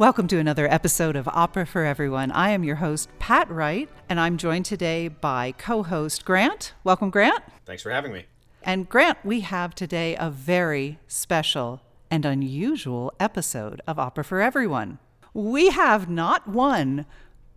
Welcome 0.00 0.28
to 0.28 0.38
another 0.38 0.66
episode 0.66 1.14
of 1.14 1.28
Opera 1.28 1.66
for 1.66 1.84
Everyone. 1.84 2.30
I 2.32 2.52
am 2.52 2.64
your 2.64 2.76
host, 2.76 3.10
Pat 3.18 3.50
Wright, 3.50 3.86
and 4.08 4.18
I'm 4.18 4.38
joined 4.38 4.64
today 4.64 5.08
by 5.08 5.52
co 5.58 5.82
host 5.82 6.24
Grant. 6.24 6.72
Welcome, 6.84 7.10
Grant. 7.10 7.44
Thanks 7.66 7.82
for 7.82 7.90
having 7.90 8.10
me. 8.10 8.24
And 8.62 8.88
Grant, 8.88 9.18
we 9.26 9.40
have 9.40 9.74
today 9.74 10.16
a 10.18 10.30
very 10.30 10.98
special 11.06 11.82
and 12.10 12.24
unusual 12.24 13.12
episode 13.20 13.82
of 13.86 13.98
Opera 13.98 14.24
for 14.24 14.40
Everyone. 14.40 14.98
We 15.34 15.68
have 15.68 16.08
not 16.08 16.48
one, 16.48 17.04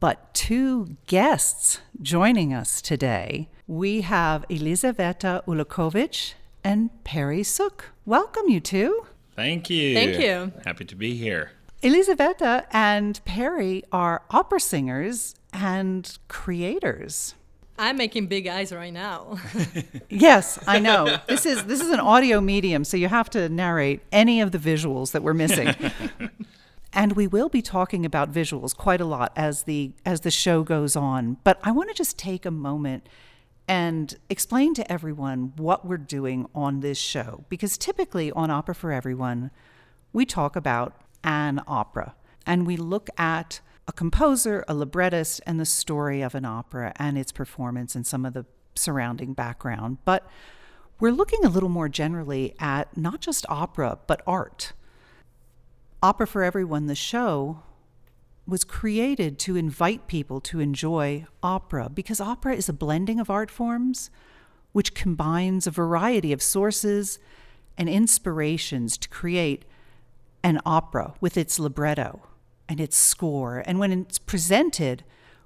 but 0.02 0.34
two 0.34 0.98
guests 1.08 1.80
joining 2.02 2.54
us 2.54 2.82
today. 2.82 3.48
We 3.68 4.02
have 4.02 4.44
Elizaveta 4.50 5.46
Ulakovic 5.48 6.34
and 6.62 6.90
Perry 7.06 7.44
Sook. 7.44 7.94
Welcome, 8.06 8.50
you 8.50 8.60
two. 8.60 9.06
Thank 9.34 9.70
you. 9.70 9.94
Thank 9.94 10.20
you. 10.20 10.52
Happy 10.66 10.84
to 10.84 10.96
be 10.98 11.16
here. 11.16 11.52
Elizaveta 11.84 12.66
and 12.72 13.20
Perry 13.26 13.84
are 13.92 14.24
opera 14.32 14.62
singers 14.62 15.36
and 15.52 16.18
creators. 16.30 17.36
I'm 17.78 17.98
making 17.98 18.28
big 18.28 18.48
eyes 18.48 18.72
right 18.72 18.94
now. 18.94 19.38
Yes, 20.10 20.60
I 20.68 20.80
know. 20.80 21.18
This 21.28 21.46
is 21.46 21.64
this 21.64 21.82
is 21.82 21.90
an 21.90 22.00
audio 22.00 22.40
medium, 22.40 22.86
so 22.86 22.96
you 22.96 23.08
have 23.08 23.32
to 23.32 23.50
narrate 23.50 24.02
any 24.12 24.42
of 24.42 24.52
the 24.52 24.60
visuals 24.60 25.12
that 25.12 25.24
we're 25.24 25.34
missing. 25.34 25.74
and 26.94 27.14
we 27.14 27.26
will 27.26 27.50
be 27.50 27.64
talking 27.64 28.06
about 28.06 28.32
visuals 28.32 28.78
quite 28.78 29.02
a 29.02 29.06
lot 29.06 29.34
as 29.36 29.64
the 29.64 29.92
as 30.06 30.22
the 30.22 30.30
show 30.30 30.62
goes 30.62 30.96
on. 30.96 31.38
But 31.44 31.60
I 31.64 31.72
want 31.72 31.90
to 31.90 31.96
just 31.96 32.18
take 32.18 32.46
a 32.46 32.52
moment 32.52 33.10
and 33.68 34.16
explain 34.30 34.76
to 34.76 34.92
everyone 34.92 35.54
what 35.58 35.84
we're 35.84 35.98
doing 35.98 36.46
on 36.54 36.82
this 36.82 37.00
show 37.00 37.44
because 37.50 37.76
typically 37.78 38.32
on 38.32 38.52
Opera 38.52 38.76
for 38.76 38.92
Everyone, 38.92 39.50
we 40.14 40.26
talk 40.26 40.56
about 40.56 41.03
an 41.24 41.62
opera 41.68 42.16
and 42.46 42.68
we 42.68 42.78
look 42.78 43.10
at 43.18 43.62
a 43.88 43.92
composer, 43.92 44.64
a 44.68 44.74
librettist, 44.74 45.42
and 45.46 45.60
the 45.60 45.66
story 45.66 46.22
of 46.22 46.36
an 46.36 46.46
opera 46.46 46.94
and 46.96 47.18
its 47.18 47.32
performance 47.32 47.96
and 47.96 48.08
some 48.08 48.26
of 48.26 48.34
the 48.34 48.46
surrounding 48.76 49.34
background. 49.34 49.98
But 50.06 50.28
we're 51.00 51.12
looking 51.12 51.44
a 51.44 51.50
little 51.50 51.70
more 51.70 51.90
generally 51.90 52.56
at 52.60 52.96
not 52.96 53.20
just 53.20 53.46
opera, 53.50 54.00
but 54.08 54.22
art. 54.26 54.74
Opera 56.02 56.28
for 56.28 56.44
Everyone, 56.44 56.88
the 56.88 56.96
show, 56.96 57.64
was 58.46 58.64
created 58.64 59.40
to 59.40 59.56
invite 59.56 60.08
people 60.08 60.42
to 60.42 60.60
enjoy 60.60 61.26
opera 61.42 61.90
because 61.90 62.20
opera 62.20 62.56
is 62.56 62.68
a 62.68 62.74
blending 62.74 63.20
of 63.20 63.30
art 63.30 63.50
forms 63.50 64.10
which 64.74 64.94
combines 64.94 65.66
a 65.66 65.72
variety 65.72 66.34
of 66.34 66.42
sources 66.42 67.20
and 67.78 67.88
inspirations 67.88 68.98
to 68.98 69.08
create 69.08 69.64
an 70.44 70.60
opera 70.66 71.14
with 71.22 71.38
its 71.38 71.60
libretto 71.60 72.22
and 72.68 72.80
its 72.80 72.98
score. 72.98 73.64
And 73.66 73.80
when 73.80 73.92
it's 73.92 74.20
presented, 74.20 75.04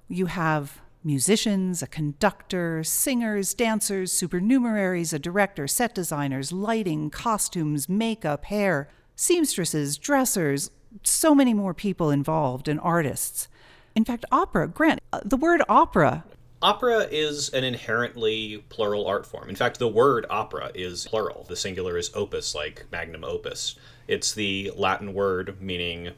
you 0.08 0.26
have 0.26 0.80
musicians, 1.04 1.82
a 1.82 1.86
conductor, 1.86 2.82
singers, 2.82 3.54
dancers, 3.54 4.12
supernumeraries, 4.12 5.12
a 5.12 5.18
director, 5.18 5.66
set 5.66 5.94
designers, 5.94 6.52
lighting, 6.52 7.10
costumes, 7.10 7.88
makeup, 7.88 8.46
hair, 8.46 8.88
seamstresses, 9.14 9.96
dressers, 9.96 10.70
so 11.02 11.34
many 11.34 11.54
more 11.54 11.74
people 11.74 12.10
involved 12.10 12.68
and 12.68 12.80
artists. 12.80 13.48
In 13.94 14.04
fact, 14.04 14.24
opera, 14.32 14.68
Grant, 14.68 15.00
uh, 15.12 15.20
the 15.24 15.36
word 15.36 15.62
opera 15.68 16.24
Opera 16.60 17.06
is 17.12 17.50
an 17.50 17.62
inherently 17.62 18.64
plural 18.68 19.06
art 19.06 19.24
form. 19.24 19.48
In 19.48 19.54
fact, 19.54 19.78
the 19.78 19.86
word 19.86 20.26
opera 20.28 20.72
is 20.74 21.06
plural. 21.06 21.46
The 21.48 21.54
singular 21.54 21.96
is 21.96 22.10
opus, 22.14 22.52
like 22.52 22.84
magnum 22.90 23.22
opus. 23.22 23.76
It's 24.08 24.32
the 24.32 24.72
Latin 24.74 25.14
word 25.14 25.60
meaning 25.60 26.10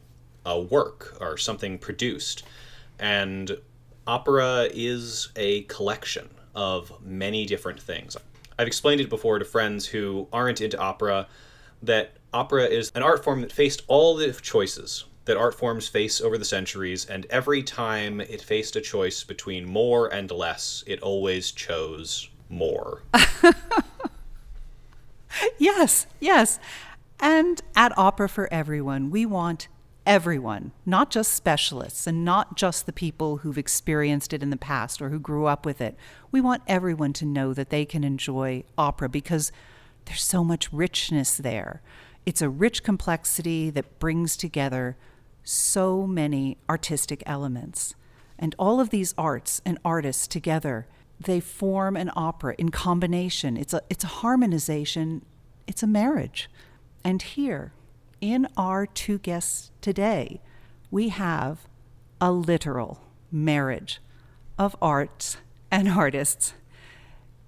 a 0.46 0.58
work 0.58 1.16
or 1.20 1.36
something 1.36 1.76
produced. 1.76 2.44
And 2.98 3.58
opera 4.06 4.68
is 4.72 5.30
a 5.36 5.62
collection 5.62 6.30
of 6.54 6.92
many 7.04 7.46
different 7.46 7.80
things. 7.80 8.16
I've 8.58 8.66
explained 8.66 9.00
it 9.00 9.10
before 9.10 9.38
to 9.38 9.44
friends 9.44 9.86
who 9.86 10.28
aren't 10.32 10.60
into 10.60 10.78
opera 10.78 11.26
that 11.82 12.12
opera 12.32 12.64
is 12.64 12.92
an 12.94 13.02
art 13.02 13.24
form 13.24 13.40
that 13.40 13.52
faced 13.52 13.82
all 13.88 14.16
the 14.16 14.32
choices 14.32 15.04
that 15.24 15.36
art 15.36 15.54
forms 15.54 15.86
face 15.86 16.20
over 16.20 16.36
the 16.36 16.44
centuries, 16.44 17.06
and 17.06 17.26
every 17.30 17.62
time 17.62 18.20
it 18.20 18.42
faced 18.42 18.74
a 18.74 18.80
choice 18.80 19.22
between 19.22 19.64
more 19.64 20.08
and 20.12 20.30
less, 20.30 20.82
it 20.86 21.00
always 21.02 21.52
chose 21.52 22.28
more. 22.48 23.02
Yes, 25.58 26.06
yes. 26.18 26.58
And 27.20 27.60
at 27.76 27.96
Opera 27.98 28.28
for 28.28 28.52
Everyone, 28.52 29.10
we 29.10 29.26
want 29.26 29.68
everyone, 30.06 30.72
not 30.86 31.10
just 31.10 31.34
specialists 31.34 32.06
and 32.06 32.24
not 32.24 32.56
just 32.56 32.86
the 32.86 32.92
people 32.92 33.38
who've 33.38 33.58
experienced 33.58 34.32
it 34.32 34.42
in 34.42 34.48
the 34.48 34.56
past 34.56 35.02
or 35.02 35.10
who 35.10 35.18
grew 35.18 35.44
up 35.44 35.66
with 35.66 35.82
it. 35.82 35.96
We 36.32 36.40
want 36.40 36.62
everyone 36.66 37.12
to 37.14 37.26
know 37.26 37.52
that 37.52 37.68
they 37.68 37.84
can 37.84 38.02
enjoy 38.02 38.64
opera 38.78 39.10
because 39.10 39.52
there's 40.06 40.22
so 40.22 40.42
much 40.42 40.72
richness 40.72 41.36
there. 41.36 41.82
It's 42.24 42.40
a 42.40 42.48
rich 42.48 42.82
complexity 42.82 43.68
that 43.70 43.98
brings 43.98 44.36
together 44.36 44.96
so 45.44 46.06
many 46.06 46.56
artistic 46.68 47.22
elements. 47.26 47.94
And 48.38 48.54
all 48.58 48.80
of 48.80 48.88
these 48.88 49.14
arts 49.18 49.60
and 49.66 49.78
artists 49.84 50.26
together, 50.26 50.86
they 51.20 51.40
form 51.40 51.96
an 51.96 52.10
opera 52.16 52.54
in 52.56 52.70
combination. 52.70 53.58
It's 53.58 53.74
a, 53.74 53.82
it's 53.90 54.04
a 54.04 54.08
harmonization, 54.08 55.24
it's 55.66 55.82
a 55.82 55.86
marriage. 55.86 56.48
And 57.04 57.22
here, 57.22 57.72
in 58.20 58.48
our 58.56 58.86
two 58.86 59.18
guests 59.18 59.70
today, 59.80 60.40
we 60.90 61.08
have 61.08 61.66
a 62.20 62.30
literal 62.30 63.00
marriage 63.32 64.00
of 64.58 64.76
arts 64.82 65.38
and 65.70 65.88
artists. 65.88 66.54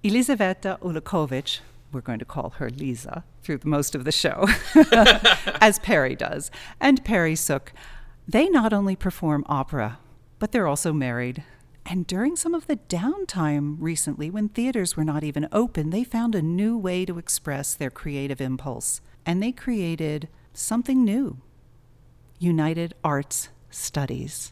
Elizaveta 0.03 0.79
Ulakovic, 0.81 1.59
we're 1.91 2.01
going 2.01 2.19
to 2.19 2.25
call 2.25 2.51
her 2.57 2.69
Lisa 2.69 3.23
through 3.43 3.59
most 3.63 3.93
of 3.93 4.03
the 4.03 4.11
show, 4.11 4.47
as 5.61 5.79
Perry 5.79 6.15
does, 6.15 6.49
and 6.79 7.03
Perry 7.05 7.35
Sook. 7.35 7.73
They 8.27 8.49
not 8.49 8.73
only 8.73 8.95
perform 8.95 9.45
opera, 9.47 9.99
but 10.39 10.51
they're 10.51 10.67
also 10.67 10.91
married. 10.91 11.43
And 11.85 12.07
during 12.07 12.35
some 12.35 12.53
of 12.53 12.67
the 12.67 12.77
downtime 12.77 13.75
recently, 13.79 14.29
when 14.29 14.49
theaters 14.49 14.95
were 14.95 15.03
not 15.03 15.23
even 15.23 15.49
open, 15.51 15.89
they 15.89 16.03
found 16.03 16.33
a 16.33 16.41
new 16.41 16.77
way 16.77 17.05
to 17.05 17.19
express 17.19 17.75
their 17.75 17.89
creative 17.89 18.39
impulse. 18.39 19.01
And 19.25 19.41
they 19.41 19.51
created 19.51 20.27
something 20.53 21.03
new 21.03 21.37
United 22.39 22.93
Arts 23.03 23.49
Studies. 23.69 24.51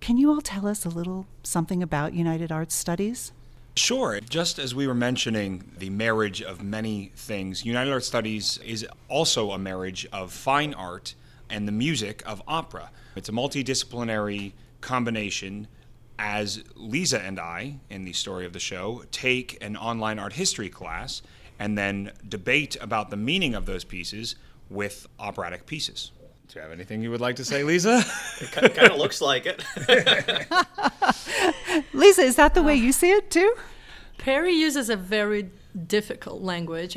Can 0.00 0.16
you 0.16 0.30
all 0.30 0.40
tell 0.40 0.66
us 0.66 0.84
a 0.84 0.88
little 0.88 1.26
something 1.42 1.82
about 1.82 2.14
United 2.14 2.52
Arts 2.52 2.74
Studies? 2.74 3.32
Sure. 3.76 4.20
Just 4.20 4.58
as 4.58 4.74
we 4.74 4.86
were 4.86 4.94
mentioning 4.94 5.70
the 5.78 5.90
marriage 5.90 6.42
of 6.42 6.62
many 6.62 7.12
things, 7.14 7.64
United 7.64 7.92
Arts 7.92 8.06
Studies 8.06 8.58
is 8.64 8.86
also 9.08 9.50
a 9.52 9.58
marriage 9.58 10.06
of 10.12 10.32
fine 10.32 10.74
art 10.74 11.14
and 11.50 11.66
the 11.66 11.72
music 11.72 12.22
of 12.26 12.42
opera. 12.46 12.90
It's 13.16 13.28
a 13.28 13.32
multidisciplinary 13.32 14.52
combination 14.80 15.68
as 16.18 16.64
Lisa 16.74 17.20
and 17.20 17.38
I, 17.38 17.76
in 17.90 18.04
the 18.04 18.12
story 18.12 18.44
of 18.44 18.52
the 18.52 18.60
show, 18.60 19.04
take 19.12 19.62
an 19.62 19.76
online 19.76 20.18
art 20.18 20.32
history 20.32 20.68
class 20.68 21.22
and 21.58 21.76
then 21.76 22.12
debate 22.28 22.76
about 22.80 23.10
the 23.10 23.16
meaning 23.16 23.54
of 23.54 23.66
those 23.66 23.84
pieces 23.84 24.36
with 24.70 25.06
operatic 25.18 25.66
pieces. 25.66 26.12
Do 26.48 26.58
you 26.58 26.62
have 26.62 26.72
anything 26.72 27.02
you 27.02 27.10
would 27.10 27.20
like 27.20 27.36
to 27.36 27.44
say, 27.44 27.62
Lisa? 27.62 28.02
It 28.40 28.74
kind 28.74 28.90
of 28.90 28.98
looks 28.98 29.20
like 29.20 29.44
it. 29.46 29.62
Lisa, 31.92 32.22
is 32.22 32.36
that 32.36 32.54
the 32.54 32.62
way 32.62 32.74
you 32.74 32.92
see 32.92 33.10
it 33.10 33.30
too? 33.30 33.54
Perry 34.16 34.52
uses 34.52 34.88
a 34.88 34.96
very 34.96 35.50
difficult 35.86 36.40
language. 36.40 36.96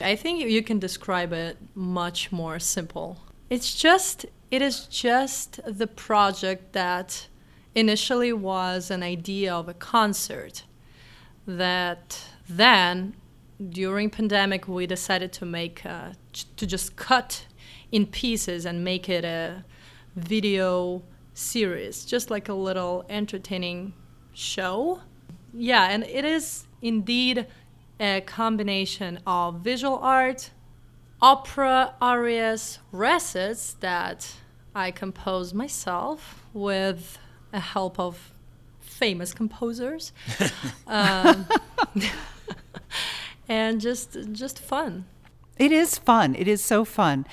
I 0.00 0.16
think 0.16 0.48
you 0.48 0.62
can 0.62 0.78
describe 0.78 1.32
it 1.32 1.58
much 1.74 2.30
more 2.30 2.58
simple. 2.58 3.18
It's 3.50 3.74
just 3.74 4.26
it 4.50 4.62
is 4.62 4.86
just 4.86 5.60
the 5.66 5.86
project 5.86 6.72
that 6.72 7.26
initially 7.74 8.32
was 8.32 8.90
an 8.90 9.02
idea 9.02 9.52
of 9.52 9.68
a 9.68 9.74
concert 9.74 10.64
that 11.46 12.22
then 12.48 13.14
during 13.70 14.10
pandemic 14.10 14.68
we 14.68 14.86
decided 14.86 15.32
to 15.32 15.46
make 15.46 15.84
uh, 15.86 16.12
to 16.56 16.66
just 16.66 16.96
cut 16.96 17.46
in 17.90 18.06
pieces 18.06 18.66
and 18.66 18.84
make 18.84 19.08
it 19.08 19.24
a 19.24 19.64
video 20.14 21.02
series 21.34 22.04
just 22.04 22.30
like 22.30 22.48
a 22.48 22.54
little 22.54 23.04
entertaining 23.08 23.92
show. 24.32 25.00
Yeah 25.52 25.88
and 25.90 26.04
it 26.04 26.24
is 26.24 26.66
indeed 26.82 27.46
a 27.98 28.20
combination 28.22 29.18
of 29.26 29.60
visual 29.60 29.98
art 29.98 30.50
opera 31.22 31.94
arias 32.02 32.78
recits 32.92 33.72
that 33.80 34.34
i 34.74 34.90
composed 34.90 35.54
myself 35.54 36.44
with 36.52 37.18
the 37.50 37.60
help 37.60 37.98
of 37.98 38.34
famous 38.96 39.34
composers. 39.34 40.12
Um, 40.88 41.46
and 43.48 43.80
just 43.80 44.16
just 44.32 44.58
fun 44.58 45.04
It 45.58 45.72
is 45.72 45.98
fun. 45.98 46.34
It 46.34 46.48
is 46.48 46.62
so 46.62 46.84
fun. 46.84 47.26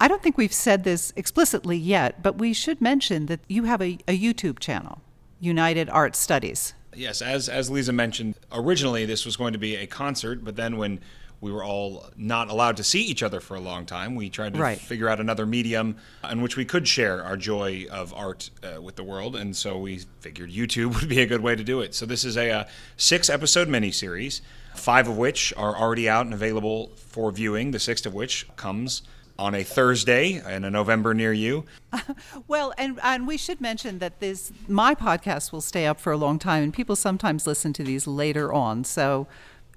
I 0.00 0.08
don't 0.08 0.20
think 0.22 0.36
we've 0.36 0.52
said 0.52 0.82
this 0.82 1.12
explicitly 1.14 1.76
yet, 1.76 2.22
but 2.22 2.36
we 2.38 2.52
should 2.52 2.80
mention 2.80 3.26
that 3.26 3.38
you 3.48 3.64
have 3.64 3.80
a, 3.80 3.98
a 4.08 4.18
YouTube 4.18 4.58
channel, 4.58 5.00
United 5.38 5.88
Art 5.88 6.16
Studies. 6.16 6.74
Yes, 6.94 7.22
as 7.22 7.48
as 7.48 7.70
Lisa 7.70 7.92
mentioned, 7.92 8.34
originally 8.50 9.06
this 9.06 9.24
was 9.24 9.36
going 9.36 9.52
to 9.52 9.60
be 9.60 9.76
a 9.76 9.86
concert, 9.86 10.44
but 10.44 10.56
then 10.56 10.76
when 10.76 10.98
we 11.40 11.50
were 11.52 11.62
all 11.64 12.10
not 12.16 12.50
allowed 12.50 12.76
to 12.78 12.84
see 12.84 13.02
each 13.02 13.22
other 13.22 13.40
for 13.40 13.56
a 13.56 13.60
long 13.60 13.86
time, 13.86 14.14
we 14.16 14.28
tried 14.30 14.54
to 14.54 14.60
Right. 14.60 14.78
figure 14.78 15.08
out 15.08 15.18
another 15.20 15.46
medium 15.46 15.96
in 16.30 16.40
which 16.42 16.56
we 16.56 16.64
could 16.64 16.86
share 16.86 17.22
our 17.24 17.36
joy 17.36 17.86
of 17.90 18.12
art 18.14 18.50
uh, 18.62 18.80
with 18.82 18.94
the 18.96 19.02
world, 19.04 19.34
and 19.36 19.56
so 19.56 19.78
we 19.78 20.00
figured 20.20 20.50
YouTube 20.50 20.94
would 21.00 21.08
be 21.08 21.20
a 21.20 21.26
good 21.26 21.40
way 21.42 21.54
to 21.56 21.64
do 21.64 21.80
it. 21.80 21.94
So 21.94 22.06
this 22.06 22.24
is 22.24 22.36
a, 22.36 22.50
uh 22.50 22.64
six 22.96 23.30
episode 23.30 23.68
miniseries, 23.68 24.40
five 24.74 25.08
of 25.08 25.16
which 25.16 25.52
are 25.56 25.76
already 25.76 26.08
out 26.08 26.24
and 26.24 26.34
available 26.34 26.92
for 26.96 27.30
viewing. 27.30 27.70
The 27.70 27.78
sixth 27.78 28.06
of 28.06 28.14
which 28.14 28.46
comes 28.56 29.02
on 29.38 29.54
a 29.54 29.62
Thursday 29.62 30.42
in 30.48 30.64
a 30.64 30.70
November 30.70 31.14
near 31.14 31.32
you. 31.32 31.64
Well, 32.48 32.74
and 32.76 32.98
and 33.02 33.26
we 33.26 33.36
should 33.38 33.60
mention 33.60 33.98
that 34.00 34.20
this 34.20 34.52
my 34.68 34.94
podcast 34.94 35.52
will 35.52 35.60
stay 35.60 35.86
up 35.86 36.00
for 36.00 36.12
a 36.12 36.16
long 36.16 36.38
time, 36.38 36.62
and 36.62 36.74
people 36.74 36.96
sometimes 36.96 37.46
listen 37.46 37.72
to 37.74 37.82
these 37.82 38.06
later 38.06 38.52
on. 38.52 38.84
So 38.84 39.26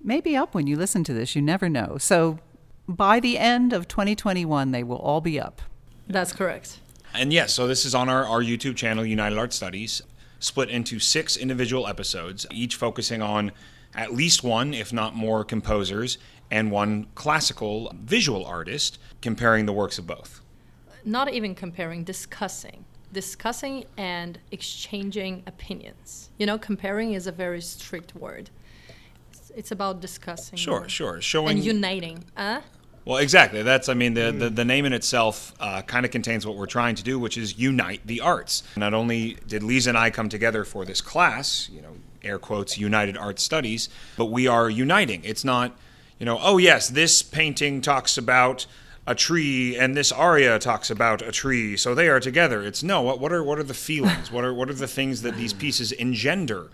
maybe 0.02 0.36
up 0.36 0.54
when 0.54 0.68
you 0.68 0.76
listen 0.76 1.04
to 1.06 1.14
this. 1.14 1.36
You 1.36 1.42
never 1.42 1.70
know. 1.70 1.98
So 1.98 2.40
by 2.88 3.20
the 3.20 3.38
end 3.38 3.74
of 3.74 3.88
2021, 3.88 4.72
they 4.72 4.84
will 4.84 4.98
all 4.98 5.22
be 5.22 5.40
up. 5.40 5.62
That's 6.08 6.34
correct. 6.34 6.80
And 7.14 7.32
yes, 7.32 7.54
so 7.54 7.68
this 7.68 7.86
is 7.86 7.96
on 7.96 8.10
our, 8.10 8.26
our 8.26 8.42
YouTube 8.42 8.76
channel, 8.76 9.06
United 9.06 9.38
Art 9.38 9.54
Studies, 9.54 10.02
split 10.40 10.70
into 10.70 11.00
six 11.00 11.38
individual 11.38 11.88
episodes, 11.88 12.46
each 12.52 12.76
focusing 12.76 13.22
on 13.22 13.52
at 13.96 14.14
least 14.14 14.44
one, 14.44 14.74
if 14.74 14.92
not 14.92 15.16
more, 15.16 15.44
composers 15.44 16.18
and 16.52 16.72
one 16.72 17.08
classical 17.16 17.92
visual 18.04 18.46
artist, 18.46 19.00
comparing 19.22 19.66
the 19.66 19.74
works 19.74 19.98
of 19.98 20.06
both. 20.06 20.42
Not 21.04 21.34
even 21.34 21.56
comparing, 21.56 22.04
discussing. 22.04 22.86
Discussing 23.12 23.86
and 23.98 24.40
exchanging 24.52 25.44
opinions. 25.48 26.30
You 26.38 26.46
know, 26.46 26.58
comparing 26.58 27.14
is 27.14 27.28
a 27.28 27.32
very 27.32 27.62
strict 27.62 28.16
word. 28.16 28.50
It's, 29.32 29.52
it's 29.56 29.72
about 29.72 30.02
discussing. 30.02 30.58
Sure, 30.58 30.88
sure. 30.90 31.22
Showing 31.22 31.58
And 31.58 31.66
uniting. 31.66 32.24
Uh? 32.36 32.62
Well, 33.06 33.18
exactly. 33.18 33.62
That's, 33.62 33.88
I 33.88 33.94
mean, 33.94 34.16
the, 34.16 34.32
the, 34.32 34.50
the 34.50 34.66
name 34.66 34.86
in 34.86 34.94
itself 34.94 35.54
uh, 35.60 35.84
kind 35.84 36.06
of 36.06 36.12
contains 36.12 36.46
what 36.46 36.58
we're 36.58 36.66
trying 36.66 36.96
to 36.96 37.04
do, 37.04 37.20
which 37.20 37.38
is 37.38 37.58
unite 37.58 38.02
the 38.06 38.22
arts. 38.22 38.64
Not 38.76 38.96
only 38.96 39.38
did 39.48 39.62
Lisa 39.62 39.90
and 39.90 39.98
I 39.98 40.10
come 40.10 40.28
together 40.28 40.66
for 40.66 40.86
this 40.86 41.02
class, 41.02 41.70
you 41.72 41.82
know, 41.82 41.96
air 42.26 42.40
quotes, 42.40 42.78
United 42.78 43.18
Art 43.18 43.40
Studies, 43.40 43.90
but 44.18 44.26
we 44.26 44.48
are 44.48 44.70
uniting. 44.70 45.24
It's 45.24 45.44
not, 45.44 45.78
you 46.20 46.26
know, 46.26 46.40
oh, 46.42 46.58
yes, 46.58 46.90
this 46.90 47.22
painting 47.22 47.82
talks 47.82 48.18
about 48.18 48.66
a 49.08 49.16
tree 49.16 49.78
and 49.78 49.96
this 49.96 50.12
aria 50.12 50.58
talks 50.58 50.90
about 50.90 51.22
a 51.22 51.32
tree 51.32 51.78
so 51.78 51.94
they 51.94 52.10
are 52.10 52.20
together. 52.20 52.64
It's 52.64 52.82
no 52.82 53.02
what, 53.02 53.20
what 53.20 53.32
are 53.32 53.44
what 53.44 53.60
are 53.60 53.64
the 53.64 53.74
feelings? 53.74 54.32
What 54.32 54.44
are 54.44 54.54
what 54.54 54.70
are 54.70 54.74
the 54.74 54.88
things 54.88 55.22
that 55.22 55.36
these 55.36 55.54
pieces 55.54 55.92
engender 55.92 56.72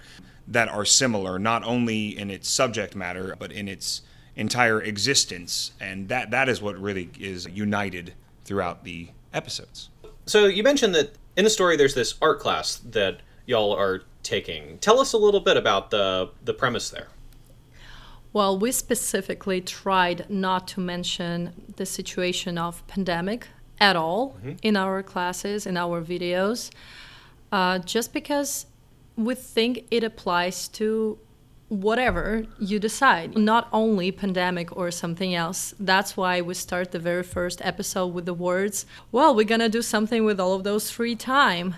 that 0.47 0.69
are 0.69 0.85
similar 0.85 1.37
not 1.37 1.63
only 1.63 2.17
in 2.17 2.31
its 2.31 2.49
subject 2.49 2.95
matter 2.95 3.35
but 3.37 3.51
in 3.51 3.67
its 3.67 4.01
entire 4.35 4.81
existence? 4.81 5.71
And 5.79 6.07
that 6.07 6.31
that 6.31 6.47
is 6.47 6.61
what 6.61 6.77
really 6.77 7.09
is 7.19 7.47
united 7.47 8.13
throughout 8.45 8.83
the 8.83 9.09
episodes. 9.33 9.89
So 10.25 10.45
you 10.45 10.63
mentioned 10.63 10.95
that 10.95 11.15
in 11.35 11.43
the 11.43 11.49
story 11.49 11.75
there's 11.75 11.95
this 11.95 12.15
art 12.21 12.39
class 12.39 12.77
that 12.77 13.21
y'all 13.45 13.73
are 13.73 14.03
taking. 14.23 14.77
Tell 14.79 14.99
us 14.99 15.13
a 15.13 15.17
little 15.17 15.39
bit 15.39 15.57
about 15.57 15.89
the 15.89 16.29
the 16.43 16.53
premise 16.53 16.89
there. 16.89 17.07
Well, 18.33 18.57
we 18.57 18.71
specifically 18.71 19.59
tried 19.59 20.29
not 20.29 20.67
to 20.69 20.79
mention 20.79 21.73
the 21.75 21.85
situation 21.85 22.57
of 22.57 22.85
pandemic 22.87 23.49
at 23.79 23.95
all 23.97 24.37
in 24.61 24.77
our 24.77 25.03
classes, 25.03 25.65
in 25.65 25.75
our 25.75 26.01
videos, 26.01 26.71
uh, 27.51 27.79
just 27.79 28.13
because 28.13 28.67
we 29.17 29.35
think 29.35 29.85
it 29.91 30.03
applies 30.03 30.69
to 30.69 31.19
whatever 31.67 32.45
you 32.59 32.79
decide, 32.79 33.37
not 33.37 33.67
only 33.71 34.11
pandemic 34.11 34.75
or 34.75 34.91
something 34.91 35.33
else. 35.33 35.73
That's 35.79 36.15
why 36.15 36.41
we 36.41 36.53
start 36.53 36.91
the 36.91 36.99
very 36.99 37.23
first 37.23 37.61
episode 37.63 38.07
with 38.07 38.25
the 38.25 38.33
words, 38.33 38.85
well, 39.11 39.33
we're 39.33 39.45
gonna 39.45 39.69
do 39.69 39.81
something 39.81 40.25
with 40.25 40.39
all 40.39 40.53
of 40.53 40.63
those 40.63 40.91
free 40.91 41.15
time 41.15 41.75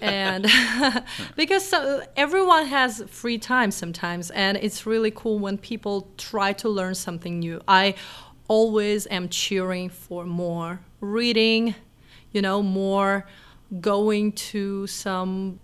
and 0.00 0.46
because 1.36 1.64
so, 1.64 2.02
everyone 2.16 2.66
has 2.66 3.02
free 3.08 3.38
time 3.38 3.70
sometimes 3.70 4.30
and 4.30 4.56
it's 4.58 4.86
really 4.86 5.10
cool 5.10 5.38
when 5.38 5.58
people 5.58 6.08
try 6.16 6.52
to 6.54 6.68
learn 6.68 6.94
something 6.94 7.38
new. 7.38 7.60
I 7.66 7.94
always 8.48 9.06
am 9.08 9.28
cheering 9.28 9.90
for 9.90 10.24
more 10.24 10.80
reading 11.00 11.74
you 12.32 12.42
know 12.42 12.62
more 12.62 13.26
going 13.80 14.32
to 14.32 14.86
some 14.86 15.60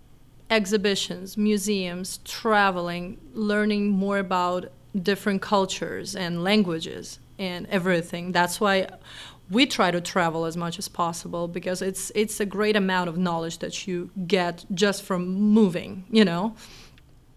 exhibitions 0.51 1.35
museums 1.35 2.19
traveling 2.23 3.19
learning 3.33 3.89
more 3.89 4.19
about 4.19 4.71
different 5.01 5.41
cultures 5.41 6.15
and 6.15 6.43
languages 6.43 7.19
and 7.37 7.67
everything. 7.67 8.31
That's 8.31 8.59
why 8.59 8.87
we 9.49 9.65
try 9.65 9.91
to 9.91 10.01
travel 10.01 10.45
as 10.45 10.57
much 10.57 10.79
as 10.79 10.87
possible 10.87 11.47
because 11.47 11.81
it's 11.81 12.11
it's 12.15 12.39
a 12.39 12.45
great 12.45 12.75
amount 12.75 13.09
of 13.09 13.17
knowledge 13.17 13.59
that 13.59 13.87
you 13.87 14.09
get 14.25 14.65
just 14.73 15.03
from 15.03 15.27
moving 15.33 16.03
you 16.09 16.25
know 16.25 16.55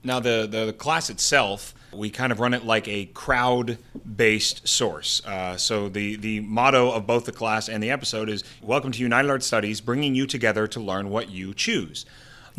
Now, 0.05 0.20
the, 0.20 0.46
the, 0.49 0.66
the 0.66 0.72
class 0.72 1.10
itself, 1.10 1.75
we 1.93 2.08
kind 2.08 2.31
of 2.31 2.38
run 2.38 2.55
it 2.55 2.64
like 2.64 2.87
a 2.87 3.06
crowd 3.06 3.78
based 4.16 4.66
source. 4.66 5.20
Uh, 5.26 5.56
so, 5.56 5.88
the, 5.88 6.14
the 6.16 6.40
motto 6.40 6.90
of 6.93 7.05
both 7.06 7.25
the 7.25 7.32
class 7.32 7.69
and 7.69 7.82
the 7.82 7.90
episode 7.90 8.28
is 8.28 8.44
Welcome 8.62 8.93
to 8.93 9.02
United 9.02 9.28
Art 9.28 9.43
Studies, 9.43 9.81
bringing 9.81 10.14
you 10.14 10.26
together 10.26 10.69
to 10.69 10.81
learn 10.81 11.10
what 11.10 11.31
you 11.31 11.52
choose. 11.52 12.06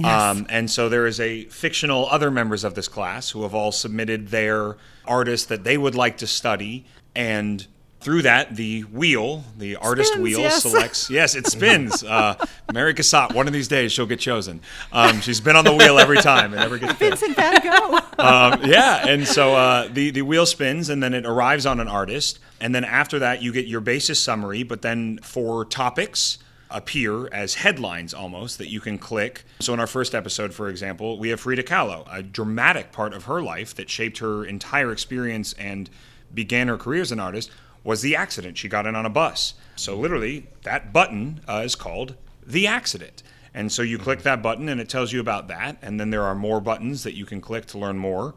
Um, 0.03 0.45
and 0.49 0.69
so, 0.69 0.89
there 0.89 1.07
is 1.07 1.19
a 1.19 1.45
fictional 1.45 2.07
other 2.09 2.29
members 2.29 2.65
of 2.65 2.75
this 2.75 2.89
class 2.89 3.29
who 3.31 3.43
have 3.43 3.55
all 3.55 3.71
submitted 3.71 4.27
their 4.27 4.75
artists 5.05 5.47
that 5.47 5.63
they 5.63 5.77
would 5.77 5.95
like 5.95 6.17
to 6.17 6.27
study. 6.27 6.85
And 7.15 7.65
through 7.99 8.21
that, 8.21 8.55
the 8.55 8.81
wheel, 8.83 9.43
the 9.57 9.75
artist 9.75 10.13
Spins, 10.13 10.23
wheel, 10.23 10.39
yes. 10.39 10.61
selects. 10.61 11.09
Yes, 11.19 11.35
it 11.35 11.47
spins. 11.47 12.03
Uh, 12.03 12.35
Mary 12.73 12.93
Cassatt, 12.93 13.33
one 13.33 13.47
of 13.47 13.53
these 13.53 13.67
days, 13.67 13.91
she'll 13.91 14.05
get 14.05 14.19
chosen. 14.19 14.61
Um, 14.93 15.19
she's 15.21 15.41
been 15.41 15.55
on 15.55 15.65
the 15.65 15.75
wheel 15.75 15.99
every 15.99 16.17
time 16.17 16.53
and 16.53 16.61
never 16.61 16.77
gets 16.77 16.93
Vincent 16.93 17.35
Van 17.35 17.61
Gogh. 17.61 17.97
um, 18.19 18.61
yeah, 18.63 19.07
and 19.07 19.27
so 19.27 19.53
uh, 19.55 19.87
the 19.91 20.11
the 20.11 20.21
wheel 20.21 20.45
spins, 20.45 20.89
and 20.89 21.03
then 21.03 21.13
it 21.13 21.25
arrives 21.25 21.65
on 21.65 21.79
an 21.79 21.87
artist, 21.87 22.39
and 22.61 22.73
then 22.73 22.85
after 22.85 23.19
that 23.19 23.41
you 23.41 23.51
get 23.51 23.65
your 23.68 23.81
basis 23.81 24.19
summary. 24.19 24.63
But 24.63 24.81
then 24.81 25.19
four 25.21 25.65
topics 25.65 26.37
appear 26.69 27.27
as 27.33 27.56
headlines 27.56 28.13
almost 28.13 28.59
that 28.59 28.69
you 28.69 28.79
can 28.79 28.97
click. 28.97 29.44
So 29.59 29.73
in 29.73 29.79
our 29.79 29.87
first 29.87 30.13
episode, 30.13 30.53
for 30.53 30.69
example, 30.69 31.18
we 31.18 31.29
have 31.29 31.39
Frida 31.39 31.63
Kahlo, 31.63 32.07
a 32.11 32.21
dramatic 32.21 32.91
part 32.91 33.13
of 33.13 33.25
her 33.25 33.41
life 33.41 33.73
that 33.75 33.89
shaped 33.89 34.19
her 34.19 34.45
entire 34.45 34.91
experience 34.91 35.53
and 35.53 35.89
began 36.33 36.68
her 36.68 36.77
career 36.77 37.01
as 37.01 37.11
an 37.11 37.19
artist 37.19 37.49
was 37.83 38.02
the 38.02 38.16
accident. 38.16 38.57
She 38.57 38.68
got 38.68 38.86
in 38.86 38.95
on 38.95 39.06
a 39.06 39.09
bus. 39.09 39.54
So 39.76 39.95
literally, 39.95 40.48
that 40.64 40.92
button 40.92 41.42
uh, 41.48 41.62
is 41.64 41.76
called 41.76 42.16
the 42.45 42.68
accident. 42.68 43.24
And 43.54 43.71
so 43.71 43.81
you 43.81 43.98
click 43.98 44.24
that 44.24 44.42
button 44.42 44.69
and 44.69 44.80
it 44.80 44.90
tells 44.90 45.12
you 45.12 45.19
about 45.19 45.48
that. 45.48 45.78
And 45.81 46.00
then 46.00 46.09
there 46.09 46.24
are 46.24 46.36
more 46.36 46.62
buttons 46.62 47.04
that 47.04 47.16
you 47.16 47.26
can 47.26 47.42
click 47.42 47.66
to 47.68 47.78
learn 47.78 47.98
more. 47.98 48.36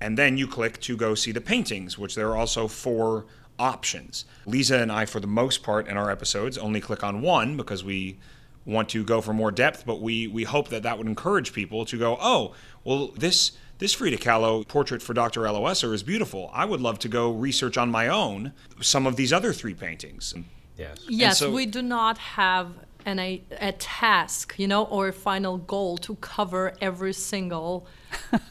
And 0.00 0.16
then 0.16 0.36
you 0.36 0.46
click 0.46 0.80
to 0.82 0.96
go 0.96 1.14
see 1.14 1.32
the 1.32 1.40
paintings, 1.40 1.98
which 1.98 2.14
there 2.14 2.28
are 2.28 2.36
also 2.36 2.68
four 2.68 3.26
options. 3.58 4.24
Lisa 4.46 4.78
and 4.78 4.92
I, 4.92 5.04
for 5.06 5.20
the 5.20 5.26
most 5.26 5.62
part 5.62 5.88
in 5.88 5.96
our 5.96 6.10
episodes, 6.10 6.56
only 6.56 6.80
click 6.80 7.02
on 7.02 7.20
one 7.20 7.56
because 7.56 7.82
we 7.82 8.18
want 8.64 8.88
to 8.90 9.02
go 9.02 9.20
for 9.20 9.32
more 9.32 9.50
depth, 9.50 9.84
but 9.86 10.00
we, 10.00 10.26
we 10.26 10.44
hope 10.44 10.68
that 10.68 10.82
that 10.82 10.98
would 10.98 11.06
encourage 11.06 11.52
people 11.52 11.84
to 11.86 11.98
go, 11.98 12.18
oh, 12.20 12.54
well, 12.84 13.08
this 13.08 13.52
this 13.78 13.94
Frida 13.94 14.16
Kahlo 14.18 14.66
portrait 14.66 15.02
for 15.02 15.14
Dr. 15.14 15.42
Eloesser 15.42 15.92
is 15.94 16.02
beautiful. 16.02 16.50
I 16.52 16.64
would 16.64 16.80
love 16.80 16.98
to 17.00 17.08
go 17.08 17.30
research 17.30 17.76
on 17.78 17.90
my 17.90 18.08
own 18.08 18.52
some 18.80 19.06
of 19.06 19.16
these 19.16 19.32
other 19.32 19.52
three 19.52 19.74
paintings. 19.74 20.34
Yes. 20.76 20.98
yes 21.08 21.38
so- 21.38 21.50
we 21.50 21.66
do 21.66 21.82
not 21.82 22.18
have 22.18 22.72
an, 23.06 23.18
a, 23.18 23.42
a 23.60 23.72
task 23.72 24.54
you 24.58 24.66
know 24.68 24.84
or 24.84 25.08
a 25.08 25.12
final 25.12 25.56
goal 25.58 25.96
to 25.98 26.14
cover 26.16 26.74
every 26.80 27.12
single 27.12 27.86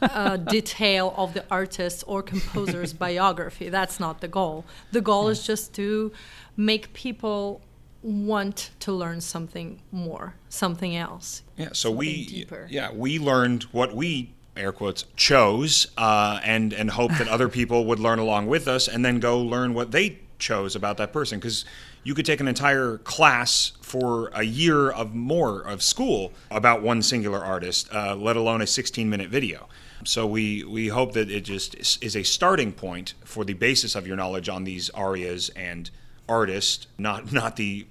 uh, 0.01 0.37
detail 0.55 1.13
of 1.17 1.33
the 1.33 1.45
artist 1.51 2.03
or 2.07 2.23
composer's 2.23 2.91
biography 3.05 3.69
that's 3.69 3.99
not 3.99 4.19
the 4.21 4.27
goal 4.27 4.65
the 4.93 5.01
goal 5.01 5.27
is 5.27 5.45
just 5.45 5.73
to 5.73 6.11
make 6.55 6.91
people 6.93 7.61
want 8.01 8.71
to 8.79 8.91
learn 8.93 9.19
something 9.21 9.81
more 9.91 10.33
something 10.49 10.95
else 10.95 11.43
Yeah, 11.57 11.69
so 11.73 11.91
we 11.91 12.25
deeper. 12.25 12.67
yeah 12.69 12.91
we 12.91 13.19
learned 13.19 13.63
what 13.73 13.95
we 13.95 14.33
air 14.57 14.71
quotes 14.71 15.05
chose 15.15 15.87
uh, 15.97 16.39
and 16.43 16.73
and 16.73 16.91
hope 16.91 17.11
that 17.17 17.27
other 17.27 17.49
people 17.59 17.85
would 17.85 17.99
learn 17.99 18.19
along 18.19 18.47
with 18.47 18.67
us 18.67 18.87
and 18.87 19.03
then 19.05 19.19
go 19.19 19.39
learn 19.39 19.73
what 19.73 19.91
they 19.91 20.19
chose 20.39 20.75
about 20.75 20.97
that 20.97 21.11
person 21.11 21.39
because 21.39 21.65
you 22.03 22.13
could 22.13 22.25
take 22.25 22.39
an 22.39 22.47
entire 22.47 22.99
class 22.99 23.73
for 23.81 24.29
a 24.33 24.43
year 24.43 24.89
of 24.89 25.13
more 25.13 25.61
of 25.61 25.81
school 25.83 26.31
about 26.49 26.81
one 26.81 27.01
singular 27.01 27.43
artist, 27.43 27.93
uh, 27.93 28.15
let 28.15 28.37
alone 28.37 28.61
a 28.61 28.67
16 28.67 29.09
minute 29.09 29.29
video. 29.29 29.67
So 30.03 30.25
we 30.25 30.63
we 30.63 30.87
hope 30.87 31.13
that 31.13 31.29
it 31.29 31.41
just 31.41 31.75
is, 31.75 31.97
is 32.01 32.15
a 32.15 32.23
starting 32.23 32.71
point 32.71 33.13
for 33.25 33.43
the 33.43 33.53
basis 33.53 33.95
of 33.95 34.07
your 34.07 34.15
knowledge 34.15 34.47
on 34.47 34.63
these 34.63 34.89
arias 34.91 35.49
and 35.49 35.89
artists, 36.29 36.87
not 36.97 37.31
not 37.33 37.55
the 37.55 37.87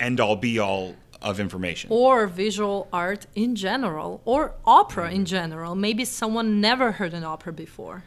end 0.00 0.20
all 0.20 0.36
be 0.36 0.58
all 0.58 0.96
of 1.24 1.40
information. 1.40 1.90
or 1.90 2.26
visual 2.26 2.86
art 2.92 3.26
in 3.34 3.56
general, 3.56 4.20
or 4.24 4.54
opera 4.64 5.08
in 5.08 5.18
mm-hmm. 5.18 5.24
general. 5.24 5.74
Maybe 5.74 6.04
someone 6.04 6.60
never 6.60 6.92
heard 6.92 7.14
an 7.14 7.24
opera 7.24 7.52
before. 7.52 8.04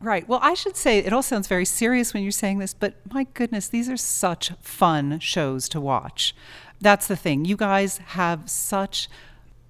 Right. 0.00 0.26
Well, 0.26 0.40
I 0.42 0.54
should 0.54 0.76
say 0.76 0.98
it 0.98 1.12
all 1.12 1.22
sounds 1.22 1.46
very 1.46 1.64
serious 1.64 2.12
when 2.12 2.22
you're 2.24 2.32
saying 2.32 2.58
this, 2.58 2.74
but 2.74 2.94
my 3.12 3.24
goodness, 3.34 3.68
these 3.68 3.88
are 3.88 3.96
such 3.96 4.50
fun 4.60 5.20
shows 5.20 5.68
to 5.68 5.80
watch. 5.80 6.34
That's 6.80 7.06
the 7.06 7.14
thing. 7.14 7.44
You 7.44 7.56
guys 7.56 7.98
have 7.98 8.50
such 8.50 9.08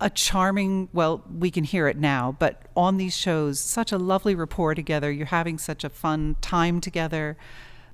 a 0.01 0.09
charming, 0.09 0.89
well, 0.93 1.23
we 1.39 1.51
can 1.51 1.65
hear 1.65 1.87
it 1.87 1.99
now, 1.99 2.35
but 2.39 2.63
on 2.75 2.97
these 2.97 3.17
shows, 3.17 3.61
such 3.61 3.93
a 3.93 3.99
lovely 3.99 4.35
rapport 4.35 4.75
together. 4.75 5.13
You're 5.13 5.27
having 5.27 5.59
such 5.59 5.85
a 5.85 5.91
fun 5.91 6.37
time 6.41 6.81
together. 6.81 7.37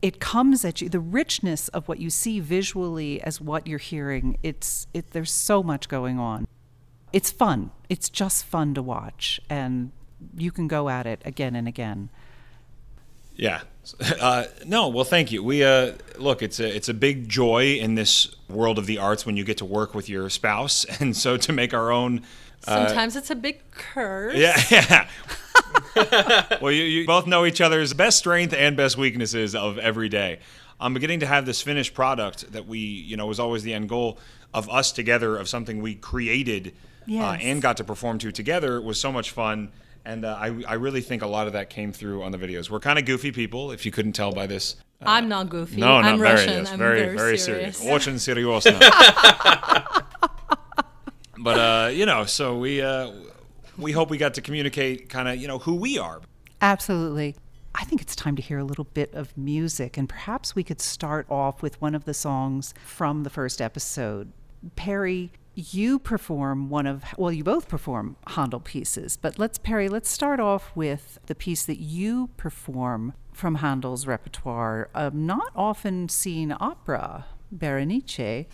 It 0.00 0.20
comes 0.20 0.64
at 0.64 0.80
you, 0.80 0.88
the 0.88 1.00
richness 1.00 1.68
of 1.68 1.88
what 1.88 1.98
you 1.98 2.10
see 2.10 2.40
visually 2.40 3.20
as 3.22 3.40
what 3.40 3.66
you're 3.66 3.78
hearing. 3.78 4.38
It's 4.42 4.86
it 4.94 5.10
there's 5.10 5.32
so 5.32 5.62
much 5.62 5.88
going 5.88 6.18
on. 6.18 6.46
It's 7.12 7.30
fun. 7.30 7.70
It's 7.88 8.08
just 8.08 8.44
fun 8.44 8.74
to 8.74 8.82
watch 8.82 9.40
and 9.48 9.92
you 10.36 10.50
can 10.50 10.68
go 10.68 10.88
at 10.88 11.06
it 11.06 11.22
again 11.24 11.54
and 11.56 11.68
again. 11.68 12.10
Yeah. 13.36 13.60
Uh, 14.20 14.44
no, 14.66 14.88
well, 14.88 15.04
thank 15.04 15.32
you. 15.32 15.42
We 15.42 15.64
uh, 15.64 15.92
look. 16.18 16.42
It's 16.42 16.60
a 16.60 16.76
it's 16.76 16.90
a 16.90 16.94
big 16.94 17.26
joy 17.26 17.76
in 17.76 17.94
this 17.94 18.34
world 18.50 18.78
of 18.78 18.84
the 18.84 18.98
arts 18.98 19.24
when 19.24 19.36
you 19.38 19.44
get 19.44 19.56
to 19.58 19.64
work 19.64 19.94
with 19.94 20.10
your 20.10 20.28
spouse, 20.28 20.84
and 21.00 21.16
so 21.16 21.38
to 21.38 21.52
make 21.52 21.72
our 21.72 21.90
own. 21.90 22.22
Sometimes 22.61 23.15
it's 23.15 23.29
a 23.29 23.35
big 23.35 23.59
curse. 23.71 24.35
Yeah, 24.35 24.57
yeah. 24.71 25.07
well, 26.61 26.71
you, 26.71 26.83
you 26.83 27.05
both 27.05 27.27
know 27.27 27.45
each 27.45 27.59
other's 27.61 27.93
best 27.93 28.17
strength 28.17 28.53
and 28.53 28.77
best 28.77 28.97
weaknesses 28.97 29.53
of 29.55 29.77
every 29.77 30.07
day. 30.09 30.39
I'm 30.79 30.93
beginning 30.93 31.19
to 31.21 31.25
have 31.27 31.45
this 31.45 31.61
finished 31.61 31.93
product 31.93 32.51
that 32.53 32.65
we, 32.67 32.79
you 32.79 33.17
know, 33.17 33.27
was 33.27 33.39
always 33.39 33.63
the 33.63 33.73
end 33.73 33.89
goal 33.89 34.17
of 34.53 34.69
us 34.69 34.91
together 34.91 35.35
of 35.37 35.47
something 35.49 35.81
we 35.81 35.95
created 35.95 36.69
uh, 36.69 36.71
Yes. 37.05 37.39
and 37.43 37.61
got 37.61 37.75
to 37.77 37.83
perform 37.83 38.17
to 38.19 38.31
together 38.31 38.77
It 38.77 38.83
was 38.83 38.97
so 38.99 39.11
much 39.11 39.31
fun. 39.31 39.71
And 40.05 40.23
uh, 40.25 40.37
I, 40.39 40.63
I 40.67 40.73
really 40.75 41.01
think 41.01 41.21
a 41.21 41.27
lot 41.27 41.47
of 41.47 41.53
that 41.53 41.69
came 41.69 41.91
through 41.93 42.23
on 42.23 42.31
the 42.31 42.37
videos. 42.37 42.69
We're 42.69 42.79
kind 42.79 42.97
of 42.99 43.05
goofy 43.05 43.31
people, 43.31 43.71
if 43.71 43.85
you 43.85 43.91
couldn't 43.91 44.13
tell 44.13 44.31
by 44.33 44.47
this. 44.47 44.75
I'm 45.01 45.27
not 45.27 45.49
goofy. 45.49 45.81
No, 45.81 45.95
I'm 45.95 46.03
not 46.03 46.19
very, 46.19 46.31
Russian. 46.35 46.53
yes, 46.53 46.71
I'm 46.71 46.79
very, 46.79 46.99
very, 47.01 47.17
very 47.17 47.37
serious. 47.37 47.77
serious. 47.77 47.93
Очень 48.07 48.19
серьезно. 48.19 48.79
but 51.38 51.58
uh, 51.58 51.88
you 51.88 52.06
know, 52.06 52.24
so 52.24 52.58
we 52.58 52.82
uh, 52.82 53.12
we 53.76 53.92
hope 53.92 54.10
we 54.10 54.18
got 54.18 54.34
to 54.34 54.42
communicate 54.42 55.08
kind 55.08 55.28
of 55.28 55.36
you 55.36 55.48
know 55.48 55.58
who 55.58 55.74
we 55.74 55.98
are. 55.98 56.20
Absolutely. 56.60 57.36
I 57.74 57.84
think 57.84 58.00
it's 58.00 58.16
time 58.16 58.34
to 58.36 58.42
hear 58.42 58.58
a 58.58 58.64
little 58.64 58.84
bit 58.92 59.14
of 59.14 59.36
music, 59.36 59.96
and 59.96 60.08
perhaps 60.08 60.56
we 60.56 60.64
could 60.64 60.80
start 60.80 61.26
off 61.30 61.62
with 61.62 61.80
one 61.80 61.94
of 61.94 62.04
the 62.06 62.14
songs 62.14 62.74
from 62.84 63.22
the 63.22 63.30
first 63.30 63.60
episode. 63.60 64.32
Perry, 64.74 65.30
you 65.54 65.98
perform 65.98 66.70
one 66.70 66.86
of, 66.86 67.04
well, 67.16 67.30
you 67.30 67.44
both 67.44 67.68
perform 67.68 68.16
Handel 68.28 68.58
pieces, 68.58 69.16
but 69.16 69.38
let's, 69.38 69.58
Perry, 69.58 69.88
let's 69.88 70.10
start 70.10 70.40
off 70.40 70.72
with 70.74 71.18
the 71.26 71.34
piece 71.34 71.64
that 71.66 71.78
you 71.78 72.30
perform 72.36 73.14
from 73.32 73.56
Handel's 73.56 74.06
repertoire, 74.06 74.88
a 74.94 75.10
not 75.10 75.52
often 75.54 76.08
seen 76.08 76.54
opera, 76.58 77.26
Berenice. 77.50 78.46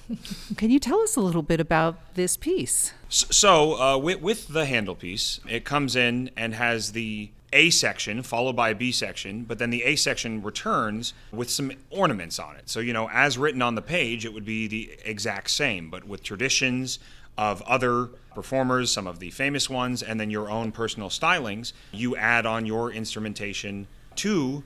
Can 0.57 0.71
you 0.71 0.79
tell 0.79 1.01
us 1.01 1.17
a 1.17 1.21
little 1.21 1.43
bit 1.43 1.61
about 1.61 2.15
this 2.15 2.37
piece? 2.37 2.93
So 3.09 3.81
uh, 3.81 3.99
with, 3.99 4.21
with 4.21 4.49
the 4.49 4.67
Handel 4.67 4.95
piece, 4.95 5.41
it 5.49 5.65
comes 5.65 5.97
in 5.97 6.31
and 6.37 6.55
has 6.55 6.93
the 6.93 7.31
A 7.53 7.71
section 7.71 8.23
followed 8.23 8.57
by 8.57 8.71
a 8.71 8.75
B 8.75 8.93
section, 8.93 9.45
but 9.45 9.59
then 9.59 9.71
the 9.71 9.83
A 9.85 9.97
section 9.97 10.43
returns 10.43 11.13
with 11.33 11.51
some 11.51 11.73
ornaments 11.91 12.39
on 12.39 12.57
it. 12.57 12.69
So 12.69 12.81
you 12.81 12.93
know, 12.93 13.09
as 13.11 13.37
written 13.37 13.63
on 13.63 13.75
the 13.75 13.83
page, 13.83 14.25
it 14.25 14.33
would 14.33 14.45
be 14.45 14.67
the 14.67 14.97
exact 15.05 15.51
same, 15.51 15.91
but 15.91 16.05
with 16.05 16.23
traditions 16.23 16.99
of 17.37 17.63
other 17.63 18.07
performers, 18.35 18.93
some 18.93 19.07
of 19.07 19.19
the 19.19 19.31
famous 19.31 19.69
ones, 19.69 20.03
and 20.03 20.21
then 20.21 20.31
your 20.31 20.51
own 20.51 20.73
personal 20.73 21.09
stylings, 21.09 21.73
you 21.93 22.17
add 22.17 22.47
on 22.47 22.67
your 22.67 22.93
instrumentation 22.93 23.87
to 24.17 24.63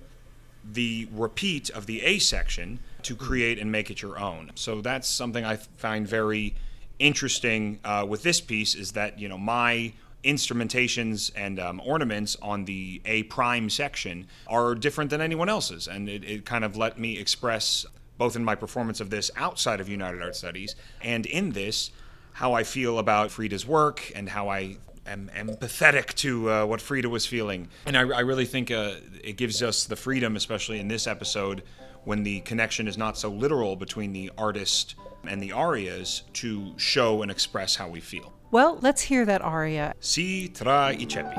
the 0.70 1.08
repeat 1.12 1.70
of 1.70 1.86
the 1.86 2.02
A 2.02 2.18
section 2.18 2.78
to 3.02 3.14
create 3.14 3.58
and 3.58 3.70
make 3.70 3.90
it 3.90 4.02
your 4.02 4.18
own. 4.18 4.50
So 4.54 4.80
that's 4.80 5.08
something 5.08 5.44
I 5.44 5.56
find 5.56 6.06
very 6.06 6.54
interesting 6.98 7.78
uh, 7.84 8.04
with 8.08 8.22
this 8.22 8.40
piece 8.40 8.74
is 8.74 8.92
that 8.92 9.18
you 9.18 9.28
know 9.28 9.38
my 9.38 9.92
instrumentations 10.24 11.30
and 11.36 11.60
um, 11.60 11.80
ornaments 11.84 12.36
on 12.42 12.64
the 12.64 13.00
A 13.04 13.22
prime 13.24 13.70
section 13.70 14.26
are 14.48 14.74
different 14.74 15.10
than 15.10 15.20
anyone 15.20 15.48
else's, 15.48 15.86
and 15.86 16.08
it, 16.08 16.24
it 16.24 16.44
kind 16.44 16.64
of 16.64 16.76
let 16.76 16.98
me 16.98 17.18
express 17.18 17.86
both 18.18 18.34
in 18.34 18.44
my 18.44 18.56
performance 18.56 19.00
of 19.00 19.10
this 19.10 19.30
outside 19.36 19.80
of 19.80 19.88
United 19.88 20.20
Art 20.20 20.34
Studies 20.34 20.74
and 21.00 21.24
in 21.24 21.52
this 21.52 21.92
how 22.32 22.52
I 22.52 22.64
feel 22.64 22.98
about 22.98 23.30
Frida's 23.30 23.66
work 23.66 24.12
and 24.14 24.28
how 24.28 24.48
I 24.48 24.76
am 25.06 25.30
empathetic 25.34 26.14
to 26.14 26.50
uh, 26.50 26.66
what 26.66 26.80
Frida 26.80 27.08
was 27.08 27.26
feeling. 27.26 27.68
And 27.86 27.96
I, 27.96 28.02
I 28.02 28.20
really 28.20 28.44
think 28.44 28.70
uh, 28.70 28.94
it 29.24 29.36
gives 29.36 29.62
us 29.62 29.86
the 29.86 29.96
freedom, 29.96 30.36
especially 30.36 30.78
in 30.78 30.88
this 30.88 31.06
episode, 31.06 31.62
when 32.08 32.22
the 32.22 32.40
connection 32.40 32.88
is 32.88 32.96
not 32.96 33.18
so 33.18 33.28
literal 33.28 33.76
between 33.76 34.14
the 34.14 34.32
artist 34.38 34.94
and 35.28 35.42
the 35.42 35.52
arias, 35.52 36.22
to 36.32 36.72
show 36.78 37.20
and 37.20 37.30
express 37.30 37.76
how 37.76 37.86
we 37.86 38.00
feel. 38.00 38.32
Well, 38.50 38.78
let's 38.80 39.02
hear 39.02 39.26
that 39.26 39.42
aria. 39.42 39.92
Si 40.00 40.48
tra 40.48 40.88
i 40.88 41.04
ceppi. 41.04 41.36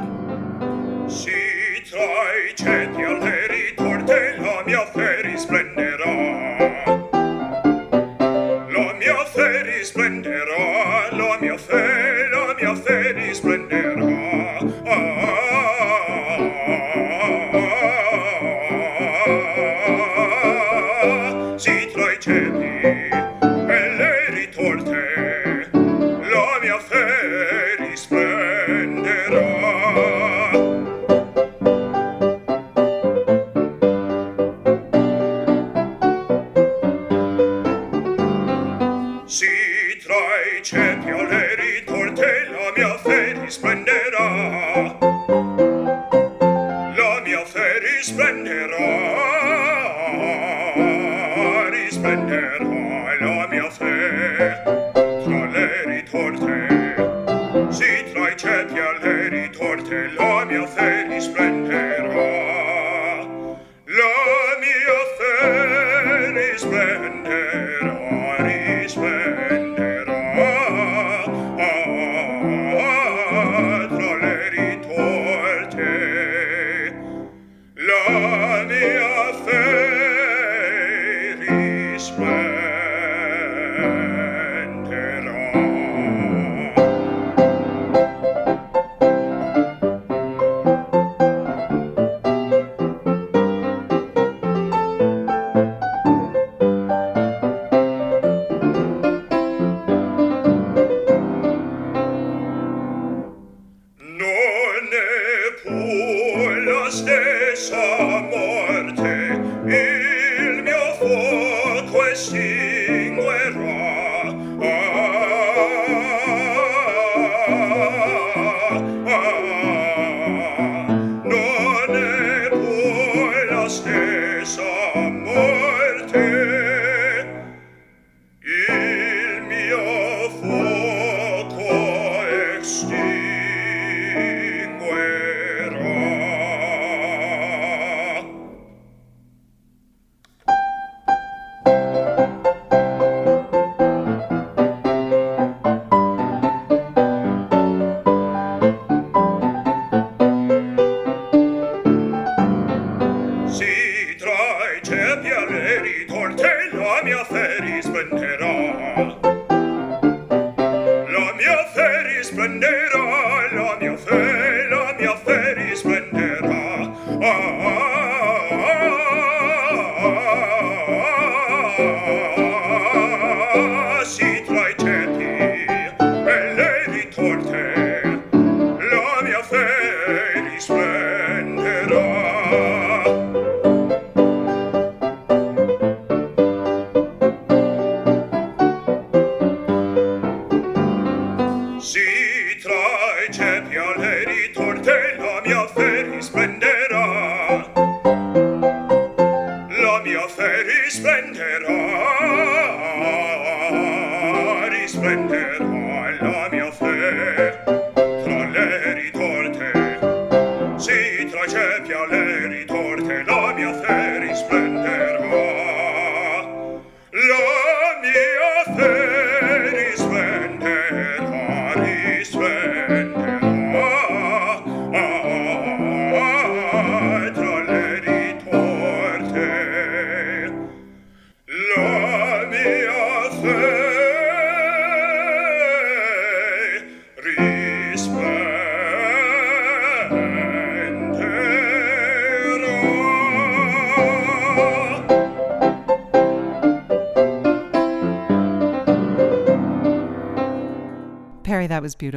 Si 1.10 1.82
tra 1.90 2.06
i 2.46 2.54
ceppi 2.56 3.02
alleri 3.02 3.76
torte 3.76 4.38
la 4.38 4.64
mia 4.64 4.86
fe 4.94 5.24
risplenderà. 5.24 6.86
La 8.70 8.94
mia 8.94 9.26
fe 9.26 9.64
risplenderà, 9.64 11.12
la 11.18 11.40
mia 11.42 11.58
fe, 11.58 12.19
fe 61.28 61.99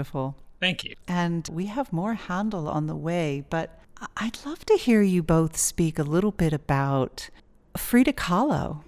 beautiful. 0.02 0.34
Thank 0.60 0.84
you. 0.84 0.94
And 1.06 1.48
we 1.52 1.66
have 1.66 1.92
more 1.92 2.14
Handel 2.14 2.68
on 2.68 2.86
the 2.86 2.96
way, 2.96 3.44
but 3.50 3.80
I'd 4.16 4.44
love 4.44 4.64
to 4.66 4.76
hear 4.76 5.02
you 5.02 5.22
both 5.22 5.56
speak 5.56 5.98
a 5.98 6.02
little 6.02 6.32
bit 6.32 6.52
about 6.52 7.30
Frida 7.76 8.14
Kahlo. 8.14 8.82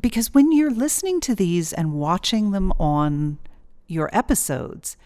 Because 0.00 0.32
when 0.32 0.52
you're 0.52 0.70
listening 0.70 1.20
to 1.22 1.34
these 1.34 1.72
and 1.72 1.94
watching 1.94 2.52
them 2.52 2.72
on 2.78 3.38
your 3.88 4.08
episodes, 4.12 4.96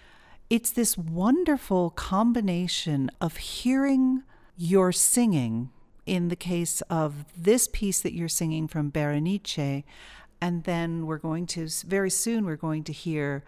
it's 0.51 0.71
this 0.71 0.99
wonderful 0.99 1.91
combination 1.91 3.11
of 3.21 3.39
hearing 3.39 4.23
your 4.57 4.93
singing 4.93 5.71
in 6.05 6.29
the 6.29 6.37
case 6.37 6.83
of 6.83 7.25
this 7.35 7.67
piece 7.67 8.03
that 8.03 8.13
you're 8.13 8.29
singing 8.29 8.69
from 8.69 8.91
Berenice. 8.91 9.85
And 10.41 10.65
then 10.65 11.07
we're 11.07 11.19
going 11.19 11.47
to, 11.47 11.67
very 11.87 12.11
soon, 12.11 12.45
we're 12.45 12.57
going 12.57 12.85
to 12.85 12.93
hear 12.93 13.43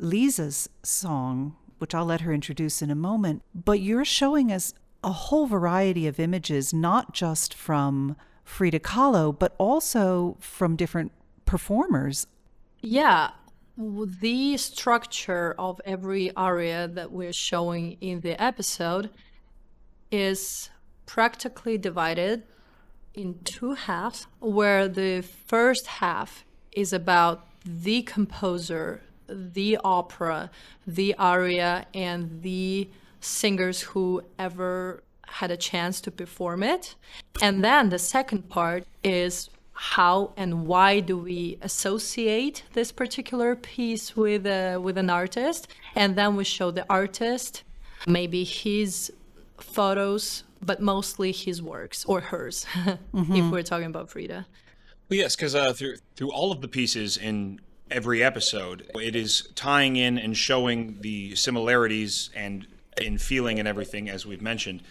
Lisa's 0.00 0.68
song, 0.82 1.56
which 1.80 1.94
I'll 1.94 2.04
let 2.04 2.22
her 2.22 2.32
introduce 2.32 2.82
in 2.82 2.90
a 2.90 2.94
moment. 2.94 3.42
But 3.54 3.80
you're 3.80 4.04
showing 4.04 4.52
us 4.52 4.74
a 5.02 5.12
whole 5.12 5.46
variety 5.46 6.06
of 6.06 6.20
images, 6.20 6.72
not 6.72 7.14
just 7.14 7.54
from 7.54 8.16
Frida 8.44 8.80
Kahlo, 8.80 9.36
but 9.36 9.54
also 9.58 10.36
from 10.40 10.76
different 10.76 11.12
performers. 11.44 12.26
Yeah, 12.80 13.30
the 13.76 14.56
structure 14.56 15.54
of 15.58 15.80
every 15.84 16.34
aria 16.36 16.86
that 16.88 17.12
we're 17.12 17.32
showing 17.32 17.96
in 18.00 18.20
the 18.20 18.40
episode 18.42 19.10
is 20.10 20.70
practically 21.06 21.78
divided 21.78 22.42
in 23.14 23.38
two 23.44 23.74
halves, 23.74 24.26
where 24.38 24.86
the 24.86 25.22
first 25.22 25.86
half 25.86 26.44
is 26.72 26.92
about 26.92 27.46
the 27.64 28.02
composer, 28.02 29.02
the 29.30 29.78
opera, 29.84 30.50
the 30.86 31.14
aria, 31.18 31.86
and 31.94 32.42
the 32.42 32.88
singers 33.20 33.82
who 33.82 34.22
ever 34.38 35.02
had 35.26 35.50
a 35.50 35.56
chance 35.56 36.00
to 36.02 36.10
perform 36.10 36.62
it. 36.62 36.94
And 37.40 37.64
then 37.64 37.90
the 37.90 37.98
second 37.98 38.48
part 38.48 38.84
is 39.04 39.50
how 39.72 40.32
and 40.36 40.66
why 40.66 41.00
do 41.00 41.16
we 41.16 41.58
associate 41.62 42.64
this 42.74 42.92
particular 42.92 43.56
piece 43.56 44.16
with 44.16 44.44
uh, 44.46 44.78
with 44.82 44.98
an 44.98 45.08
artist? 45.08 45.68
And 45.94 46.16
then 46.16 46.36
we 46.36 46.44
show 46.44 46.70
the 46.70 46.84
artist 46.90 47.62
maybe 48.06 48.44
his 48.44 49.12
photos 49.58 50.44
but 50.62 50.80
mostly 50.80 51.32
his 51.32 51.62
works 51.62 52.04
or 52.04 52.20
hers 52.20 52.66
if 53.14 53.50
we're 53.50 53.62
talking 53.62 53.86
about 53.86 54.10
frida. 54.10 54.46
Well, 55.08 55.18
yes, 55.18 55.34
because 55.34 55.54
uh, 55.54 55.72
through 55.72 55.96
through 56.16 56.32
all 56.32 56.52
of 56.52 56.60
the 56.60 56.68
pieces 56.68 57.16
in 57.16 57.60
every 57.90 58.22
episode, 58.22 58.90
it 58.94 59.16
is 59.16 59.48
tying 59.54 59.96
in 59.96 60.18
and 60.18 60.36
showing 60.36 60.98
the 61.00 61.34
similarities 61.34 62.30
and 62.34 62.66
in 63.00 63.18
feeling 63.18 63.58
and 63.58 63.66
everything, 63.66 64.08
as 64.08 64.26
we've 64.26 64.42
mentioned, 64.42 64.82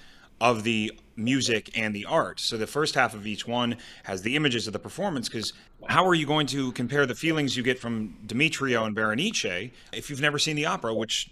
of 0.41 0.63
the 0.63 0.91
music 1.15 1.69
and 1.77 1.93
the 1.93 2.05
art. 2.05 2.39
So 2.39 2.57
the 2.57 2.67
first 2.67 2.95
half 2.95 3.13
of 3.13 3.27
each 3.27 3.47
one 3.47 3.75
has 4.03 4.21
the 4.21 4.35
images 4.35 4.67
of 4.67 4.73
the 4.73 4.79
performance. 4.79 5.27
Because 5.27 5.53
how 5.88 6.05
are 6.07 6.13
you 6.13 6.25
going 6.25 6.47
to 6.47 6.71
compare 6.71 7.05
the 7.05 7.15
feelings 7.15 7.57
you 7.57 7.63
get 7.63 7.79
from 7.79 8.17
Demetrio 8.25 8.85
and 8.85 8.95
Berenice 8.95 9.71
if 9.91 10.09
you've 10.09 10.21
never 10.21 10.39
seen 10.39 10.55
the 10.55 10.65
opera, 10.65 10.93
which 10.93 11.31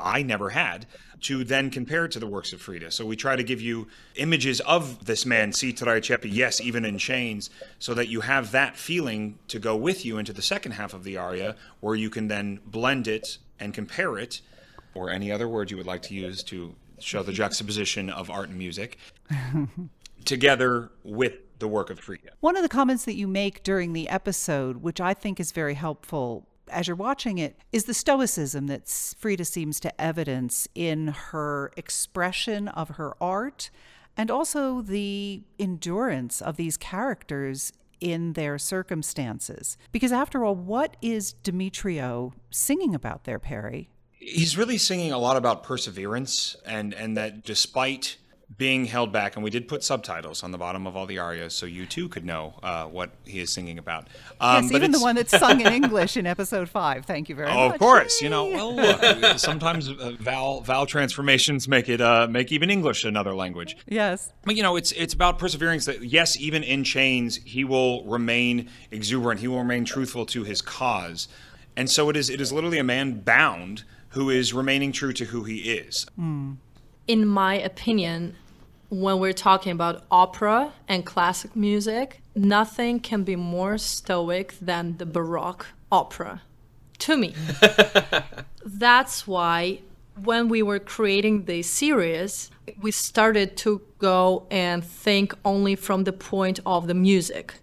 I 0.00 0.22
never 0.22 0.50
had, 0.50 0.86
to 1.20 1.44
then 1.44 1.70
compare 1.70 2.04
it 2.04 2.12
to 2.12 2.20
the 2.20 2.26
works 2.26 2.52
of 2.52 2.60
Frida. 2.60 2.90
So 2.90 3.04
we 3.04 3.16
try 3.16 3.36
to 3.36 3.42
give 3.42 3.60
you 3.60 3.88
images 4.16 4.60
of 4.60 5.04
this 5.06 5.26
man, 5.26 5.52
Si 5.52 5.72
Tra 5.72 6.00
Ceppi, 6.00 6.28
yes, 6.32 6.60
even 6.60 6.84
in 6.84 6.98
chains, 6.98 7.50
so 7.78 7.94
that 7.94 8.08
you 8.08 8.20
have 8.20 8.52
that 8.52 8.76
feeling 8.76 9.38
to 9.48 9.58
go 9.58 9.74
with 9.76 10.04
you 10.04 10.18
into 10.18 10.32
the 10.32 10.42
second 10.42 10.72
half 10.72 10.94
of 10.94 11.04
the 11.04 11.16
aria, 11.16 11.56
where 11.80 11.94
you 11.94 12.10
can 12.10 12.28
then 12.28 12.60
blend 12.66 13.08
it 13.08 13.38
and 13.58 13.74
compare 13.74 14.18
it, 14.18 14.40
or 14.94 15.10
any 15.10 15.32
other 15.32 15.48
word 15.48 15.70
you 15.70 15.76
would 15.76 15.86
like 15.86 16.02
to 16.02 16.14
use 16.14 16.42
to 16.44 16.74
show 17.00 17.22
the 17.22 17.32
juxtaposition 17.32 18.10
of 18.10 18.30
art 18.30 18.48
and 18.48 18.58
music, 18.58 18.98
together 20.24 20.90
with 21.04 21.34
the 21.58 21.68
work 21.68 21.90
of 21.90 21.98
Frida. 21.98 22.30
One 22.40 22.56
of 22.56 22.62
the 22.62 22.68
comments 22.68 23.04
that 23.04 23.14
you 23.14 23.26
make 23.26 23.62
during 23.62 23.92
the 23.92 24.08
episode, 24.08 24.78
which 24.78 25.00
I 25.00 25.14
think 25.14 25.40
is 25.40 25.52
very 25.52 25.74
helpful 25.74 26.47
as 26.70 26.86
you're 26.86 26.96
watching 26.96 27.38
it, 27.38 27.58
is 27.72 27.84
the 27.84 27.94
stoicism 27.94 28.66
that 28.66 28.88
Frida 29.18 29.44
seems 29.44 29.80
to 29.80 30.00
evidence 30.00 30.68
in 30.74 31.08
her 31.08 31.72
expression 31.76 32.68
of 32.68 32.90
her 32.90 33.14
art 33.20 33.70
and 34.16 34.30
also 34.30 34.80
the 34.82 35.42
endurance 35.58 36.40
of 36.42 36.56
these 36.56 36.76
characters 36.76 37.72
in 38.00 38.34
their 38.34 38.58
circumstances. 38.58 39.76
Because 39.92 40.12
after 40.12 40.44
all, 40.44 40.54
what 40.54 40.96
is 41.02 41.32
Demetrio 41.32 42.32
singing 42.50 42.94
about 42.94 43.24
there, 43.24 43.38
Perry? 43.38 43.90
he's 44.20 44.56
really 44.58 44.78
singing 44.78 45.12
a 45.12 45.18
lot 45.18 45.36
about 45.36 45.62
perseverance 45.62 46.56
and 46.66 46.92
and 46.94 47.16
that 47.16 47.44
despite 47.44 48.16
being 48.58 48.84
held 48.86 49.12
back 49.12 49.36
and 49.36 49.44
we 49.44 49.50
did 49.50 49.68
put 49.68 49.84
subtitles 49.84 50.42
on 50.42 50.50
the 50.50 50.58
bottom 50.58 50.84
of 50.86 50.96
all 50.96 51.06
the 51.06 51.16
arias 51.18 51.54
so 51.54 51.64
you 51.64 51.86
too 51.86 52.08
could 52.08 52.24
know 52.24 52.54
uh, 52.64 52.84
what 52.84 53.12
he 53.24 53.38
is 53.38 53.52
singing 53.52 53.78
about 53.78 54.08
um, 54.40 54.64
yes, 54.64 54.72
but 54.72 54.76
even 54.78 54.90
the 54.90 55.00
one 55.00 55.14
that's 55.14 55.30
sung 55.38 55.60
in 55.60 55.72
English 55.72 56.16
in 56.16 56.26
episode 56.26 56.68
five. 56.68 57.04
Thank 57.06 57.28
you 57.28 57.34
very 57.34 57.48
Oh, 57.48 57.66
much. 57.66 57.74
of 57.74 57.80
course, 57.80 58.20
you 58.20 58.28
know. 58.28 58.46
Well, 58.46 58.74
look, 58.76 59.38
sometimes 59.38 59.88
uh, 59.88 60.12
vowel 60.20 60.60
vowel 60.60 60.86
transformations 60.86 61.66
make 61.68 61.88
it 61.88 62.00
uh, 62.00 62.26
make 62.28 62.52
even 62.52 62.70
English 62.70 63.04
another 63.04 63.34
language. 63.34 63.76
yes. 63.86 64.32
But 64.44 64.54
you 64.56 64.62
know, 64.62 64.76
it's 64.76 64.92
it's 64.92 65.14
about 65.14 65.38
perseverance. 65.38 65.84
That 65.86 66.04
yes, 66.04 66.36
even 66.38 66.62
in 66.62 66.84
chains, 66.84 67.36
he 67.44 67.64
will 67.64 68.04
remain 68.04 68.68
exuberant. 68.90 69.40
He 69.40 69.48
will 69.48 69.58
remain 69.58 69.84
truthful 69.84 70.26
to 70.26 70.44
his 70.44 70.60
cause, 70.62 71.28
and 71.76 71.90
so 71.90 72.08
it 72.10 72.16
is. 72.16 72.30
It 72.30 72.40
is 72.40 72.52
literally 72.52 72.78
a 72.78 72.84
man 72.84 73.20
bound 73.20 73.84
who 74.10 74.30
is 74.30 74.52
remaining 74.54 74.92
true 74.92 75.12
to 75.14 75.24
who 75.26 75.44
he 75.44 75.58
is. 75.72 76.06
Mm 76.18 76.56
in 77.08 77.26
my 77.26 77.54
opinion, 77.54 78.36
when 78.88 79.18
we're 79.18 79.32
talking 79.32 79.72
about 79.72 80.04
opera 80.10 80.72
and 80.86 81.04
classic 81.04 81.54
music, 81.54 82.22
nothing 82.34 83.00
can 83.00 83.22
be 83.22 83.36
more 83.36 83.78
stoic 83.78 84.54
than 84.60 84.96
the 84.96 85.06
Baroque 85.06 85.66
opera. 85.92 86.42
To 87.00 87.16
me. 87.16 87.34
That's 88.64 89.26
why 89.26 89.80
when 90.24 90.48
we 90.48 90.62
were 90.62 90.78
creating 90.78 91.44
the 91.44 91.62
series, 91.62 92.50
we 92.80 92.90
started 92.90 93.56
to 93.58 93.82
go 93.98 94.46
and 94.50 94.84
think 94.84 95.34
only 95.44 95.76
from 95.76 96.04
the 96.04 96.12
point 96.12 96.60
of 96.66 96.86
the 96.86 96.94
music. 96.94 97.54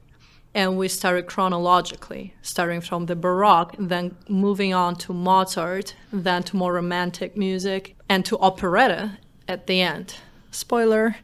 And 0.53 0.77
we 0.77 0.87
started 0.87 1.25
chronologically, 1.25 2.33
starting 2.41 2.79
from 2.79 3.07
the 3.07 3.15
Baroque, 3.15 3.75
then 3.77 4.15
moving 4.29 4.73
on 4.73 4.95
to 4.97 5.13
Mozart, 5.13 5.95
then 6.13 6.43
to 6.43 6.55
more 6.55 6.73
romantic 6.73 7.35
music, 7.35 7.97
and 8.07 8.23
to 8.25 8.37
operetta 8.39 9.17
at 9.49 9.67
the 9.67 9.81
end. 9.81 10.15
Spoiler. 10.55 11.17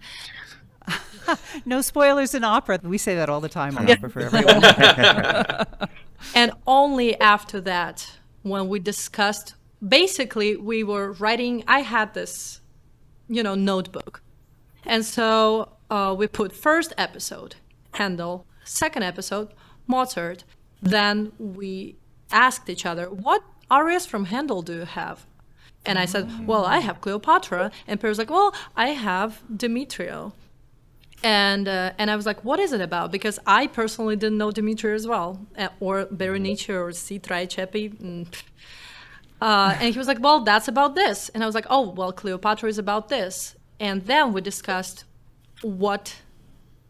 No 1.65 1.81
spoilers 1.81 2.33
in 2.33 2.43
opera. 2.43 2.79
We 2.83 2.97
say 2.97 3.15
that 3.15 3.29
all 3.29 3.39
the 3.39 3.47
time 3.47 3.77
on 3.77 3.89
opera 3.89 4.09
for 4.09 4.21
everyone. 4.21 4.61
And 6.35 6.51
only 6.67 7.19
after 7.19 7.59
that, 7.61 8.11
when 8.43 8.67
we 8.67 8.79
discussed, 8.79 9.55
basically, 9.87 10.55
we 10.55 10.83
were 10.83 11.13
writing, 11.13 11.63
I 11.67 11.79
had 11.81 12.13
this, 12.13 12.61
you 13.27 13.43
know, 13.43 13.55
notebook. 13.55 14.21
And 14.85 15.05
so 15.05 15.73
uh, 15.89 16.15
we 16.17 16.27
put 16.27 16.53
first 16.53 16.93
episode, 16.97 17.55
Handel, 17.93 18.45
second 18.63 19.03
episode, 19.03 19.49
Mozart. 19.87 20.43
Then 20.81 21.31
we 21.37 21.97
asked 22.31 22.69
each 22.69 22.85
other, 22.85 23.09
what 23.09 23.43
arias 23.69 24.05
from 24.05 24.25
Handel 24.25 24.61
do 24.61 24.73
you 24.73 24.85
have? 24.85 25.25
And 25.85 25.97
I 25.97 26.05
said, 26.05 26.47
well, 26.47 26.65
I 26.65 26.79
have 26.79 27.01
Cleopatra. 27.01 27.71
And 27.87 27.99
Perry 27.99 28.11
was 28.11 28.19
like, 28.19 28.29
well, 28.29 28.53
I 28.75 28.89
have 28.89 29.41
Demetrio. 29.55 30.33
And 31.23 31.67
uh, 31.67 31.93
and 31.97 32.09
I 32.09 32.15
was 32.15 32.25
like, 32.25 32.43
what 32.43 32.59
is 32.59 32.73
it 32.73 32.81
about? 32.81 33.11
Because 33.11 33.39
I 33.45 33.67
personally 33.67 34.15
didn't 34.15 34.37
know 34.37 34.51
Demetrio 34.51 34.95
as 34.95 35.05
well, 35.07 35.45
uh, 35.55 35.67
or 35.79 36.05
Berenice 36.05 36.67
or 36.69 36.91
Si 36.91 37.19
Tra 37.19 37.45
Ceppi. 37.45 37.95
Mm. 37.95 38.27
Uh, 39.39 39.75
and 39.79 39.93
he 39.93 39.97
was 39.97 40.07
like, 40.07 40.19
well, 40.19 40.43
that's 40.43 40.67
about 40.67 40.95
this. 40.95 41.29
And 41.29 41.43
I 41.43 41.45
was 41.45 41.55
like, 41.55 41.65
oh, 41.69 41.89
well, 41.89 42.11
Cleopatra 42.11 42.69
is 42.69 42.77
about 42.77 43.09
this. 43.09 43.55
And 43.79 44.05
then 44.05 44.33
we 44.33 44.41
discussed 44.41 45.05
what 45.61 46.21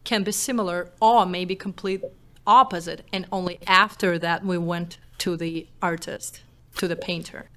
can 0.03 0.23
be 0.23 0.31
similar 0.31 0.91
or 0.99 1.25
maybe 1.25 1.55
complete 1.55 2.01
opposite. 2.45 3.05
And 3.13 3.25
only 3.31 3.59
after 3.67 4.19
that 4.19 4.45
we 4.45 4.57
went 4.57 4.97
to 5.19 5.37
the 5.37 5.67
artist, 5.81 6.41
to 6.77 6.87
the 6.87 6.95
painter. 6.95 7.49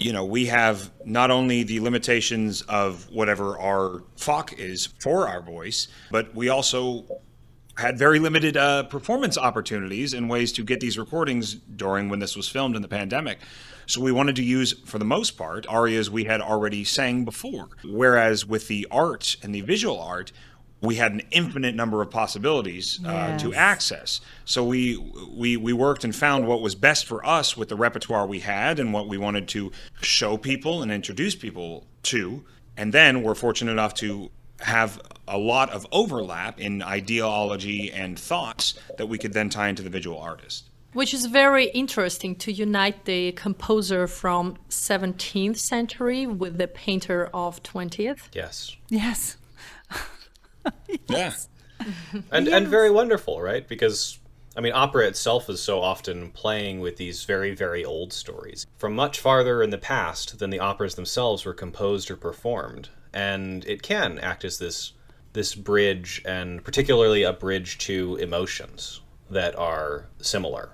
You 0.00 0.14
know, 0.14 0.24
we 0.24 0.46
have 0.46 0.90
not 1.04 1.30
only 1.30 1.62
the 1.62 1.78
limitations 1.80 2.62
of 2.62 3.06
whatever 3.10 3.58
our 3.58 4.02
Fach 4.16 4.58
is 4.58 4.86
for 4.98 5.28
our 5.28 5.42
voice, 5.42 5.88
but 6.10 6.34
we 6.34 6.48
also 6.48 7.04
had 7.76 7.98
very 7.98 8.18
limited 8.18 8.56
uh, 8.56 8.84
performance 8.84 9.36
opportunities 9.36 10.14
and 10.14 10.30
ways 10.30 10.52
to 10.52 10.64
get 10.64 10.80
these 10.80 10.96
recordings 10.96 11.54
during 11.54 12.08
when 12.08 12.18
this 12.18 12.34
was 12.34 12.48
filmed 12.48 12.76
in 12.76 12.82
the 12.82 12.88
pandemic. 12.88 13.40
So 13.84 14.00
we 14.00 14.10
wanted 14.10 14.36
to 14.36 14.42
use, 14.42 14.72
for 14.86 14.98
the 14.98 15.04
most 15.04 15.32
part, 15.32 15.66
arias 15.68 16.10
we 16.10 16.24
had 16.24 16.40
already 16.40 16.82
sang 16.84 17.26
before. 17.26 17.68
Whereas 17.84 18.46
with 18.46 18.68
the 18.68 18.86
art 18.90 19.36
and 19.42 19.54
the 19.54 19.60
visual 19.60 20.00
art, 20.00 20.32
we 20.82 20.94
had 20.94 21.12
an 21.12 21.22
infinite 21.30 21.74
number 21.74 22.00
of 22.00 22.10
possibilities 22.10 23.00
uh, 23.04 23.36
to 23.38 23.52
access. 23.54 24.20
So 24.44 24.64
we, 24.64 24.96
we 25.30 25.56
we 25.56 25.72
worked 25.72 26.04
and 26.04 26.16
found 26.16 26.46
what 26.46 26.62
was 26.62 26.74
best 26.74 27.06
for 27.06 27.24
us 27.26 27.56
with 27.56 27.68
the 27.68 27.76
repertoire 27.76 28.26
we 28.26 28.40
had 28.40 28.78
and 28.78 28.92
what 28.92 29.06
we 29.06 29.18
wanted 29.18 29.48
to 29.48 29.72
show 30.00 30.36
people 30.36 30.82
and 30.82 30.90
introduce 30.90 31.34
people 31.34 31.86
to. 32.04 32.44
And 32.76 32.94
then 32.94 33.22
we're 33.22 33.34
fortunate 33.34 33.72
enough 33.72 33.94
to 33.94 34.30
have 34.60 35.00
a 35.28 35.38
lot 35.38 35.70
of 35.70 35.86
overlap 35.92 36.60
in 36.60 36.82
ideology 36.82 37.90
and 37.92 38.18
thoughts 38.18 38.74
that 38.98 39.06
we 39.06 39.18
could 39.18 39.32
then 39.32 39.48
tie 39.48 39.68
into 39.68 39.82
the 39.82 39.90
visual 39.90 40.18
artist. 40.18 40.64
Which 40.92 41.14
is 41.14 41.26
very 41.26 41.66
interesting 41.66 42.34
to 42.36 42.52
unite 42.52 43.04
the 43.04 43.30
composer 43.32 44.08
from 44.08 44.56
17th 44.70 45.56
century 45.56 46.26
with 46.26 46.58
the 46.58 46.66
painter 46.66 47.30
of 47.32 47.62
20th. 47.62 48.22
Yes. 48.32 48.76
yes. 48.88 49.36
Yeah. 51.08 51.32
and 52.30 52.48
and 52.48 52.68
very 52.68 52.90
wonderful, 52.90 53.40
right? 53.40 53.66
Because 53.66 54.18
I 54.56 54.60
mean, 54.60 54.72
opera 54.74 55.06
itself 55.06 55.48
is 55.48 55.62
so 55.62 55.80
often 55.80 56.30
playing 56.30 56.80
with 56.80 56.96
these 56.96 57.24
very 57.24 57.54
very 57.54 57.84
old 57.84 58.12
stories 58.12 58.66
from 58.76 58.94
much 58.94 59.20
farther 59.20 59.62
in 59.62 59.70
the 59.70 59.78
past 59.78 60.38
than 60.38 60.50
the 60.50 60.58
operas 60.58 60.94
themselves 60.94 61.44
were 61.44 61.54
composed 61.54 62.10
or 62.10 62.16
performed, 62.16 62.88
and 63.12 63.64
it 63.66 63.82
can 63.82 64.18
act 64.18 64.44
as 64.44 64.58
this 64.58 64.92
this 65.32 65.54
bridge, 65.54 66.20
and 66.24 66.64
particularly 66.64 67.22
a 67.22 67.32
bridge 67.32 67.78
to 67.78 68.16
emotions 68.16 69.00
that 69.30 69.56
are 69.56 70.06
similar, 70.20 70.70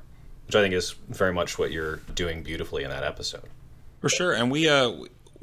which 0.46 0.56
I 0.56 0.62
think 0.62 0.74
is 0.74 0.92
very 1.10 1.32
much 1.32 1.58
what 1.58 1.70
you're 1.70 1.96
doing 2.14 2.42
beautifully 2.42 2.82
in 2.82 2.90
that 2.90 3.04
episode. 3.04 3.44
For 4.00 4.08
sure, 4.08 4.32
and 4.32 4.50
we 4.50 4.68
uh 4.68 4.92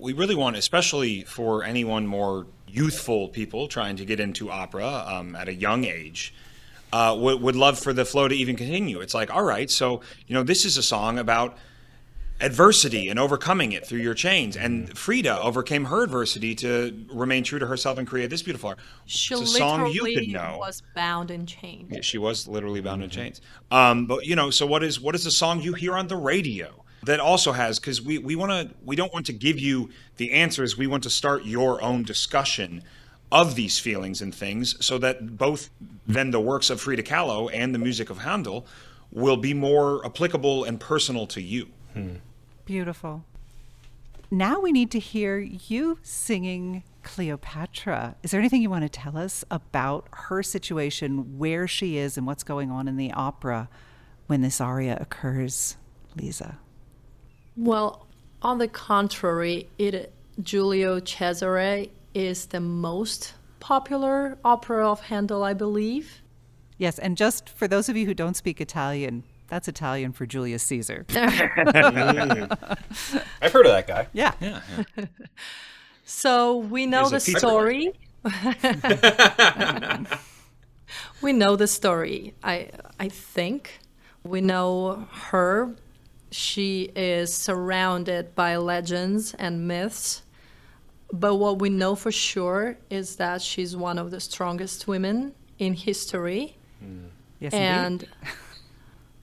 we 0.03 0.11
really 0.11 0.35
want, 0.35 0.57
especially 0.57 1.23
for 1.23 1.63
anyone 1.63 2.05
more 2.05 2.45
youthful 2.67 3.29
people 3.29 3.67
trying 3.69 3.95
to 3.95 4.05
get 4.05 4.19
into 4.19 4.51
opera 4.51 5.05
um, 5.07 5.33
at 5.35 5.47
a 5.47 5.53
young 5.53 5.85
age, 5.85 6.33
uh, 6.91 7.15
would 7.17 7.41
would 7.41 7.55
love 7.55 7.79
for 7.79 7.93
the 7.93 8.03
flow 8.03 8.27
to 8.27 8.35
even 8.35 8.55
continue. 8.55 8.99
It's 8.99 9.13
like, 9.13 9.33
all 9.33 9.43
right, 9.43 9.71
so 9.71 10.01
you 10.27 10.33
know, 10.35 10.43
this 10.43 10.65
is 10.65 10.77
a 10.77 10.83
song 10.83 11.17
about 11.17 11.57
adversity 12.41 13.07
and 13.07 13.17
overcoming 13.17 13.71
it 13.71 13.87
through 13.87 14.01
your 14.01 14.13
chains, 14.13 14.57
and 14.57 14.95
Frida 14.97 15.39
overcame 15.41 15.85
her 15.85 16.03
adversity 16.03 16.53
to 16.55 17.05
remain 17.11 17.45
true 17.45 17.59
to 17.59 17.67
herself 17.67 17.97
and 17.97 18.05
create 18.05 18.29
this 18.29 18.41
beautiful 18.41 18.69
art. 18.69 18.79
She 19.05 19.33
it's 19.33 19.43
a 19.43 19.57
song 19.57 19.87
you 19.87 20.03
could 20.03 20.27
know. 20.27 20.57
was 20.59 20.83
bound 20.93 21.31
in 21.31 21.45
chains. 21.45 21.89
Yeah, 21.89 22.01
she 22.01 22.17
was 22.17 22.45
literally 22.45 22.81
bound 22.81 23.03
in 23.03 23.09
chains. 23.09 23.39
Um, 23.71 24.05
but 24.05 24.25
you 24.25 24.35
know, 24.35 24.49
so 24.49 24.67
what 24.67 24.83
is 24.83 24.99
what 24.99 25.15
is 25.15 25.25
a 25.25 25.31
song 25.31 25.61
you 25.61 25.73
hear 25.73 25.95
on 25.95 26.07
the 26.07 26.17
radio 26.17 26.82
that 27.05 27.19
also 27.19 27.51
has? 27.51 27.79
Because 27.79 28.01
we 28.01 28.17
we 28.17 28.35
want 28.35 28.51
to 28.51 28.75
we 28.83 28.95
don't 28.95 29.13
want 29.13 29.25
to 29.27 29.33
give 29.33 29.59
you 29.59 29.89
the 30.17 30.31
answers. 30.31 30.77
We 30.77 30.87
want 30.87 31.03
to 31.03 31.09
start 31.09 31.45
your 31.45 31.81
own 31.81 32.03
discussion 32.03 32.83
of 33.31 33.55
these 33.55 33.79
feelings 33.79 34.21
and 34.21 34.33
things, 34.33 34.83
so 34.85 34.97
that 34.99 35.37
both 35.37 35.69
then 36.05 36.31
the 36.31 36.39
works 36.39 36.69
of 36.69 36.79
Frida 36.79 37.03
Kahlo 37.03 37.49
and 37.51 37.73
the 37.73 37.79
music 37.79 38.09
of 38.09 38.19
Handel 38.19 38.65
will 39.11 39.37
be 39.37 39.53
more 39.53 40.05
applicable 40.05 40.63
and 40.63 40.79
personal 40.79 41.27
to 41.27 41.41
you. 41.41 41.67
Hmm. 41.93 42.15
Beautiful. 42.65 43.23
Now 44.31 44.59
we 44.59 44.71
need 44.71 44.89
to 44.91 44.99
hear 44.99 45.37
you 45.37 45.99
singing 46.01 46.83
Cleopatra. 47.03 48.15
Is 48.23 48.31
there 48.31 48.39
anything 48.39 48.61
you 48.61 48.69
want 48.69 48.83
to 48.83 48.89
tell 48.89 49.17
us 49.17 49.45
about 49.51 50.07
her 50.11 50.41
situation, 50.41 51.37
where 51.37 51.67
she 51.67 51.97
is, 51.97 52.17
and 52.17 52.25
what's 52.25 52.43
going 52.43 52.71
on 52.71 52.87
in 52.87 52.97
the 52.97 53.11
opera 53.11 53.69
when 54.27 54.41
this 54.41 54.59
aria 54.59 54.97
occurs, 54.99 55.77
Lisa? 56.15 56.57
Well, 57.55 58.07
on 58.41 58.57
the 58.57 58.67
contrary, 58.67 59.69
it 59.77 60.11
Giulio 60.41 60.99
Cesare 60.99 61.87
is 62.13 62.47
the 62.47 62.59
most 62.59 63.33
popular 63.59 64.37
opera 64.43 64.89
of 64.89 65.01
Handel, 65.01 65.43
I 65.43 65.53
believe. 65.53 66.21
Yes, 66.77 66.99
and 66.99 67.15
just 67.15 67.49
for 67.49 67.67
those 67.67 67.89
of 67.89 67.95
you 67.95 68.05
who 68.05 68.13
don't 68.13 68.35
speak 68.35 68.59
Italian, 68.59 69.23
that's 69.47 69.67
Italian 69.67 70.13
for 70.13 70.25
Julius 70.25 70.63
Caesar. 70.63 71.05
I've 71.15 71.33
heard 71.33 71.67
of 71.67 71.73
that 73.71 73.87
guy. 73.87 74.07
Yeah. 74.13 74.33
Yeah. 74.39 74.61
So 76.05 76.57
we 76.57 76.85
know 76.85 77.07
Here's 77.07 77.25
the 77.25 77.39
story. 77.39 77.93
we 81.21 81.33
know 81.33 81.55
the 81.55 81.67
story. 81.67 82.33
I 82.43 82.69
I 82.99 83.09
think 83.09 83.79
we 84.23 84.41
know 84.41 85.07
her. 85.11 85.75
She 86.33 86.89
is 86.95 87.31
surrounded 87.31 88.33
by 88.33 88.55
legends 88.57 89.35
and 89.35 89.67
myths. 89.67 90.23
But 91.11 91.35
what 91.35 91.59
we 91.59 91.69
know 91.69 91.93
for 91.93 92.11
sure 92.11 92.79
is 92.89 93.17
that 93.17 93.43
she's 93.43 93.75
one 93.75 93.99
of 93.99 94.09
the 94.09 94.19
strongest 94.19 94.87
women 94.87 95.35
in 95.59 95.75
history. 95.75 96.57
Mm. 96.83 97.09
Yes, 97.39 97.53
and 97.53 98.07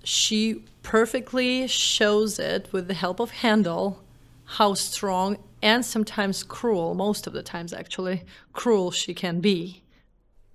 she 0.05 0.63
perfectly 0.83 1.67
shows 1.67 2.39
it 2.39 2.73
with 2.73 2.87
the 2.87 2.95
help 2.95 3.19
of 3.19 3.31
Handel 3.31 4.05
how 4.45 4.75
strong 4.75 5.39
and 5.63 5.85
sometimes 5.85 6.45
cruel, 6.45 6.95
most 6.95 7.27
of 7.27 7.33
the 7.33 7.43
times 7.43 7.73
actually, 7.73 8.23
cruel 8.53 8.93
she 8.93 9.15
can 9.15 9.41
be. 9.41 9.83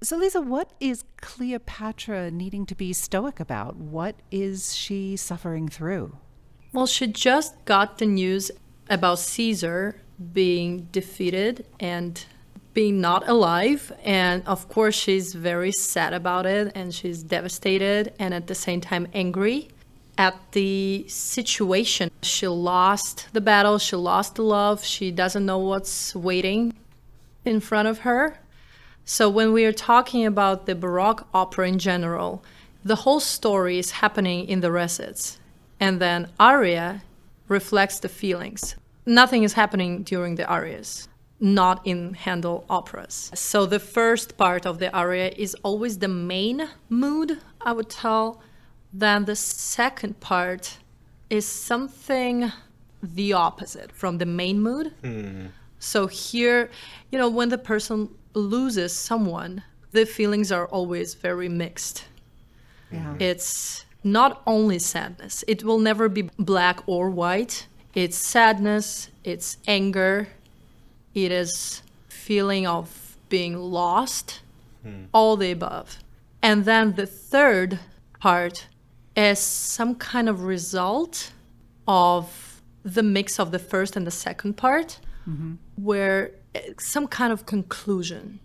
So, 0.02 0.18
Lisa, 0.18 0.42
what 0.42 0.72
is 0.80 1.04
Cleopatra 1.18 2.32
needing 2.32 2.66
to 2.68 2.76
be 2.76 2.94
stoic 2.94 3.40
about? 3.40 3.76
What 3.76 4.16
is 4.32 4.76
she 4.76 5.16
suffering 5.16 5.68
through? 5.68 6.18
Well, 6.76 6.88
she 6.88 7.08
just 7.08 7.64
got 7.64 8.00
the 8.00 8.06
news 8.06 8.52
about 8.90 9.20
Caesar 9.20 9.96
being 10.34 10.90
defeated 10.92 11.66
and 11.80 12.22
being 12.74 13.00
not 13.00 13.26
alive. 13.30 13.94
And 14.04 14.46
of 14.46 14.68
course, 14.68 14.94
she's 14.94 15.34
very 15.34 15.72
sad 15.72 16.12
about 16.12 16.46
it 16.46 16.74
and 16.76 16.94
she's 16.94 17.24
devastated 17.24 18.14
and 18.20 18.34
at 18.34 18.48
the 18.48 18.56
same 18.56 18.82
time 18.82 19.08
angry 19.14 19.70
at 20.18 20.36
the 20.52 21.06
situation. 21.08 22.12
She 22.24 22.46
lost 22.46 23.30
the 23.32 23.40
battle, 23.40 23.78
she 23.78 23.96
lost 23.96 24.36
the 24.36 24.44
love, 24.44 24.84
she 24.84 25.12
doesn't 25.12 25.46
know 25.46 25.60
what's 25.60 26.14
waiting 26.14 26.74
in 27.46 27.62
front 27.62 27.88
of 27.88 28.00
her. 28.00 28.38
So, 29.06 29.30
when 29.30 29.54
we 29.54 29.64
are 29.64 29.72
talking 29.72 30.26
about 30.26 30.66
the 30.66 30.76
Baroque 30.76 31.26
opera 31.34 31.70
in 31.70 31.80
general, 31.80 32.44
the 32.84 32.96
whole 32.98 33.22
story 33.22 33.80
is 33.80 33.92
happening 33.92 34.46
in 34.50 34.60
the 34.60 34.74
recits. 34.74 35.40
And 35.80 36.00
then 36.00 36.30
aria 36.40 37.04
reflects 37.48 38.00
the 38.00 38.10
feelings. 38.10 38.76
Nothing 39.06 39.44
is 39.44 39.54
happening 39.54 40.04
during 40.04 40.36
the 40.36 40.48
arias. 40.48 41.08
not 41.40 41.86
in 41.86 42.14
Handel 42.14 42.64
operas. 42.70 43.30
So 43.36 43.66
the 43.66 43.80
first 43.80 44.38
part 44.38 44.66
of 44.66 44.80
the 44.80 44.90
aria 44.96 45.32
is 45.36 45.56
always 45.64 45.98
the 46.00 46.08
main 46.08 46.70
mood, 46.90 47.40
I 47.62 47.74
would 47.74 47.90
tell. 47.90 48.42
Then 48.94 49.26
the 49.26 49.36
second 49.36 50.20
part 50.22 50.78
is 51.30 51.46
something 51.46 52.52
the 53.04 53.34
opposite 53.34 53.92
from 53.92 54.18
the 54.18 54.26
main 54.26 54.62
mood. 54.62 54.94
Hmm. 55.04 55.48
So 55.80 56.08
here, 56.08 56.70
you 57.12 57.18
know, 57.20 57.30
when 57.30 57.50
the 57.50 57.58
person 57.58 58.10
loses 58.34 58.94
someone, 58.96 59.62
the 59.92 60.06
feelings 60.06 60.52
are 60.52 60.68
always 60.68 61.14
very 61.16 61.50
mixed. 61.50 62.06
Yeah. 62.92 63.16
It's 63.20 63.85
not 64.06 64.42
only 64.46 64.80
sadness. 64.80 65.44
It 65.48 65.64
will 65.64 65.80
never 65.80 66.08
be 66.08 66.30
black 66.38 66.80
or 66.86 67.10
white. 67.10 67.68
It's 67.96 68.16
sadness, 68.18 69.10
it's 69.24 69.58
anger, 69.68 70.28
it 71.16 71.32
is 71.32 71.82
feeling 72.08 72.68
of 72.68 73.18
being 73.30 73.58
lost, 73.58 74.42
all 75.14 75.36
the 75.36 75.50
above. 75.52 75.98
And 76.44 76.66
then 76.66 76.94
the 76.94 77.08
third 77.08 77.80
part 78.20 78.68
is 79.16 79.40
some 79.40 79.96
kind 79.96 80.30
of 80.30 80.44
result 80.44 81.32
of 81.88 82.62
the 82.84 83.02
mix 83.02 83.40
of 83.40 83.50
the 83.52 83.60
first 83.60 83.96
and 83.96 84.06
the 84.06 84.12
second 84.12 84.56
part, 84.56 85.00
where 85.76 86.32
eh, 86.54 86.74
some 86.78 87.08
kind 87.08 87.34
of 87.34 87.46
conclusion. 87.48 88.40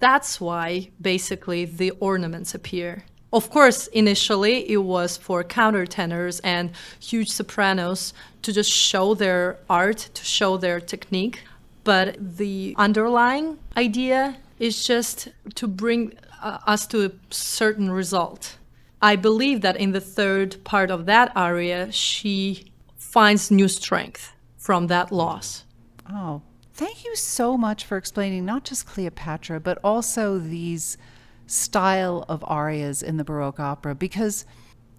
That's 0.00 0.38
why 0.40 0.90
basically 1.00 1.64
the 1.64 1.92
ornaments 2.00 2.54
appear. 2.54 3.04
Of 3.32 3.50
course, 3.50 3.88
initially 3.88 4.70
it 4.70 4.78
was 4.78 5.16
for 5.16 5.42
countertenors 5.42 6.40
and 6.44 6.70
huge 7.00 7.30
sopranos 7.30 8.14
to 8.42 8.52
just 8.52 8.70
show 8.70 9.14
their 9.14 9.58
art, 9.68 10.08
to 10.14 10.24
show 10.24 10.56
their 10.56 10.80
technique. 10.80 11.42
But 11.84 12.16
the 12.36 12.74
underlying 12.78 13.58
idea 13.76 14.36
is 14.58 14.86
just 14.86 15.28
to 15.54 15.68
bring 15.68 16.14
uh, 16.42 16.58
us 16.66 16.86
to 16.88 17.06
a 17.06 17.12
certain 17.30 17.90
result. 17.90 18.58
I 19.02 19.16
believe 19.16 19.60
that 19.60 19.76
in 19.76 19.92
the 19.92 20.00
third 20.00 20.62
part 20.64 20.90
of 20.90 21.06
that 21.06 21.30
aria, 21.36 21.92
she 21.92 22.72
finds 22.96 23.50
new 23.50 23.68
strength 23.68 24.32
from 24.56 24.86
that 24.86 25.12
loss. 25.12 25.64
Oh, 26.10 26.42
thank 26.74 27.04
you 27.04 27.14
so 27.16 27.56
much 27.56 27.84
for 27.84 27.96
explaining 27.96 28.44
not 28.44 28.64
just 28.64 28.86
Cleopatra, 28.86 29.60
but 29.60 29.78
also 29.84 30.38
these 30.38 30.96
style 31.46 32.24
of 32.28 32.44
arias 32.46 33.02
in 33.02 33.16
the 33.16 33.24
Baroque 33.24 33.60
opera. 33.60 33.94
Because, 33.94 34.44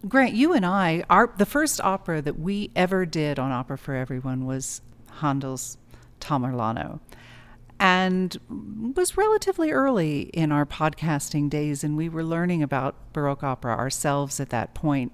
Grant, 0.08 0.34
you 0.34 0.54
and 0.54 0.66
I, 0.66 1.04
our 1.10 1.34
the 1.38 1.46
first 1.46 1.82
opera 1.82 2.22
that 2.22 2.40
we 2.40 2.72
ever 2.76 3.06
did 3.06 3.40
on 3.40 3.52
Opera 3.52 3.78
for 3.78 3.96
Everyone 3.96 4.46
was 4.46 4.82
Handel's 5.22 5.78
Tamerlano, 6.20 7.00
and 7.80 8.38
was 8.96 9.18
relatively 9.18 9.72
early 9.72 10.22
in 10.34 10.52
our 10.52 10.66
podcasting 10.66 11.50
days, 11.50 11.84
and 11.84 11.96
we 11.96 12.10
were 12.10 12.24
learning 12.24 12.64
about 12.64 13.14
Baroque 13.14 13.44
opera 13.44 13.76
ourselves 13.76 14.40
at 14.40 14.50
that 14.50 14.74
point, 14.74 15.12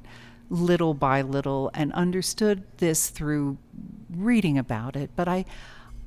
little 0.49 0.93
by 0.93 1.21
little, 1.21 1.71
and 1.73 1.91
understood 1.93 2.63
this 2.77 3.09
through 3.09 3.57
reading 4.09 4.57
about 4.57 4.95
it. 4.95 5.11
But 5.15 5.27
I, 5.27 5.45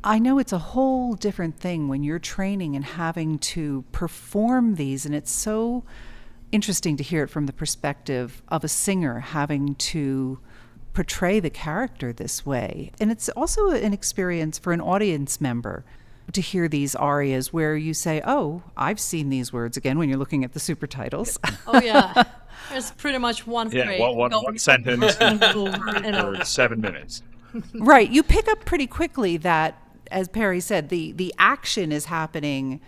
I 0.06 0.20
know 0.20 0.38
it's 0.38 0.52
a 0.52 0.58
whole 0.58 1.14
different 1.14 1.58
thing 1.58 1.88
when 1.88 2.04
you're 2.04 2.20
training 2.20 2.76
and 2.76 2.84
having 2.84 3.40
to 3.40 3.84
perform 3.90 4.76
these, 4.76 5.04
and 5.04 5.12
it's 5.12 5.32
so 5.32 5.82
interesting 6.52 6.96
to 6.98 7.02
hear 7.02 7.24
it 7.24 7.26
from 7.28 7.46
the 7.46 7.52
perspective 7.52 8.40
of 8.46 8.62
a 8.62 8.68
singer 8.68 9.18
having 9.18 9.74
to 9.74 10.38
portray 10.94 11.40
the 11.40 11.50
character 11.50 12.12
this 12.12 12.46
way. 12.46 12.92
And 13.00 13.10
it's 13.10 13.28
also 13.30 13.70
an 13.70 13.92
experience 13.92 14.58
for 14.60 14.72
an 14.72 14.80
audience 14.80 15.40
member 15.40 15.84
to 16.32 16.40
hear 16.40 16.68
these 16.68 16.94
arias 16.94 17.52
where 17.52 17.76
you 17.76 17.92
say, 17.92 18.22
"Oh, 18.24 18.62
I've 18.76 19.00
seen 19.00 19.28
these 19.28 19.52
words 19.52 19.76
again" 19.76 19.98
when 19.98 20.08
you're 20.08 20.18
looking 20.18 20.44
at 20.44 20.52
the 20.52 20.60
super 20.60 20.86
titles. 20.86 21.36
Oh 21.66 21.80
yeah, 21.82 22.22
there's 22.70 22.92
pretty 22.92 23.18
much 23.18 23.44
one 23.44 23.72
Yeah, 23.72 23.86
phrase. 23.86 24.00
one, 24.00 24.16
one, 24.16 24.30
going 24.30 24.44
one 24.44 24.58
sentence 24.58 25.16
over 25.20 26.38
for 26.38 26.44
seven 26.44 26.80
minutes. 26.80 27.24
right 27.74 28.08
you 28.10 28.22
pick 28.22 28.46
up 28.48 28.64
pretty 28.64 28.86
quickly 28.86 29.36
that 29.38 29.82
as 30.10 30.28
perry 30.28 30.60
said 30.60 30.88
the 30.88 31.12
the 31.12 31.34
action 31.38 31.92
is 31.92 32.04
happening 32.06 32.80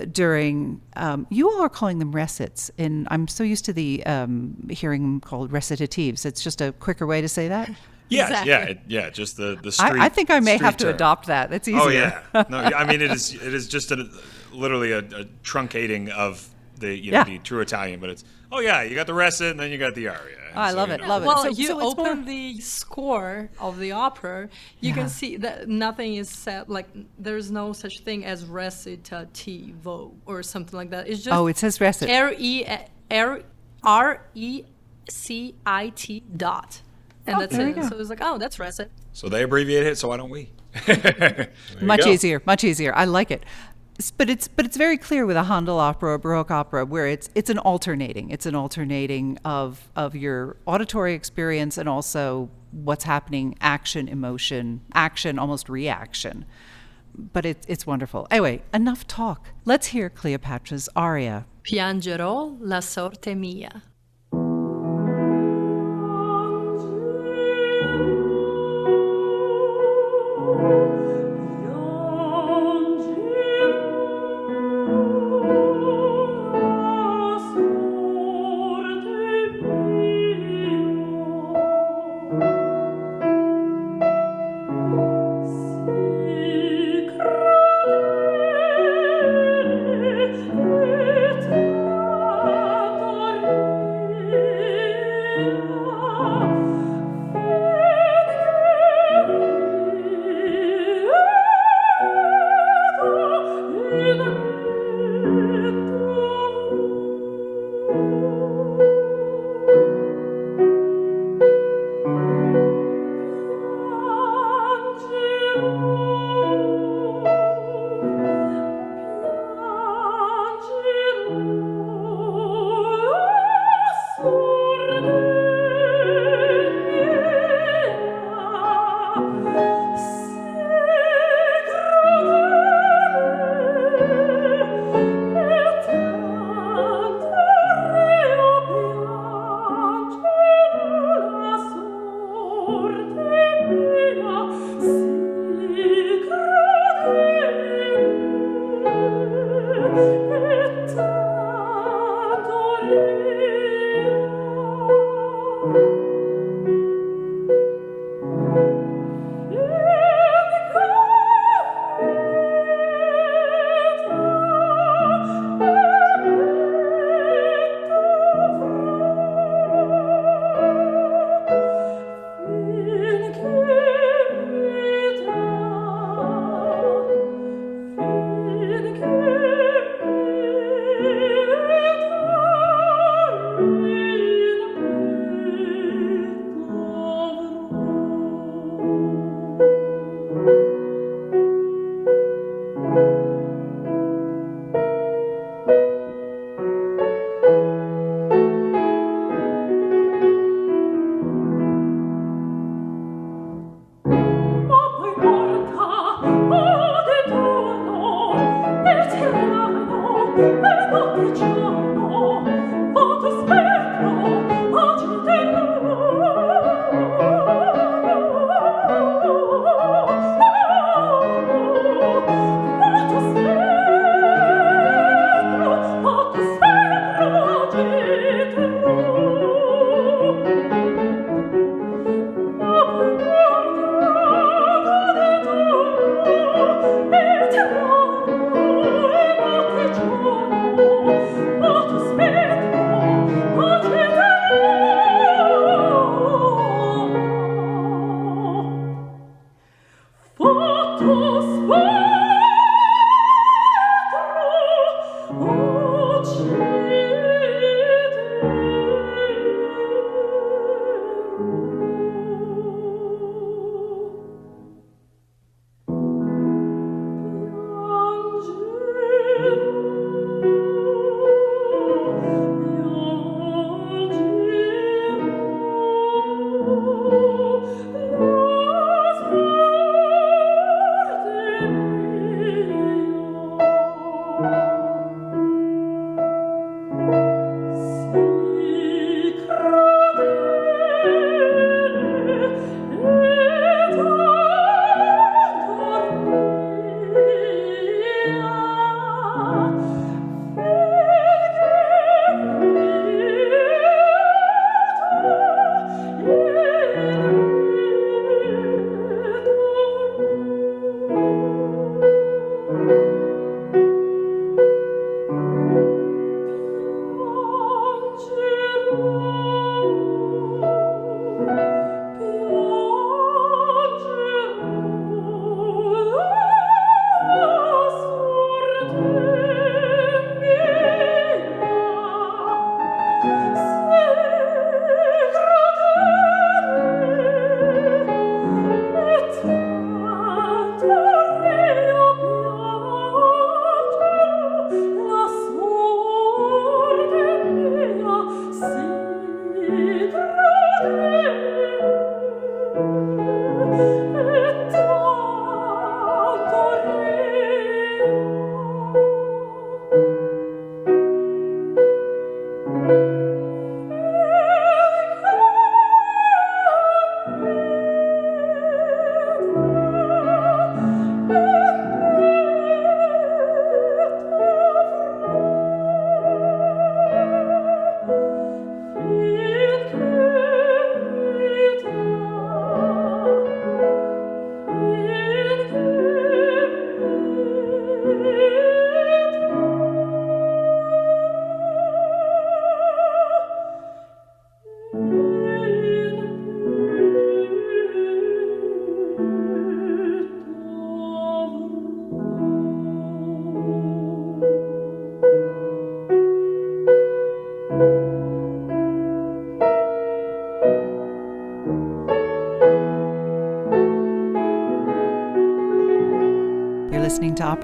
uh, 0.00 0.04
during 0.10 0.80
um, 0.96 1.26
you 1.30 1.48
all 1.50 1.60
are 1.62 1.68
calling 1.68 1.98
them 1.98 2.12
recits 2.12 2.70
and 2.78 3.06
i'm 3.10 3.26
so 3.28 3.42
used 3.44 3.64
to 3.64 3.72
the 3.72 4.04
um, 4.06 4.54
hearing 4.70 5.02
them 5.02 5.20
called 5.20 5.50
recitatives 5.52 6.24
it's 6.26 6.42
just 6.42 6.60
a 6.60 6.72
quicker 6.72 7.06
way 7.06 7.20
to 7.20 7.28
say 7.28 7.48
that 7.48 7.70
Yeah, 8.10 8.24
Exactly. 8.44 8.50
yeah, 8.86 9.02
yeah. 9.04 9.10
Just 9.10 9.38
the 9.38 9.58
the 9.62 9.72
street. 9.72 9.98
I, 9.98 10.04
I 10.04 10.08
think 10.10 10.28
i 10.30 10.38
may 10.38 10.58
have 10.58 10.76
to 10.76 10.84
term. 10.84 10.94
adopt 10.94 11.26
that 11.28 11.52
it's 11.54 11.66
easier 11.66 11.80
Oh 11.80 11.88
yeah. 11.88 12.44
No, 12.50 12.58
I 12.80 12.84
mean 12.84 13.00
it 13.00 13.10
is. 13.10 13.32
It 13.32 13.54
is 13.54 13.66
just 13.66 13.90
a, 13.92 14.06
literally 14.52 14.92
a, 14.92 14.98
a 14.98 15.24
truncating 15.42 16.10
of 16.10 16.46
the 16.78 16.94
you 16.94 17.10
know 17.12 17.18
Yeah. 17.20 17.24
the 17.24 17.38
true 17.38 17.60
Italian, 17.62 18.00
but 18.00 18.10
it's 18.10 18.22
oh 18.54 18.60
yeah, 18.60 18.82
you 18.82 18.94
got 18.94 19.06
the 19.06 19.14
recit 19.14 19.50
and 19.50 19.60
then 19.60 19.70
you 19.70 19.78
got 19.78 19.94
the 19.94 20.08
aria. 20.08 20.36
Oh, 20.56 20.60
I 20.60 20.70
so, 20.70 20.76
love 20.76 20.88
you 20.88 20.94
it, 20.94 21.00
know. 21.00 21.08
love 21.08 21.22
it. 21.22 21.26
Well, 21.26 21.42
So- 21.42 21.48
you 21.48 21.66
so 21.66 21.80
open 21.80 22.04
more- 22.04 22.24
the 22.24 22.60
score 22.60 23.50
of 23.58 23.78
the 23.78 23.92
opera, 23.92 24.48
you 24.80 24.90
Yeah. 24.90 24.94
can 24.94 25.08
see 25.08 25.36
that 25.38 25.68
nothing 25.68 26.14
is 26.14 26.28
said. 26.28 26.68
Like 26.68 26.86
there's 27.18 27.50
no 27.50 27.72
such 27.72 28.00
thing 28.00 28.24
as 28.24 28.44
recitativo 28.44 30.12
or 30.26 30.42
something 30.42 30.76
like 30.76 30.90
that. 30.90 31.08
It's 31.08 31.22
just 31.22 31.34
oh 31.36 31.46
it 31.46 31.56
says 31.58 31.80
recit 31.80 32.10
R 32.10 32.32
E 32.38 32.64
R 33.10 33.40
R 33.82 34.26
E 34.34 34.62
C 35.10 35.54
I 35.66 35.88
T 35.90 36.22
dot, 36.36 36.80
and 37.26 37.36
oh, 37.36 37.40
that's 37.40 37.56
there 37.56 37.66
we 37.66 37.72
it. 37.72 37.76
go. 37.76 37.88
So 37.88 37.98
it's 37.98 38.08
like, 38.10 38.20
oh, 38.22 38.38
that's 38.38 38.58
recit. 38.58 38.90
So 39.12 39.28
they 39.28 39.42
abbreviate 39.42 39.84
it, 39.86 39.98
so 39.98 40.08
why 40.08 40.16
don't 40.16 40.30
we? 40.30 40.50
much 41.80 42.00
go. 42.02 42.10
easier 42.10 42.42
much 42.46 42.64
easier 42.64 42.92
i 42.96 43.04
like 43.04 43.30
it 43.30 43.44
S- 43.46 43.73
but 44.16 44.28
it's 44.28 44.48
but 44.48 44.64
it's 44.64 44.76
very 44.76 44.98
clear 44.98 45.24
with 45.26 45.36
a 45.36 45.44
Handel 45.44 45.78
opera 45.78 46.14
a 46.14 46.18
Baroque 46.18 46.50
opera 46.50 46.84
where 46.84 47.06
it's 47.06 47.30
it's 47.34 47.50
an 47.50 47.58
alternating. 47.58 48.30
It's 48.30 48.46
an 48.46 48.54
alternating 48.54 49.38
of 49.44 49.88
of 49.94 50.16
your 50.16 50.56
auditory 50.66 51.14
experience 51.14 51.78
and 51.78 51.88
also 51.88 52.50
what's 52.72 53.04
happening 53.04 53.56
action 53.60 54.08
emotion 54.08 54.80
action 54.94 55.38
almost 55.38 55.68
reaction. 55.68 56.44
But 57.16 57.46
it, 57.46 57.64
it's 57.68 57.86
wonderful. 57.86 58.26
Anyway 58.30 58.62
enough 58.72 59.06
talk. 59.06 59.48
Let's 59.64 59.88
hear 59.88 60.10
Cleopatra's 60.10 60.88
aria. 60.96 61.46
Piangerò 61.62 62.56
la 62.60 62.80
sorte 62.80 63.34
mia. 63.36 63.82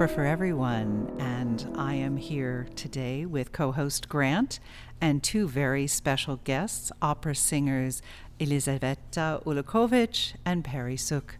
Opera 0.01 0.15
for 0.15 0.25
Everyone, 0.25 1.15
and 1.19 1.67
I 1.77 1.93
am 1.93 2.17
here 2.17 2.65
today 2.75 3.23
with 3.23 3.51
co 3.51 3.71
host 3.71 4.09
Grant 4.09 4.59
and 4.99 5.21
two 5.21 5.47
very 5.47 5.85
special 5.85 6.37
guests 6.37 6.91
opera 7.03 7.35
singers 7.35 8.01
Elizaveta 8.39 9.43
Ulakovic 9.45 10.33
and 10.43 10.65
Perry 10.65 10.97
Suk. 10.97 11.37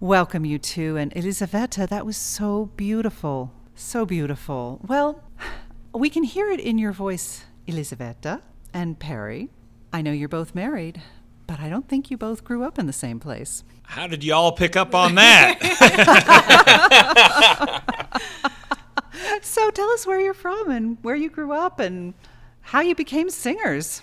Welcome, 0.00 0.46
you 0.46 0.58
two. 0.58 0.96
And 0.96 1.14
Elizaveta, 1.14 1.86
that 1.88 2.06
was 2.06 2.16
so 2.16 2.70
beautiful. 2.74 3.52
So 3.74 4.06
beautiful. 4.06 4.80
Well, 4.82 5.22
we 5.92 6.08
can 6.08 6.22
hear 6.22 6.50
it 6.50 6.60
in 6.60 6.78
your 6.78 6.92
voice, 6.92 7.44
Elizaveta 7.66 8.40
and 8.72 8.98
Perry. 8.98 9.50
I 9.92 10.00
know 10.00 10.12
you're 10.12 10.26
both 10.26 10.54
married, 10.54 11.02
but 11.46 11.60
I 11.60 11.68
don't 11.68 11.86
think 11.86 12.10
you 12.10 12.16
both 12.16 12.44
grew 12.44 12.62
up 12.62 12.78
in 12.78 12.86
the 12.86 12.94
same 12.94 13.20
place. 13.20 13.62
How 13.82 14.06
did 14.06 14.22
y'all 14.22 14.52
pick 14.52 14.76
up 14.76 14.94
on 14.94 15.16
that? 15.16 15.58
so 19.44 19.70
tell 19.70 19.88
us 19.90 20.06
where 20.06 20.20
you're 20.20 20.34
from 20.34 20.70
and 20.70 20.98
where 21.02 21.16
you 21.16 21.30
grew 21.30 21.52
up 21.52 21.78
and 21.80 22.14
how 22.62 22.80
you 22.80 22.94
became 22.94 23.30
singers. 23.30 24.02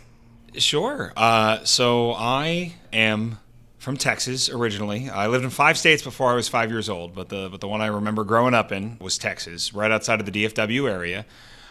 sure. 0.55 1.13
Uh, 1.15 1.63
so 1.63 2.13
I 2.13 2.75
am 2.91 3.39
from 3.77 3.95
Texas 3.97 4.49
originally. 4.49 5.09
I 5.09 5.27
lived 5.27 5.43
in 5.43 5.49
five 5.49 5.77
states 5.77 6.01
before 6.01 6.31
I 6.31 6.35
was 6.35 6.49
five 6.49 6.69
years 6.71 6.89
old, 6.89 7.15
but 7.15 7.29
the 7.29 7.47
but 7.49 7.61
the 7.61 7.67
one 7.67 7.81
I 7.81 7.87
remember 7.87 8.23
growing 8.23 8.53
up 8.53 8.71
in 8.71 8.97
was 8.99 9.17
Texas, 9.17 9.73
right 9.73 9.91
outside 9.91 10.19
of 10.19 10.25
the 10.25 10.31
DFW 10.45 10.89
area. 10.89 11.25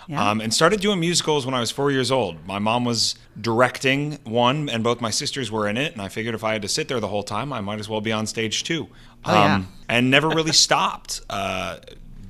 Yeah. 0.09 0.31
Um, 0.31 0.41
and 0.41 0.55
started 0.55 0.81
doing 0.81 1.01
musicals 1.01 1.45
when 1.45 1.55
I 1.55 1.59
was 1.59 1.73
four 1.73 1.91
years 1.91 2.13
old. 2.13 2.47
My 2.47 2.61
mom 2.61 2.85
was 2.85 3.17
directing 3.41 4.19
one, 4.23 4.69
and 4.69 4.85
both 4.85 5.01
my 5.01 5.11
sisters 5.11 5.51
were 5.51 5.67
in 5.69 5.77
it. 5.77 5.93
And 5.95 6.01
I 6.01 6.09
figured 6.09 6.35
if 6.37 6.45
I 6.45 6.53
had 6.53 6.63
to 6.63 6.69
sit 6.69 6.87
there 6.87 7.01
the 7.01 7.09
whole 7.09 7.25
time, 7.25 7.53
I 7.53 7.61
might 7.61 7.81
as 7.81 7.89
well 7.89 8.01
be 8.01 8.13
on 8.13 8.27
stage 8.27 8.63
too. 8.63 8.83
Um, 8.83 8.89
Oh, 9.25 9.33
yeah. 9.33 9.63
And 9.89 10.11
never 10.11 10.29
really 10.29 10.53
stopped. 10.67 11.23
Uh, 11.29 11.79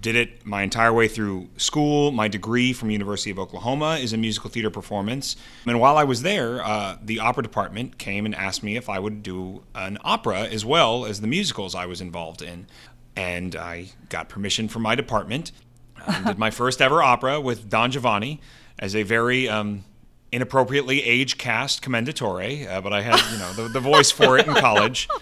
did 0.06 0.14
it 0.14 0.46
my 0.46 0.62
entire 0.62 0.92
way 0.92 1.08
through 1.08 1.48
school. 1.56 2.12
My 2.12 2.28
degree 2.28 2.72
from 2.72 2.90
University 2.90 3.32
of 3.32 3.40
Oklahoma 3.40 3.98
is 4.00 4.12
in 4.12 4.20
musical 4.20 4.48
theater 4.48 4.70
performance. 4.70 5.34
And 5.66 5.80
while 5.80 5.98
I 5.98 6.04
was 6.04 6.22
there, 6.22 6.64
uh, 6.64 6.96
the 7.02 7.18
opera 7.18 7.42
department 7.42 7.98
came 7.98 8.24
and 8.24 8.32
asked 8.32 8.62
me 8.62 8.76
if 8.76 8.88
I 8.88 9.00
would 9.00 9.24
do 9.24 9.64
an 9.74 9.98
opera 10.04 10.42
as 10.42 10.64
well 10.64 11.06
as 11.06 11.22
the 11.22 11.26
musicals 11.26 11.74
I 11.74 11.86
was 11.86 12.00
involved 12.00 12.40
in. 12.40 12.68
And 13.16 13.56
I 13.56 13.88
got 14.08 14.28
permission 14.28 14.68
from 14.68 14.82
my 14.82 14.94
department. 14.94 15.50
I 16.06 16.22
did 16.26 16.38
my 16.38 16.52
first 16.52 16.80
ever 16.80 17.02
opera 17.02 17.40
with 17.40 17.68
Don 17.68 17.90
Giovanni 17.90 18.40
as 18.78 18.94
a 18.94 19.02
very 19.02 19.48
um, 19.48 19.82
inappropriately 20.30 21.02
age 21.02 21.36
cast 21.36 21.82
commendatore, 21.82 22.68
uh, 22.68 22.80
but 22.80 22.92
I 22.92 23.00
had 23.00 23.20
you 23.32 23.38
know 23.38 23.52
the, 23.54 23.72
the 23.72 23.80
voice 23.80 24.12
for 24.12 24.38
it 24.38 24.46
in 24.46 24.54
college. 24.54 25.08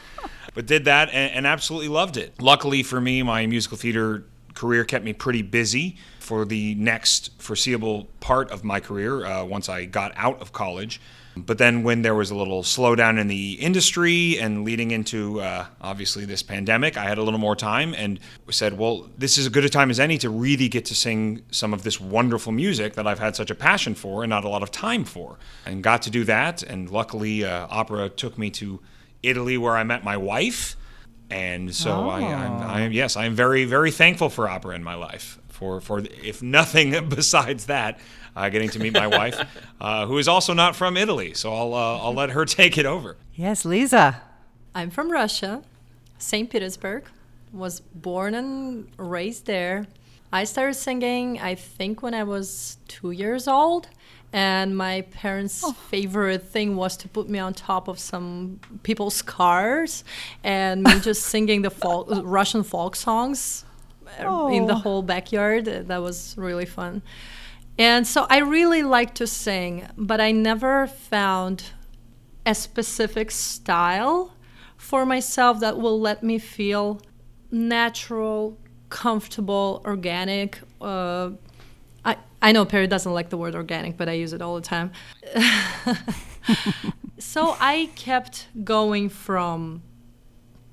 But 0.55 0.67
did 0.67 0.85
that 0.85 1.09
and, 1.09 1.33
and 1.33 1.47
absolutely 1.49 1.89
loved 1.89 2.17
it. 2.17 2.41
Luckily 2.41 2.85
for 2.85 3.01
me, 3.01 3.25
my 3.25 3.45
musical 3.45 3.77
theater 3.77 4.25
career 4.55 4.85
kept 4.85 5.05
me 5.05 5.13
pretty 5.13 5.43
busy 5.43 5.97
for 6.19 6.45
the 6.45 6.75
next 6.77 7.31
foreseeable 7.39 8.09
part 8.21 8.51
of 8.51 8.65
my 8.65 8.81
career 8.81 9.25
uh, 9.25 9.45
once 9.45 9.69
I 9.69 9.85
got 9.85 10.13
out 10.17 10.41
of 10.41 10.53
college. 10.53 11.01
But 11.37 11.59
then, 11.59 11.83
when 11.83 12.03
there 12.03 12.15
was 12.15 12.31
a 12.31 12.37
little 12.37 12.63
slowdown 12.63 13.19
in 13.19 13.27
the 13.27 13.55
industry 13.55 14.39
and 14.39 14.65
leading 14.65 14.93
into 14.93 15.41
uh, 15.41 15.67
obviously 15.81 16.25
this 16.25 16.45
pandemic, 16.45 16.97
I 16.97 17.05
had 17.05 17.19
a 17.19 17.23
little 17.23 17.41
more 17.41 17.57
time 17.57 17.93
and 17.95 18.21
said, 18.51 18.79
Well, 18.79 19.11
this 19.19 19.37
is 19.37 19.47
as 19.47 19.53
good 19.53 19.65
a 19.65 19.69
time 19.69 19.91
as 19.91 19.99
any 19.99 20.17
to 20.19 20.31
really 20.31 20.69
get 20.69 20.85
to 20.87 20.95
sing 20.95 21.43
some 21.51 21.75
of 21.75 21.83
this 21.83 22.01
wonderful 22.01 22.53
music 22.53 22.95
that 22.95 23.07
I've 23.07 23.19
had 23.19 23.35
such 23.35 23.51
a 23.51 23.55
passion 23.55 23.97
for 23.97 24.23
and 24.23 24.31
not 24.31 24.45
a 24.45 24.49
lot 24.49 24.63
of 24.63 24.71
time 24.71 25.05
for. 25.05 25.39
And 25.67 25.83
got 25.83 26.03
to 26.03 26.11
do 26.11 26.23
that. 26.25 26.63
And 26.63 26.89
luckily, 26.89 27.45
uh, 27.45 27.67
opera 27.69 28.11
took 28.11 28.39
me 28.39 28.51
to 28.51 28.81
Italy 29.25 29.59
where 29.59 29.77
I 29.77 29.83
met 29.83 30.05
my 30.05 30.17
wife. 30.17 30.77
And 31.31 31.75
so 31.75 32.09
I, 32.09 32.21
I'm, 32.21 32.63
I 32.63 32.81
am, 32.83 32.93
yes, 32.93 33.17
I 33.17 33.25
am 33.25 33.35
very, 33.35 33.65
very 33.65 33.91
thankful 33.91 34.29
for 34.29 34.49
opera 34.49 34.75
in 34.77 34.85
my 34.85 34.95
life. 34.95 35.39
For, 35.49 35.81
for 35.81 36.01
if 36.01 36.43
nothing 36.43 37.09
besides 37.09 37.67
that, 37.67 37.99
uh, 38.37 38.49
getting 38.49 38.69
to 38.71 38.79
meet 38.79 38.93
my 38.93 39.07
wife, 39.19 39.41
uh, 39.81 40.07
who 40.07 40.19
is 40.19 40.29
also 40.29 40.53
not 40.53 40.77
from 40.77 40.97
Italy. 40.97 41.35
So 41.35 41.55
I'll, 41.55 41.75
uh, 41.75 41.99
I'll 41.99 42.15
let 42.15 42.31
her 42.31 42.45
take 42.61 42.79
it 42.79 42.87
over. 42.87 43.17
Yes, 43.35 43.65
Lisa. 43.65 44.21
I'm 44.75 44.91
from 44.91 45.11
Russia, 45.11 45.63
St. 46.19 46.51
Petersburg. 46.51 47.05
Was 47.53 47.81
born 47.81 48.35
and 48.35 48.89
raised 48.97 49.47
there. 49.47 49.87
I 50.33 50.43
started 50.43 50.75
singing, 50.75 51.39
I 51.39 51.55
think, 51.55 52.03
when 52.03 52.13
I 52.13 52.25
was 52.25 52.79
two 52.89 53.13
years 53.13 53.47
old. 53.47 53.89
And 54.35 54.77
my 54.77 55.03
parents' 55.13 55.63
favorite 55.91 56.43
thing 56.49 56.75
was 56.75 56.97
to 56.99 57.09
put 57.09 57.29
me 57.29 57.39
on 57.39 57.55
top 57.55 57.87
of 57.87 57.99
some 58.01 58.59
people's 58.83 59.23
cars 59.23 60.03
and 60.43 60.83
me 60.83 60.99
just 60.99 61.23
singing 61.35 61.63
the 61.63 61.71
folk, 61.71 62.09
Russian 62.25 62.65
folk 62.65 62.97
songs 62.97 63.65
uh, 64.21 64.47
in 64.51 64.67
the 64.67 64.75
Oh. 64.75 64.79
whole 64.85 65.03
backyard. 65.03 65.67
That 65.67 66.03
was 66.03 66.35
really 66.37 66.67
fun. 66.67 67.03
And 67.79 68.07
so 68.07 68.27
I 68.29 68.39
really 68.39 68.83
like 68.83 69.15
to 69.15 69.27
sing, 69.27 69.87
but 69.97 70.21
I 70.21 70.33
never 70.33 70.89
found 70.89 71.63
a 72.45 72.55
specific 72.55 73.31
style 73.31 74.33
for 74.77 75.07
myself 75.07 75.61
that 75.61 75.79
will 75.79 76.01
let 76.01 76.23
me 76.25 76.39
feel 76.39 77.01
natural, 77.53 78.59
comfortable, 78.89 79.81
organic. 79.85 80.59
Uh, 80.81 81.31
I, 82.05 82.17
I 82.43 82.53
know 82.53 82.65
Perry 82.65 82.87
doesn't 82.87 83.13
like 83.13 83.31
the 83.31 83.39
word 83.39 83.55
organic, 83.55 83.97
but 83.97 84.09
I 84.09 84.13
use 84.13 84.33
it 84.33 84.43
all 84.43 84.55
the 84.55 84.61
time. 84.61 84.93
so 87.19 87.57
I 87.61 87.91
kept 87.95 88.49
going 88.63 89.09
from 89.09 89.83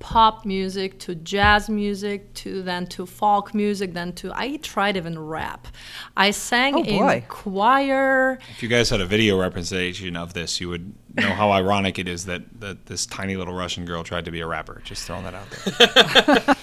pop 0.02 0.44
music 0.44 0.98
to 0.98 1.14
jazz 1.14 1.70
music 1.70 2.34
to 2.34 2.60
then 2.60 2.84
to 2.88 3.06
folk 3.06 3.54
music 3.54 3.92
then 3.94 4.12
to 4.12 4.32
I 4.34 4.56
tried 4.56 4.96
even 4.96 5.16
rap. 5.16 5.68
I 6.16 6.32
sang 6.32 6.74
Oh, 6.74 6.82
boy. 6.82 7.12
in 7.18 7.22
choir. 7.28 8.38
If 8.50 8.64
you 8.64 8.68
guys 8.68 8.90
had 8.90 9.00
a 9.00 9.06
video 9.06 9.38
representation 9.40 10.16
of 10.16 10.34
this, 10.34 10.60
you 10.60 10.68
would 10.70 10.92
know 11.14 11.30
how 11.30 11.52
ironic 11.52 12.00
it 12.00 12.08
is 12.08 12.24
that, 12.26 12.42
that 12.60 12.86
this 12.86 13.06
tiny 13.06 13.36
little 13.36 13.54
Russian 13.54 13.84
girl 13.84 14.02
tried 14.02 14.24
to 14.24 14.32
be 14.32 14.40
a 14.40 14.46
rapper. 14.46 14.82
Just 14.84 15.04
throwing 15.04 15.22
that 15.22 15.34
out 15.34 15.48
there. 15.50 16.56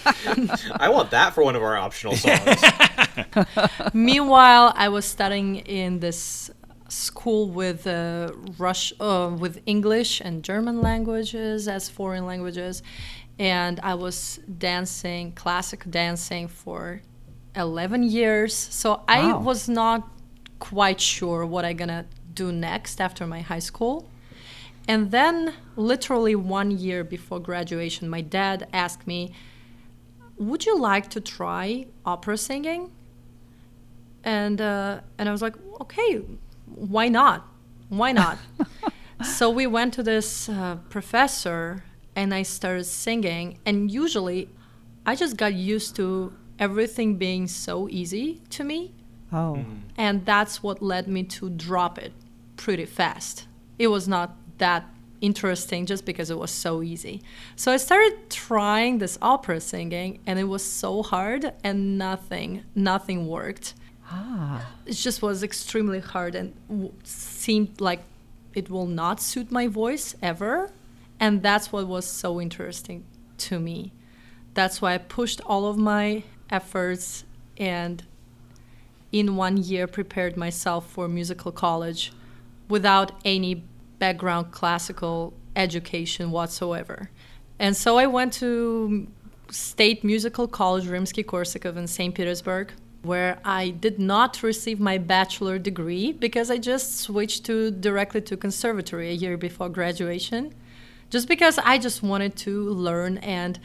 I 0.80 0.90
want 0.90 1.12
that 1.12 1.34
for 1.34 1.42
one 1.44 1.56
of 1.56 1.64
our 1.64 1.78
optional 1.78 2.18
songs. 2.18 2.62
Meanwhile, 3.94 4.74
I 4.76 4.90
was 4.90 5.06
studying 5.06 5.58
in 5.58 6.00
this 6.00 6.52
school 6.90 7.48
with 7.50 7.86
uh, 7.86 8.32
Rush, 8.58 8.92
uh, 9.00 9.36
with 9.38 9.62
English 9.68 10.22
and 10.22 10.44
German 10.44 10.82
languages 10.82 11.68
as 11.68 11.88
foreign 11.88 12.26
languages, 12.26 12.82
and 13.40 13.80
I 13.82 13.96
was 13.96 14.42
dancing 14.58 15.32
classic 15.32 15.90
dancing 15.90 16.50
for 16.50 17.02
11 17.56 18.04
years. 18.04 18.54
So 18.54 19.02
I 19.08 19.34
was 19.34 19.70
not 19.70 20.08
quite 20.60 21.00
sure 21.00 21.46
what 21.46 21.64
I'm 21.64 21.78
gonna 21.78 22.06
do 22.34 22.52
next 22.52 23.00
after 23.00 23.26
my 23.26 23.40
high 23.40 23.60
school. 23.60 24.10
And 24.88 25.12
then, 25.12 25.54
literally 25.76 26.36
one 26.36 26.72
year 26.72 27.04
before 27.04 27.40
graduation, 27.40 28.10
my 28.10 28.22
dad 28.22 28.68
asked 28.74 29.08
me, 29.08 29.32
Would 30.38 30.66
you 30.66 30.78
like 30.78 31.10
to 31.12 31.22
try 31.22 31.86
opera 32.06 32.38
singing? 32.38 32.92
And, 34.24 34.60
uh, 34.60 35.02
and 35.18 35.30
I 35.30 35.32
was 35.32 35.42
like, 35.42 35.56
Okay, 35.82 36.22
why 36.66 37.08
not? 37.08 37.48
Why 37.90 38.12
not? 38.12 38.38
so 39.24 39.50
we 39.50 39.68
went 39.68 39.94
to 39.94 40.04
this 40.04 40.50
uh, 40.50 40.78
professor 40.90 41.84
and 42.20 42.34
I 42.34 42.44
started 42.44 42.84
singing. 42.84 43.58
And 43.66 43.90
usually, 43.90 44.50
I 45.06 45.16
just 45.16 45.38
got 45.38 45.54
used 45.54 45.96
to 45.96 46.34
everything 46.60 47.16
being 47.16 47.48
so 47.48 47.88
easy 47.90 48.42
to 48.50 48.64
me. 48.64 48.92
Oh, 49.32 49.64
And 49.98 50.26
that's 50.26 50.62
what 50.64 50.82
led 50.82 51.08
me 51.08 51.24
to 51.38 51.50
drop 51.50 51.98
it 51.98 52.12
pretty 52.58 52.86
fast. 52.86 53.48
It 53.78 53.88
was 53.88 54.08
not 54.08 54.36
that 54.58 54.84
interesting 55.22 55.86
just 55.86 56.04
because 56.06 56.30
it 56.30 56.38
was 56.38 56.52
so 56.52 56.82
easy. 56.82 57.22
So 57.56 57.72
I 57.72 57.78
started 57.78 58.30
trying 58.30 58.98
this 58.98 59.18
opera 59.22 59.60
singing 59.62 60.20
and 60.26 60.40
it 60.40 60.46
was 60.56 60.64
so 60.64 61.04
hard 61.04 61.54
and 61.64 61.98
nothing, 61.98 62.64
nothing 62.76 63.28
worked. 63.28 63.76
Ah. 64.12 64.66
It 64.86 64.94
just 64.94 65.22
was 65.22 65.44
extremely 65.44 66.00
hard 66.00 66.34
and 66.36 66.54
w- 66.68 66.92
seemed 67.04 67.80
like 67.80 68.02
it 68.56 68.70
will 68.70 68.88
not 68.88 69.22
suit 69.22 69.52
my 69.52 69.68
voice 69.68 70.16
ever. 70.22 70.72
And 71.20 71.44
that's 71.44 71.72
what 71.72 71.88
was 71.88 72.06
so 72.06 72.40
interesting 72.40 73.06
to 73.40 73.60
me. 73.60 73.92
That's 74.54 74.82
why 74.82 74.94
I 74.96 74.98
pushed 74.98 75.42
all 75.46 75.66
of 75.66 75.78
my 75.78 76.24
efforts 76.50 77.24
and 77.58 78.04
in 79.12 79.36
one 79.36 79.58
year 79.58 79.88
prepared 79.88 80.38
myself 80.38 80.90
for 80.90 81.08
musical 81.08 81.52
college 81.52 82.14
without 82.68 83.12
any 83.26 83.64
background 83.98 84.52
classical 84.52 85.34
education 85.56 86.32
whatsoever. 86.32 87.10
And 87.58 87.76
so 87.76 87.98
I 87.98 88.08
went 88.08 88.34
to 88.34 89.08
State 89.50 90.04
Musical 90.04 90.48
College 90.48 90.86
Rimsky-Korsakov 90.86 91.76
in 91.76 91.88
St. 91.88 92.14
Petersburg 92.14 92.72
where 93.02 93.40
I 93.46 93.70
did 93.70 93.98
not 93.98 94.44
receive 94.44 94.80
my 94.80 94.98
bachelor 94.98 95.58
degree 95.58 96.12
because 96.12 96.52
I 96.52 96.58
just 96.58 96.98
switched 96.98 97.46
to 97.46 97.72
directly 97.72 98.22
to 98.22 98.36
conservatory 98.36 99.10
a 99.10 99.14
year 99.14 99.38
before 99.38 99.70
graduation 99.70 100.54
just 101.10 101.28
because 101.28 101.58
I 101.58 101.78
just 101.78 102.04
wanted 102.04 102.36
to 102.38 102.70
learn 102.70 103.18
and 103.20 103.60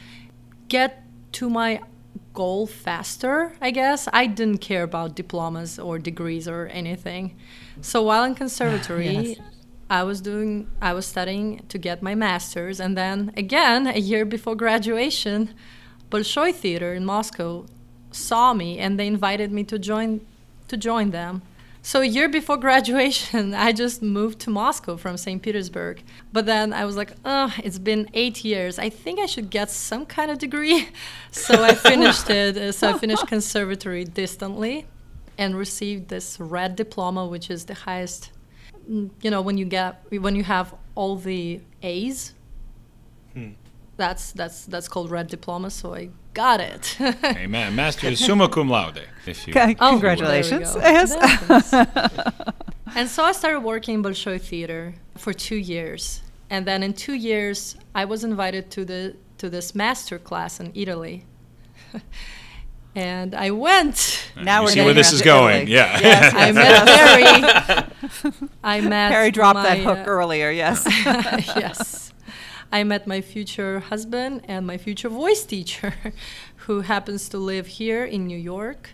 get 0.67 1.03
to 1.33 1.49
my 1.49 1.81
goal 2.33 2.67
faster, 2.67 3.53
I 3.61 3.71
guess. 3.71 4.07
I 4.13 4.27
didn't 4.27 4.59
care 4.59 4.83
about 4.83 5.15
diplomas 5.15 5.79
or 5.79 5.99
degrees 5.99 6.47
or 6.47 6.67
anything. 6.67 7.35
So 7.81 8.01
while 8.03 8.23
in 8.23 8.35
conservatory, 8.35 9.07
Yes. 9.37 9.39
I 9.89 10.01
was 10.03 10.19
doing 10.19 10.67
I 10.81 10.93
was 10.93 11.05
studying 11.05 11.63
to 11.69 11.77
get 11.77 12.01
my 12.01 12.15
masters 12.15 12.79
and 12.79 12.97
then 12.97 13.31
again 13.37 13.85
a 13.85 13.99
year 13.99 14.25
before 14.25 14.55
graduation, 14.55 15.53
Bolshoi 16.09 16.53
Theater 16.53 16.93
in 16.95 17.05
Moscow 17.05 17.67
saw 18.11 18.53
me 18.53 18.79
and 18.79 18.99
they 18.99 19.05
invited 19.05 19.51
me 19.51 19.63
to 19.65 19.77
join 19.77 20.21
to 20.69 20.77
join 20.77 21.11
them. 21.11 21.43
So 21.85 22.01
a 22.01 22.05
year 22.05 22.27
before 22.27 22.57
graduation, 22.57 23.53
I 23.67 23.71
just 23.71 24.01
moved 24.01 24.39
to 24.39 24.49
Moscow 24.49 24.97
from 24.97 25.17
St. 25.17 25.39
Petersburg. 25.39 26.01
But 26.33 26.47
then 26.47 26.73
I 26.73 26.83
was 26.83 26.97
like, 26.97 27.11
oh, 27.23 27.53
it's 27.63 27.77
been 27.77 28.09
eight 28.15 28.43
years. 28.43 28.79
I 28.79 28.89
think 28.89 29.19
I 29.19 29.27
should 29.27 29.51
get 29.51 29.69
some 29.69 30.07
kind 30.07 30.31
of 30.31 30.39
degree. 30.39 30.89
So 31.31 31.63
I 31.63 31.75
finished 31.75 32.27
it. 32.31 32.57
Uh, 32.57 32.71
So 32.71 32.89
I 32.89 32.97
finished 32.97 33.27
conservatory 33.27 34.03
distantly 34.03 34.87
and 35.37 35.55
received 35.55 36.07
this 36.07 36.39
red 36.39 36.75
diploma, 36.75 37.27
which 37.27 37.51
is 37.51 37.65
the 37.65 37.75
highest, 37.75 38.31
mm, 38.89 39.11
you 39.21 39.29
know, 39.29 39.43
when 39.43 39.57
you 39.59 39.65
get, 39.65 40.01
when 40.09 40.35
you 40.35 40.43
have 40.43 40.73
all 40.95 41.17
the 41.17 41.61
A's. 41.83 42.33
That's 43.97 44.31
that's 44.31 44.65
that's 44.65 44.87
called 44.87 45.11
red 45.11 45.27
diploma. 45.27 45.69
So 45.69 45.93
I 45.93 46.09
got 46.35 46.59
it. 46.59 46.97
Amen. 47.23 47.75
Master 47.75 48.15
summa 48.15 48.47
cum 48.47 48.69
laude. 48.69 49.01
If 49.25 49.47
you 49.47 49.53
Okay, 49.53 49.75
Oh, 49.79 49.89
Congratulations. 49.91 50.75
there 50.75 51.03
we 51.03 51.09
go. 51.09 51.17
Yes. 51.49 51.73
And 52.95 53.09
so 53.09 53.23
I 53.25 53.33
started 53.33 53.59
working 53.61 53.95
in 53.95 54.03
Bolshoi 54.03 54.39
Theater 54.39 54.93
for 55.17 55.33
two 55.33 55.57
years, 55.57 56.21
and 56.49 56.65
then 56.65 56.81
in 56.81 56.93
two 56.93 57.13
years 57.13 57.75
I 57.93 58.05
was 58.05 58.23
invited 58.23 58.71
to 58.71 58.85
the 58.85 59.15
to 59.39 59.49
this 59.49 59.75
master 59.75 60.17
class 60.17 60.61
in 60.61 60.71
Italy, 60.75 61.25
and 62.95 63.35
I 63.35 63.51
went. 63.51 64.31
Now 64.37 64.59
you 64.61 64.65
we're 64.65 64.71
see 64.71 64.85
where 64.85 64.93
this 64.93 65.11
is 65.11 65.21
going. 65.21 65.63
Italy. 65.63 65.73
Yeah. 65.73 65.99
Yes, 65.99 66.33
I 66.33 66.51
met 66.53 66.87
Perry. 66.87 68.41
I 68.63 68.79
met 68.81 69.11
Perry 69.11 69.31
dropped 69.31 69.63
that 69.63 69.79
hook 69.79 69.97
uh, 69.97 70.05
earlier. 70.05 70.49
Yes. 70.51 70.85
yes. 71.57 72.04
I 72.75 72.83
met 72.83 73.07
my 73.07 73.21
future 73.21 73.79
husband 73.79 74.41
and 74.49 74.67
my 74.67 74.77
future 74.77 75.07
voice 75.07 75.45
teacher, 75.45 75.93
who 76.67 76.81
happens 76.81 77.29
to 77.29 77.37
live 77.37 77.67
here 77.67 78.03
in 78.03 78.27
New 78.27 78.37
York. 78.37 78.89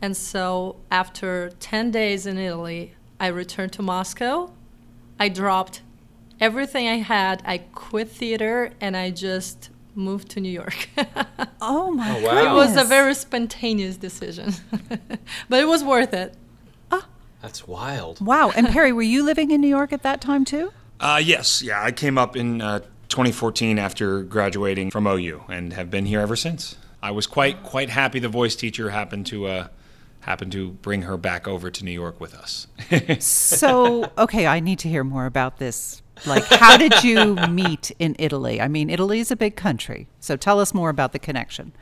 And 0.00 0.16
so, 0.16 0.76
after 0.90 1.50
10 1.60 1.90
days 1.90 2.24
in 2.24 2.38
Italy, 2.38 2.94
I 3.20 3.26
returned 3.26 3.72
to 3.74 3.82
Moscow. 3.82 4.50
I 5.20 5.28
dropped 5.28 5.82
everything 6.40 6.88
I 6.88 7.00
had. 7.00 7.42
I 7.44 7.58
quit 7.58 8.08
theater 8.08 8.70
and 8.80 8.96
I 8.96 9.10
just 9.10 9.68
moved 9.94 10.30
to 10.30 10.40
New 10.40 10.48
York. 10.62 10.88
oh 11.60 11.90
my 11.90 12.18
Oh, 12.18 12.22
wow. 12.24 12.56
was 12.56 12.78
a 12.78 12.84
very 12.84 13.14
spontaneous 13.14 13.98
decision, 13.98 14.54
but 15.50 15.60
it 15.60 15.68
was 15.68 15.84
worth 15.84 16.14
it. 16.14 16.32
Oh. 16.90 17.04
That's 17.42 17.68
wild. 17.68 18.24
wow. 18.24 18.52
And 18.56 18.68
Perry, 18.68 18.90
were 18.92 19.02
you 19.02 19.22
living 19.22 19.50
in 19.50 19.60
New 19.60 19.68
York 19.68 19.92
at 19.92 20.02
that 20.02 20.22
time 20.22 20.46
too? 20.46 20.72
Uh, 20.98 21.20
yes, 21.22 21.60
yeah. 21.60 21.82
I 21.84 21.92
came 21.92 22.16
up 22.16 22.34
in 22.34 22.62
uh, 22.62 22.80
2014 23.08 23.78
after 23.78 24.22
graduating 24.22 24.90
from 24.90 25.06
OU 25.06 25.44
and 25.48 25.72
have 25.72 25.90
been 25.90 26.06
here 26.06 26.20
ever 26.20 26.36
since. 26.36 26.76
I 27.02 27.10
was 27.10 27.26
quite 27.26 27.62
quite 27.62 27.90
happy 27.90 28.18
the 28.18 28.28
voice 28.28 28.56
teacher 28.56 28.90
happened 28.90 29.26
to 29.26 29.46
uh, 29.46 29.68
happened 30.20 30.52
to 30.52 30.70
bring 30.72 31.02
her 31.02 31.16
back 31.16 31.46
over 31.48 31.70
to 31.70 31.84
New 31.84 31.92
York 31.92 32.20
with 32.20 32.34
us. 32.34 32.66
So, 33.20 34.10
okay, 34.18 34.46
I 34.46 34.60
need 34.60 34.78
to 34.80 34.88
hear 34.88 35.04
more 35.04 35.26
about 35.26 35.58
this. 35.58 36.02
Like, 36.26 36.44
how 36.44 36.76
did 36.76 37.04
you 37.04 37.34
meet 37.50 37.92
in 37.98 38.16
Italy? 38.18 38.60
I 38.60 38.68
mean, 38.68 38.90
Italy 38.90 39.20
is 39.20 39.30
a 39.30 39.36
big 39.36 39.56
country. 39.56 40.08
So 40.20 40.36
tell 40.36 40.60
us 40.60 40.74
more 40.74 40.90
about 40.90 41.12
the 41.12 41.18
connection. 41.18 41.72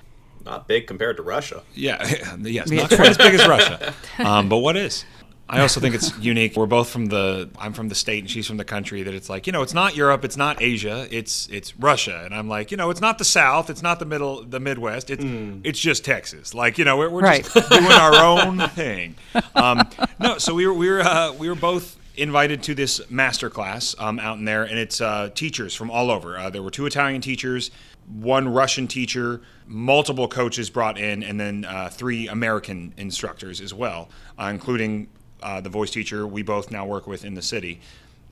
Not 0.45 0.69
big 0.69 0.87
compared 0.87 1.17
to 1.17 1.23
Russia. 1.23 1.63
yeah, 1.75 2.07
yes, 2.43 2.71
Yeah, 2.71 2.83
not 2.83 2.91
quite 2.91 3.09
as 3.09 3.19
big 3.19 3.35
as 3.35 3.49
Russia, 3.49 3.95
um, 4.19 4.49
but 4.49 4.59
what 4.59 4.77
is? 4.77 5.05
I 5.49 5.61
also 5.61 5.81
think 5.81 5.95
it's 5.95 6.17
unique. 6.19 6.57
We're 6.57 6.67
both 6.67 6.89
from 6.89 7.07
the. 7.07 7.49
I'm 7.59 7.73
from 7.73 7.89
the 7.89 7.95
state, 7.95 8.21
and 8.21 8.31
she's 8.31 8.47
from 8.49 8.57
the 8.57 8.65
country. 8.65 9.05
That 9.05 9.15
it's 9.15 9.29
like 9.29 9.47
you 9.47 9.53
know, 9.53 9.63
it's 9.63 9.75
not 9.75 9.95
Europe, 9.95 10.25
it's 10.25 10.37
not 10.37 10.61
Asia, 10.61 11.07
it's 11.11 11.49
it's 11.49 11.77
Russia, 11.77 12.23
and 12.25 12.35
I'm 12.35 12.49
like, 12.49 12.73
you 12.73 12.77
know, 12.77 12.91
it's 12.91 13.01
not 13.01 13.19
the 13.19 13.25
South, 13.25 13.71
it's 13.71 13.83
not 13.83 14.01
the 14.01 14.07
middle, 14.07 14.43
the 14.43 14.59
Midwest, 14.59 15.09
it's 15.09 15.25
it's 15.63 15.79
just 15.79 16.05
Texas. 16.05 16.53
Like 16.53 16.79
you 16.79 16.85
know, 16.85 16.97
we're, 16.97 17.11
we're 17.11 17.37
just 17.41 17.55
doing 17.71 17.85
our 17.93 18.15
own 18.47 18.59
thing. 18.71 19.15
Um, 19.55 19.89
no, 20.19 20.39
so 20.39 20.53
we 20.53 20.67
were 20.67 20.75
we 20.75 20.89
were 20.91 21.01
uh, 21.01 21.33
we 21.33 21.49
were 21.49 21.55
both 21.55 21.97
invited 22.17 22.63
to 22.65 22.75
this 22.75 23.09
master 23.11 23.51
class 23.51 23.95
um, 23.99 24.19
out 24.19 24.39
in 24.39 24.45
there, 24.45 24.65
and 24.65 24.79
it's 24.79 25.01
uh, 25.01 25.31
teachers 25.35 25.75
from 25.75 25.91
all 25.91 26.11
over. 26.11 26.37
Uh, 26.39 26.51
there 26.51 26.63
were 26.63 26.71
two 26.71 26.87
Italian 26.87 27.21
teachers, 27.21 27.71
one 28.09 28.49
Russian 28.49 28.89
teacher, 28.89 29.43
multiple 29.67 30.29
coaches 30.29 30.71
brought 30.71 30.99
in, 30.99 31.23
and 31.23 31.39
then 31.39 31.65
uh, 31.65 31.89
three 31.89 32.29
American 32.29 32.95
instructors 32.97 33.61
as 33.61 33.75
well, 33.75 34.09
uh, 34.39 34.47
including 34.47 35.09
uh, 35.47 35.61
the 35.61 35.69
voice 35.69 35.93
teacher 35.93 36.27
we 36.27 36.43
both 36.43 36.73
now 36.73 36.85
work 36.85 37.07
with 37.07 37.25
in 37.25 37.35
the 37.35 37.43
city. 37.43 37.81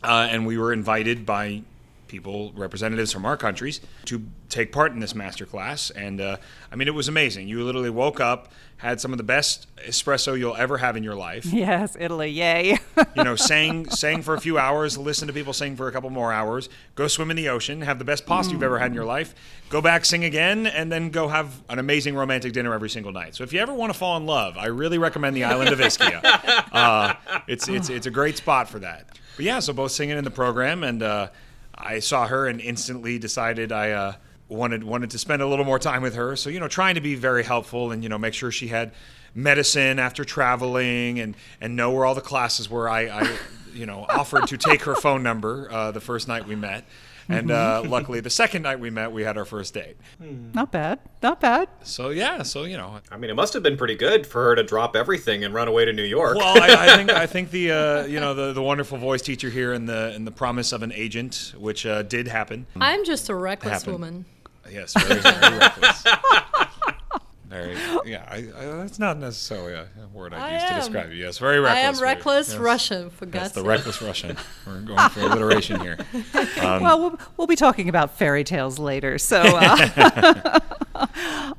Uh, 0.03 0.27
and 0.29 0.47
we 0.47 0.59
were 0.59 0.73
invited 0.73 1.25
by 1.25 1.62
people, 2.09 2.53
representatives 2.57 3.12
from 3.12 3.25
our 3.25 3.37
countries, 3.37 3.81
to 4.05 4.23
take 4.49 4.73
part 4.73 4.93
in 4.93 4.99
this 4.99 5.15
master 5.15 5.47
class. 5.47 5.91
And 5.91 6.21
uh, 6.21 6.37
I 6.73 6.77
mean, 6.77 6.89
it 6.89 6.95
was 6.95 7.07
amazing. 7.09 7.47
You 7.47 7.65
literally 7.65 7.89
woke 7.89 8.21
up, 8.21 8.51
had 8.79 9.01
some 9.01 9.12
of 9.12 9.18
the 9.18 9.25
best 9.25 9.66
espresso 9.79 10.39
you'll 10.39 10.57
ever 10.57 10.79
have 10.79 10.97
in 10.97 11.03
your 11.03 11.14
life. 11.14 11.47
Yes, 11.47 11.97
Italy, 11.99 12.31
yay. 12.31 12.79
You 13.16 13.25
know, 13.25 13.37
sang 13.37 13.89
sang 13.89 14.22
for 14.22 14.35
a 14.35 14.41
few 14.41 14.59
hours, 14.59 14.99
listen 14.99 15.29
to 15.29 15.35
people 15.35 15.53
sing 15.53 15.77
for 15.77 15.89
a 15.89 15.93
couple 15.93 16.11
more 16.11 16.33
hours, 16.33 16.68
go 16.95 17.09
swim 17.09 17.31
in 17.31 17.37
the 17.37 17.49
ocean, 17.49 17.81
have 17.83 17.99
the 17.99 18.05
best 18.05 18.27
pasta 18.27 18.53
you've 18.53 18.62
ever 18.62 18.79
had 18.79 18.89
in 18.89 18.95
your 18.95 19.05
life, 19.05 19.35
go 19.68 19.81
back, 19.81 20.05
sing 20.05 20.25
again, 20.25 20.66
and 20.66 20.91
then 20.91 21.11
go 21.11 21.29
have 21.29 21.62
an 21.68 21.79
amazing 21.79 22.14
romantic 22.14 22.53
dinner 22.53 22.75
every 22.75 22.91
single 22.91 23.12
night. 23.12 23.35
So 23.35 23.45
if 23.45 23.53
you 23.53 23.61
ever 23.61 23.72
want 23.72 23.93
to 23.93 23.99
fall 23.99 24.16
in 24.16 24.27
love, 24.27 24.59
I 24.59 24.66
really 24.66 24.99
recommend 24.99 25.37
the 25.37 25.45
island 25.45 25.70
of 25.70 25.79
Ischia. 25.79 26.22
Uh, 26.75 27.14
it's 27.47 27.68
it's 27.68 27.89
it's 27.89 28.07
a 28.07 28.11
great 28.11 28.37
spot 28.37 28.68
for 28.68 28.81
that. 28.81 29.07
But 29.37 29.45
yeah, 29.45 29.61
so 29.61 29.72
both 29.72 29.93
singing 29.93 30.18
in 30.18 30.25
the 30.25 30.31
program, 30.31 30.83
and 30.83 31.03
uh, 31.03 31.29
I 31.75 32.01
saw 32.01 32.27
her 32.27 32.49
and 32.49 32.61
instantly 32.61 33.18
decided 33.18 33.70
I. 33.70 33.93
Uh, 33.93 34.12
wanted 34.49 34.85
wanted 34.85 35.11
to 35.11 35.19
spend 35.19 35.41
a 35.43 35.47
little 35.47 35.65
more 35.65 35.79
time 35.79 36.03
with 36.03 36.15
her 36.15 36.37
so 36.37 36.51
you 36.51 36.61
know 36.61 36.69
trying 36.69 36.95
to 36.95 37.01
be 37.01 37.15
very 37.15 37.43
helpful 37.43 37.91
and 37.91 38.03
you 38.03 38.09
know 38.09 38.19
make 38.19 38.35
sure 38.35 38.51
she 38.51 38.69
had 38.69 38.93
medicine 39.35 39.99
after 39.99 40.25
traveling 40.25 41.19
and 41.19 41.35
and 41.61 41.75
know 41.77 41.91
where 41.91 42.05
all 42.05 42.15
the 42.15 42.21
classes 42.21 42.69
were 42.71 42.89
i, 42.89 43.03
I 43.09 43.37
you 43.73 43.87
know 43.87 44.07
offered 44.09 44.47
to 44.49 44.57
take 44.57 44.83
her 44.83 44.95
phone 44.95 45.23
number 45.23 45.69
uh, 45.73 45.91
the 45.91 46.01
first 46.01 46.29
night 46.29 46.47
we 46.47 46.55
met 46.55 46.85
and 47.27 47.51
uh, 47.51 47.83
luckily 47.87 48.21
the 48.21 48.29
second 48.29 48.63
night 48.63 48.79
we 48.79 48.91
met 48.91 49.11
we 49.11 49.23
had 49.23 49.39
our 49.39 49.47
first 49.47 49.73
date 49.73 49.97
not 50.21 50.71
bad. 50.71 51.01
Not 51.23 51.41
bad. 51.41 51.69
so 51.83 52.11
yeah 52.11 52.43
so 52.43 52.65
you 52.65 52.77
know 52.77 53.01
I 53.11 53.17
mean, 53.17 53.31
it 53.31 53.35
must 53.35 53.55
have 53.55 53.63
been 53.63 53.79
pretty 53.79 53.95
good 53.95 54.27
for 54.27 54.45
her 54.45 54.55
to 54.57 54.63
drop 54.63 54.95
everything 54.95 55.43
and 55.43 55.55
run 55.55 55.67
away 55.67 55.87
to 55.87 55.93
New 55.93 56.03
York. 56.05 56.37
well, 56.37 56.61
I, 56.63 56.93
I 56.93 56.97
think 56.97 57.11
I 57.11 57.27
think 57.35 57.51
the 57.51 57.71
uh, 57.71 58.05
you 58.05 58.21
know 58.21 58.35
the, 58.35 58.53
the 58.53 58.63
wonderful 58.63 58.99
voice 58.99 59.23
teacher 59.23 59.49
here 59.49 59.73
and 59.73 59.89
the 59.89 60.13
and 60.15 60.27
the 60.27 60.31
promise 60.31 60.73
of 60.73 60.83
an 60.83 60.93
agent, 60.93 61.55
which 61.57 61.87
uh, 61.87 62.03
did 62.03 62.29
happen. 62.29 62.67
I'm 62.79 63.05
just 63.05 63.29
a 63.31 63.35
reckless 63.35 63.73
Happened. 63.73 63.93
woman. 63.93 64.25
Yes, 64.71 64.95
very, 64.95 65.21
very 65.21 65.59
reckless. 65.59 66.05
Very, 67.55 67.77
yeah. 68.05 68.27
I, 68.29 68.37
I, 68.39 68.65
that's 68.79 68.99
not 68.99 69.17
necessarily 69.19 69.75
a 69.75 69.87
word 70.12 70.35
I'd 70.35 70.41
I 70.41 70.55
use 70.55 70.62
to 70.65 70.73
am. 70.73 70.81
describe 70.81 71.11
you. 71.12 71.23
Yes, 71.23 71.39
very 71.39 71.61
reckless. 71.61 71.85
I 71.85 71.89
am 71.89 72.03
reckless 72.03 72.49
yes. 72.49 72.59
Russian, 72.59 73.11
for 73.11 73.27
That's 73.27 73.53
God's 73.53 73.55
the 73.55 73.62
reckless 73.62 74.03
Russian. 74.03 74.37
We're 74.67 74.81
going 74.81 75.09
for 75.11 75.21
alliteration 75.21 75.79
here. 75.81 75.99
Um, 76.65 76.83
well, 76.83 77.01
well, 77.01 77.19
we'll 77.37 77.47
be 77.47 77.57
talking 77.57 77.89
about 77.89 78.17
fairy 78.17 78.43
tales 78.43 78.79
later. 78.79 79.19
So 79.19 79.41
uh, 79.41 80.59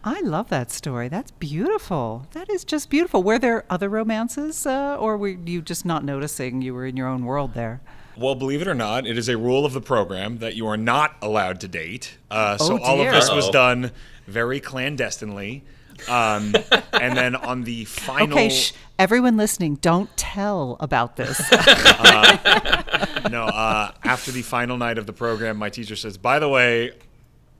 I 0.03 0.21
love 0.21 0.49
that 0.49 0.71
story. 0.71 1.07
That's 1.07 1.31
beautiful. 1.31 2.27
That 2.31 2.49
is 2.49 2.65
just 2.65 2.89
beautiful. 2.89 3.21
Were 3.21 3.37
there 3.37 3.65
other 3.69 3.87
romances, 3.87 4.65
uh, 4.65 4.97
or 4.97 5.15
were 5.17 5.29
you 5.29 5.61
just 5.61 5.85
not 5.85 6.03
noticing? 6.03 6.61
You 6.61 6.73
were 6.73 6.85
in 6.85 6.97
your 6.97 7.07
own 7.07 7.25
world 7.25 7.53
there. 7.53 7.81
Well, 8.17 8.35
believe 8.35 8.61
it 8.61 8.67
or 8.67 8.73
not, 8.75 9.05
it 9.05 9.17
is 9.17 9.27
a 9.29 9.37
rule 9.37 9.65
of 9.65 9.73
the 9.73 9.81
program 9.81 10.37
that 10.39 10.55
you 10.55 10.67
are 10.67 10.77
not 10.77 11.15
allowed 11.21 11.59
to 11.61 11.67
date. 11.67 12.17
Uh, 12.31 12.57
so 12.57 12.75
Oh, 12.79 12.83
all 12.83 13.01
of 13.01 13.11
this 13.11 13.29
was 13.31 13.45
Uh-oh. 13.45 13.51
done 13.51 13.91
very 14.27 14.59
clandestinely. 14.59 15.63
Um, 16.09 16.53
and 16.93 17.15
then 17.17 17.35
on 17.35 17.63
the 17.63 17.85
final, 17.85 18.37
Okay, 18.37 18.49
shh. 18.49 18.73
Everyone 18.99 19.37
listening, 19.37 19.75
don't 19.75 20.09
tell 20.17 20.77
about 20.79 21.15
this. 21.17 21.39
no, 21.51 23.43
uh, 23.43 23.91
after 24.03 24.31
the 24.31 24.41
final 24.41 24.77
night 24.77 24.97
of 24.97 25.05
the 25.05 25.13
program, 25.13 25.57
my 25.57 25.69
teacher 25.69 25.95
says, 25.95 26.17
"By 26.17 26.39
the 26.39 26.49
way, 26.49 26.91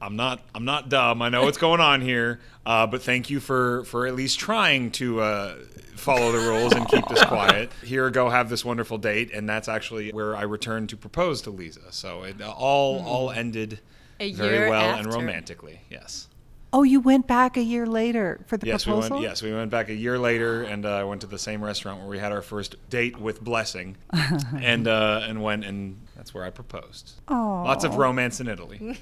I'm 0.06 0.16
not, 0.16 0.42
I'm 0.54 0.66
not 0.66 0.88
dumb. 0.88 1.22
I 1.22 1.30
know 1.30 1.44
what's 1.44 1.58
going 1.58 1.82
on 1.82 2.02
here, 2.02 2.40
uh, 2.66 2.86
but 2.86 3.02
thank 3.02 3.30
you 3.30 3.40
for 3.40 3.84
for 3.86 4.06
at 4.08 4.16
least 4.16 4.40
trying 4.40 4.92
to." 4.92 5.22
Uh, 5.22 5.56
follow 5.96 6.32
the 6.34 6.38
rules 6.38 6.74
and 6.74 6.88
keep 6.90 7.08
this 7.08 7.24
quiet 7.24 7.72
here 7.84 8.10
go 8.10 8.30
have 8.30 8.50
this 8.50 8.66
wonderful 8.66 8.98
date 8.98 9.32
and 9.34 9.48
that's 9.50 9.70
actually 9.70 10.12
where 10.12 10.36
i 10.36 10.42
returned 10.44 10.90
to 10.90 10.98
propose 10.98 11.42
to 11.42 11.50
lisa 11.50 11.80
so 11.90 12.24
it 12.24 12.40
all 12.42 13.02
all 13.06 13.32
ended 13.32 13.80
very 14.20 14.34
year 14.34 14.70
well 14.70 15.00
and 15.00 15.12
romantically 15.12 15.80
yes 15.90 16.28
oh, 16.76 16.84
you 16.84 17.00
went 17.00 17.26
back 17.26 17.58
a 17.58 17.62
year 17.62 17.86
later 17.86 18.42
for 18.48 18.58
the 18.58 18.68
yes 18.68 18.84
proposal. 18.84 19.18
we 19.18 19.22
went 19.22 19.24
yes 19.24 19.42
we 19.42 19.54
went 19.54 19.72
back 19.72 19.90
a 19.90 19.94
year 19.94 20.20
later 20.20 20.64
and 20.64 20.86
uh, 20.86 21.06
went 21.08 21.22
to 21.22 21.28
the 21.28 21.40
same 21.40 21.64
restaurant 21.64 22.00
where 22.00 22.10
we 22.10 22.20
had 22.20 22.32
our 22.32 22.42
first 22.42 22.76
date 22.90 23.20
with 23.20 23.42
blessing 23.42 23.96
and 24.62 24.88
uh, 24.88 25.22
and 25.24 25.42
went 25.42 25.64
and 25.64 25.98
That's 26.16 26.34
where 26.34 26.44
I 26.44 26.50
proposed. 26.50 27.14
Lots 27.30 27.84
of 27.84 27.96
romance 27.96 28.40
in 28.40 28.48
Italy. 28.48 28.98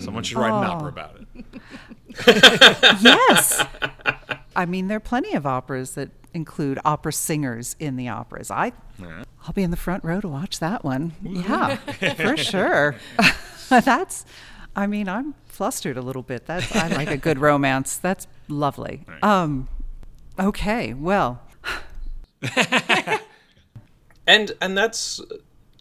Someone 0.00 0.24
should 0.24 0.38
write 0.38 0.56
an 0.58 0.64
opera 0.64 0.88
about 0.88 1.20
it. 1.20 1.26
yes. 3.02 3.64
I 4.56 4.66
mean, 4.66 4.86
there 4.88 4.98
are 4.98 5.00
plenty 5.00 5.34
of 5.34 5.46
operas 5.46 5.94
that 5.94 6.10
include 6.32 6.78
opera 6.84 7.12
singers 7.12 7.74
in 7.80 7.96
the 7.96 8.08
operas. 8.08 8.50
I, 8.50 8.72
I'll 9.46 9.52
be 9.52 9.62
in 9.62 9.70
the 9.72 9.76
front 9.76 10.04
row 10.04 10.20
to 10.20 10.28
watch 10.28 10.60
that 10.60 10.84
one. 10.84 11.12
Yeah, 11.22 11.76
for 12.14 12.36
sure. 12.36 12.94
That's, 13.68 14.24
I 14.76 14.86
mean, 14.86 15.08
I'm 15.08 15.34
flustered 15.46 15.96
a 15.96 16.02
little 16.02 16.22
bit. 16.22 16.46
That's 16.46 16.74
I 16.74 16.88
like 16.88 17.10
a 17.10 17.16
good 17.16 17.38
romance. 17.50 17.96
That's 17.96 18.26
lovely. 18.48 19.04
Um, 19.22 19.68
okay, 20.38 20.94
well, 20.94 21.42
And 24.26 24.52
and 24.60 24.76
that's 24.76 25.20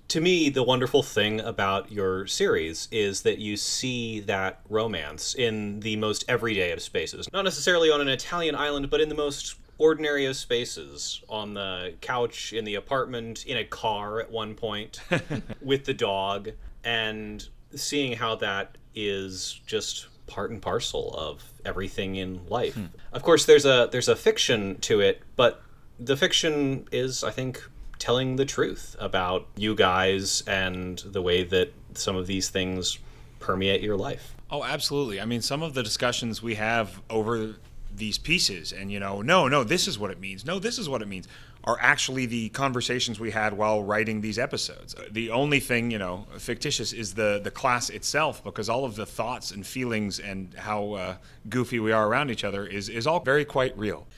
to 0.09 0.21
me 0.21 0.49
the 0.49 0.63
wonderful 0.63 1.01
thing 1.01 1.39
about 1.39 1.91
your 1.91 2.27
series 2.27 2.87
is 2.91 3.21
that 3.21 3.39
you 3.39 3.57
see 3.57 4.19
that 4.21 4.61
romance 4.69 5.33
in 5.33 5.79
the 5.79 5.95
most 5.95 6.25
everyday 6.27 6.71
of 6.71 6.81
spaces. 6.81 7.27
Not 7.31 7.45
necessarily 7.45 7.89
on 7.89 8.01
an 8.01 8.09
Italian 8.09 8.55
island, 8.55 8.89
but 8.89 9.01
in 9.01 9.09
the 9.09 9.15
most 9.15 9.55
ordinary 9.77 10.25
of 10.25 10.35
spaces. 10.35 11.21
On 11.29 11.53
the 11.53 11.93
couch, 12.01 12.53
in 12.53 12.65
the 12.65 12.75
apartment, 12.75 13.45
in 13.45 13.57
a 13.57 13.63
car 13.63 14.19
at 14.19 14.29
one 14.29 14.55
point, 14.55 14.99
with 15.61 15.85
the 15.85 15.93
dog, 15.93 16.49
and 16.83 17.47
seeing 17.73 18.17
how 18.17 18.35
that 18.35 18.77
is 18.95 19.59
just 19.65 20.07
part 20.27 20.51
and 20.51 20.61
parcel 20.61 21.13
of 21.17 21.43
everything 21.65 22.15
in 22.15 22.45
life. 22.47 22.75
Hmm. 22.75 22.85
Of 23.11 23.23
course 23.23 23.45
there's 23.45 23.65
a 23.65 23.89
there's 23.91 24.07
a 24.07 24.15
fiction 24.15 24.79
to 24.81 24.99
it, 24.99 25.21
but 25.35 25.61
the 25.99 26.17
fiction 26.17 26.87
is 26.91 27.23
I 27.23 27.31
think 27.31 27.61
telling 27.99 28.35
the 28.35 28.45
truth 28.45 28.95
about 28.99 29.47
you 29.55 29.75
guys 29.75 30.43
and 30.47 30.99
the 30.99 31.21
way 31.21 31.43
that 31.43 31.73
some 31.93 32.15
of 32.15 32.27
these 32.27 32.49
things 32.49 32.99
permeate 33.39 33.81
your 33.81 33.95
life. 33.95 34.35
Oh, 34.49 34.63
absolutely. 34.63 35.21
I 35.21 35.25
mean, 35.25 35.41
some 35.41 35.63
of 35.63 35.73
the 35.73 35.83
discussions 35.83 36.41
we 36.41 36.55
have 36.55 37.01
over 37.09 37.55
these 37.95 38.17
pieces, 38.17 38.71
and 38.73 38.91
you 38.91 38.99
know, 38.99 39.21
no, 39.21 39.47
no, 39.47 39.63
this 39.63 39.87
is 39.87 39.97
what 39.99 40.11
it 40.11 40.19
means. 40.19 40.45
No, 40.45 40.59
this 40.59 40.77
is 40.79 40.89
what 40.89 41.01
it 41.01 41.07
means, 41.07 41.27
are 41.63 41.77
actually 41.79 42.25
the 42.25 42.49
conversations 42.49 43.19
we 43.19 43.31
had 43.31 43.53
while 43.53 43.83
writing 43.83 44.21
these 44.21 44.37
episodes. 44.37 44.95
The 45.11 45.29
only 45.29 45.59
thing, 45.59 45.91
you 45.91 45.97
know, 45.97 46.27
fictitious 46.37 46.93
is 46.93 47.13
the 47.13 47.39
the 47.43 47.51
class 47.51 47.89
itself, 47.89 48.43
because 48.43 48.69
all 48.69 48.85
of 48.85 48.95
the 48.95 49.05
thoughts 49.05 49.51
and 49.51 49.65
feelings 49.65 50.19
and 50.19 50.53
how 50.55 50.93
uh, 50.93 51.15
goofy 51.49 51.79
we 51.79 51.91
are 51.91 52.07
around 52.07 52.31
each 52.31 52.43
other 52.43 52.65
is 52.65 52.89
is 52.89 53.07
all 53.07 53.19
very 53.19 53.45
quite 53.45 53.77
real. 53.77 54.07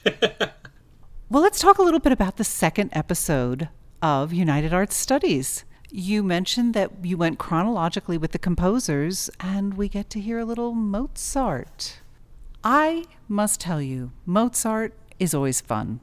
Well, 1.28 1.42
let's 1.42 1.60
talk 1.60 1.80
a 1.80 1.82
little 1.82 2.00
bit 2.00 2.12
about 2.12 2.38
the 2.38 2.44
second 2.44 2.92
episode 2.94 3.70
of 4.00 4.32
United 4.32 4.76
Arts 4.76 4.96
Studies. 4.96 5.66
You 5.90 6.22
mentioned 6.22 6.76
that 6.76 6.92
you 7.04 7.18
went 7.18 7.40
chronologically 7.40 8.16
with 8.16 8.32
the 8.32 8.38
composers, 8.38 9.32
and 9.40 9.74
we 9.74 9.90
get 9.90 10.12
to 10.12 10.22
hear 10.22 10.38
a 10.38 10.46
little 10.46 10.76
Mozart. 10.76 12.00
I 12.64 13.06
must 13.28 13.60
tell 13.60 13.82
you, 13.82 14.12
Mozart 14.28 14.94
is 15.18 15.34
always 15.34 15.62
fun. 15.62 16.00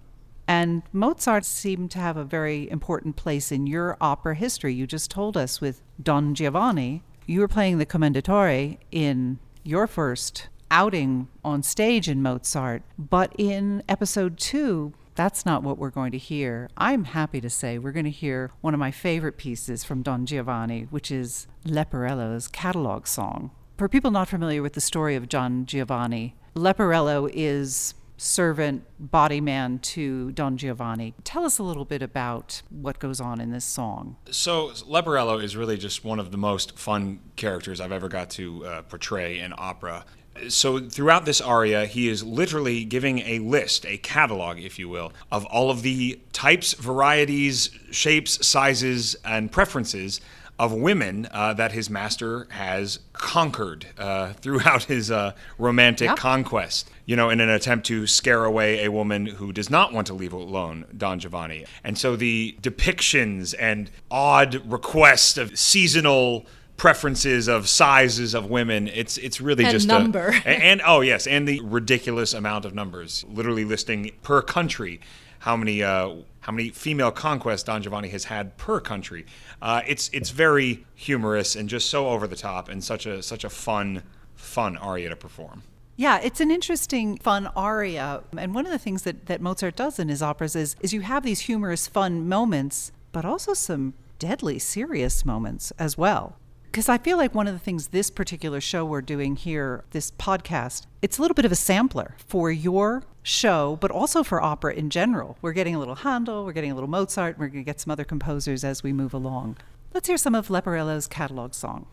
And 0.49 0.83
Mozart 0.93 1.45
seemed 1.45 1.91
to 1.93 1.99
have 1.99 2.17
a 2.17 2.25
very 2.25 2.71
important 2.71 3.17
place 3.17 3.53
in 3.53 3.67
your 3.67 3.97
opera 4.01 4.35
history. 4.35 4.75
You 4.75 4.87
just 4.87 5.11
told 5.11 5.37
us 5.37 5.61
with 5.61 5.83
Don 6.03 6.35
Giovanni, 6.35 7.03
you 7.27 7.41
were 7.41 7.49
playing 7.49 7.79
the 7.79 7.87
Commendatore 7.87 8.79
in 8.91 9.39
your 9.63 9.87
first 9.87 10.49
outing 10.71 11.29
on 11.45 11.63
stage 11.63 12.09
in 12.09 12.23
Mozart. 12.23 12.83
But 12.99 13.33
in 13.39 13.83
episode 13.89 14.39
two, 14.39 14.93
that's 15.15 15.45
not 15.45 15.63
what 15.63 15.79
we're 15.79 15.91
going 15.91 16.13
to 16.13 16.19
hear. 16.19 16.71
I'm 16.77 17.05
happy 17.05 17.41
to 17.43 17.51
say 17.51 17.79
we're 17.79 17.93
going 17.93 18.07
to 18.07 18.11
hear 18.11 18.51
one 18.63 18.75
of 18.75 18.81
my 18.81 18.91
favorite 18.91 19.37
pieces 19.37 19.85
from 19.85 20.03
Don 20.03 20.25
Giovanni, 20.25 20.87
which 20.91 21.11
is 21.11 21.47
Leporello's 21.67 22.49
catalog 22.49 23.07
song. 23.07 23.51
For 23.77 23.89
people 23.89 24.11
not 24.11 24.29
familiar 24.29 24.63
with 24.63 24.73
the 24.73 24.81
story 24.81 25.15
of 25.15 25.29
Don 25.29 25.67
Giovanni, 25.67 26.37
Leporello 26.55 27.31
is 27.33 27.95
servant 28.17 28.85
body 28.99 29.41
man 29.41 29.79
to 29.81 30.33
Don 30.33 30.57
Giovanni. 30.57 31.15
Tell 31.25 31.45
us 31.45 31.59
a 31.59 31.63
little 31.63 31.85
bit 31.85 32.03
about 32.03 32.63
what 32.71 32.99
goes 32.99 33.21
on 33.21 33.41
in 33.41 33.51
this 33.51 33.65
song. 33.65 34.17
So 34.31 34.69
Leporello 34.89 35.43
is 35.43 35.57
really 35.57 35.77
just 35.77 36.05
one 36.05 36.21
of 36.21 36.31
the 36.31 36.39
most 36.39 36.79
fun 36.79 37.21
characters 37.37 37.81
I've 37.81 37.93
ever 37.93 38.09
got 38.09 38.31
to 38.31 38.65
uh, 38.65 38.83
portray 38.83 39.41
in 39.41 39.53
opera. 39.57 40.05
So 40.49 40.79
throughout 40.79 41.27
this 41.27 41.41
aria, 41.41 41.85
he 41.85 42.09
is 42.09 42.25
literally 42.25 42.85
giving 42.85 43.19
a 43.19 43.39
list, 43.41 43.85
a 43.85 43.99
catalog, 43.99 44.59
if 44.59 44.79
you 44.79 44.89
will, 44.89 45.13
of 45.31 45.45
all 45.47 45.71
of 45.71 45.83
the 45.83 46.21
types, 46.33 46.73
varieties, 46.73 47.71
shapes, 47.91 48.47
sizes, 48.47 49.15
and 49.25 49.53
preferences 49.53 50.21
of 50.59 50.73
women 50.73 51.27
uh, 51.33 51.53
that 51.55 51.73
his 51.73 51.91
master 51.91 52.47
has 52.51 53.01
conquered 53.15 53.87
uh, 53.99 54.33
throughout 54.35 54.85
his 54.85 55.11
uh, 55.11 55.33
romantic 55.59 56.07
Yeah. 56.09 56.15
conquest. 56.15 56.89
You 57.07 57.17
know, 57.17 57.31
in 57.31 57.41
an 57.41 57.49
attempt 57.49 57.87
to 57.87 58.07
scare 58.07 58.45
away 58.45 58.85
a 58.85 58.91
woman 58.93 59.27
who 59.27 59.53
does 59.53 59.71
not 59.71 59.93
want 59.93 60.07
to 60.09 60.15
leave 60.15 60.33
alone, 60.33 60.85
Don 60.97 61.19
Giovanni. 61.19 61.65
And 61.83 61.99
so 61.99 62.15
the 62.15 62.57
depictions 62.63 63.55
and 63.59 63.91
odd 64.11 64.63
requests 64.71 65.37
of 65.37 65.59
seasonal 65.59 66.47
preferences 66.77 67.49
of 67.49 67.69
sizes 67.69 68.35
of 68.35 68.47
women 68.51 68.89
it's 68.89 69.17
it's 69.19 69.41
really 69.41 69.63
And 69.63 69.73
just 69.73 69.87
number. 69.87 70.29
a, 70.29 70.35
and, 70.49 70.63
and 70.63 70.83
oh 70.85 71.01
yes 71.01 71.29
and 71.29 71.47
the 71.47 71.61
ridiculous 71.61 72.33
amount 72.35 72.65
of 72.65 72.75
numbers 72.75 73.25
literally 73.29 73.65
listing 73.65 74.11
per 74.23 74.43
country 74.43 74.99
how 75.43 75.57
many 75.57 75.83
uh, 75.83 76.15
how 76.41 76.53
many 76.53 76.71
female 76.71 77.11
conquests 77.11 77.65
Don 77.65 77.83
Giovanni 77.83 78.09
has 78.11 78.25
had 78.25 78.57
per 78.57 78.79
country. 78.81 79.27
Uh, 79.61 79.83
it's 79.87 80.09
it's 80.13 80.31
very 80.31 80.87
humorous 80.95 81.57
and 81.57 81.69
just 81.69 81.91
so 81.91 82.09
over 82.09 82.29
the 82.29 82.37
top 82.37 82.69
and 82.69 82.83
such 82.83 83.07
a 83.07 83.23
such 83.23 83.43
a 83.43 83.51
fun 83.51 84.05
fun 84.37 84.77
aria 84.77 85.09
to 85.09 85.17
perform. 85.17 85.63
Yeah, 85.97 86.21
it's 86.23 86.41
an 86.41 86.51
interesting, 86.51 87.19
fun 87.19 87.49
aria. 87.57 88.23
And 88.37 88.55
one 88.55 88.67
of 88.67 88.73
the 88.73 88.79
things 88.79 89.03
that, 89.03 89.27
that 89.27 89.41
Mozart 89.41 89.77
does 89.77 89.99
in 89.99 90.09
his 90.09 90.23
operas 90.23 90.57
is, 90.57 90.75
is 90.81 90.95
you 90.95 91.03
have 91.03 91.23
these 91.23 91.41
humorous, 91.41 91.87
fun 91.87 92.27
moments, 92.27 92.93
but 93.13 93.27
also 93.27 93.53
some 93.53 93.93
deadly, 94.19 94.59
serious 94.59 95.27
moments 95.27 95.71
as 95.79 95.99
well. 95.99 96.37
Because 96.65 96.89
I 96.89 96.97
feel 96.97 97.19
like 97.19 97.35
one 97.35 97.47
of 97.47 97.53
the 97.53 97.61
things 97.61 97.89
this 97.89 98.11
particular 98.11 98.61
show 98.61 98.87
we're 98.87 99.03
doing 99.03 99.37
here, 99.37 99.85
this 99.91 100.11
podcast, 100.13 100.87
it's 101.03 101.19
a 101.19 101.21
little 101.23 101.35
bit 101.35 101.45
of 101.45 101.53
a 101.53 101.57
sampler 101.57 102.17
for 102.27 102.51
your 102.51 103.05
show, 103.23 103.77
but 103.81 103.91
also 103.91 104.23
for 104.23 104.43
opera 104.43 104.75
in 104.75 104.91
general. 104.91 105.37
We're 105.41 105.53
getting 105.53 105.75
a 105.75 105.79
little 105.79 105.97
Handel, 105.97 106.45
we're 106.45 106.53
getting 106.53 106.71
a 106.71 106.75
little 106.75 106.91
Mozart, 106.91 107.35
and 107.35 107.41
we're 107.41 107.49
going 107.49 107.65
to 107.65 107.71
get 107.71 107.81
some 107.81 107.91
other 107.91 108.05
composers 108.05 108.65
as 108.65 108.83
we 108.83 108.93
move 108.93 109.15
along. 109.15 109.57
Let's 109.95 110.09
hear 110.09 110.17
some 110.17 110.35
of 110.35 110.49
Leporello's 110.49 111.07
catalog 111.07 111.55
song. 111.55 111.87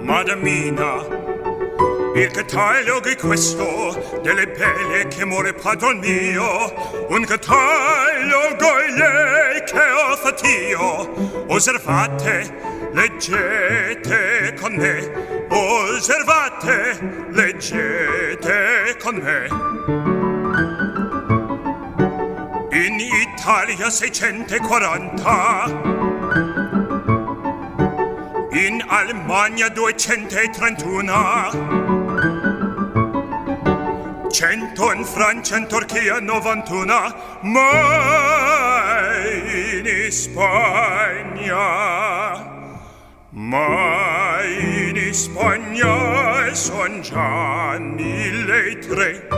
Madamina, 0.00 1.02
il 2.14 2.30
catalogo 2.30 3.08
è 3.08 3.16
questo 3.16 4.20
delle 4.22 4.46
belle 4.46 5.06
che 5.08 5.24
muore 5.24 5.52
padron 5.52 5.98
mio, 5.98 7.06
un 7.08 7.24
catalogo 7.24 8.78
è 8.78 8.90
lei 8.90 9.62
che 9.64 9.78
ho 9.78 10.16
fatto 10.16 10.46
io. 10.46 11.52
Osservate, 11.52 12.90
leggete 12.92 14.54
con 14.58 14.74
me, 14.76 15.37
osservate, 15.48 17.26
leggete 17.30 18.96
con 18.98 19.16
me. 19.16 19.48
In 22.70 23.00
Italia 23.00 23.90
640 23.90 25.66
in 28.52 28.84
Alemania 28.86 29.68
231 29.68 31.98
Cento 34.30 34.92
in 34.92 35.04
Francia 35.04 35.56
in 35.56 35.66
Turchia 35.66 36.20
91 36.20 37.14
Ma 37.42 39.10
in 39.24 40.10
Spagna. 40.10 41.56
Ma 43.30 44.42
in 44.42 44.97
Spagna 45.12 46.54
son 46.54 47.00
già 47.00 47.78
mille 47.78 48.70
e 48.70 48.78
tre. 48.78 49.28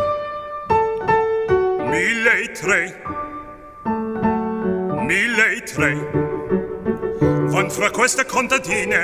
Mille 1.88 2.42
e 2.42 2.50
tre. 2.52 3.02
Mille 5.06 5.56
e 5.56 5.62
tre. 5.62 5.94
Van 7.50 7.70
fra 7.70 7.90
queste 7.90 8.24
contadine, 8.26 9.02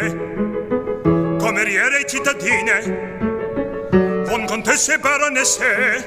cameriere 1.38 2.00
e 2.00 2.06
cittadine, 2.06 2.80
von 4.24 4.44
contesse 4.46 4.94
e 4.94 4.98
baronesse, 4.98 6.06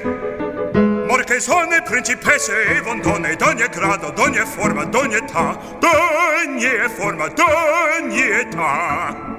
marchesone 1.06 1.76
e 1.76 1.82
principesse, 1.82 2.80
von 2.82 3.00
donne 3.00 3.34
d'ogni 3.36 3.68
grado, 3.68 4.10
d'ogni 4.10 4.44
forma, 4.44 4.84
d'ogni 4.84 5.16
età, 5.16 5.58
d'ogni 5.78 6.88
forma, 6.96 7.28
d'ogni 7.28 8.22
età. 8.22 9.29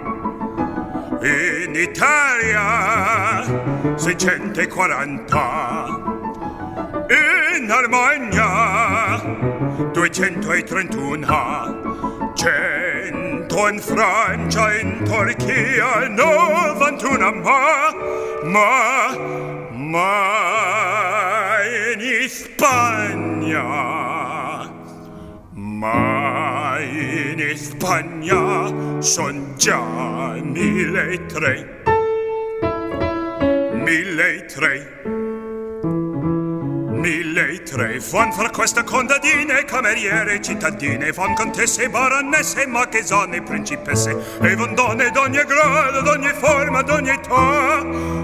In 1.24 1.76
Italia 1.76 3.44
640 3.96 5.38
in 7.10 7.70
Armagna 7.70 9.22
231 9.94 11.24
Cento 12.34 13.68
in 13.68 13.80
Francia, 13.80 14.74
in 14.80 15.04
Turchia, 15.04 16.08
novantuna 16.10 17.32
ma, 17.32 17.94
ma, 18.44 19.16
ma 19.74 21.62
in 21.62 22.28
Spagna. 22.28 23.62
Ma 25.54 26.41
in 26.84 27.58
Spagna 27.58 29.02
son 29.02 29.54
già 29.58 30.36
mille 30.42 31.12
e 31.12 31.26
tre. 31.28 31.82
Mille 33.74 34.36
e 34.36 34.46
tre. 34.46 35.00
Mille 37.02 37.54
e 37.54 37.64
tre 37.64 37.98
Von 37.98 38.32
fra 38.32 38.52
queste 38.52 38.84
contadine, 38.84 39.66
cameriere, 39.66 40.40
cittadine 40.40 41.12
Von 41.12 41.34
contesse, 41.34 41.90
baronesse, 41.90 42.68
marchesane, 42.68 43.42
principesse 43.42 44.16
E 44.40 44.56
von 44.56 44.76
donne 44.76 45.10
d'ogni 45.10 45.44
grado, 45.44 46.02
d'ogni 46.04 46.32
forma, 46.34 46.84
d'ogni 46.84 47.10
età 47.10 47.82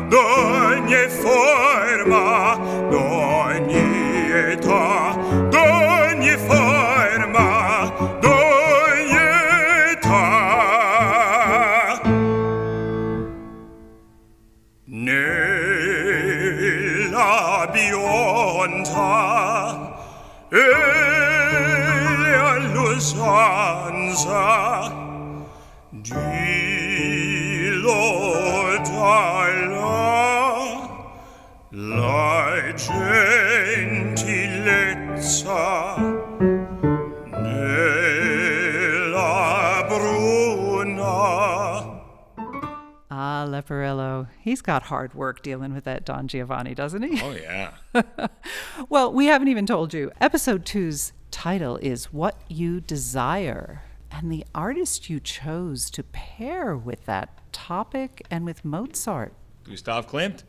D'ogni 0.08 1.08
forma, 1.10 2.56
d'ogni 2.88 4.32
età 4.52 5.16
D'ogni 5.50 6.38
forma, 6.38 7.07
nella 17.28 17.68
bionda 17.72 19.20
e 20.50 20.64
all'usanza 22.56 23.26
di 25.90 27.70
lodala 27.82 28.86
la 31.70 32.74
gentilezza 32.76 33.36
Leporello. 43.62 44.28
He's 44.40 44.62
got 44.62 44.84
hard 44.84 45.14
work 45.14 45.42
dealing 45.42 45.74
with 45.74 45.84
that 45.86 46.06
Don 46.06 46.28
Giovanni, 46.28 46.76
doesn't 46.76 47.02
he? 47.02 47.22
Oh 47.22 47.32
yeah. 47.32 47.74
Well, 48.90 49.12
we 49.12 49.26
haven't 49.26 49.48
even 49.48 49.66
told 49.66 49.94
you. 49.94 50.12
Episode 50.22 50.66
two's 50.66 51.12
title 51.32 51.78
is 51.78 52.14
What 52.14 52.40
You 52.48 52.80
Desire. 52.80 53.84
And 54.12 54.32
the 54.32 54.46
artist 54.56 55.10
you 55.10 55.20
chose 55.20 55.90
to 55.92 56.04
pair 56.04 56.78
with 56.78 57.06
that 57.06 57.52
topic 57.52 58.22
and 58.32 58.46
with 58.46 58.64
Mozart, 58.64 59.34
Gustav 59.64 60.08
Klimt. 60.08 60.44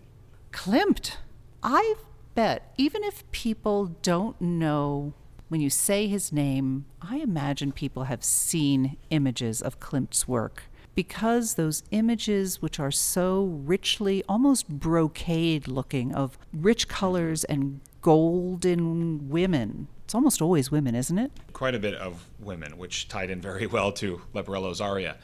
Klimt. 0.53 1.17
I 1.63 1.97
bet 2.35 2.73
even 2.77 3.03
if 3.03 3.29
people 3.33 3.97
don't 4.03 4.41
know 4.41 5.15
when 5.49 5.61
you 5.61 5.71
say 5.71 6.07
his 6.07 6.33
name, 6.33 6.85
I 7.01 7.17
imagine 7.17 7.73
people 7.73 8.05
have 8.05 8.23
seen 8.23 8.97
images 9.11 9.61
of 9.63 9.81
Klimt's 9.81 10.29
work 10.29 10.65
because 10.99 11.55
those 11.55 11.85
images, 11.93 12.61
which 12.61 12.81
are 12.81 12.91
so 12.91 13.45
richly, 13.65 14.25
almost 14.29 14.69
brocade 14.69 15.69
looking, 15.69 16.13
of 16.13 16.37
rich 16.53 16.89
mm-hmm. 16.89 16.97
colors 16.97 17.45
and 17.45 17.81
golden 18.03 19.29
women. 19.29 19.87
It's 20.03 20.13
almost 20.17 20.43
always 20.43 20.73
women, 20.73 20.97
isn't 20.97 21.17
it? 21.17 21.31
Quite 21.53 21.77
a 21.77 21.79
bit 21.79 21.95
of 21.95 22.27
women, 22.41 22.77
which 22.77 23.07
tied 23.07 23.31
in 23.31 23.41
very 23.41 23.65
well 23.69 23.93
to 23.93 24.23
Leporello's 24.35 24.81
aria. 24.81 25.15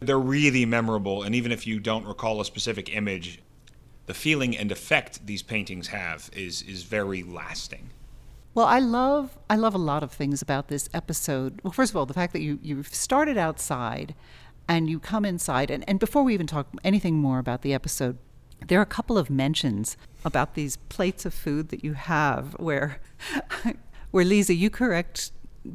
They're 0.00 0.18
really 0.18 0.66
memorable, 0.66 1.22
and 1.22 1.36
even 1.36 1.52
if 1.52 1.68
you 1.68 1.78
don't 1.78 2.04
recall 2.04 2.40
a 2.40 2.44
specific 2.44 2.92
image, 2.92 3.40
the 4.06 4.14
feeling 4.14 4.56
and 4.56 4.72
effect 4.72 5.24
these 5.24 5.44
paintings 5.44 5.86
have 5.86 6.30
is 6.32 6.62
is 6.62 6.82
very 6.82 7.22
lasting. 7.22 7.90
Well, 8.56 8.66
I 8.66 8.80
love 8.80 9.38
I 9.48 9.54
love 9.54 9.74
a 9.76 9.78
lot 9.92 10.02
of 10.02 10.10
things 10.10 10.42
about 10.42 10.66
this 10.66 10.88
episode. 10.92 11.60
Well, 11.62 11.72
first 11.72 11.92
of 11.92 11.96
all, 11.96 12.06
the 12.06 12.14
fact 12.14 12.32
that 12.32 12.40
you 12.40 12.58
you've 12.60 12.92
started 12.92 13.38
outside 13.38 14.16
and 14.68 14.90
you 14.90 14.98
come 14.98 15.24
inside 15.24 15.70
and, 15.70 15.84
and 15.88 15.98
before 15.98 16.22
we 16.22 16.34
even 16.34 16.46
talk 16.46 16.68
anything 16.82 17.16
more 17.16 17.38
about 17.38 17.62
the 17.62 17.72
episode, 17.72 18.18
there 18.66 18.78
are 18.78 18.82
a 18.82 18.86
couple 18.86 19.18
of 19.18 19.30
mentions 19.30 19.96
about 20.24 20.54
these 20.54 20.76
plates 20.88 21.24
of 21.24 21.34
food 21.34 21.68
that 21.68 21.84
you 21.84 21.92
have 21.92 22.54
where 22.54 23.00
where 24.10 24.24
Lisa, 24.24 24.54
you 24.54 24.70
correct 24.70 25.30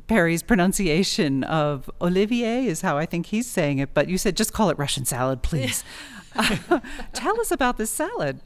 Perry's 0.07 0.41
pronunciation 0.41 1.43
of 1.43 1.89
Olivier 2.01 2.65
is 2.65 2.81
how 2.81 2.97
I 2.97 3.05
think 3.05 3.27
he's 3.27 3.49
saying 3.49 3.79
it, 3.79 3.93
but 3.93 4.09
you 4.09 4.17
said 4.17 4.35
just 4.37 4.53
call 4.53 4.69
it 4.69 4.77
Russian 4.77 5.05
salad, 5.05 5.41
please. 5.41 5.83
Tell 7.13 7.39
us 7.41 7.51
about 7.51 7.77
this 7.77 7.91
salad. 7.91 8.39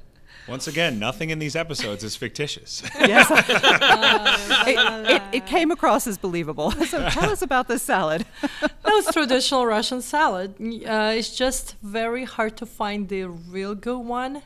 Once 0.47 0.67
again, 0.67 0.99
nothing 0.99 1.31
in 1.31 1.39
these 1.39 1.55
episodes 1.55 2.03
is 2.03 2.15
fictitious. 2.15 2.83
Yes. 2.99 3.29
it, 4.67 5.11
it, 5.11 5.21
it 5.31 5.45
came 5.45 5.71
across 5.71 6.07
as 6.07 6.17
believable. 6.17 6.71
So 6.71 7.09
tell 7.09 7.29
us 7.29 7.41
about 7.41 7.67
this 7.67 7.83
salad. 7.83 8.25
that 8.61 8.71
was 8.85 9.07
traditional 9.13 9.65
Russian 9.65 10.01
salad. 10.01 10.55
Uh, 10.59 11.13
it's 11.15 11.35
just 11.35 11.75
very 11.81 12.23
hard 12.23 12.57
to 12.57 12.65
find 12.65 13.09
the 13.09 13.25
real 13.25 13.75
good 13.75 13.99
one 13.99 14.41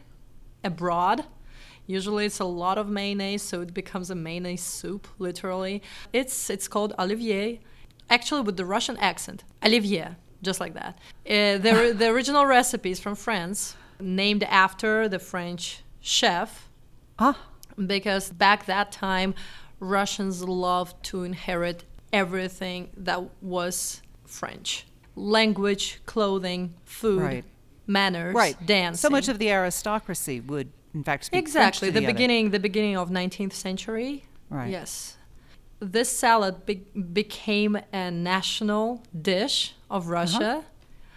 abroad. 0.64 1.26
Usually 1.88 2.26
it's 2.26 2.40
a 2.40 2.46
lot 2.46 2.78
of 2.78 2.88
mayonnaise, 2.88 3.42
so 3.42 3.62
it 3.62 3.74
becomes 3.74 4.12
a 4.12 4.16
mayonnaise 4.16 4.62
soup, 4.62 5.08
literally. 5.18 5.82
It's 6.14 6.50
it's 6.50 6.68
called 6.68 6.94
olivier, 7.00 7.60
actually 8.10 8.42
with 8.42 8.58
the 8.58 8.66
Russian 8.66 8.96
accent, 8.98 9.44
olivier, 9.66 10.16
just 10.44 10.60
like 10.60 10.76
that. 10.76 11.00
Uh, 11.26 11.58
the 11.58 11.96
the 11.98 12.08
original 12.10 12.46
recipe 12.46 12.92
is 12.92 13.00
from 13.00 13.16
France, 13.16 13.76
named 14.00 14.44
after 14.44 15.08
the 15.10 15.20
French 15.20 15.82
chef 16.00 16.70
Ah, 17.18 17.38
because 17.86 18.30
back 18.32 18.66
that 18.66 18.92
time 18.92 19.34
russians 19.82 20.44
loved 20.44 21.02
to 21.04 21.24
inherit 21.24 21.84
everything 22.14 22.90
that 22.98 23.22
was 23.42 24.02
french 24.26 24.86
language 25.16 26.00
clothing 26.06 26.74
food 26.86 27.22
Right. 27.22 27.46
manners 27.88 28.34
right. 28.36 28.56
dancing 28.66 28.98
So 28.98 29.10
much 29.10 29.28
of 29.28 29.38
the 29.40 29.50
aristocracy 29.52 30.40
would, 30.40 30.70
in 30.94 31.04
fact, 31.04 31.26
speak 31.26 31.40
exactly 31.40 31.90
the 31.90 32.00
other. 32.00 32.08
beginning 32.08 32.52
the 32.52 32.60
beginning 32.60 32.96
of 32.98 33.10
19th 33.10 33.54
century 33.54 34.24
Right. 34.50 34.70
yes 34.72 35.18
this 35.82 36.10
salad 36.18 36.66
be- 36.66 36.86
became 37.14 37.78
a 37.94 38.12
national 38.12 39.04
dish 39.22 39.76
of 39.90 40.10
Uh-huh. 40.10 40.62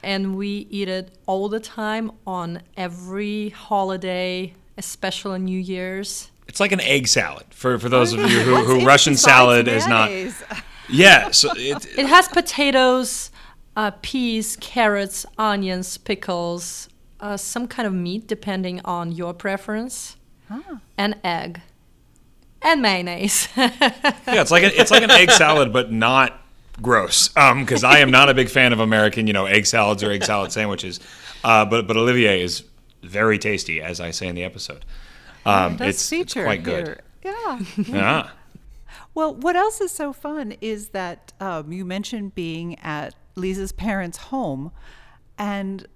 Russia 0.03 0.13
and 0.13 0.37
we 0.37 0.67
eat 0.71 0.89
it 0.89 1.11
all 1.27 1.49
the 1.49 1.61
time 1.61 2.11
on 2.27 2.61
every 2.77 3.51
holiday 3.51 4.53
especially 4.79 5.39
new 5.39 5.59
year's 5.59 6.31
It's 6.49 6.61
like 6.61 6.73
an 6.73 6.81
egg 6.81 7.09
salad 7.09 7.47
for, 7.51 7.79
for 7.79 7.89
those 7.89 8.13
of 8.13 8.21
you 8.21 8.41
who, 8.41 8.57
who 8.81 8.87
Russian 8.87 9.17
salad 9.17 9.69
is 9.69 9.87
not. 9.87 10.11
mayonnaise? 10.11 10.43
Yeah, 10.89 11.31
so 11.31 11.49
it, 11.57 11.87
It 11.99 12.07
has 12.07 12.29
potatoes, 12.29 13.31
uh, 13.77 13.93
peas, 14.03 14.57
carrots, 14.61 15.25
onions, 15.39 15.97
pickles, 15.97 16.89
uh, 17.21 17.39
some 17.39 17.67
kind 17.67 17.87
of 17.87 17.95
meat 17.95 18.27
depending 18.27 18.81
on 18.85 19.13
your 19.13 19.33
preference, 19.33 20.17
and 20.99 21.17
egg, 21.25 21.63
and 22.61 22.83
mayonnaise. 22.83 23.49
yeah, 23.57 23.71
it's 24.27 24.51
like 24.51 24.65
a, 24.65 24.81
it's 24.81 24.91
like 24.91 25.03
an 25.03 25.11
egg 25.11 25.31
salad, 25.31 25.73
but 25.73 25.91
not 25.93 26.42
gross. 26.81 27.29
Because 27.29 27.85
I 27.85 27.99
am 27.99 28.11
not 28.11 28.29
a 28.29 28.35
big 28.35 28.49
fan 28.49 28.73
of 28.73 28.81
American, 28.81 29.27
you 29.27 29.33
know, 29.33 29.47
egg 29.47 29.67
salads 29.67 30.03
or 30.03 30.11
egg 30.11 30.25
salad 30.25 30.53
sandwiches. 30.53 31.01
Uh, 31.45 31.65
but 31.65 31.87
but 31.87 31.97
Olivier 31.97 32.41
is 32.43 32.65
very 33.03 33.39
tasty, 33.39 33.83
as 33.83 34.01
I 34.01 34.11
say 34.13 34.29
in 34.29 34.35
the 34.35 34.45
episode. 34.45 34.85
Um, 35.45 35.75
It 35.75 35.89
it's, 35.89 36.13
it's 36.13 36.35
quite 36.35 36.63
good. 36.63 36.87
here. 36.87 37.01
Yeah. 37.25 37.59
Yeah. 37.77 38.31
Well, 39.15 39.35
what 39.35 39.57
else 39.57 39.83
is 39.83 39.93
so 39.93 40.15
fun 40.15 40.55
is 40.63 40.89
that 40.91 41.35
um, 41.39 41.71
you 41.71 41.85
mentioned 41.85 42.35
being 42.35 42.79
at 42.79 43.15
Lisa's 43.35 43.71
parents' 43.71 44.17
home, 44.17 44.73
and 45.37 45.87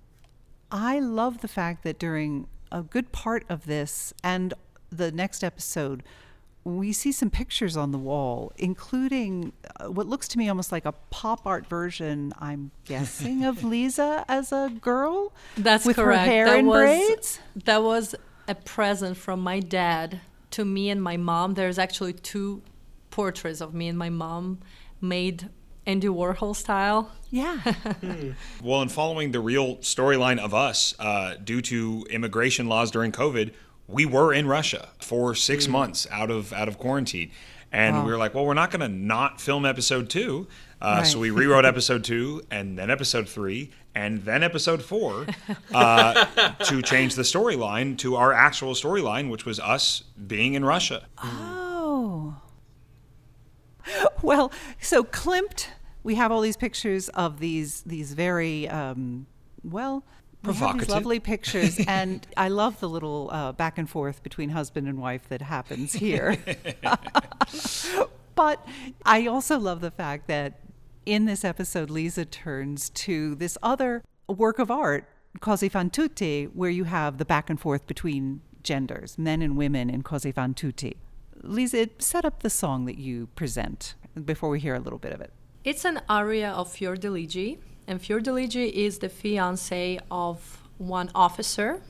I 0.70 0.98
love 0.98 1.40
the 1.40 1.48
fact 1.48 1.82
that 1.84 1.98
during 1.98 2.46
a 2.70 2.82
good 2.82 3.12
part 3.12 3.46
of 3.48 3.64
this 3.64 4.12
and 4.22 4.52
the 4.90 5.10
next 5.10 5.42
episode, 5.42 6.02
we 6.66 6.92
see 6.92 7.12
some 7.12 7.30
pictures 7.30 7.76
on 7.76 7.92
the 7.92 7.98
wall, 7.98 8.52
including 8.58 9.52
uh, 9.78 9.86
what 9.86 10.08
looks 10.08 10.26
to 10.26 10.36
me 10.36 10.48
almost 10.48 10.72
like 10.72 10.84
a 10.84 10.90
pop 11.10 11.46
art 11.46 11.64
version, 11.68 12.32
I'm 12.40 12.72
guessing, 12.84 13.44
of 13.44 13.62
Lisa 13.72 14.24
as 14.26 14.50
a 14.50 14.72
girl. 14.80 15.32
That's 15.56 15.86
with 15.86 15.94
correct. 15.94 16.24
her 16.24 16.24
hair 16.24 16.46
that 16.46 16.58
in 16.58 16.66
was, 16.66 16.76
braids. 16.76 17.40
That 17.66 17.84
was 17.84 18.16
a 18.48 18.56
present 18.56 19.16
from 19.16 19.40
my 19.40 19.60
dad 19.60 20.20
to 20.52 20.64
me 20.64 20.90
and 20.90 21.00
my 21.00 21.16
mom. 21.16 21.54
There's 21.54 21.78
actually 21.78 22.14
two 22.14 22.62
portraits 23.10 23.60
of 23.60 23.72
me 23.72 23.86
and 23.86 23.96
my 23.96 24.10
mom 24.10 24.58
made 25.00 25.48
Andy 25.86 26.08
Warhol 26.08 26.54
style. 26.56 27.12
Yeah. 27.30 27.60
Well, 28.62 28.82
in 28.82 28.88
following 28.88 29.30
the 29.30 29.40
real 29.40 29.76
storyline 29.76 30.38
of 30.38 30.52
us, 30.52 30.94
uh, 30.98 31.34
due 31.42 31.60
to 31.62 32.04
immigration 32.10 32.66
laws 32.66 32.90
during 32.90 33.12
COVID, 33.12 33.52
we 33.88 34.04
were 34.06 34.32
in 34.32 34.46
Russia 34.46 34.88
for 35.00 35.34
six 35.34 35.68
months 35.68 36.06
out 36.10 36.30
of 36.30 36.52
out 36.52 36.68
of 36.68 36.78
quarantine, 36.78 37.30
and 37.72 38.04
we 38.04 38.10
were 38.10 38.18
like, 38.18 38.34
well, 38.34 38.44
we're 38.46 38.54
not 38.54 38.70
going 38.70 38.80
to 38.80 38.88
not 38.88 39.40
film 39.40 39.64
episode 39.64 40.08
two. 40.10 40.46
Uh, 40.80 41.02
So 41.04 41.18
we 41.18 41.30
rewrote 41.30 41.64
episode 41.64 42.04
two, 42.04 42.42
and 42.50 42.78
then 42.78 42.90
episode 42.90 43.28
three, 43.28 43.70
and 43.94 44.22
then 44.24 44.42
episode 44.42 44.82
four 44.82 45.26
uh, 45.74 46.24
to 46.64 46.82
change 46.82 47.14
the 47.14 47.22
storyline 47.22 47.96
to 47.98 48.16
our 48.16 48.32
actual 48.32 48.74
storyline, 48.74 49.30
which 49.30 49.46
was 49.46 49.58
us 49.60 50.02
being 50.26 50.54
in 50.54 50.64
Russia. 50.64 51.06
Oh. 51.22 52.40
Well, 54.20 54.50
so 54.80 55.04
Klimt, 55.04 55.68
we 56.02 56.16
have 56.16 56.32
all 56.32 56.40
these 56.40 56.56
pictures 56.56 57.08
of 57.10 57.38
these 57.38 57.82
these 57.82 58.14
very 58.14 58.68
um, 58.68 59.26
well. 59.62 60.04
We 60.46 60.52
these 60.52 60.60
Provocative. 60.60 60.88
lovely 60.88 61.20
pictures, 61.20 61.78
and 61.88 62.26
I 62.36 62.48
love 62.48 62.80
the 62.80 62.88
little 62.88 63.30
uh, 63.32 63.52
back 63.52 63.78
and 63.78 63.88
forth 63.88 64.22
between 64.22 64.50
husband 64.50 64.88
and 64.88 64.98
wife 64.98 65.28
that 65.28 65.42
happens 65.42 65.94
here. 65.94 66.38
but 68.34 68.66
I 69.04 69.26
also 69.26 69.58
love 69.58 69.80
the 69.80 69.90
fact 69.90 70.28
that 70.28 70.60
in 71.04 71.24
this 71.24 71.44
episode, 71.44 71.90
Lisa 71.90 72.24
turns 72.24 72.90
to 72.90 73.34
this 73.36 73.56
other 73.62 74.02
work 74.28 74.58
of 74.58 74.70
art, 74.70 75.08
Così 75.40 75.70
fan 75.70 75.90
tutte, 75.90 76.50
where 76.54 76.70
you 76.70 76.84
have 76.84 77.18
the 77.18 77.24
back 77.24 77.50
and 77.50 77.60
forth 77.60 77.86
between 77.86 78.40
genders, 78.62 79.16
men 79.16 79.42
and 79.42 79.56
women 79.56 79.88
in 79.88 80.02
Così 80.02 80.34
fan 80.34 80.54
tutte. 80.54 80.96
Lisa, 81.42 81.88
set 81.98 82.24
up 82.24 82.42
the 82.42 82.50
song 82.50 82.86
that 82.86 82.98
you 82.98 83.28
present 83.36 83.94
before 84.24 84.48
we 84.48 84.58
hear 84.58 84.74
a 84.74 84.80
little 84.80 84.98
bit 84.98 85.12
of 85.12 85.20
it. 85.20 85.32
It's 85.64 85.84
an 85.84 86.00
aria 86.08 86.50
of 86.50 86.68
Fiordiligi, 86.68 87.58
and 87.86 88.00
Fiordiligi 88.00 88.70
is 88.72 88.98
the 88.98 89.08
fiance 89.08 89.98
of 90.10 90.62
one 90.78 91.10
officer 91.14 91.82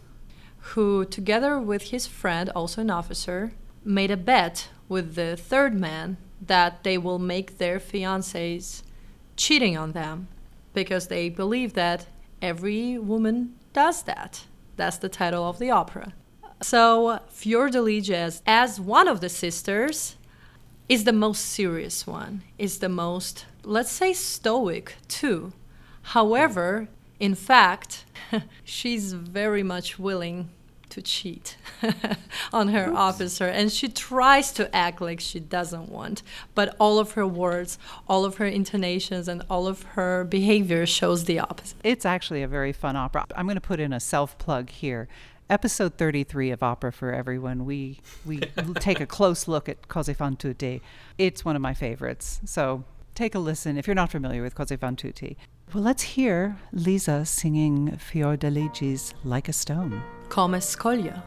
who, 0.59 1.05
together 1.05 1.59
with 1.59 1.90
his 1.90 2.07
friend, 2.07 2.51
also 2.51 2.80
an 2.80 2.90
officer, 2.90 3.53
made 3.84 4.11
a 4.11 4.16
bet 4.16 4.68
with 4.88 5.14
the 5.14 5.36
third 5.36 5.74
man 5.74 6.16
that 6.40 6.82
they 6.84 6.99
will 6.99 7.18
make 7.18 7.59
their 7.59 7.78
fiancés 7.78 8.82
cheating 9.36 9.76
on 9.76 9.92
them 9.92 10.28
because 10.74 11.07
they 11.07 11.28
believe 11.28 11.74
that 11.74 12.07
every 12.42 12.99
woman 12.99 13.55
does 13.72 14.03
that. 14.03 14.44
That's 14.76 14.99
the 14.99 15.09
title 15.09 15.49
of 15.49 15.59
the 15.59 15.70
opera. 15.70 16.12
So, 16.62 17.20
Fiordiligi, 17.30 18.12
as, 18.12 18.42
as 18.47 18.80
one 18.80 19.09
of 19.09 19.20
the 19.20 19.28
sisters, 19.28 20.16
is 20.88 21.05
the 21.05 21.12
most 21.12 21.44
serious 21.44 22.07
one, 22.07 22.42
is 22.59 22.78
the 22.78 22.88
most, 22.88 23.47
let's 23.62 23.90
say, 23.90 24.12
stoic 24.12 24.94
too. 25.09 25.53
However, 26.07 26.89
in 27.19 27.35
fact, 27.35 28.05
she's 28.65 29.13
very 29.13 29.63
much 29.63 29.99
willing 29.99 30.51
to 30.89 31.03
cheat 31.03 31.57
on 32.53 32.69
her 32.69 32.93
officer 32.95 33.45
and 33.47 33.71
she 33.73 33.89
tries 33.89 34.53
to 34.53 34.75
act 34.75 35.01
like 35.01 35.21
she 35.21 35.41
doesn't 35.41 35.91
want 35.91 36.23
but 36.55 36.75
all 36.79 36.99
of 36.99 37.13
her 37.13 37.27
words 37.27 37.77
all 38.09 38.25
of 38.25 38.37
her 38.37 38.47
intonations 38.47 39.29
and 39.29 39.43
all 39.51 39.67
of 39.67 39.83
her 39.83 40.25
behavior 40.25 40.87
shows 40.87 41.25
the 41.25 41.39
opposite 41.39 41.77
It's 41.85 42.07
actually 42.07 42.43
a 42.43 42.49
very 42.49 42.73
fun 42.73 42.97
opera. 42.97 43.27
I'm 43.35 43.47
going 43.47 43.57
to 43.57 43.61
put 43.61 43.81
in 43.81 43.93
a 43.93 44.01
self 44.01 44.39
plug 44.39 44.71
here. 44.71 45.09
Episode 45.51 45.99
33 45.99 46.51
of 46.51 46.63
Opera 46.63 46.93
for 46.93 47.13
Everyone, 47.13 47.65
we 47.65 48.01
we 48.25 48.39
take 48.81 49.01
a 49.01 49.07
close 49.07 49.47
look 49.47 49.69
at 49.69 49.89
Così 49.89 50.15
fan 50.15 50.37
tutte. 50.37 50.81
It's 51.19 51.45
one 51.45 51.57
of 51.57 51.63
my 51.63 51.75
favorites. 51.75 52.41
So 52.45 52.85
take 53.15 53.35
a 53.35 53.39
listen 53.39 53.77
if 53.77 53.87
you're 53.87 53.95
not 53.95 54.11
familiar 54.11 54.43
with 54.43 54.55
Così 54.55 54.79
fan 54.79 54.97
tutte. 54.97 55.37
Well, 55.75 55.83
let's 55.83 56.03
hear 56.03 56.57
Lisa 56.73 57.25
singing 57.25 57.99
Fiordiligi's 57.99 59.14
Like 59.25 59.49
a 59.49 59.53
Stone. 59.53 60.01
come 60.29 60.61
scoglio 60.61 61.23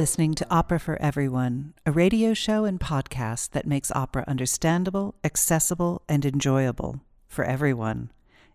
listening 0.00 0.32
to 0.32 0.46
Opera 0.50 0.80
for 0.80 0.96
Everyone, 1.02 1.74
a 1.84 1.92
radio 1.92 2.32
show 2.32 2.64
and 2.64 2.80
podcast 2.80 3.50
that 3.50 3.66
makes 3.66 3.92
opera 3.92 4.24
understandable, 4.26 5.14
accessible, 5.22 6.00
and 6.08 6.24
enjoyable 6.24 7.02
for 7.28 7.44
everyone. 7.44 8.10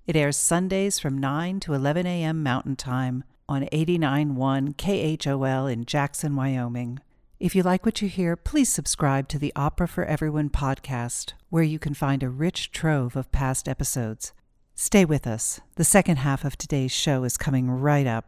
It 0.08 0.16
airs 0.16 0.38
Sundays 0.38 0.98
from 0.98 1.20
9 1.20 1.60
to 1.60 1.76
11 1.76 2.08
a.m. 2.08 2.42
Mountain 2.42 2.78
Time 2.78 3.24
on 3.48 3.66
89.1 3.72 4.76
KHOL 4.76 5.72
in 5.72 5.86
Jackson, 5.86 6.36
Wyoming. 6.36 7.00
If 7.40 7.54
you 7.54 7.62
like 7.62 7.86
what 7.86 8.02
you 8.02 8.10
hear, 8.10 8.36
please 8.36 8.74
subscribe 8.74 9.28
to 9.28 9.38
the 9.38 9.54
Opera 9.56 9.88
for 9.88 10.04
Everyone 10.04 10.50
podcast, 10.50 11.34
where 11.52 11.62
you 11.62 11.78
can 11.78 11.94
find 11.94 12.24
a 12.24 12.30
rich 12.30 12.72
trove 12.72 13.16
of 13.16 13.32
past 13.32 13.70
episodes. 13.70 14.34
Stay 14.74 15.06
with 15.06 15.28
us. 15.28 15.62
The 15.76 15.84
second 15.84 16.18
half 16.18 16.44
of 16.44 16.58
today's 16.58 16.92
show 16.92 17.24
is 17.24 17.38
coming 17.38 17.70
right 17.70 18.08
up. 18.08 18.26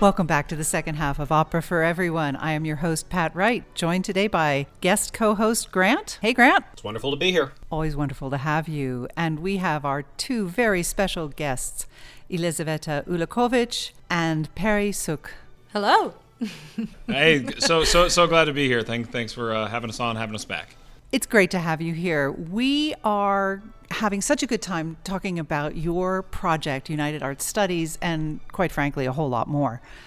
Welcome 0.00 0.28
back 0.28 0.46
to 0.46 0.54
the 0.54 0.62
second 0.62 0.94
half 0.94 1.18
of 1.18 1.32
Opera 1.32 1.60
for 1.60 1.82
Everyone. 1.82 2.36
I 2.36 2.52
am 2.52 2.64
your 2.64 2.76
host, 2.76 3.08
Pat 3.08 3.34
Wright, 3.34 3.64
joined 3.74 4.04
today 4.04 4.28
by 4.28 4.68
guest 4.80 5.12
co 5.12 5.34
host 5.34 5.72
Grant. 5.72 6.20
Hey, 6.22 6.32
Grant. 6.32 6.64
It's 6.72 6.84
wonderful 6.84 7.10
to 7.10 7.16
be 7.16 7.32
here. 7.32 7.50
Always 7.68 7.96
wonderful 7.96 8.30
to 8.30 8.36
have 8.36 8.68
you. 8.68 9.08
And 9.16 9.40
we 9.40 9.56
have 9.56 9.84
our 9.84 10.02
two 10.16 10.48
very 10.48 10.84
special 10.84 11.26
guests, 11.26 11.86
Elizaveta 12.30 13.02
Ulakovic 13.08 13.90
and 14.08 14.54
Perry 14.54 14.92
Suk. 14.92 15.32
Hello. 15.72 16.14
hey, 17.08 17.46
so 17.58 17.82
so 17.82 18.06
so 18.06 18.28
glad 18.28 18.44
to 18.44 18.52
be 18.52 18.68
here. 18.68 18.82
Thank, 18.82 19.10
thanks 19.10 19.32
for 19.32 19.52
uh, 19.52 19.66
having 19.66 19.90
us 19.90 19.98
on, 19.98 20.14
having 20.14 20.36
us 20.36 20.44
back. 20.44 20.76
It's 21.10 21.26
great 21.26 21.50
to 21.50 21.58
have 21.58 21.82
you 21.82 21.92
here. 21.92 22.30
We 22.30 22.94
are 23.02 23.64
having 23.90 24.20
such 24.20 24.42
a 24.42 24.46
good 24.46 24.62
time 24.62 24.96
talking 25.04 25.38
about 25.38 25.76
your 25.76 26.22
project, 26.22 26.90
United 26.90 27.22
Arts 27.22 27.44
Studies, 27.44 27.98
and 28.02 28.40
quite 28.52 28.70
frankly, 28.72 29.06
a 29.06 29.12
whole 29.12 29.28
lot 29.28 29.48
more 29.48 29.80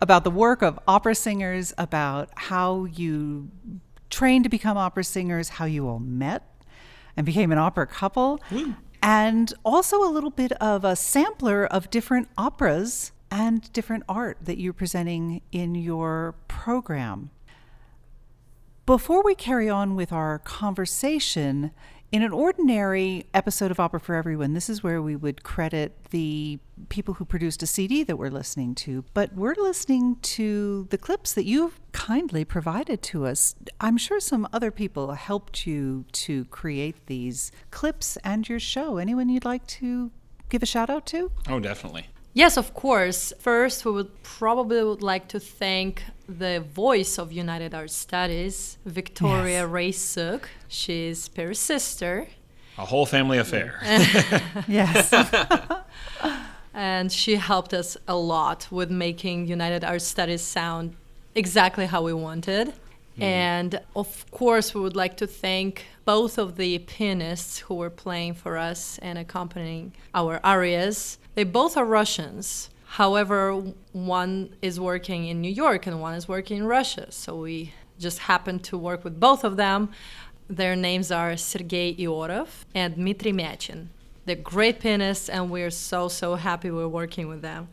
about 0.00 0.24
the 0.24 0.30
work 0.30 0.62
of 0.62 0.78
opera 0.86 1.14
singers, 1.14 1.72
about 1.76 2.30
how 2.34 2.84
you 2.84 3.50
trained 4.10 4.44
to 4.44 4.50
become 4.50 4.76
opera 4.76 5.04
singers, 5.04 5.50
how 5.50 5.64
you 5.64 5.88
all 5.88 5.98
met 5.98 6.46
and 7.16 7.26
became 7.26 7.52
an 7.52 7.58
opera 7.58 7.86
couple, 7.86 8.40
and 9.02 9.52
also 9.64 10.02
a 10.02 10.10
little 10.10 10.30
bit 10.30 10.52
of 10.52 10.84
a 10.84 10.96
sampler 10.96 11.66
of 11.66 11.90
different 11.90 12.28
operas 12.38 13.12
and 13.30 13.72
different 13.72 14.04
art 14.08 14.38
that 14.42 14.58
you're 14.58 14.72
presenting 14.72 15.40
in 15.52 15.74
your 15.74 16.34
program. 16.48 17.30
Before 18.86 19.22
we 19.22 19.34
carry 19.34 19.68
on 19.68 19.94
with 19.94 20.12
our 20.12 20.40
conversation, 20.40 21.70
in 22.12 22.22
an 22.24 22.32
ordinary 22.32 23.24
episode 23.34 23.70
of 23.70 23.78
Opera 23.78 24.00
for 24.00 24.14
Everyone, 24.16 24.52
this 24.52 24.68
is 24.68 24.82
where 24.82 25.00
we 25.00 25.14
would 25.14 25.44
credit 25.44 25.96
the 26.10 26.58
people 26.88 27.14
who 27.14 27.24
produced 27.24 27.62
a 27.62 27.66
CD 27.66 28.02
that 28.02 28.16
we're 28.16 28.30
listening 28.30 28.74
to, 28.74 29.04
but 29.14 29.32
we're 29.34 29.54
listening 29.56 30.16
to 30.22 30.88
the 30.90 30.98
clips 30.98 31.32
that 31.34 31.44
you've 31.44 31.78
kindly 31.92 32.44
provided 32.44 33.00
to 33.02 33.26
us. 33.26 33.54
I'm 33.80 33.96
sure 33.96 34.18
some 34.18 34.48
other 34.52 34.72
people 34.72 35.12
helped 35.12 35.66
you 35.66 36.04
to 36.12 36.46
create 36.46 37.06
these 37.06 37.52
clips 37.70 38.16
and 38.24 38.48
your 38.48 38.60
show. 38.60 38.96
Anyone 38.96 39.28
you'd 39.28 39.44
like 39.44 39.66
to 39.68 40.10
give 40.48 40.64
a 40.64 40.66
shout 40.66 40.90
out 40.90 41.06
to? 41.06 41.30
Oh, 41.48 41.60
definitely. 41.60 42.08
Yes, 42.32 42.56
of 42.56 42.74
course. 42.74 43.32
First, 43.38 43.84
we 43.84 43.92
would 43.92 44.22
probably 44.22 44.82
would 44.82 45.02
like 45.02 45.28
to 45.28 45.40
thank 45.40 46.04
the 46.38 46.60
voice 46.60 47.18
of 47.18 47.32
United 47.32 47.74
Arts 47.74 47.94
Studies, 47.94 48.78
Victoria 48.84 49.66
Ray 49.66 49.92
Suk. 49.92 50.48
She's 50.68 51.28
Perry's 51.28 51.58
sister, 51.58 52.28
A 52.78 52.84
whole 52.84 53.06
family 53.06 53.38
affair. 53.38 53.80
Yes. 54.68 55.12
and 56.74 57.10
she 57.10 57.36
helped 57.36 57.74
us 57.74 57.96
a 58.06 58.14
lot 58.16 58.68
with 58.70 58.90
making 58.90 59.48
United 59.48 59.84
Arts 59.84 60.04
Studies 60.04 60.42
sound 60.42 60.94
exactly 61.34 61.86
how 61.86 62.02
we 62.02 62.12
wanted. 62.12 62.68
Mm-hmm. 62.68 63.22
And 63.22 63.80
of 63.96 64.30
course, 64.30 64.72
we 64.74 64.80
would 64.80 64.96
like 64.96 65.16
to 65.16 65.26
thank 65.26 65.86
both 66.04 66.38
of 66.38 66.56
the 66.56 66.78
pianists 66.78 67.58
who 67.58 67.74
were 67.74 67.90
playing 67.90 68.34
for 68.34 68.56
us 68.56 68.98
and 69.02 69.18
accompanying 69.18 69.92
our 70.14 70.40
arias. 70.44 71.18
They 71.34 71.44
both 71.44 71.76
are 71.76 71.84
Russians. 71.84 72.70
However, 72.90 73.62
one 73.92 74.56
is 74.62 74.80
working 74.80 75.28
in 75.28 75.40
New 75.40 75.50
York 75.64 75.86
and 75.86 76.00
one 76.00 76.14
is 76.14 76.26
working 76.26 76.56
in 76.56 76.66
Russia. 76.66 77.12
So 77.12 77.36
we 77.36 77.72
just 78.00 78.18
happened 78.18 78.64
to 78.64 78.76
work 78.76 79.04
with 79.04 79.20
both 79.20 79.44
of 79.44 79.56
them. 79.56 79.90
Their 80.48 80.74
names 80.74 81.12
are 81.12 81.36
Sergei 81.36 81.94
Iorov 81.94 82.48
and 82.74 82.96
Dmitry 82.96 83.32
Myachin. 83.32 83.86
They're 84.26 84.34
great 84.34 84.80
pianists, 84.80 85.28
and 85.28 85.50
we're 85.52 85.70
so, 85.70 86.08
so 86.08 86.34
happy 86.34 86.72
we're 86.72 86.88
working 86.88 87.28
with 87.28 87.42
them. 87.42 87.68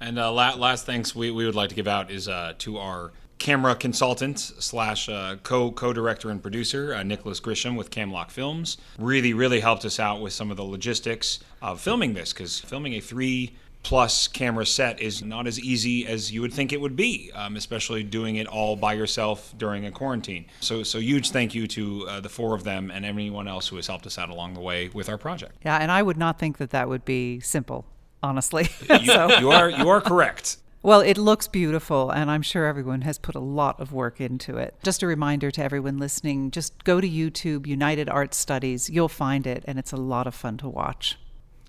And 0.00 0.18
uh, 0.18 0.32
la- 0.32 0.56
last 0.56 0.84
thanks 0.84 1.14
we, 1.14 1.30
we 1.30 1.46
would 1.46 1.54
like 1.54 1.68
to 1.68 1.76
give 1.76 1.86
out 1.86 2.10
is 2.10 2.26
uh, 2.26 2.54
to 2.58 2.78
our 2.78 3.12
camera 3.38 3.76
consultant 3.76 4.40
slash 4.40 5.08
uh, 5.08 5.36
co 5.44 5.70
co 5.70 5.92
director 5.92 6.30
and 6.30 6.42
producer 6.42 6.92
uh, 6.92 7.04
Nicholas 7.04 7.38
Grisham 7.38 7.76
with 7.76 7.90
Camlock 7.90 8.32
Films. 8.32 8.78
Really, 8.98 9.32
really 9.32 9.60
helped 9.60 9.84
us 9.84 10.00
out 10.00 10.20
with 10.20 10.32
some 10.32 10.50
of 10.50 10.56
the 10.56 10.64
logistics 10.64 11.38
of 11.62 11.80
filming 11.80 12.14
this 12.14 12.32
because 12.32 12.58
filming 12.58 12.94
a 12.94 13.00
three 13.00 13.54
plus 13.86 14.26
camera 14.26 14.66
set 14.66 14.98
is 15.00 15.22
not 15.22 15.46
as 15.46 15.60
easy 15.60 16.04
as 16.08 16.32
you 16.32 16.40
would 16.40 16.52
think 16.52 16.72
it 16.72 16.80
would 16.80 16.96
be, 16.96 17.30
um, 17.36 17.54
especially 17.54 18.02
doing 18.02 18.34
it 18.34 18.48
all 18.48 18.74
by 18.74 18.92
yourself 18.92 19.54
during 19.58 19.86
a 19.86 19.92
quarantine. 19.92 20.44
So, 20.58 20.82
so 20.82 20.98
huge 20.98 21.30
thank 21.30 21.54
you 21.54 21.68
to 21.68 22.08
uh, 22.08 22.18
the 22.20 22.28
four 22.28 22.56
of 22.56 22.64
them 22.64 22.90
and 22.90 23.04
anyone 23.04 23.46
else 23.46 23.68
who 23.68 23.76
has 23.76 23.86
helped 23.86 24.04
us 24.04 24.18
out 24.18 24.28
along 24.28 24.54
the 24.54 24.60
way 24.60 24.88
with 24.88 25.08
our 25.08 25.16
project. 25.16 25.58
yeah, 25.64 25.76
and 25.76 25.92
I 25.92 26.02
would 26.02 26.16
not 26.16 26.36
think 26.36 26.58
that 26.58 26.70
that 26.70 26.88
would 26.88 27.04
be 27.04 27.38
simple, 27.38 27.86
honestly. 28.24 28.68
You, 28.90 29.06
so, 29.06 29.38
you 29.38 29.52
are 29.52 29.70
you 29.70 29.88
are 29.88 30.00
correct. 30.00 30.56
well, 30.82 31.00
it 31.00 31.16
looks 31.16 31.46
beautiful, 31.46 32.10
and 32.10 32.28
I'm 32.28 32.42
sure 32.42 32.66
everyone 32.66 33.02
has 33.02 33.18
put 33.18 33.36
a 33.36 33.40
lot 33.40 33.78
of 33.78 33.92
work 33.92 34.20
into 34.20 34.56
it. 34.56 34.74
Just 34.82 35.04
a 35.04 35.06
reminder 35.06 35.52
to 35.52 35.62
everyone 35.62 35.98
listening 35.98 36.50
just 36.50 36.82
go 36.82 37.00
to 37.00 37.08
YouTube, 37.08 37.68
United 37.68 38.08
Arts 38.08 38.36
Studies. 38.36 38.90
You'll 38.90 39.08
find 39.08 39.46
it, 39.46 39.62
and 39.68 39.78
it's 39.78 39.92
a 39.92 39.96
lot 39.96 40.26
of 40.26 40.34
fun 40.34 40.56
to 40.58 40.68
watch. 40.68 41.18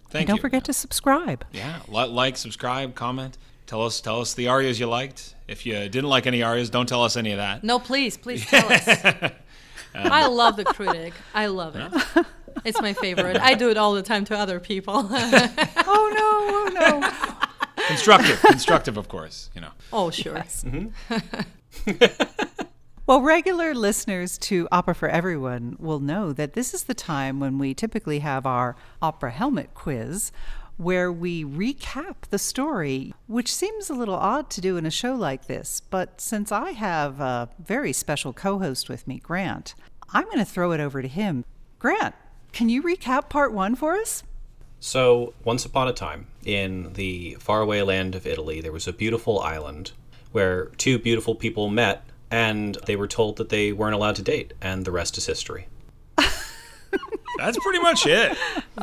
Thank 0.09 0.21
and 0.21 0.27
don't 0.27 0.37
you. 0.37 0.41
forget 0.41 0.63
to 0.65 0.73
subscribe. 0.73 1.45
Yeah, 1.51 1.79
li- 1.87 2.07
like, 2.07 2.37
subscribe, 2.37 2.95
comment. 2.95 3.37
Tell 3.65 3.83
us, 3.85 3.99
tell 3.99 4.21
us 4.21 4.33
the 4.33 4.47
arias 4.47 4.79
you 4.79 4.87
liked. 4.87 5.35
If 5.47 5.65
you 5.65 5.73
didn't 5.73 6.09
like 6.09 6.25
any 6.25 6.41
arias, 6.43 6.69
don't 6.69 6.87
tell 6.87 7.03
us 7.03 7.17
any 7.17 7.31
of 7.31 7.37
that. 7.37 7.63
No, 7.63 7.79
please, 7.79 8.15
please 8.17 8.45
tell 8.45 8.71
us. 8.71 8.87
I 9.95 10.27
love 10.27 10.55
the 10.55 10.65
critic. 10.65 11.13
I 11.33 11.47
love 11.47 11.75
it. 11.75 12.25
It's 12.63 12.81
my 12.81 12.93
favorite. 12.93 13.37
I 13.37 13.53
do 13.55 13.69
it 13.69 13.77
all 13.77 13.93
the 13.93 14.01
time 14.01 14.25
to 14.25 14.37
other 14.37 14.59
people. 14.59 15.09
Oh, 15.89 16.11
no, 16.13 16.79
oh, 16.89 16.99
no. 17.77 17.85
Constructive, 17.87 18.41
constructive, 18.41 18.97
of 18.97 19.07
course. 19.07 19.49
You 19.55 19.61
know. 19.61 19.71
oh, 19.93 20.11
sure. 20.11 20.35
Mm-hmm. 20.35 20.89
Well, 23.07 23.21
regular 23.21 23.73
listeners 23.73 24.37
to 24.39 24.67
Opera 24.69 24.93
for 24.93 25.07
Everyone 25.07 25.77
will 25.79 26.01
know 26.01 26.33
that 26.33 26.55
this 26.55 26.73
is 26.73 26.83
the 26.83 26.93
time 26.93 27.39
when 27.39 27.57
we 27.57 27.73
typically 27.73 28.19
have 28.19 28.45
our 28.45 28.75
opera 29.01 29.31
helmet 29.31 29.73
quiz, 29.73 30.33
where 30.75 31.09
we 31.09 31.45
recap 31.45 32.15
the 32.31 32.37
story, 32.37 33.13
which 33.27 33.55
seems 33.55 33.89
a 33.89 33.93
little 33.93 34.17
odd 34.17 34.49
to 34.49 34.59
do 34.59 34.75
in 34.75 34.85
a 34.85 34.91
show 34.91 35.15
like 35.15 35.47
this. 35.47 35.79
But 35.79 36.19
since 36.19 36.51
I 36.51 36.71
have 36.71 37.21
a 37.21 37.47
very 37.65 37.93
special 37.93 38.33
co 38.33 38.59
host 38.59 38.89
with 38.89 39.07
me, 39.07 39.19
Grant, 39.19 39.73
I'm 40.09 40.25
going 40.25 40.39
to 40.39 40.43
throw 40.43 40.73
it 40.73 40.81
over 40.81 41.01
to 41.01 41.07
him. 41.07 41.45
Grant, 41.79 42.13
can 42.51 42.67
you 42.67 42.83
recap 42.83 43.29
part 43.29 43.53
one 43.53 43.75
for 43.75 43.95
us? 43.95 44.23
So, 44.81 45.33
once 45.45 45.63
upon 45.63 45.87
a 45.87 45.93
time, 45.93 46.27
in 46.43 46.91
the 46.91 47.37
faraway 47.39 47.83
land 47.83 48.15
of 48.15 48.27
Italy, 48.27 48.59
there 48.59 48.73
was 48.73 48.85
a 48.85 48.91
beautiful 48.91 49.39
island 49.39 49.93
where 50.33 50.65
two 50.75 50.99
beautiful 50.99 51.35
people 51.35 51.69
met 51.69 52.03
and 52.31 52.77
they 52.85 52.95
were 52.95 53.07
told 53.07 53.37
that 53.37 53.49
they 53.49 53.71
weren't 53.71 53.95
allowed 53.95 54.15
to 54.17 54.21
date, 54.21 54.53
and 54.61 54.85
the 54.85 54.91
rest 54.91 55.17
is 55.17 55.25
history. 55.25 55.67
That's 57.37 57.57
pretty 57.59 57.79
much 57.79 58.05
it. 58.05 58.37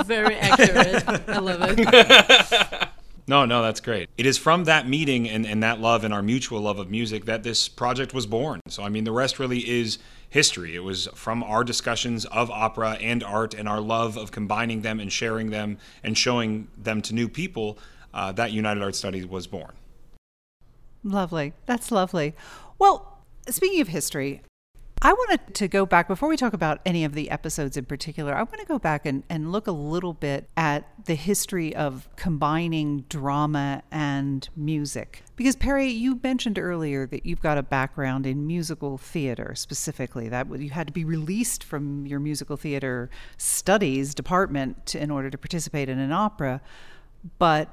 Very 0.04 0.36
accurate. 0.36 1.28
I 1.28 1.38
love 1.38 1.58
it. 1.78 2.88
No, 3.26 3.46
no, 3.46 3.62
that's 3.62 3.80
great. 3.80 4.10
It 4.18 4.26
is 4.26 4.36
from 4.36 4.64
that 4.64 4.86
meeting 4.86 5.28
and, 5.30 5.46
and 5.46 5.62
that 5.62 5.80
love 5.80 6.04
and 6.04 6.12
our 6.12 6.20
mutual 6.22 6.60
love 6.60 6.78
of 6.78 6.90
music 6.90 7.24
that 7.24 7.42
this 7.42 7.68
project 7.68 8.12
was 8.12 8.26
born. 8.26 8.60
So, 8.68 8.82
I 8.82 8.90
mean, 8.90 9.04
the 9.04 9.12
rest 9.12 9.38
really 9.38 9.66
is 9.66 9.98
history. 10.28 10.76
It 10.76 10.80
was 10.80 11.08
from 11.14 11.42
our 11.42 11.64
discussions 11.64 12.26
of 12.26 12.50
opera 12.50 12.98
and 13.00 13.24
art 13.24 13.54
and 13.54 13.66
our 13.66 13.80
love 13.80 14.18
of 14.18 14.30
combining 14.30 14.82
them 14.82 15.00
and 15.00 15.10
sharing 15.10 15.48
them 15.48 15.78
and 16.02 16.18
showing 16.18 16.68
them 16.76 17.00
to 17.00 17.14
new 17.14 17.28
people 17.28 17.78
uh, 18.12 18.32
that 18.32 18.52
United 18.52 18.82
Arts 18.82 18.98
Studies 18.98 19.26
was 19.26 19.46
born. 19.46 19.72
Lovely. 21.02 21.54
That's 21.64 21.90
lovely. 21.90 22.34
Well, 22.78 23.13
speaking 23.48 23.80
of 23.80 23.88
history, 23.88 24.42
I 25.02 25.12
wanted 25.12 25.54
to 25.56 25.68
go 25.68 25.84
back 25.84 26.08
before 26.08 26.30
we 26.30 26.36
talk 26.38 26.54
about 26.54 26.80
any 26.86 27.04
of 27.04 27.12
the 27.12 27.30
episodes 27.30 27.76
in 27.76 27.84
particular. 27.84 28.32
I 28.34 28.38
want 28.38 28.58
to 28.58 28.64
go 28.64 28.78
back 28.78 29.04
and, 29.04 29.22
and 29.28 29.52
look 29.52 29.66
a 29.66 29.72
little 29.72 30.14
bit 30.14 30.48
at 30.56 30.88
the 31.04 31.14
history 31.14 31.76
of 31.76 32.08
combining 32.16 33.02
drama 33.10 33.82
and 33.90 34.48
music. 34.56 35.22
Because, 35.36 35.56
Perry, 35.56 35.88
you 35.88 36.18
mentioned 36.22 36.58
earlier 36.58 37.06
that 37.08 37.26
you've 37.26 37.42
got 37.42 37.58
a 37.58 37.62
background 37.62 38.24
in 38.24 38.46
musical 38.46 38.96
theater 38.96 39.54
specifically, 39.54 40.30
that 40.30 40.48
you 40.58 40.70
had 40.70 40.86
to 40.86 40.92
be 40.94 41.04
released 41.04 41.62
from 41.62 42.06
your 42.06 42.20
musical 42.20 42.56
theater 42.56 43.10
studies 43.36 44.14
department 44.14 44.86
to, 44.86 45.02
in 45.02 45.10
order 45.10 45.28
to 45.28 45.36
participate 45.36 45.90
in 45.90 45.98
an 45.98 46.12
opera. 46.12 46.62
But 47.38 47.68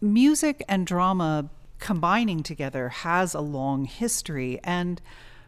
music 0.00 0.64
and 0.68 0.86
drama 0.86 1.50
combining 1.78 2.42
together 2.42 2.88
has 2.88 3.34
a 3.34 3.40
long 3.40 3.84
history. 3.84 4.60
And 4.64 5.00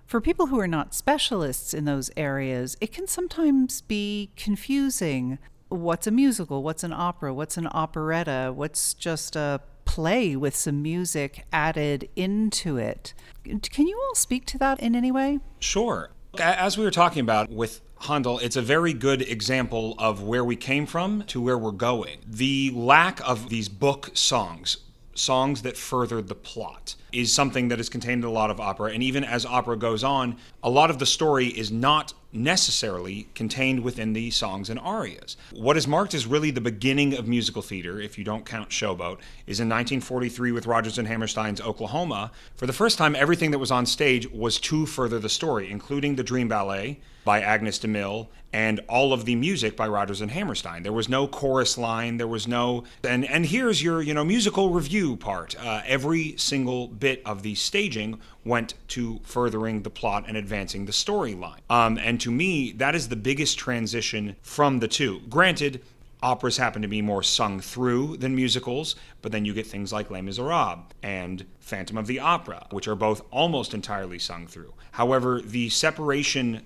for 0.07 0.21
people 0.21 0.47
who 0.47 0.59
are 0.59 0.69
not 0.69 0.95
specialists 0.95 1.73
in 1.73 1.85
those 1.85 2.11
areas, 2.17 2.77
it 2.81 2.93
can 2.93 3.07
sometimes 3.07 3.81
be 3.83 4.31
confusing. 4.37 5.39
What's 5.69 6.07
a 6.07 6.11
musical? 6.11 6.63
What's 6.63 6.83
an 6.83 6.93
opera? 6.93 7.33
What's 7.33 7.57
an 7.57 7.69
operetta? 7.71 8.53
What's 8.55 8.95
just 8.95 9.37
a 9.37 9.61
play 9.85 10.37
with 10.37 10.55
some 10.55 10.83
music 10.83 11.45
added 11.53 12.09
into 12.17 12.77
it? 12.77 13.15
Can 13.45 13.87
you 13.87 14.01
all 14.07 14.15
speak 14.15 14.47
to 14.47 14.59
that 14.59 14.81
in 14.81 14.95
any 14.95 15.11
way? 15.11 15.41
Sure. 15.59 16.11
As 16.39 16.79
we 16.79 16.85
were 16.85 16.93
talking 16.93 17.21
about 17.21 17.51
with 17.51 17.81
Handel, 18.03 18.39
it's 18.39 18.55
a 18.57 18.63
very 18.63 18.93
good 18.93 19.23
example 19.23 19.97
of 19.99 20.23
where 20.23 20.45
we 20.45 20.55
came 20.55 20.87
from 20.87 21.23
to 21.25 21.41
where 21.41 21.59
we're 21.59 21.73
going. 21.73 22.19
The 22.27 22.71
lack 22.73 23.21
of 23.29 23.49
these 23.49 23.69
book 23.69 24.11
songs, 24.15 24.77
songs 25.21 25.63
that 25.63 25.77
furthered 25.77 26.29
the 26.29 26.35
plot, 26.35 26.95
is 27.13 27.33
something 27.33 27.69
that 27.69 27.79
is 27.81 27.89
contained 27.89 28.25
in 28.25 28.29
a 28.29 28.33
lot 28.33 28.51
of 28.51 28.61
opera. 28.61 28.93
And 28.93 29.03
even 29.03 29.25
as 29.25 29.45
opera 29.45 29.77
goes 29.77 30.03
on, 30.03 30.37
a 30.63 30.71
lot 30.71 30.91
of 30.91 30.99
the 30.99 31.07
story 31.07 31.47
is 31.47 31.71
not 31.71 32.15
necessarily 32.33 33.29
contained 33.35 33.83
within 33.83 34.13
the 34.13 34.31
songs 34.31 34.71
and 34.71 34.79
arias. 34.79 35.37
What 35.53 35.77
is 35.77 35.87
marked 35.89 36.15
as 36.15 36.27
really 36.27 36.51
the 36.51 36.61
beginning 36.61 37.15
of 37.15 37.27
musical 37.27 37.63
theater, 37.63 38.01
if 38.01 38.19
you 38.19 38.25
don't 38.25 38.47
count 38.47 38.71
Showboat, 38.71 39.19
is 39.47 39.61
in 39.61 39.69
1943 39.69 40.53
with 40.53 40.67
Rodgers 40.67 40.99
and 40.99 41.09
Hammerstein's 41.09 41.61
Oklahoma. 41.61 42.31
For 42.55 42.67
the 42.67 42.73
first 42.73 42.99
time, 42.99 43.17
everything 43.17 43.51
that 43.51 43.59
was 43.59 43.71
on 43.71 43.87
stage 43.87 44.31
was 44.31 44.59
to 44.61 44.87
further 44.87 45.19
the 45.19 45.29
story, 45.29 45.71
including 45.71 46.17
the 46.17 46.23
Dream 46.23 46.49
Ballet 46.49 47.01
by 47.25 47.41
Agnes 47.41 47.79
de 47.79 47.89
Mille 47.89 48.29
and 48.53 48.81
all 48.89 49.13
of 49.13 49.25
the 49.25 49.35
music 49.35 49.77
by 49.77 49.87
Rodgers 49.87 50.21
and 50.21 50.31
Hammerstein. 50.31 50.83
There 50.83 50.93
was 50.93 51.09
no 51.09 51.29
chorus 51.29 51.79
line. 51.79 52.17
There 52.17 52.27
was 52.27 52.49
no 52.49 52.85
and 53.05 53.25
and 53.25 53.47
here's 53.47 53.83
your 53.83 54.03
you 54.03 54.15
know 54.15 54.25
musical 54.25 54.71
review 54.71 55.17
part. 55.17 55.55
Uh, 55.59 55.83
every 55.87 56.37
single 56.37 56.89
bit 56.89 57.23
of 57.25 57.43
the 57.43 57.55
staging 57.55 58.19
went 58.45 58.75
to 58.89 59.21
furthering 59.23 59.83
the 59.83 59.91
plot 59.91 60.25
and 60.27 60.37
advancing 60.37 60.87
the 60.87 60.93
storyline. 60.93 61.59
Um, 61.69 61.99
and 61.99 62.21
to 62.23 62.31
me, 62.31 62.73
that 62.73 62.95
is 62.95 63.09
the 63.09 63.17
biggest 63.17 63.59
transition 63.59 64.37
from 64.43 64.81
the 64.81 64.89
two. 64.89 65.21
Granted. 65.29 65.83
Operas 66.23 66.59
happen 66.59 66.83
to 66.83 66.89
be 66.89 67.01
more 67.01 67.23
sung 67.23 67.61
through 67.61 68.19
than 68.19 68.37
musicals, 68.37 68.95
but 69.23 69.33
then 69.33 69.47
you 69.47 69.55
get 69.55 69.67
things 69.67 69.91
like 69.91 70.11
Les 70.11 70.21
Miserables 70.21 70.85
and 71.03 71.47
Phantom 71.61 71.97
of 71.97 72.07
the 72.07 72.21
Opera, 72.21 72.67
which 72.73 72.87
are 72.87 72.95
both 72.95 73.23
almost 73.31 73.73
entirely 73.73 74.19
sung 74.19 74.47
through. 74.47 74.75
However, 74.93 75.41
the 75.41 75.71
separation 75.71 76.61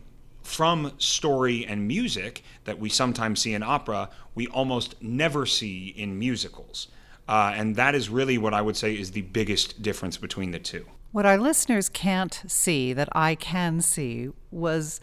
from 0.44 0.92
story 0.98 1.66
and 1.66 1.88
music 1.88 2.44
that 2.64 2.78
we 2.78 2.88
sometimes 2.88 3.40
see 3.40 3.54
in 3.54 3.62
opera, 3.62 4.10
we 4.34 4.46
almost 4.48 4.94
never 5.02 5.46
see 5.46 5.88
in 5.88 6.18
musicals. 6.18 6.88
Uh, 7.26 7.52
and 7.56 7.74
that 7.76 7.94
is 7.94 8.10
really 8.10 8.36
what 8.36 8.52
I 8.52 8.60
would 8.60 8.76
say 8.76 8.94
is 8.94 9.12
the 9.12 9.22
biggest 9.22 9.82
difference 9.82 10.18
between 10.18 10.50
the 10.50 10.58
two. 10.58 10.84
What 11.12 11.24
our 11.24 11.38
listeners 11.38 11.88
can't 11.88 12.42
see 12.46 12.92
that 12.92 13.08
I 13.12 13.34
can 13.34 13.80
see 13.80 14.30
was 14.50 15.00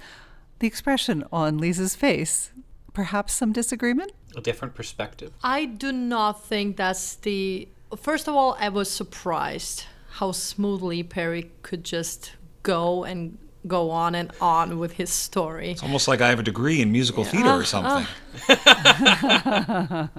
the 0.59 0.67
expression 0.67 1.23
on 1.31 1.57
Lisa's 1.57 1.95
face. 1.95 2.51
Perhaps 2.93 3.33
some 3.33 3.51
disagreement? 3.51 4.11
A 4.35 4.41
different 4.41 4.75
perspective. 4.75 5.31
I 5.43 5.65
do 5.65 5.91
not 5.91 6.43
think 6.45 6.77
that's 6.77 7.15
the. 7.15 7.67
First 7.97 8.27
of 8.27 8.35
all, 8.35 8.55
I 8.59 8.69
was 8.69 8.91
surprised 8.91 9.85
how 10.11 10.33
smoothly 10.33 11.01
Perry 11.03 11.49
could 11.63 11.83
just 11.83 12.33
go 12.63 13.03
and 13.05 13.37
go 13.67 13.91
on 13.91 14.15
and 14.15 14.31
on 14.41 14.79
with 14.79 14.93
his 14.93 15.11
story. 15.11 15.71
It's 15.71 15.83
almost 15.83 16.07
like 16.07 16.21
I 16.21 16.29
have 16.29 16.39
a 16.39 16.43
degree 16.43 16.81
in 16.81 16.91
musical 16.91 17.23
theater 17.23 17.49
or 17.49 17.63
uh-huh. 17.63 18.05
something. 18.47 20.09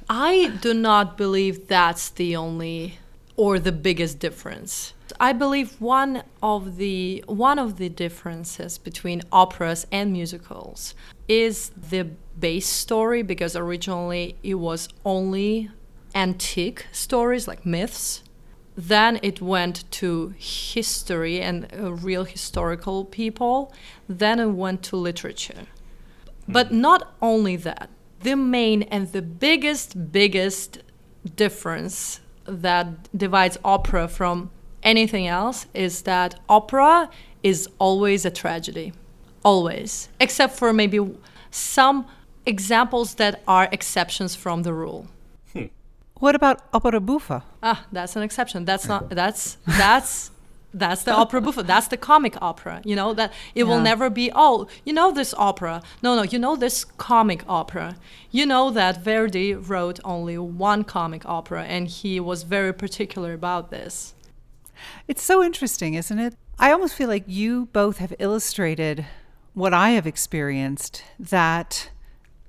I 0.10 0.58
do 0.60 0.74
not 0.74 1.16
believe 1.16 1.68
that's 1.68 2.10
the 2.10 2.36
only 2.36 2.98
or 3.36 3.58
the 3.60 3.72
biggest 3.72 4.18
difference. 4.18 4.94
I 5.20 5.32
believe 5.32 5.80
one 5.80 6.22
of 6.42 6.76
the 6.76 7.24
one 7.26 7.58
of 7.58 7.78
the 7.78 7.88
differences 7.88 8.78
between 8.78 9.22
operas 9.32 9.86
and 9.90 10.12
musicals 10.12 10.94
is 11.28 11.70
the 11.70 12.10
base 12.38 12.66
story 12.66 13.22
because 13.22 13.56
originally 13.56 14.36
it 14.42 14.54
was 14.54 14.88
only 15.04 15.70
antique 16.14 16.86
stories 16.92 17.46
like 17.48 17.64
myths. 17.64 18.22
Then 18.78 19.18
it 19.24 19.42
went 19.42 19.90
to 19.90 20.34
history 20.38 21.40
and 21.40 21.66
uh, 21.76 21.94
real 21.94 22.22
historical 22.22 23.04
people. 23.04 23.74
Then 24.08 24.38
it 24.38 24.52
went 24.52 24.84
to 24.84 24.96
literature. 24.96 25.66
But 26.46 26.72
not 26.72 27.12
only 27.20 27.56
that, 27.56 27.90
the 28.20 28.36
main 28.36 28.84
and 28.84 29.10
the 29.10 29.20
biggest, 29.20 30.12
biggest 30.12 30.78
difference 31.34 32.20
that 32.44 32.86
divides 33.18 33.58
opera 33.64 34.06
from 34.06 34.50
anything 34.84 35.26
else 35.26 35.66
is 35.74 36.02
that 36.02 36.38
opera 36.48 37.10
is 37.42 37.68
always 37.80 38.24
a 38.24 38.30
tragedy. 38.30 38.92
Always. 39.44 40.08
Except 40.20 40.54
for 40.54 40.72
maybe 40.72 41.00
some 41.50 42.06
examples 42.46 43.16
that 43.16 43.42
are 43.48 43.68
exceptions 43.72 44.36
from 44.36 44.62
the 44.62 44.72
rule. 44.72 45.08
What 46.18 46.34
about 46.34 46.62
opera 46.72 47.00
buffa? 47.00 47.42
Ah, 47.62 47.86
that's 47.92 48.16
an 48.16 48.22
exception. 48.22 48.64
That's 48.64 48.86
not 48.88 49.08
that's 49.22 49.56
that's 49.66 50.30
that's 50.74 51.02
the 51.04 51.12
opera 51.12 51.40
buffa. 51.40 51.62
That's 51.62 51.88
the 51.88 51.96
comic 51.96 52.40
opera. 52.42 52.82
You 52.84 52.94
know 52.96 53.14
that 53.14 53.32
it 53.54 53.64
will 53.64 53.80
never 53.80 54.10
be. 54.10 54.30
Oh, 54.34 54.68
you 54.84 54.92
know 54.92 55.10
this 55.12 55.32
opera. 55.34 55.82
No, 56.02 56.14
no. 56.14 56.22
You 56.22 56.38
know 56.38 56.56
this 56.56 56.84
comic 56.84 57.42
opera. 57.48 57.96
You 58.30 58.44
know 58.44 58.70
that 58.70 59.02
Verdi 59.02 59.54
wrote 59.54 59.98
only 60.04 60.36
one 60.36 60.84
comic 60.84 61.24
opera, 61.24 61.64
and 61.64 61.88
he 61.88 62.20
was 62.20 62.42
very 62.42 62.74
particular 62.74 63.32
about 63.32 63.70
this. 63.70 64.14
It's 65.06 65.22
so 65.22 65.42
interesting, 65.42 65.94
isn't 65.94 66.18
it? 66.18 66.34
I 66.58 66.72
almost 66.72 66.94
feel 66.94 67.08
like 67.08 67.24
you 67.26 67.66
both 67.72 67.98
have 67.98 68.14
illustrated 68.18 69.06
what 69.54 69.72
I 69.72 69.90
have 69.90 70.06
experienced 70.06 71.02
that 71.18 71.90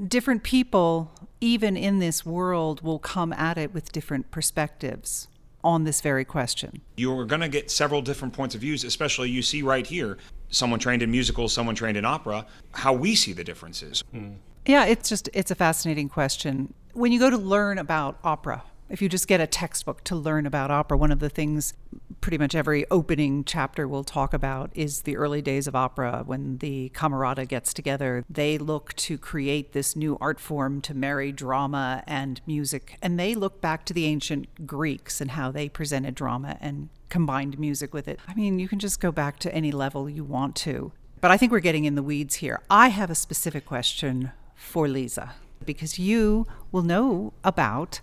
different 0.06 0.44
people, 0.44 1.12
even 1.42 1.78
in 1.78 2.00
this 2.00 2.26
world, 2.26 2.82
will 2.82 3.00
come 3.00 3.34
at 3.34 3.58
it 3.58 3.74
with 3.74 3.92
different 3.92 4.32
perspectives 4.32 5.28
on 5.64 5.84
this 5.84 6.02
very 6.02 6.26
question. 6.26 6.82
You're 6.98 7.26
going 7.26 7.42
to 7.42 7.50
get 7.50 7.70
several 7.70 8.02
different 8.02 8.34
points 8.34 8.56
of 8.56 8.62
views, 8.62 8.84
especially 8.84 9.30
you 9.30 9.42
see 9.42 9.62
right 9.62 9.86
here 9.86 10.18
someone 10.50 10.80
trained 10.80 11.04
in 11.04 11.12
musicals, 11.12 11.54
someone 11.54 11.76
trained 11.76 11.98
in 11.98 12.06
opera, 12.06 12.46
how 12.74 12.94
we 12.94 13.16
see 13.16 13.34
the 13.34 13.44
differences. 13.44 14.04
Hmm. 14.12 14.34
Yeah, 14.66 14.86
it's 14.86 15.10
just 15.10 15.30
it's 15.34 15.52
a 15.52 15.56
fascinating 15.56 16.10
question. 16.10 16.74
When 16.94 17.12
you 17.12 17.20
go 17.20 17.30
to 17.30 17.38
learn 17.38 17.78
about 17.78 18.20
opera, 18.24 18.64
if 18.90 19.02
you 19.02 19.10
just 19.10 19.28
get 19.28 19.40
a 19.40 19.48
textbook 19.48 20.04
to 20.06 20.16
learn 20.16 20.46
about 20.46 20.72
opera, 20.72 20.98
one 20.98 21.12
of 21.12 21.20
the 21.20 21.30
things 21.30 21.74
pretty 22.22 22.38
much 22.38 22.56
every 22.56 22.86
opening 22.92 23.44
chapter 23.44 23.88
will 23.88 24.04
talk 24.04 24.34
about 24.34 24.72
is 24.74 25.04
the 25.04 25.16
early 25.16 25.42
days 25.42 25.68
of 25.68 25.76
opera 25.76 26.24
when 26.26 26.58
the 26.58 26.90
camerata 26.94 27.48
gets 27.48 27.74
together. 27.74 28.26
They 28.30 28.58
look 28.58 28.94
to 28.96 29.18
create 29.18 29.74
this 29.74 29.96
new 29.96 30.18
art 30.20 30.40
form 30.40 30.82
to 30.82 30.94
marry 30.94 31.32
drama 31.32 32.04
and 32.08 32.42
music, 32.46 32.98
and 33.02 33.20
they 33.20 33.36
look 33.36 33.62
back 33.62 33.86
to 33.86 33.94
the 33.94 34.06
ancient 34.06 34.68
Greeks 34.68 35.22
and 35.22 35.32
how 35.32 35.52
they 35.52 35.70
presented 35.70 36.16
drama 36.16 36.58
and 36.60 36.90
combined 37.10 37.60
music 37.60 37.94
with 37.94 38.08
it. 38.08 38.20
I 38.28 38.34
mean, 38.34 38.60
you 38.60 38.68
can 38.68 38.80
just 38.80 39.00
go 39.00 39.12
back 39.12 39.40
to 39.40 39.54
any 39.54 39.72
level 39.72 40.10
you 40.10 40.24
want 40.24 40.56
to. 40.58 40.92
But 41.22 41.32
I 41.32 41.38
think 41.38 41.52
we're 41.52 41.60
getting 41.60 41.86
in 41.86 41.96
the 41.96 42.04
weeds 42.04 42.36
here. 42.36 42.62
I 42.70 42.90
have 42.90 43.10
a 43.10 43.16
specific 43.16 43.66
question 43.66 44.32
for 44.56 44.88
Lisa 44.88 45.36
because 45.66 46.00
you 46.00 46.48
will 46.72 46.82
know 46.82 47.34
about 47.44 48.02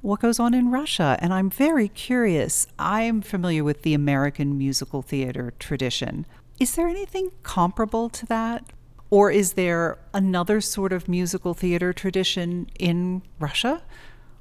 what 0.00 0.20
goes 0.20 0.38
on 0.38 0.54
in 0.54 0.70
Russia. 0.70 1.16
And 1.20 1.34
I'm 1.34 1.50
very 1.50 1.88
curious. 1.88 2.66
I'm 2.78 3.20
familiar 3.20 3.64
with 3.64 3.82
the 3.82 3.94
American 3.94 4.56
musical 4.56 5.02
theater 5.02 5.52
tradition. 5.58 6.26
Is 6.60 6.74
there 6.74 6.88
anything 6.88 7.30
comparable 7.42 8.08
to 8.10 8.26
that? 8.26 8.64
Or 9.10 9.30
is 9.30 9.54
there 9.54 9.98
another 10.12 10.60
sort 10.60 10.92
of 10.92 11.08
musical 11.08 11.54
theater 11.54 11.92
tradition 11.92 12.68
in 12.78 13.22
Russia? 13.38 13.82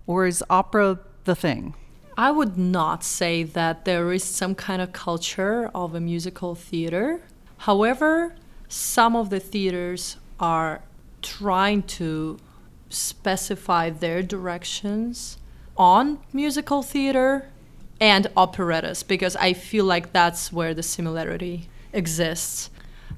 Or 0.05 0.25
is 0.25 0.43
opera 0.49 0.99
the 1.23 1.35
thing? 1.35 1.73
I 2.17 2.31
would 2.31 2.57
not 2.57 3.03
say 3.03 3.43
that 3.43 3.85
there 3.85 4.11
is 4.11 4.23
some 4.23 4.55
kind 4.55 4.81
of 4.81 4.91
culture 4.91 5.69
of 5.73 5.93
a 5.93 5.99
musical 5.99 6.55
theater. 6.55 7.21
However, 7.59 8.35
some 8.67 9.15
of 9.15 9.29
the 9.29 9.39
theaters 9.39 10.17
are 10.39 10.81
trying 11.21 11.83
to 11.83 12.37
specify 12.89 13.89
their 13.89 14.23
directions 14.23 15.37
on 15.77 16.19
musical 16.33 16.81
theater 16.83 17.47
and 17.99 18.27
operettas 18.35 19.03
because 19.03 19.35
I 19.35 19.53
feel 19.53 19.85
like 19.85 20.13
that's 20.13 20.51
where 20.51 20.73
the 20.73 20.83
similarity 20.83 21.69
exists. 21.93 22.69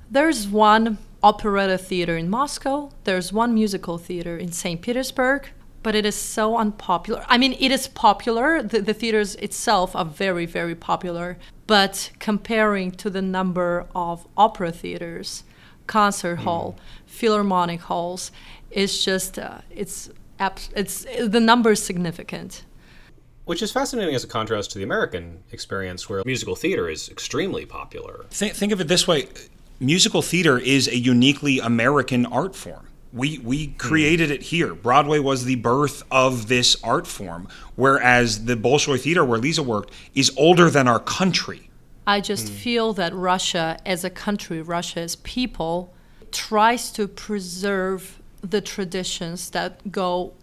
There's 0.10 0.48
one 0.48 0.98
operetta 1.22 1.78
theater 1.78 2.18
in 2.18 2.30
Moscow, 2.30 2.92
there's 3.04 3.34
one 3.34 3.54
musical 3.54 3.98
theater 3.98 4.38
in 4.38 4.52
St. 4.52 4.82
Petersburg, 4.82 5.50
but 5.84 5.96
it 5.96 6.06
is 6.06 6.16
so 6.16 6.58
unpopular. 6.58 7.26
I 7.28 7.38
mean, 7.38 7.56
it 7.60 7.72
is 7.72 7.88
popular. 7.88 8.62
The, 8.62 8.82
the 8.82 8.94
theaters 8.94 9.36
itself 9.36 9.96
are 9.96 10.06
very, 10.06 10.46
very 10.46 10.76
popular. 10.76 11.38
But 11.68 12.12
comparing 12.20 12.92
to 12.92 13.10
the 13.10 13.22
number 13.22 13.88
of 13.96 14.28
opera 14.36 14.72
theaters, 14.72 15.44
concert 15.88 16.38
hall, 16.38 16.76
philharmonic 17.06 17.82
halls, 17.82 18.32
it's 18.72 19.04
just, 19.04 19.40
uh, 19.40 19.60
it's, 19.70 20.10
it's, 20.76 21.06
the 21.22 21.40
number 21.40 21.72
is 21.72 21.84
significant. 21.84 22.64
Which 23.46 23.62
is 23.62 23.72
fascinating 23.72 24.14
as 24.14 24.24
a 24.24 24.28
contrast 24.28 24.72
to 24.72 24.78
the 24.78 24.84
American 24.84 25.44
experience, 25.52 26.08
where 26.08 26.22
musical 26.26 26.56
theater 26.56 26.88
is 26.88 27.10
extremely 27.10 27.66
popular. 27.66 28.26
Think, 28.30 28.54
think 28.54 28.72
of 28.72 28.80
it 28.80 28.88
this 28.88 29.08
way 29.08 29.28
musical 29.80 30.22
theater 30.22 30.58
is 30.58 30.88
a 30.88 30.98
uniquely 30.98 31.60
American 31.60 32.26
art 32.26 32.56
form. 32.56 32.86
We, 33.12 33.40
we 33.40 33.68
hmm. 33.68 33.78
created 33.78 34.30
it 34.30 34.44
here. 34.44 34.76
Broadway 34.76 35.20
was 35.20 35.46
the 35.46 35.56
birth 35.56 36.04
of 36.12 36.48
this 36.48 36.78
art 36.84 37.08
form, 37.08 37.48
whereas 37.76 38.46
the 38.46 38.56
Bolshoi 38.56 39.00
Theater, 39.00 39.26
where 39.26 39.40
Lisa 39.40 39.64
worked, 39.64 39.94
is 40.14 40.32
older 40.38 40.70
than 40.70 40.88
our 40.88 41.00
country. 41.00 41.70
I 42.06 42.22
just 42.22 42.50
hmm. 42.50 42.56
feel 42.56 42.94
that 42.94 43.14
Russia 43.14 43.80
as 43.86 44.04
a 44.04 44.10
country, 44.10 44.62
Russia 44.62 45.00
as 45.02 45.16
people, 45.18 45.94
tries 46.32 46.92
to 46.92 47.08
preserve 47.08 48.19
the 48.42 48.62
traditions 48.62 49.50
that 49.52 49.92
go 49.92 50.34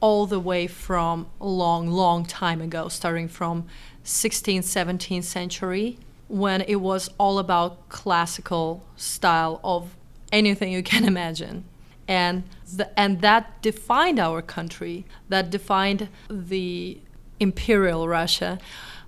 all 0.00 0.26
the 0.26 0.40
way 0.40 0.66
from 0.66 1.26
a 1.40 1.46
long, 1.46 1.88
long 1.88 2.24
time 2.24 2.60
ago, 2.60 2.88
starting 2.88 3.28
from 3.28 3.64
16th, 4.04 4.60
17th 4.60 5.24
century, 5.24 5.98
when 6.28 6.62
it 6.62 6.76
was 6.76 7.08
all 7.18 7.38
about 7.38 7.88
classical 7.88 8.84
style 8.96 9.60
of 9.62 9.94
anything 10.32 10.72
you 10.72 10.82
can 10.82 11.04
imagine. 11.14 11.64
And, 12.08 12.42
the, 12.74 12.98
and 12.98 13.20
that 13.20 13.62
defined 13.62 14.18
our 14.18 14.42
country, 14.42 15.04
that 15.28 15.50
defined 15.50 16.08
the 16.28 16.98
imperial 17.38 18.08
Russia 18.08 18.58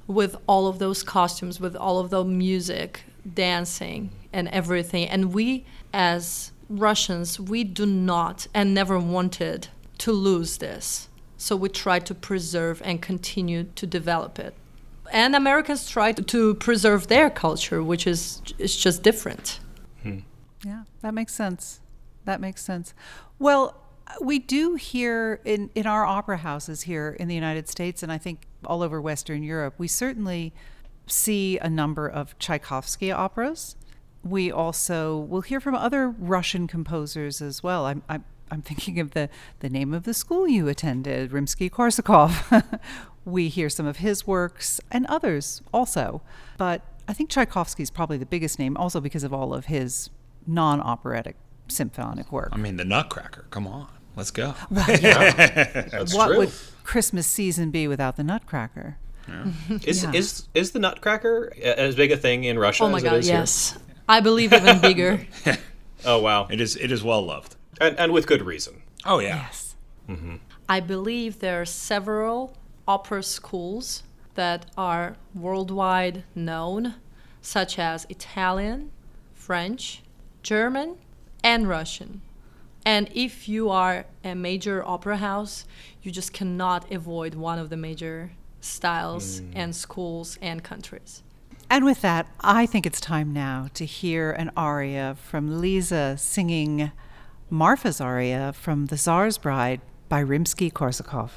with 0.06 0.36
all 0.46 0.68
of 0.68 0.78
those 0.78 1.02
costumes, 1.02 1.58
with 1.58 1.74
all 1.74 1.98
of 1.98 2.10
the 2.10 2.24
music, 2.24 3.02
dancing, 3.34 4.10
and 4.32 4.48
everything. 4.48 5.08
And 5.08 5.32
we, 5.32 5.64
as 5.92 6.52
Russians, 6.78 7.40
we 7.40 7.64
do 7.64 7.86
not 7.86 8.46
and 8.54 8.74
never 8.74 8.98
wanted 8.98 9.68
to 9.98 10.12
lose 10.12 10.58
this. 10.58 11.08
So 11.36 11.56
we 11.56 11.68
try 11.68 11.98
to 12.00 12.14
preserve 12.14 12.80
and 12.84 13.02
continue 13.02 13.64
to 13.74 13.86
develop 13.86 14.38
it. 14.38 14.54
And 15.12 15.36
Americans 15.36 15.88
try 15.88 16.12
to 16.12 16.54
preserve 16.54 17.08
their 17.08 17.28
culture, 17.30 17.82
which 17.82 18.06
is 18.06 18.42
is 18.58 18.74
just 18.76 19.02
different. 19.02 19.60
Hmm. 20.02 20.20
Yeah, 20.64 20.84
that 21.02 21.12
makes 21.12 21.34
sense. 21.34 21.80
That 22.24 22.40
makes 22.40 22.64
sense. 22.64 22.94
Well, 23.38 23.76
we 24.20 24.38
do 24.38 24.74
hear 24.74 25.40
in, 25.44 25.70
in 25.74 25.86
our 25.86 26.04
opera 26.04 26.38
houses 26.38 26.82
here 26.82 27.16
in 27.18 27.28
the 27.28 27.34
United 27.34 27.68
States, 27.68 28.02
and 28.02 28.10
I 28.10 28.18
think 28.18 28.46
all 28.64 28.82
over 28.82 29.00
Western 29.00 29.42
Europe, 29.42 29.74
we 29.78 29.88
certainly 29.88 30.52
see 31.06 31.58
a 31.58 31.68
number 31.68 32.08
of 32.08 32.38
Tchaikovsky 32.38 33.12
operas. 33.12 33.76
We 34.24 34.50
also 34.50 35.18
will 35.18 35.42
hear 35.42 35.60
from 35.60 35.74
other 35.74 36.08
Russian 36.08 36.66
composers 36.66 37.42
as 37.42 37.62
well. 37.62 37.84
I'm, 37.86 38.02
I'm, 38.08 38.24
I'm 38.50 38.62
thinking 38.62 38.98
of 38.98 39.10
the, 39.12 39.28
the 39.60 39.68
name 39.68 39.92
of 39.92 40.04
the 40.04 40.14
school 40.14 40.48
you 40.48 40.66
attended, 40.68 41.30
Rimsky 41.30 41.70
Korsakov. 41.70 42.80
we 43.24 43.48
hear 43.48 43.68
some 43.68 43.86
of 43.86 43.98
his 43.98 44.26
works 44.26 44.80
and 44.90 45.06
others 45.06 45.62
also. 45.72 46.22
But 46.56 46.82
I 47.06 47.12
think 47.12 47.28
Tchaikovsky 47.30 47.82
is 47.82 47.90
probably 47.90 48.16
the 48.16 48.26
biggest 48.26 48.58
name, 48.58 48.76
also 48.76 49.00
because 49.00 49.24
of 49.24 49.32
all 49.34 49.52
of 49.52 49.66
his 49.66 50.08
non 50.46 50.80
operatic 50.80 51.36
symphonic 51.68 52.32
work. 52.32 52.48
I 52.52 52.56
mean, 52.56 52.76
the 52.76 52.84
Nutcracker. 52.84 53.46
Come 53.50 53.66
on, 53.66 53.88
let's 54.16 54.30
go. 54.30 54.54
That's 54.70 56.14
what 56.14 56.28
true. 56.28 56.38
would 56.38 56.52
Christmas 56.82 57.26
season 57.26 57.70
be 57.70 57.88
without 57.88 58.16
the 58.16 58.24
Nutcracker? 58.24 58.96
is 59.86 60.02
Yeah. 60.04 60.12
is 60.12 60.48
is 60.52 60.72
the 60.72 60.78
Nutcracker 60.78 61.50
as 61.62 61.94
big 61.96 62.12
a 62.12 62.16
thing 62.16 62.44
in 62.44 62.58
Russia 62.58 62.84
Oh 62.84 62.88
my 62.90 62.98
as 62.98 63.04
it 63.04 63.06
God, 63.06 63.14
is 63.16 63.26
here? 63.26 63.36
yes. 63.38 63.78
I 64.08 64.20
believe 64.20 64.52
even 64.52 64.80
bigger. 64.80 65.26
Oh 66.06 66.18
wow, 66.18 66.46
It 66.50 66.60
is. 66.60 66.76
It 66.76 66.92
is 66.92 67.02
well 67.02 67.24
loved. 67.24 67.56
and, 67.80 67.98
and 67.98 68.12
with 68.12 68.26
good 68.26 68.42
reason. 68.42 68.82
Oh 69.06 69.20
yeah. 69.20 69.36
Yes. 69.36 69.74
Mm-hmm. 70.06 70.36
I 70.68 70.80
believe 70.80 71.38
there 71.38 71.62
are 71.62 71.64
several 71.64 72.54
opera 72.86 73.22
schools 73.22 74.02
that 74.34 74.66
are 74.76 75.16
worldwide 75.34 76.24
known, 76.34 76.96
such 77.40 77.78
as 77.78 78.06
Italian, 78.10 78.90
French, 79.32 80.02
German, 80.42 80.98
and 81.42 81.68
Russian. 81.68 82.20
And 82.84 83.08
if 83.14 83.48
you 83.48 83.70
are 83.70 84.04
a 84.22 84.34
major 84.34 84.86
opera 84.86 85.16
house, 85.16 85.64
you 86.02 86.10
just 86.10 86.32
cannot 86.32 86.90
avoid 86.92 87.34
one 87.34 87.58
of 87.58 87.70
the 87.70 87.76
major 87.76 88.32
styles 88.60 89.40
mm. 89.40 89.52
and 89.54 89.74
schools 89.74 90.38
and 90.42 90.62
countries. 90.62 91.22
And 91.70 91.84
with 91.84 92.02
that, 92.02 92.28
I 92.40 92.66
think 92.66 92.86
it's 92.86 93.00
time 93.00 93.32
now 93.32 93.68
to 93.74 93.84
hear 93.84 94.30
an 94.32 94.50
aria 94.56 95.16
from 95.20 95.60
Lisa 95.60 96.16
singing 96.18 96.92
Marfa's 97.50 98.00
aria 98.00 98.52
from 98.52 98.86
The 98.86 98.96
Tsar's 98.96 99.38
Bride 99.38 99.80
by 100.08 100.22
Rimsky 100.22 100.70
Korsakov. 100.70 101.30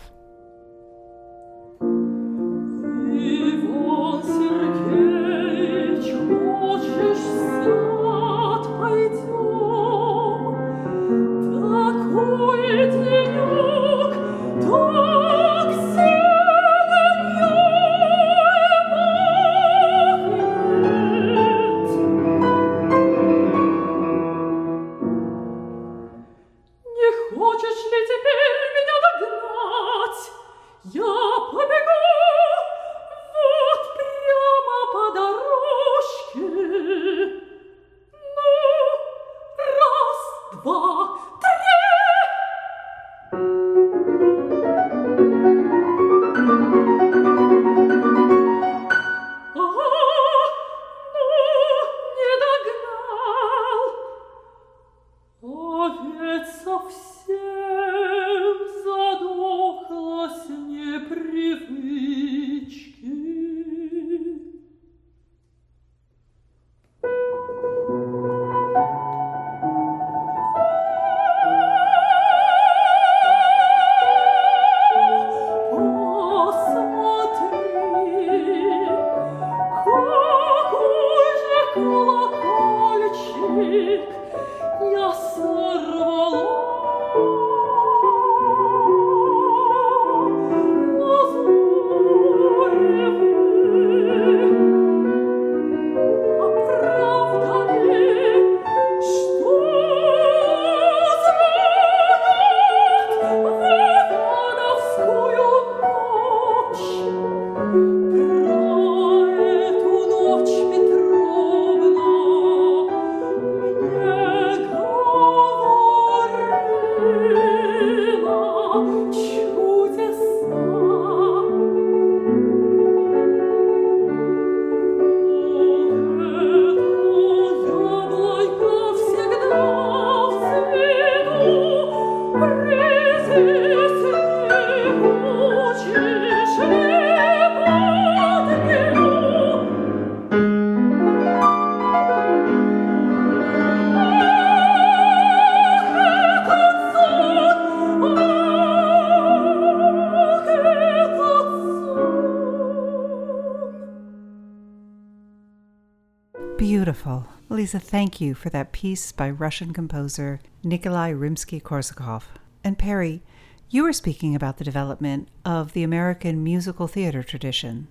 Beautiful. 157.68 157.80
Lisa, 157.80 157.92
thank 157.92 158.22
you 158.22 158.34
for 158.34 158.50
that 158.50 158.72
piece 158.72 159.12
by 159.12 159.30
Russian 159.30 159.74
composer 159.74 160.40
Nikolai 160.64 161.12
Rimsky 161.12 161.62
Korsakov. 161.62 162.24
And 162.64 162.78
Perry, 162.78 163.24
you 163.70 163.84
were 163.84 163.92
speaking 163.92 164.36
about 164.36 164.58
the 164.58 164.64
development 164.64 165.28
of 165.44 165.74
the 165.74 165.84
American 165.84 166.46
musical 166.46 166.88
theater 166.88 167.24
tradition. 167.24 167.90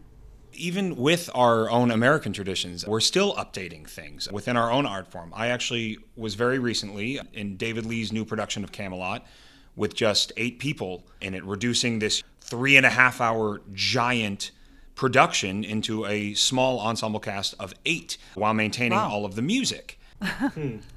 even 0.55 0.97
with 0.97 1.29
our 1.35 1.71
own 1.71 1.91
American 1.91 2.33
traditions, 2.33 2.87
we're 2.87 3.01
still 3.01 3.35
updating 3.35 3.87
things 3.87 4.31
within 4.33 4.57
our 4.57 4.73
own 4.73 4.87
art 4.87 5.11
form. 5.11 5.31
I 5.37 5.49
actually 5.49 5.99
was 6.17 6.35
very 6.35 6.59
recently 6.59 7.21
in 7.35 7.57
David 7.59 7.85
Lee's 7.85 8.13
new 8.13 8.25
production 8.25 8.65
of 8.65 8.73
Camelot 8.73 9.27
with 9.75 9.95
just 9.95 10.33
eight 10.39 10.59
people 10.59 11.05
in 11.21 11.35
it, 11.35 11.45
reducing 11.45 11.99
this 11.99 12.23
three 12.41 12.79
and 12.79 12.87
a 12.87 12.91
half 12.91 13.21
hour 13.21 13.61
giant 13.75 14.53
production 14.97 15.63
into 15.63 16.05
a 16.07 16.35
small 16.35 16.81
ensemble 16.81 17.21
cast 17.21 17.55
of 17.61 17.73
eight 17.85 18.17
while 18.35 18.53
maintaining 18.55 18.99
Wow. 18.99 19.11
all 19.11 19.25
of 19.25 19.37
the 19.37 19.43
music. 19.43 19.99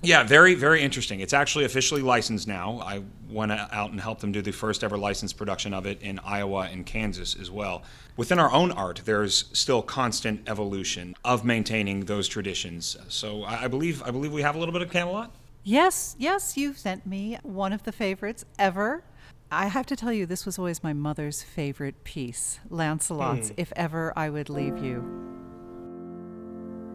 Yeah, 0.02 0.24
very, 0.24 0.56
very 0.56 0.82
interesting. 0.82 1.20
It's 1.20 1.34
actually 1.34 1.66
officially 1.66 2.02
licensed 2.02 2.48
now. 2.48 2.80
I 2.82 3.04
went 3.30 3.52
out 3.52 3.92
and 3.92 4.00
helped 4.00 4.22
them 4.22 4.32
do 4.32 4.42
the 4.42 4.52
first 4.54 4.82
ever 4.84 4.98
licensed 4.98 5.36
production 5.38 5.74
of 5.74 5.86
it 5.86 6.02
in 6.02 6.20
Iowa 6.20 6.70
and 6.72 6.86
Kansas 6.86 7.36
as 7.36 7.52
well. 7.52 7.84
Within 8.16 8.40
our 8.40 8.50
own 8.52 8.72
art, 8.72 9.02
there's 9.04 9.46
still 9.52 9.82
constant 9.82 10.48
evolution 10.50 11.16
of 11.26 11.44
maintaining 11.44 12.06
those 12.06 12.28
traditions. 12.30 12.96
So 13.10 13.44
I 13.44 13.66
I 13.66 13.68
believe, 13.68 14.02
I 14.04 14.12
believe 14.12 14.32
we 14.32 14.42
have 14.42 14.56
a 14.56 14.60
little 14.60 14.74
bit 14.74 14.82
of 14.82 14.90
Camelot. 14.90 15.32
Yes, 15.66 16.16
yes, 16.18 16.56
you've 16.56 16.78
sent 16.78 17.06
me 17.06 17.38
one 17.44 17.74
of 17.74 17.84
the 17.84 17.92
favorites 17.92 18.46
ever. 18.58 19.04
I 19.52 19.66
have 19.66 19.88
to 19.88 19.96
tell 19.96 20.14
you, 20.14 20.28
this 20.28 20.46
was 20.46 20.60
always 20.60 20.84
my 20.84 20.94
mother's 20.94 21.42
favorite 21.42 22.04
piece 22.04 22.60
Lancelot's 22.70 23.50
hmm. 23.50 23.56
If 23.58 23.74
Ever 23.76 24.14
I 24.16 24.30
Would 24.30 24.48
Leave 24.48 24.78
You. 24.78 25.04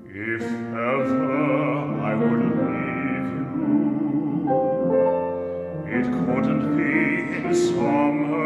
If 0.06 0.42
ever 0.42 2.00
I 2.00 2.14
would 2.14 2.30
leave 2.30 3.26
you, 3.34 3.50
it 5.88 6.04
couldn't 6.04 6.76
be 6.76 7.34
in 7.34 7.52
summer. 7.52 8.44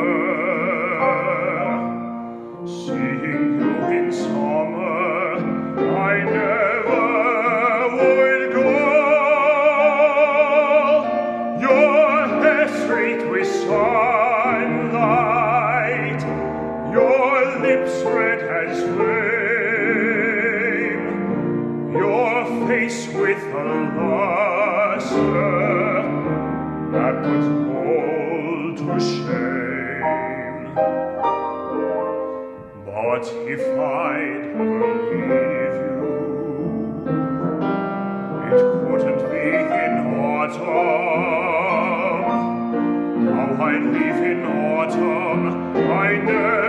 Seeing 2.66 3.20
you 3.20 3.60
in 3.90 4.10
summer, 4.10 5.94
I 5.94 6.24
never 6.24 6.67
But 33.18 33.34
if 33.48 33.60
I'd 33.76 34.44
ever 34.54 34.94
leave 35.10 35.78
you, 35.82 36.06
it 38.46 38.62
couldn't 38.86 39.22
be 39.32 39.46
in 39.58 39.94
autumn. 40.22 40.68
How 43.26 43.50
I'd 43.64 43.86
leave 43.96 44.20
in 44.22 44.40
autumn, 44.46 45.44
I 45.90 46.08
never 46.18 46.67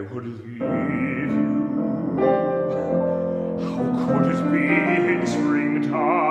I 0.00 0.02
would 0.02 0.24
leave 0.24 0.56
you, 0.56 0.66
how 3.60 3.84
could 4.06 4.26
it 4.34 4.40
be 4.50 4.64
in 5.12 5.26
springtime? 5.26 6.29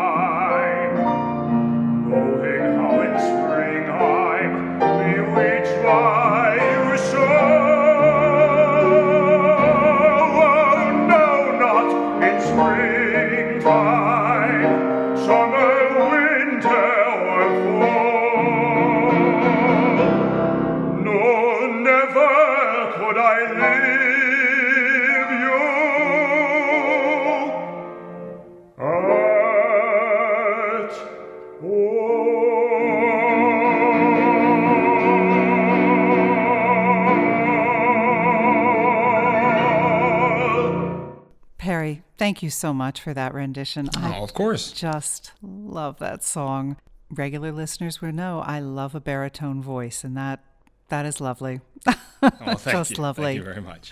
Thank 42.29 42.43
you 42.43 42.49
so 42.51 42.71
much 42.73 43.01
for 43.01 43.11
that 43.15 43.33
rendition. 43.33 43.89
Oh, 43.97 44.01
I 44.03 44.17
Oh, 44.19 44.23
of 44.23 44.35
course. 44.35 44.71
just 44.71 45.31
love 45.41 45.97
that 45.97 46.23
song. 46.23 46.77
Regular 47.09 47.51
listeners 47.51 48.01
will 48.01 48.11
know 48.11 48.41
I 48.45 48.59
love 48.59 48.93
a 48.93 48.99
baritone 48.99 49.63
voice, 49.63 50.03
and 50.03 50.15
that 50.15 50.43
that 50.89 51.07
is 51.07 51.19
lovely. 51.19 51.61
Oh, 51.87 51.95
thank 52.21 52.63
Just 52.65 52.97
you. 52.97 53.01
lovely. 53.03 53.23
Thank 53.33 53.37
you 53.37 53.43
very 53.45 53.61
much. 53.61 53.91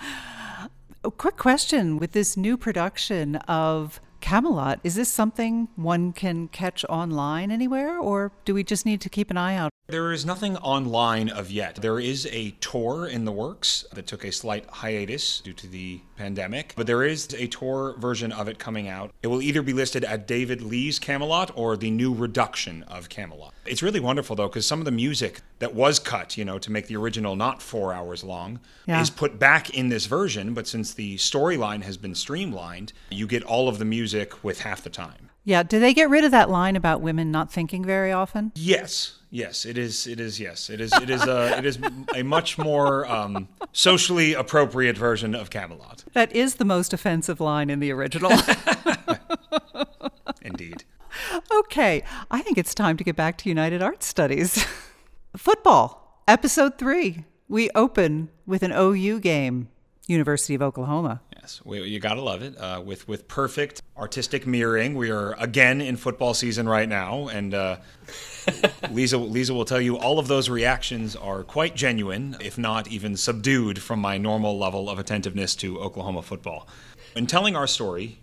A 1.04 1.10
quick 1.10 1.38
question 1.38 1.98
with 1.98 2.12
this 2.12 2.38
new 2.38 2.58
production 2.58 3.38
of 3.48 4.00
Camelot, 4.28 4.82
is 4.84 4.96
this 4.96 5.08
something 5.08 5.70
one 5.78 6.12
can 6.12 6.50
catch 6.50 6.84
online 6.90 7.50
anywhere, 7.50 7.98
or 7.98 8.34
do 8.44 8.54
we 8.54 8.62
just 8.62 8.86
need 8.86 9.00
to 9.00 9.08
keep 9.08 9.32
an 9.32 9.38
eye 9.38 9.56
out? 9.56 9.72
There 9.88 10.12
is 10.12 10.26
nothing 10.26 10.58
online 10.58 11.30
of 11.30 11.50
yet. 11.50 11.76
There 11.76 11.98
is 11.98 12.28
a 12.30 12.52
tour 12.60 13.08
in 13.08 13.24
the 13.24 13.32
works 13.32 13.86
that 13.94 14.06
took 14.06 14.26
a 14.26 14.34
slight 14.34 14.66
hiatus 14.70 15.40
due 15.40 15.54
to 15.54 15.68
the 15.68 16.02
pandemic, 16.18 16.74
but 16.76 16.88
there 16.88 17.04
is 17.04 17.34
a 17.36 17.48
tour 17.48 17.96
version 17.98 18.34
of 18.34 18.50
it 18.50 18.60
coming 18.60 18.90
out. 18.90 19.14
It 19.24 19.28
will 19.28 19.42
either 19.42 19.62
be 19.62 19.72
listed 19.72 20.04
at 20.04 20.28
David 20.28 20.62
Lee's 20.62 21.00
Camelot 21.00 21.52
or 21.56 21.78
the 21.78 21.90
new 21.90 22.14
reduction 22.14 22.84
of 22.84 23.08
Camelot. 23.08 23.54
It's 23.66 23.82
really 23.82 24.02
wonderful 24.02 24.36
though, 24.36 24.50
because 24.50 24.68
some 24.68 24.80
of 24.80 24.86
the 24.86 24.92
music 24.92 25.40
that 25.60 25.74
was 25.74 26.00
cut, 26.00 26.38
you 26.38 26.46
know, 26.46 26.60
to 26.60 26.72
make 26.72 26.88
the 26.88 26.96
original 26.96 27.36
not 27.36 27.62
four 27.62 27.94
hours 27.94 28.24
long, 28.24 28.60
Yeah. 28.86 29.02
is 29.02 29.10
put 29.10 29.40
back 29.40 29.70
in 29.72 29.90
this 29.90 30.06
version. 30.06 30.54
But 30.54 30.68
since 30.68 30.94
the 30.94 31.18
storyline 31.18 31.84
has 31.84 31.98
been 31.98 32.14
streamlined, 32.16 32.94
you 33.10 33.28
get 33.28 33.44
all 33.44 33.68
of 33.68 33.80
the 33.80 33.86
music 33.86 34.44
with 34.44 34.62
half 34.62 34.84
the 34.84 34.90
time. 34.90 35.30
Yeah, 35.44 35.64
do 35.64 35.80
they 35.80 35.94
get 35.94 36.10
rid 36.10 36.26
of 36.26 36.32
that 36.32 36.50
line 36.50 36.76
about 36.76 37.00
women 37.02 37.32
not 37.32 37.52
thinking 37.52 37.84
very 37.86 38.12
often? 38.12 38.52
Yes, 38.54 39.20
yes, 39.32 39.66
it 39.66 39.78
is. 39.78 40.06
It 40.06 40.20
is. 40.20 40.40
Yes, 40.42 40.70
it 40.70 40.82
is. 40.82 40.92
It 40.94 41.10
is. 41.10 41.24
A, 41.26 41.58
it 41.58 41.66
is 41.66 41.80
a 42.14 42.22
much 42.24 42.58
more 42.58 43.10
um, 43.10 43.48
socially 43.72 44.34
appropriate 44.34 44.98
version 44.98 45.34
of 45.34 45.50
Camelot. 45.50 46.04
That 46.12 46.36
is 46.36 46.56
the 46.56 46.66
most 46.66 46.92
offensive 46.92 47.40
line 47.40 47.70
in 47.70 47.80
the 47.80 47.92
original. 47.92 48.32
Indeed. 50.42 50.84
okay, 51.52 52.04
I 52.30 52.42
think 52.42 52.58
it's 52.58 52.76
time 52.76 52.98
to 52.98 53.04
get 53.04 53.16
back 53.16 53.38
to 53.40 53.50
United 53.50 53.82
Arts 53.82 54.06
Studies. 54.06 54.66
Football, 55.38 56.24
episode 56.28 56.80
three. 56.80 57.24
We 57.48 57.70
open 57.76 58.30
with 58.48 58.64
an 58.64 58.72
OU 58.72 59.20
game, 59.20 59.70
University 60.08 60.56
of 60.56 60.64
Oklahoma. 60.64 61.22
Yes, 61.40 61.62
we, 61.64 61.84
you 61.84 62.00
gotta 62.00 62.22
love 62.22 62.42
it. 62.42 62.60
Uh, 62.60 62.82
with 62.84 63.08
with 63.08 63.28
perfect 63.28 63.84
artistic 63.96 64.48
mirroring, 64.48 64.96
we 64.96 65.12
are 65.12 65.34
again 65.34 65.80
in 65.80 65.96
football 65.96 66.34
season 66.34 66.68
right 66.68 66.90
now, 66.90 67.28
and 67.28 67.54
uh, 67.54 67.78
Lisa 68.92 69.20
Lisa 69.20 69.54
will 69.54 69.64
tell 69.64 69.80
you 69.80 69.96
all 69.96 70.18
of 70.18 70.28
those 70.28 70.50
reactions 70.50 71.16
are 71.16 71.44
quite 71.44 71.76
genuine, 71.76 72.36
if 72.42 72.58
not 72.58 72.88
even 72.88 73.16
subdued 73.16 73.80
from 73.80 74.00
my 74.00 74.18
normal 74.18 74.58
level 74.58 74.90
of 74.90 74.98
attentiveness 74.98 75.56
to 75.58 75.80
Oklahoma 75.80 76.24
football. 76.24 76.68
In 77.16 77.28
telling 77.28 77.56
our 77.56 77.68
story, 77.68 78.18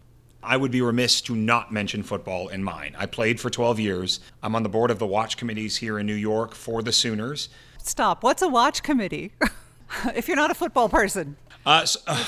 I 0.44 0.56
would 0.56 0.70
be 0.70 0.82
remiss 0.82 1.20
to 1.22 1.34
not 1.34 1.72
mention 1.72 2.02
football 2.02 2.48
in 2.48 2.62
mine. 2.62 2.94
I 2.98 3.06
played 3.06 3.40
for 3.40 3.50
12 3.50 3.80
years. 3.80 4.20
I'm 4.42 4.54
on 4.54 4.62
the 4.62 4.68
board 4.68 4.90
of 4.90 4.98
the 4.98 5.06
watch 5.06 5.36
committees 5.36 5.78
here 5.78 5.98
in 5.98 6.06
New 6.06 6.14
York 6.14 6.54
for 6.54 6.82
the 6.82 6.92
Sooners. 6.92 7.48
Stop. 7.78 8.22
What's 8.22 8.42
a 8.42 8.48
watch 8.48 8.82
committee? 8.82 9.32
if 10.14 10.28
you're 10.28 10.36
not 10.36 10.50
a 10.50 10.54
football 10.54 10.88
person. 10.88 11.36
Uh, 11.66 11.84
so, 11.84 12.00
uh, 12.06 12.24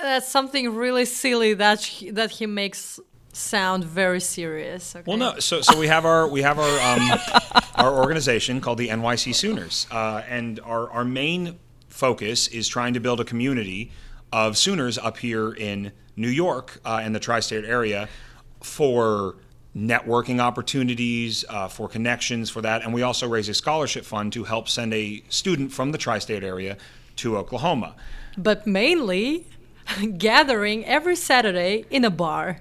That's 0.00 0.28
something 0.28 0.74
really 0.74 1.04
silly 1.04 1.54
that 1.54 1.82
he, 1.82 2.10
that 2.10 2.30
he 2.32 2.46
makes 2.46 3.00
sound 3.32 3.84
very 3.84 4.20
serious. 4.20 4.96
Okay? 4.96 5.04
Well, 5.06 5.18
no. 5.18 5.38
So, 5.38 5.60
so 5.60 5.78
we 5.78 5.86
have 5.88 6.04
our 6.04 6.26
we 6.26 6.42
have 6.42 6.58
our 6.58 6.80
um, 6.80 7.18
our 7.74 7.96
organization 7.96 8.60
called 8.60 8.78
the 8.78 8.88
NYC 8.88 9.34
Sooners, 9.34 9.86
uh, 9.90 10.22
and 10.28 10.60
our 10.60 10.90
our 10.90 11.04
main 11.04 11.58
focus 11.88 12.48
is 12.48 12.68
trying 12.68 12.94
to 12.94 13.00
build 13.00 13.20
a 13.20 13.24
community 13.24 13.92
of 14.32 14.56
Sooners 14.56 14.98
up 14.98 15.18
here 15.18 15.52
in 15.52 15.92
New 16.16 16.28
York 16.28 16.80
uh, 16.84 17.00
and 17.02 17.14
the 17.14 17.20
tri-state 17.20 17.64
area 17.64 18.08
for 18.62 19.36
networking 19.76 20.40
opportunities, 20.40 21.44
uh, 21.50 21.68
for 21.68 21.88
connections, 21.88 22.48
for 22.48 22.62
that, 22.62 22.82
and 22.82 22.94
we 22.94 23.02
also 23.02 23.28
raise 23.28 23.48
a 23.48 23.54
scholarship 23.54 24.04
fund 24.04 24.32
to 24.32 24.44
help 24.44 24.68
send 24.68 24.94
a 24.94 25.22
student 25.28 25.70
from 25.70 25.92
the 25.92 25.98
tri-state 25.98 26.42
area 26.42 26.78
to 27.16 27.36
Oklahoma. 27.36 27.94
But 28.38 28.66
mainly 28.66 29.46
gathering 30.18 30.84
every 30.86 31.16
Saturday 31.16 31.84
in 31.90 32.04
a 32.04 32.10
bar. 32.10 32.60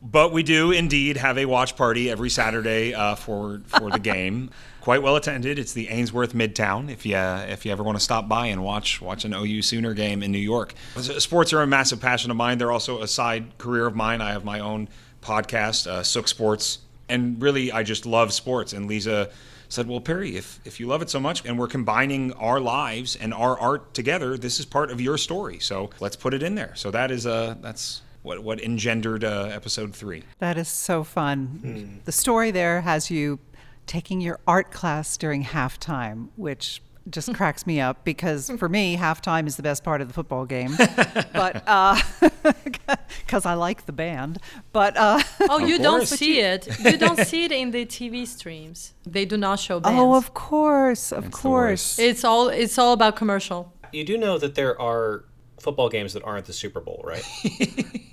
But 0.00 0.32
we 0.32 0.44
do 0.44 0.70
indeed 0.70 1.16
have 1.16 1.38
a 1.38 1.46
watch 1.46 1.74
party 1.76 2.08
every 2.08 2.30
Saturday 2.30 2.94
uh, 2.94 3.16
for 3.16 3.62
for 3.66 3.90
the 3.90 3.98
game. 4.14 4.50
Quite 4.80 5.02
well 5.02 5.16
attended. 5.16 5.58
It's 5.58 5.72
the 5.72 5.88
Ainsworth 5.88 6.34
Midtown. 6.34 6.88
If 6.88 7.04
you 7.04 7.16
if 7.16 7.66
you 7.66 7.72
ever 7.72 7.82
want 7.82 7.98
to 7.98 8.04
stop 8.04 8.28
by 8.28 8.46
and 8.46 8.62
watch 8.62 9.00
watch 9.00 9.24
an 9.24 9.34
OU 9.34 9.62
Sooner 9.62 9.94
game 9.94 10.22
in 10.22 10.30
New 10.30 10.38
York, 10.38 10.72
sports 10.96 11.52
are 11.52 11.62
a 11.62 11.66
massive 11.66 12.00
passion 12.00 12.30
of 12.30 12.36
mine. 12.36 12.58
They're 12.58 12.70
also 12.70 13.02
a 13.02 13.08
side 13.08 13.58
career 13.58 13.86
of 13.86 13.96
mine. 13.96 14.20
I 14.20 14.30
have 14.30 14.44
my 14.44 14.60
own 14.60 14.88
podcast, 15.20 15.88
uh, 15.88 16.04
Sook 16.04 16.28
Sports, 16.28 16.78
and 17.08 17.42
really 17.42 17.72
I 17.72 17.82
just 17.82 18.06
love 18.06 18.32
sports. 18.32 18.72
And 18.72 18.86
Lisa 18.86 19.30
said, 19.68 19.88
"Well, 19.88 20.00
Perry, 20.00 20.36
if 20.36 20.60
if 20.64 20.78
you 20.78 20.86
love 20.86 21.02
it 21.02 21.10
so 21.10 21.18
much, 21.18 21.44
and 21.44 21.58
we're 21.58 21.66
combining 21.66 22.32
our 22.34 22.60
lives 22.60 23.16
and 23.16 23.34
our 23.34 23.58
art 23.58 23.94
together, 23.94 24.38
this 24.38 24.60
is 24.60 24.64
part 24.64 24.92
of 24.92 25.00
your 25.00 25.18
story. 25.18 25.58
So 25.58 25.90
let's 25.98 26.16
put 26.16 26.34
it 26.34 26.42
in 26.42 26.54
there." 26.54 26.72
So 26.76 26.92
that 26.92 27.10
is 27.10 27.26
uh 27.26 27.56
that's 27.60 28.02
what 28.22 28.42
what 28.42 28.60
engendered 28.60 29.24
uh, 29.24 29.48
episode 29.52 29.94
three. 29.94 30.22
That 30.38 30.56
is 30.58 30.68
so 30.68 31.04
fun. 31.04 32.00
The 32.04 32.12
story 32.12 32.50
there 32.50 32.80
has 32.82 33.10
you 33.10 33.38
taking 33.86 34.20
your 34.20 34.38
art 34.46 34.70
class 34.70 35.16
during 35.16 35.44
halftime, 35.44 36.28
which 36.36 36.82
just 37.10 37.32
cracks 37.38 37.66
me 37.66 37.80
up 37.80 38.04
because 38.04 38.50
for 38.58 38.68
me, 38.68 38.96
halftime 38.96 39.46
is 39.46 39.56
the 39.56 39.62
best 39.62 39.82
part 39.82 40.00
of 40.00 40.08
the 40.08 40.14
football 40.14 40.44
game. 40.44 40.76
but 41.32 41.64
because 43.26 43.46
I 43.46 43.54
like 43.54 43.86
the 43.86 43.92
band, 43.92 44.38
but 44.72 44.96
uh, 44.96 45.20
Oh, 45.48 45.58
you 45.58 45.78
don't 45.78 46.06
see 46.06 46.40
it. 46.40 46.68
You 46.84 46.98
don't 46.98 47.18
see 47.20 47.44
it 47.44 47.52
in 47.52 47.70
the 47.70 47.86
TV 47.86 48.26
streams. 48.26 48.94
They 49.06 49.24
do 49.24 49.36
not 49.36 49.58
show 49.58 49.80
bands. 49.80 49.98
oh, 49.98 50.14
of 50.14 50.34
course, 50.34 51.12
of 51.12 51.24
the 51.24 51.30
course. 51.30 51.98
It's 51.98 52.24
all 52.24 52.48
it's 52.48 52.78
all 52.78 52.92
about 52.92 53.16
commercial. 53.16 53.72
You 53.92 54.04
do 54.04 54.18
know 54.18 54.36
that 54.36 54.54
there 54.54 54.78
are 54.80 55.24
football 55.60 55.88
games 55.88 56.12
that 56.14 56.24
aren't 56.24 56.46
the 56.46 56.52
Super 56.52 56.80
Bowl, 56.80 57.02
right? 57.04 57.24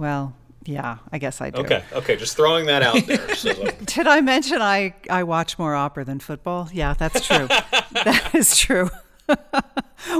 Well, 0.00 0.34
yeah, 0.64 0.96
I 1.12 1.18
guess 1.18 1.42
I 1.42 1.50
do. 1.50 1.60
Okay, 1.60 1.84
okay, 1.92 2.16
just 2.16 2.34
throwing 2.34 2.64
that 2.66 2.82
out 2.82 3.06
there. 3.06 3.34
So, 3.34 3.52
Did 3.84 4.06
I 4.06 4.22
mention 4.22 4.62
I, 4.62 4.94
I 5.10 5.24
watch 5.24 5.58
more 5.58 5.74
opera 5.74 6.06
than 6.06 6.20
football? 6.20 6.70
Yeah, 6.72 6.94
that's 6.94 7.26
true. 7.26 7.48
that 7.92 8.30
is 8.32 8.56
true. 8.56 8.88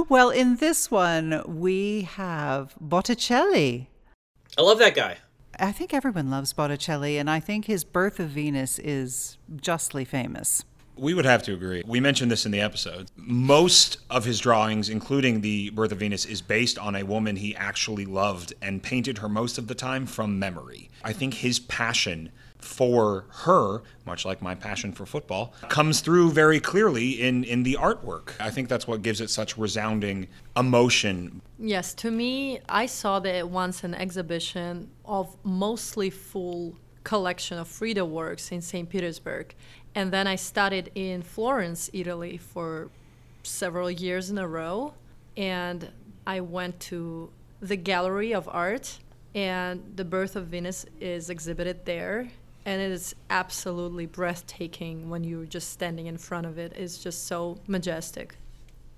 well, 0.07 0.29
in 0.29 0.57
this 0.57 0.91
one, 0.91 1.41
we 1.47 2.03
have 2.03 2.75
Botticelli. 2.79 3.87
I 4.55 4.61
love 4.61 4.77
that 4.77 4.93
guy. 4.93 5.17
I 5.59 5.71
think 5.71 5.95
everyone 5.95 6.29
loves 6.29 6.53
Botticelli, 6.53 7.17
and 7.17 7.27
I 7.27 7.39
think 7.39 7.65
his 7.65 7.83
Birth 7.83 8.19
of 8.19 8.29
Venus 8.29 8.77
is 8.77 9.39
justly 9.55 10.05
famous. 10.05 10.63
We 11.01 11.15
would 11.15 11.25
have 11.25 11.41
to 11.43 11.53
agree. 11.55 11.81
We 11.83 11.99
mentioned 11.99 12.29
this 12.29 12.45
in 12.45 12.51
the 12.51 12.61
episode. 12.61 13.09
Most 13.15 13.97
of 14.11 14.23
his 14.23 14.39
drawings, 14.39 14.87
including 14.87 15.41
the 15.41 15.71
Birth 15.71 15.91
of 15.91 15.97
Venus, 15.97 16.25
is 16.25 16.43
based 16.43 16.77
on 16.77 16.95
a 16.95 17.01
woman 17.01 17.37
he 17.37 17.55
actually 17.55 18.05
loved 18.05 18.53
and 18.61 18.83
painted 18.83 19.17
her 19.17 19.27
most 19.27 19.57
of 19.57 19.65
the 19.65 19.73
time 19.73 20.05
from 20.05 20.37
memory. 20.37 20.91
I 21.03 21.11
think 21.11 21.33
his 21.33 21.57
passion 21.57 22.29
for 22.59 23.25
her, 23.31 23.81
much 24.05 24.25
like 24.25 24.43
my 24.43 24.53
passion 24.53 24.91
for 24.91 25.07
football, 25.07 25.55
comes 25.69 26.01
through 26.01 26.33
very 26.33 26.59
clearly 26.59 27.19
in, 27.19 27.45
in 27.45 27.63
the 27.63 27.77
artwork. 27.79 28.33
I 28.39 28.51
think 28.51 28.69
that's 28.69 28.85
what 28.85 29.01
gives 29.01 29.21
it 29.21 29.31
such 29.31 29.57
resounding 29.57 30.27
emotion. 30.55 31.41
Yes, 31.57 31.95
to 31.95 32.11
me, 32.11 32.59
I 32.69 32.85
saw 32.85 33.19
that 33.21 33.49
once 33.49 33.83
an 33.83 33.95
exhibition 33.95 34.91
of 35.03 35.35
mostly 35.43 36.11
full 36.11 36.77
collection 37.03 37.57
of 37.57 37.67
Frida 37.67 38.05
works 38.05 38.51
in 38.51 38.61
St. 38.61 38.87
Petersburg. 38.87 39.55
And 39.95 40.11
then 40.11 40.27
I 40.27 40.35
studied 40.35 40.91
in 40.95 41.21
Florence, 41.21 41.89
Italy 41.93 42.37
for 42.37 42.89
several 43.43 43.91
years 43.91 44.29
in 44.29 44.37
a 44.37 44.47
row. 44.47 44.93
And 45.35 45.89
I 46.25 46.41
went 46.41 46.79
to 46.81 47.29
the 47.61 47.75
Gallery 47.75 48.33
of 48.33 48.49
Art, 48.51 48.99
and 49.35 49.93
The 49.95 50.05
Birth 50.05 50.35
of 50.35 50.47
Venus 50.47 50.85
is 50.99 51.29
exhibited 51.29 51.85
there. 51.85 52.29
And 52.65 52.81
it 52.81 52.91
is 52.91 53.15
absolutely 53.29 54.05
breathtaking 54.05 55.09
when 55.09 55.23
you're 55.23 55.45
just 55.45 55.71
standing 55.71 56.07
in 56.07 56.17
front 56.17 56.45
of 56.45 56.57
it. 56.57 56.73
It's 56.75 56.97
just 56.97 57.25
so 57.25 57.57
majestic. 57.67 58.35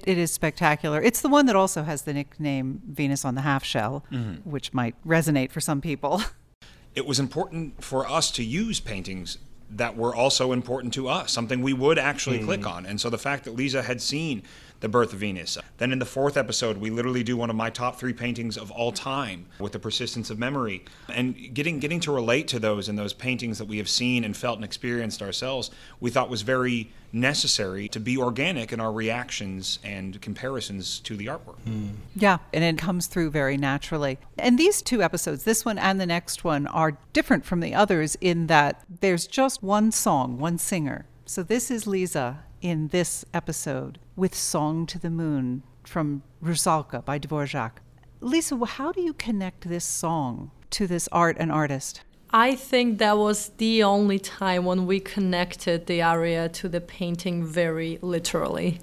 It 0.06 0.18
is 0.18 0.32
spectacular. 0.32 1.02
It's 1.02 1.22
the 1.22 1.30
one 1.30 1.46
that 1.46 1.56
also 1.56 1.84
has 1.84 2.02
the 2.02 2.14
nickname 2.14 2.82
Venus 2.86 3.24
on 3.24 3.36
the 3.36 3.42
Half 3.42 3.64
Shell, 3.64 4.04
mm-hmm. 4.12 4.50
which 4.50 4.74
might 4.74 4.96
resonate 5.06 5.52
for 5.52 5.62
some 5.62 5.80
people. 5.80 6.22
it 6.96 7.06
was 7.06 7.20
important 7.20 7.82
for 7.84 8.06
us 8.10 8.30
to 8.32 8.44
use 8.44 8.82
paintings 8.82 9.38
that 9.78 9.96
were 9.96 10.16
also 10.16 10.52
important 10.52 10.94
to 10.94 11.08
us, 11.08 11.32
something 11.32 11.62
we 11.62 11.74
would 11.74 11.98
actually 11.98 12.40
click 12.40 12.62
hmm. 12.62 12.68
on. 12.68 12.86
And 12.86 13.00
so 13.00 13.10
the 13.10 13.18
fact 13.18 13.46
that 13.46 13.56
Lisa 13.56 13.82
had 13.82 14.02
seen 14.02 14.44
The 14.84 14.90
Birth 14.90 15.14
of 15.14 15.20
Venus. 15.20 15.58
Then 15.78 15.94
in 15.94 16.00
the 16.00 16.06
fourth 16.06 16.36
episode, 16.36 16.76
we 16.76 16.90
literally 16.90 17.24
do 17.24 17.38
one 17.38 17.50
of 17.50 17.56
my 17.56 17.70
top 17.70 17.98
three 17.98 18.12
paintings 18.12 18.58
of 18.58 18.70
all 18.70 18.92
time 18.92 19.46
with 19.58 19.72
the 19.72 19.80
persistence 19.80 20.30
of 20.30 20.38
memory. 20.38 20.84
And 21.08 21.54
getting 21.54 21.80
getting 21.80 22.02
to 22.02 22.12
relate 22.12 22.50
to 22.50 22.60
those 22.60 22.90
and 22.90 23.00
those 23.00 23.14
paintings 23.14 23.60
that 23.60 23.66
we 23.70 23.78
have 23.78 23.88
seen 23.88 24.26
and 24.26 24.36
felt 24.36 24.58
and 24.58 24.66
experienced 24.66 25.22
ourselves, 25.22 25.72
we 26.02 26.10
thought 26.10 26.30
was 26.30 26.42
very 26.42 26.92
necessary 27.14 27.88
to 27.88 28.00
be 28.02 28.18
organic 28.18 28.74
in 28.74 28.82
our 28.82 28.92
reactions 28.92 29.80
and 29.86 30.22
comparisons 30.22 31.00
to 31.00 31.16
the 31.16 31.28
artwork. 31.28 31.62
Hmm. 31.64 31.92
Yeah, 32.14 32.40
and 32.52 32.66
it 32.66 32.78
comes 32.78 33.08
through 33.08 33.32
very 33.32 33.56
naturally. 33.56 34.20
And 34.38 34.60
these 34.60 34.82
two 34.82 35.02
episodes, 35.02 35.46
this 35.46 35.64
one 35.64 35.78
and 35.78 36.02
the 36.02 36.06
next 36.06 36.44
one, 36.44 36.68
are 36.68 36.98
different 37.14 37.46
from 37.46 37.62
the 37.62 37.74
others 37.74 38.18
in 38.20 38.48
that 38.48 38.84
there's 39.00 39.28
just 39.28 39.64
one 39.64 39.94
song, 39.94 40.40
one 40.40 40.58
singer. 40.58 41.06
So 41.26 41.42
this 41.42 41.72
is 41.72 41.88
Lisa 41.88 42.44
in 42.64 42.88
this 42.88 43.26
episode 43.34 44.00
with 44.16 44.34
Song 44.34 44.86
to 44.86 44.98
the 44.98 45.10
Moon 45.10 45.64
from 45.84 46.24
Rusalka 46.42 47.04
by 47.04 47.20
Dvorak. 47.20 47.74
Lisa, 48.22 48.58
how 48.66 48.94
do 48.94 49.02
you 49.02 49.14
connect 49.14 49.68
this 49.68 49.84
song 49.84 50.50
to 50.70 50.88
this 50.88 51.10
art 51.12 51.36
and 51.40 51.52
artist? 51.52 52.02
I 52.32 52.56
think 52.56 53.00
that 53.00 53.18
was 53.18 53.50
the 53.58 53.84
only 53.84 54.18
time 54.18 54.64
when 54.64 54.88
we 54.88 55.02
connected 55.02 55.88
the 55.88 56.02
aria 56.02 56.48
to 56.50 56.70
the 56.70 56.80
painting 56.80 57.46
very 57.46 58.00
literally. 58.02 58.80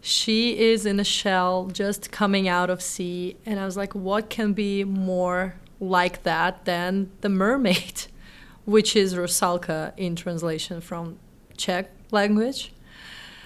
She 0.00 0.58
is 0.60 0.86
in 0.86 1.00
a 1.00 1.04
shell 1.04 1.70
just 1.72 2.12
coming 2.12 2.46
out 2.46 2.70
of 2.70 2.80
sea, 2.80 3.36
and 3.44 3.58
I 3.58 3.64
was 3.64 3.76
like, 3.76 3.96
what 3.96 4.30
can 4.30 4.52
be 4.52 4.84
more 4.84 5.56
like 5.80 6.22
that 6.22 6.66
than 6.66 7.10
the 7.20 7.28
mermaid, 7.28 8.06
which 8.64 8.94
is 8.94 9.16
Rusalka 9.16 9.92
in 9.96 10.14
translation 10.14 10.80
from 10.80 11.18
Czech 11.56 11.90
language? 12.12 12.72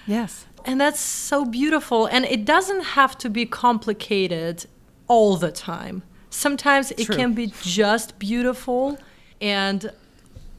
Yes. 0.06 0.46
And 0.64 0.80
that's 0.80 1.00
so 1.00 1.44
beautiful. 1.44 2.06
And 2.06 2.24
it 2.24 2.44
doesn't 2.44 2.82
have 2.82 3.16
to 3.18 3.30
be 3.30 3.46
complicated 3.46 4.66
all 5.08 5.36
the 5.36 5.52
time. 5.52 6.02
Sometimes 6.30 6.90
it 6.92 7.08
can 7.08 7.32
be 7.34 7.52
just 7.62 8.18
beautiful. 8.18 8.98
And 9.40 9.90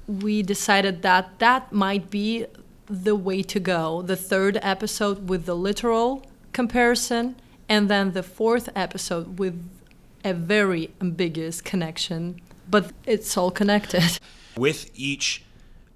we 0.08 0.42
decided 0.42 1.02
that 1.02 1.40
that 1.40 1.72
might 1.72 2.10
be 2.10 2.46
the 2.86 3.16
way 3.16 3.44
to 3.44 3.60
go. 3.60 4.02
The 4.02 4.16
third 4.16 4.58
episode 4.62 5.30
with 5.30 5.46
the 5.46 5.56
literal 5.56 6.26
comparison, 6.54 7.36
and 7.70 7.90
then 7.90 8.14
the 8.14 8.24
fourth 8.24 8.70
episode 8.76 9.38
with 9.40 9.70
a 10.24 10.34
very 10.34 10.90
ambiguous 11.02 11.62
connection. 11.62 12.40
But 12.70 12.92
it's 13.06 13.38
all 13.38 13.52
connected. 13.52 14.20
with 14.58 14.90
each 14.96 15.44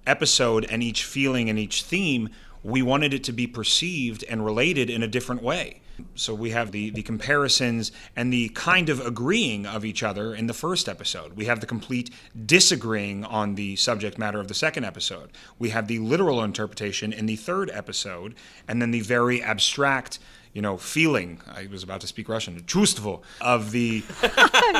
episode 0.06 0.66
and 0.70 0.82
each 0.82 1.04
feeling 1.04 1.48
and 1.48 1.58
each 1.58 1.82
theme, 1.82 2.28
we 2.62 2.82
wanted 2.82 3.12
it 3.12 3.24
to 3.24 3.32
be 3.32 3.46
perceived 3.46 4.24
and 4.28 4.44
related 4.44 4.90
in 4.90 5.02
a 5.02 5.08
different 5.08 5.42
way. 5.42 5.80
So 6.14 6.34
we 6.34 6.50
have 6.50 6.72
the, 6.72 6.90
the 6.90 7.02
comparisons 7.02 7.92
and 8.16 8.32
the 8.32 8.48
kind 8.50 8.88
of 8.88 9.04
agreeing 9.04 9.66
of 9.66 9.84
each 9.84 10.02
other 10.02 10.34
in 10.34 10.46
the 10.46 10.54
first 10.54 10.88
episode. 10.88 11.34
We 11.34 11.44
have 11.46 11.60
the 11.60 11.66
complete 11.66 12.10
disagreeing 12.46 13.24
on 13.24 13.54
the 13.54 13.76
subject 13.76 14.18
matter 14.18 14.40
of 14.40 14.48
the 14.48 14.54
second 14.54 14.84
episode. 14.84 15.30
We 15.58 15.70
have 15.70 15.88
the 15.88 15.98
literal 15.98 16.42
interpretation 16.42 17.12
in 17.12 17.26
the 17.26 17.36
third 17.36 17.70
episode, 17.70 18.34
and 18.66 18.80
then 18.80 18.90
the 18.90 19.00
very 19.00 19.42
abstract, 19.42 20.18
you 20.53 20.61
know, 20.61 20.77
feeling. 20.77 21.39
I 21.53 21.67
was 21.67 21.83
about 21.83 22.01
to 22.01 22.07
speak 22.07 22.27
Russian, 22.29 22.59
чувство 22.63 23.21
of 23.41 23.71
the 23.71 24.03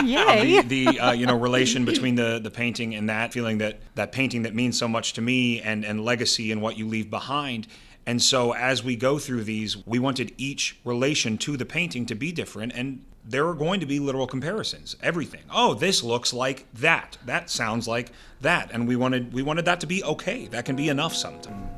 Yay. 0.04 0.62
the, 0.62 0.86
the 0.86 1.00
uh, 1.00 1.12
you 1.12 1.28
know 1.28 1.38
relation 1.38 1.86
between 1.86 2.16
the 2.16 2.40
the 2.40 2.50
painting 2.50 2.96
and 2.96 3.10
that 3.10 3.34
feeling 3.34 3.60
that 3.60 3.80
that 3.96 4.12
painting 4.12 4.44
that 4.44 4.56
means 4.56 4.78
so 4.78 4.88
much 4.88 5.14
to 5.14 5.22
me 5.22 5.62
and 5.62 5.86
and 5.86 6.04
legacy 6.04 6.52
and 6.52 6.62
what 6.62 6.78
you 6.78 6.88
leave 6.88 7.10
behind 7.10 7.68
and 8.06 8.22
so 8.22 8.54
as 8.54 8.84
we 8.84 8.96
go 8.96 9.20
through 9.20 9.44
these 9.44 9.86
we 9.86 10.00
wanted 10.00 10.34
each 10.38 10.80
relation 10.84 11.38
to 11.38 11.58
the 11.58 11.66
painting 11.66 12.06
to 12.08 12.16
be 12.16 12.32
different 12.32 12.74
and 12.74 13.04
there 13.28 13.46
are 13.48 13.54
going 13.54 13.82
to 13.82 13.86
be 13.86 14.00
literal 14.00 14.26
comparisons. 14.26 14.96
Everything. 15.04 15.42
Oh, 15.52 15.74
this 15.74 16.02
looks 16.02 16.34
like 16.34 16.66
that. 16.76 17.18
That 17.26 17.50
sounds 17.50 17.88
like 17.88 18.12
that. 18.40 18.72
And 18.72 18.88
we 18.88 18.96
wanted 18.96 19.34
we 19.34 19.44
wanted 19.44 19.66
that 19.66 19.82
to 19.82 19.88
be 19.88 20.04
okay. 20.04 20.48
That 20.48 20.64
can 20.66 20.78
be 20.78 20.88
enough 20.88 21.14
sometimes. 21.14 21.70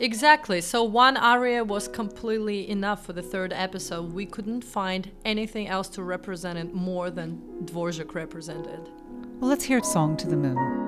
Exactly. 0.00 0.60
So 0.60 0.84
one 0.84 1.16
aria 1.16 1.64
was 1.64 1.88
completely 1.88 2.70
enough 2.70 3.04
for 3.04 3.12
the 3.12 3.22
third 3.22 3.52
episode. 3.52 4.12
We 4.12 4.26
couldn't 4.26 4.62
find 4.62 5.10
anything 5.24 5.68
else 5.68 5.88
to 5.90 6.02
represent 6.02 6.58
it 6.58 6.72
more 6.72 7.10
than 7.10 7.42
Dvorak 7.64 8.14
represented. 8.14 8.88
Well, 9.40 9.50
let's 9.50 9.64
hear 9.64 9.82
Song 9.82 10.16
to 10.18 10.28
the 10.28 10.36
Moon. 10.36 10.87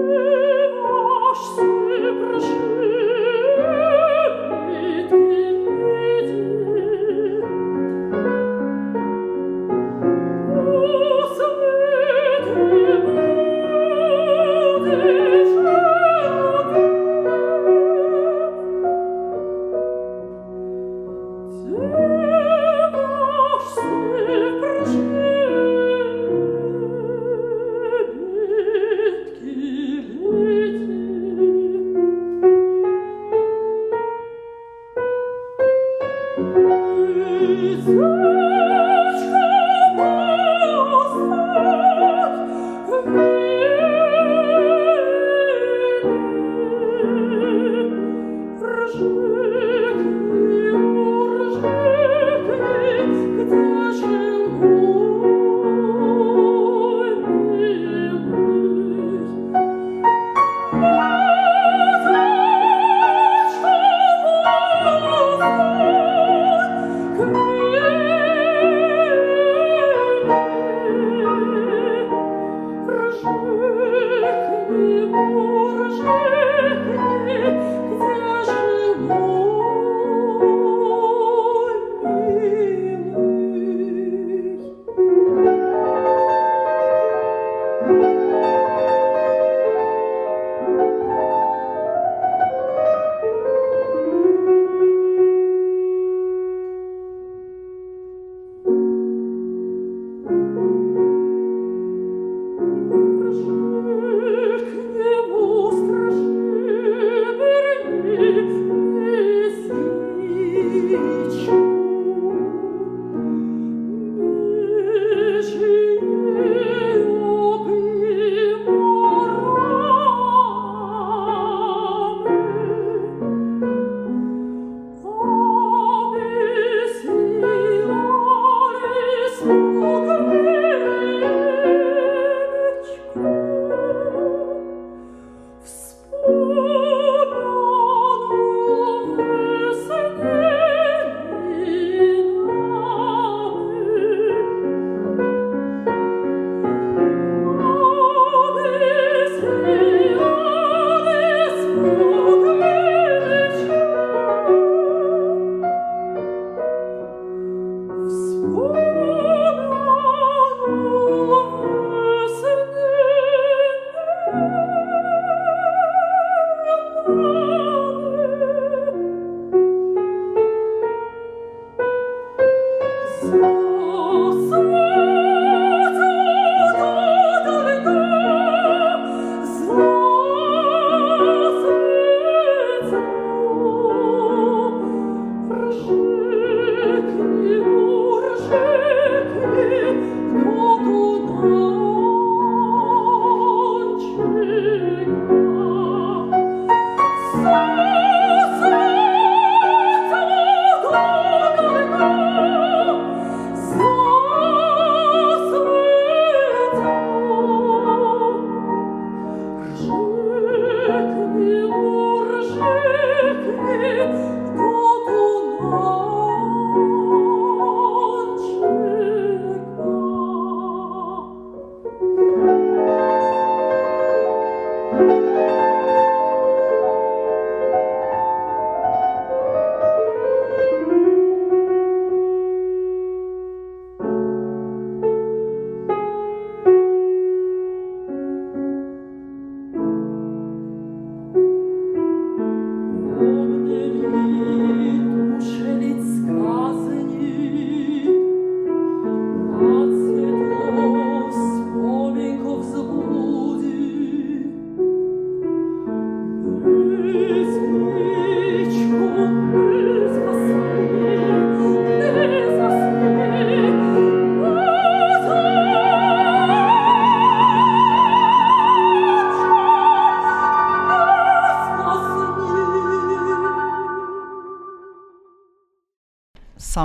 Strasznie 0.00 0.29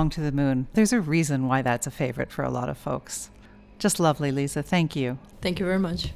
Song 0.06 0.11
to 0.11 0.22
the 0.22 0.32
Moon. 0.32 0.68
There's 0.73 0.94
a 0.94 1.02
reason 1.02 1.48
why 1.48 1.64
that's 1.64 1.88
a 1.88 1.91
favorite 1.91 2.32
for 2.32 2.44
a 2.44 2.52
lot 2.52 2.69
of 2.69 2.77
folks. 2.77 3.32
Just 3.80 3.99
lovely, 3.99 4.32
Lisa. 4.32 4.61
Thank 4.61 4.95
you. 4.95 5.18
Thank 5.41 5.60
you 5.60 5.65
very 5.65 5.80
much. 5.80 6.11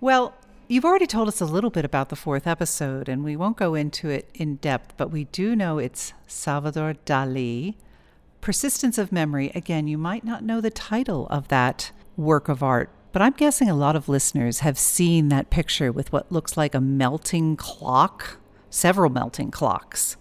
Well, 0.00 0.34
you've 0.66 0.86
already 0.86 1.06
told 1.06 1.28
us 1.28 1.42
a 1.42 1.44
little 1.44 1.68
bit 1.68 1.84
about 1.84 2.08
the 2.08 2.16
fourth 2.16 2.46
episode, 2.46 3.06
and 3.06 3.22
we 3.22 3.36
won't 3.36 3.58
go 3.58 3.74
into 3.74 4.08
it 4.08 4.30
in 4.32 4.56
depth, 4.56 4.94
but 4.96 5.10
we 5.10 5.24
do 5.24 5.54
know 5.54 5.76
it's 5.76 6.14
Salvador 6.26 6.94
Dali. 7.04 7.74
Persistence 8.40 8.96
of 8.96 9.12
Memory. 9.12 9.52
Again, 9.54 9.88
you 9.88 9.98
might 9.98 10.24
not 10.24 10.42
know 10.42 10.62
the 10.62 10.70
title 10.70 11.26
of 11.26 11.48
that 11.48 11.92
work 12.16 12.48
of 12.48 12.62
art, 12.62 12.88
but 13.12 13.20
I'm 13.20 13.34
guessing 13.34 13.68
a 13.68 13.76
lot 13.76 13.94
of 13.94 14.08
listeners 14.08 14.60
have 14.60 14.78
seen 14.78 15.28
that 15.28 15.50
picture 15.50 15.92
with 15.92 16.10
what 16.14 16.32
looks 16.32 16.56
like 16.56 16.74
a 16.74 16.80
melting 16.80 17.56
clock, 17.56 18.38
several 18.70 19.10
melting 19.10 19.50
clocks. 19.50 20.16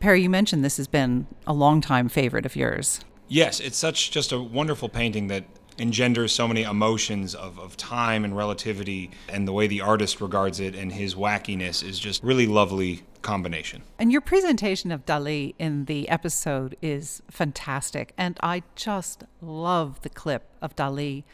Perry, 0.00 0.22
you 0.22 0.30
mentioned 0.30 0.64
this 0.64 0.76
has 0.76 0.86
been 0.88 1.26
a 1.46 1.52
long-time 1.52 2.08
favorite 2.08 2.46
of 2.46 2.56
yours. 2.56 3.00
Yes, 3.28 3.60
it's 3.60 3.78
such 3.78 4.10
just 4.10 4.32
a 4.32 4.40
wonderful 4.40 4.88
painting 4.88 5.28
that 5.28 5.44
engenders 5.78 6.32
so 6.32 6.46
many 6.46 6.62
emotions 6.62 7.34
of, 7.34 7.58
of 7.58 7.76
time 7.76 8.24
and 8.24 8.36
relativity, 8.36 9.10
and 9.28 9.48
the 9.48 9.52
way 9.52 9.66
the 9.66 9.80
artist 9.80 10.20
regards 10.20 10.60
it 10.60 10.74
and 10.74 10.92
his 10.92 11.14
wackiness 11.14 11.82
is 11.82 11.98
just 11.98 12.22
really 12.22 12.46
lovely 12.46 13.02
combination. 13.22 13.82
And 13.98 14.12
your 14.12 14.20
presentation 14.20 14.92
of 14.92 15.04
Dali 15.06 15.54
in 15.58 15.86
the 15.86 16.08
episode 16.08 16.76
is 16.82 17.22
fantastic. 17.30 18.12
And 18.16 18.38
I 18.42 18.62
just 18.76 19.24
love 19.40 20.02
the 20.02 20.10
clip 20.10 20.48
of 20.62 20.76
Dali 20.76 21.24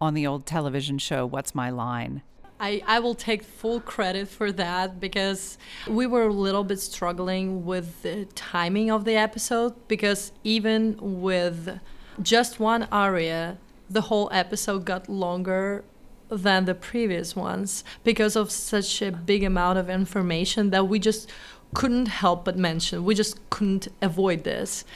on 0.00 0.14
the 0.14 0.26
old 0.26 0.46
television 0.46 0.98
show, 0.98 1.26
What's 1.26 1.54
My 1.54 1.70
Line? 1.70 2.22
I, 2.64 2.80
I 2.86 2.98
will 3.00 3.14
take 3.14 3.42
full 3.42 3.78
credit 3.78 4.26
for 4.26 4.50
that 4.52 4.98
because 4.98 5.58
we 5.86 6.06
were 6.06 6.22
a 6.22 6.32
little 6.32 6.64
bit 6.64 6.80
struggling 6.80 7.66
with 7.66 8.00
the 8.00 8.24
timing 8.34 8.90
of 8.90 9.04
the 9.04 9.16
episode 9.16 9.74
because 9.86 10.32
even 10.44 10.96
with 11.20 11.78
just 12.22 12.58
one 12.58 12.88
aria, 12.90 13.58
the 13.90 14.00
whole 14.08 14.30
episode 14.32 14.86
got 14.86 15.10
longer 15.10 15.84
than 16.30 16.64
the 16.64 16.74
previous 16.74 17.36
ones 17.36 17.84
because 18.02 18.34
of 18.34 18.50
such 18.50 19.02
a 19.02 19.12
big 19.12 19.44
amount 19.44 19.78
of 19.78 19.90
information 19.90 20.70
that 20.70 20.88
we 20.88 20.98
just 20.98 21.30
couldn't 21.74 22.06
help 22.06 22.46
but 22.46 22.56
mention. 22.56 23.04
We 23.04 23.14
just 23.14 23.38
couldn't 23.50 23.88
avoid 24.00 24.44
this. 24.44 24.86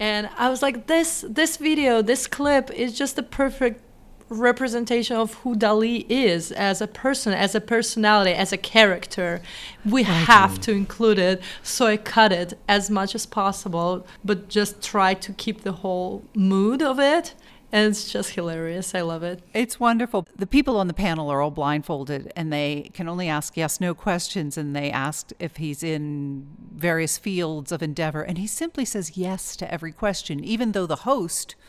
And 0.00 0.30
I 0.38 0.48
was 0.48 0.62
like, 0.62 0.86
this 0.86 1.26
this 1.28 1.58
video, 1.58 2.00
this 2.00 2.26
clip 2.26 2.70
is 2.70 2.96
just 2.96 3.16
the 3.16 3.22
perfect 3.22 3.82
representation 4.28 5.16
of 5.16 5.34
who 5.34 5.56
Dali 5.56 6.06
is 6.08 6.52
as 6.52 6.80
a 6.80 6.86
person, 6.86 7.32
as 7.32 7.54
a 7.54 7.60
personality, 7.60 8.32
as 8.32 8.52
a 8.52 8.56
character. 8.56 9.40
We 9.84 10.02
have 10.04 10.60
to 10.62 10.72
include 10.72 11.18
it, 11.18 11.42
so 11.62 11.86
I 11.86 11.96
cut 11.96 12.32
it 12.32 12.58
as 12.68 12.90
much 12.90 13.14
as 13.14 13.26
possible, 13.26 14.06
but 14.24 14.48
just 14.48 14.82
try 14.82 15.14
to 15.14 15.32
keep 15.32 15.62
the 15.62 15.72
whole 15.72 16.24
mood 16.34 16.82
of 16.82 16.98
it. 16.98 17.34
And 17.70 17.90
it's 17.90 18.10
just 18.10 18.30
hilarious. 18.30 18.94
I 18.94 19.02
love 19.02 19.22
it. 19.22 19.42
It's 19.52 19.78
wonderful. 19.78 20.26
The 20.34 20.46
people 20.46 20.78
on 20.78 20.86
the 20.86 20.94
panel 20.94 21.30
are 21.30 21.42
all 21.42 21.50
blindfolded 21.50 22.32
and 22.34 22.50
they 22.50 22.90
can 22.94 23.10
only 23.10 23.28
ask 23.28 23.58
yes, 23.58 23.78
no 23.78 23.92
questions. 23.92 24.56
And 24.56 24.74
they 24.74 24.90
asked 24.90 25.34
if 25.38 25.58
he's 25.58 25.82
in 25.82 26.46
various 26.74 27.18
fields 27.18 27.70
of 27.70 27.82
endeavor. 27.82 28.22
And 28.22 28.38
he 28.38 28.46
simply 28.46 28.86
says 28.86 29.18
yes 29.18 29.54
to 29.56 29.70
every 29.70 29.92
question, 29.92 30.42
even 30.42 30.72
though 30.72 30.86
the 30.86 30.96
host 30.96 31.50
is 31.50 31.67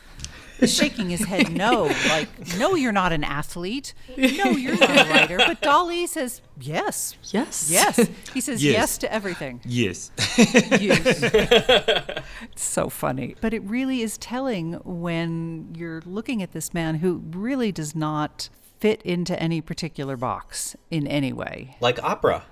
shaking 0.66 1.10
his 1.10 1.24
head 1.24 1.50
no. 1.52 1.84
Like, 2.08 2.28
no, 2.58 2.74
you're 2.74 2.92
not 2.92 3.12
an 3.12 3.24
athlete. 3.24 3.94
No, 4.16 4.50
you're 4.50 4.76
not 4.78 4.90
a 4.90 5.10
writer. 5.10 5.36
But 5.38 5.60
Dali 5.62 6.06
says 6.08 6.42
yes. 6.60 7.16
Yes. 7.32 7.70
Yes. 7.70 7.96
He 8.34 8.40
says 8.40 8.62
yes, 8.62 8.72
Yes. 8.74 8.98
to 8.98 9.12
everything. 9.12 9.60
Yes. 9.64 10.10
Yes. 10.36 11.22
it's 11.22 12.62
so 12.62 12.88
funny. 12.88 13.36
But 13.40 13.54
it 13.54 13.62
really 13.64 14.02
is 14.02 14.18
telling 14.18 14.74
when 14.84 15.74
you're 15.76 16.02
looking 16.04 16.42
at 16.42 16.52
this 16.52 16.72
man 16.74 16.96
who 16.96 17.22
really 17.30 17.72
does 17.72 17.94
not 17.94 18.48
fit 18.78 19.02
into 19.02 19.38
any 19.40 19.60
particular 19.60 20.16
box 20.16 20.74
in 20.90 21.06
any 21.06 21.32
way, 21.32 21.76
Like 21.80 22.02
opera. 22.02 22.44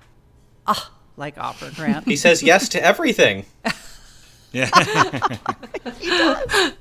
Ah, 0.67 0.91
like 1.17 1.37
Opera 1.37 1.71
Grant. 1.75 2.05
He 2.05 2.15
says 2.15 2.43
yes 2.43 2.69
to 2.69 2.83
everything. 2.83 3.45
yeah. 4.51 4.69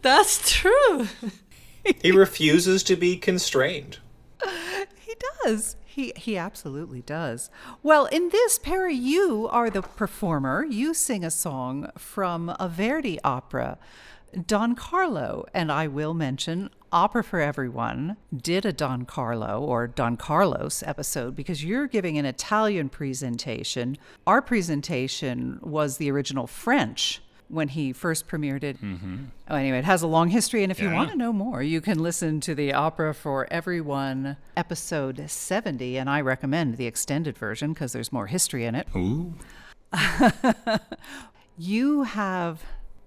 That's 0.03 0.51
true. 0.51 1.09
He 2.03 2.13
refuses 2.13 2.83
to 2.85 2.97
be 2.97 3.17
constrained. 3.17 3.99
he 4.99 5.15
does. 5.45 5.77
He 5.85 6.13
he 6.17 6.37
absolutely 6.37 7.03
does. 7.03 7.51
Well, 7.83 8.07
in 8.07 8.29
this, 8.29 8.59
Perry, 8.59 8.95
you 8.95 9.49
are 9.51 9.71
the 9.71 9.83
performer. 9.83 10.65
You 10.65 10.95
sing 10.95 11.25
a 11.25 11.31
song 11.31 11.91
from 11.99 12.55
a 12.61 12.69
Verdi 12.69 13.19
opera, 13.25 13.79
Don 14.47 14.75
Carlo, 14.75 15.45
and 15.53 15.73
I 15.73 15.89
will 15.89 16.15
mention 16.15 16.71
Opera 16.93 17.25
for 17.25 17.41
Everyone 17.41 18.17
did 18.35 18.65
a 18.65 18.73
Don 18.73 19.05
Carlo 19.05 19.61
or 19.61 19.87
Don 19.87 20.17
Carlos 20.17 20.83
episode 20.87 21.35
because 21.35 21.65
you're 21.65 21.87
giving 21.87 22.17
an 22.17 22.25
Italian 22.25 22.89
presentation. 22.89 23.99
Our 24.27 24.41
presentation 24.41 25.59
was 25.63 25.97
the 25.97 26.11
original 26.11 26.47
French 26.47 27.21
when 27.49 27.69
he 27.69 27.93
first 27.93 28.29
premiered 28.29 28.63
it. 28.63 28.81
Mm-hmm. 28.83 29.17
Oh, 29.49 29.57
anyway, 29.57 29.79
it 29.79 29.85
has 29.85 30.03
a 30.03 30.07
long 30.07 30.29
history, 30.29 30.63
and 30.63 30.71
if 30.71 30.81
you 30.81 30.91
want 30.91 31.11
to 31.11 31.17
know 31.17 31.33
more, 31.33 31.63
you 31.63 31.81
can 31.81 31.99
listen 31.99 32.41
to 32.41 32.55
the 32.55 32.73
Opera 32.73 33.15
for 33.15 33.47
Everyone 33.51 34.37
episode 34.57 35.25
70, 35.29 35.97
and 35.99 36.11
I 36.11 36.21
recommend 36.21 36.77
the 36.77 36.87
extended 36.87 37.39
version 37.39 37.73
because 37.73 37.93
there's 37.93 38.13
more 38.13 38.27
history 38.27 38.65
in 38.65 38.75
it. 38.75 38.87
Ooh. 38.95 39.35
You 41.61 42.05
have 42.05 42.63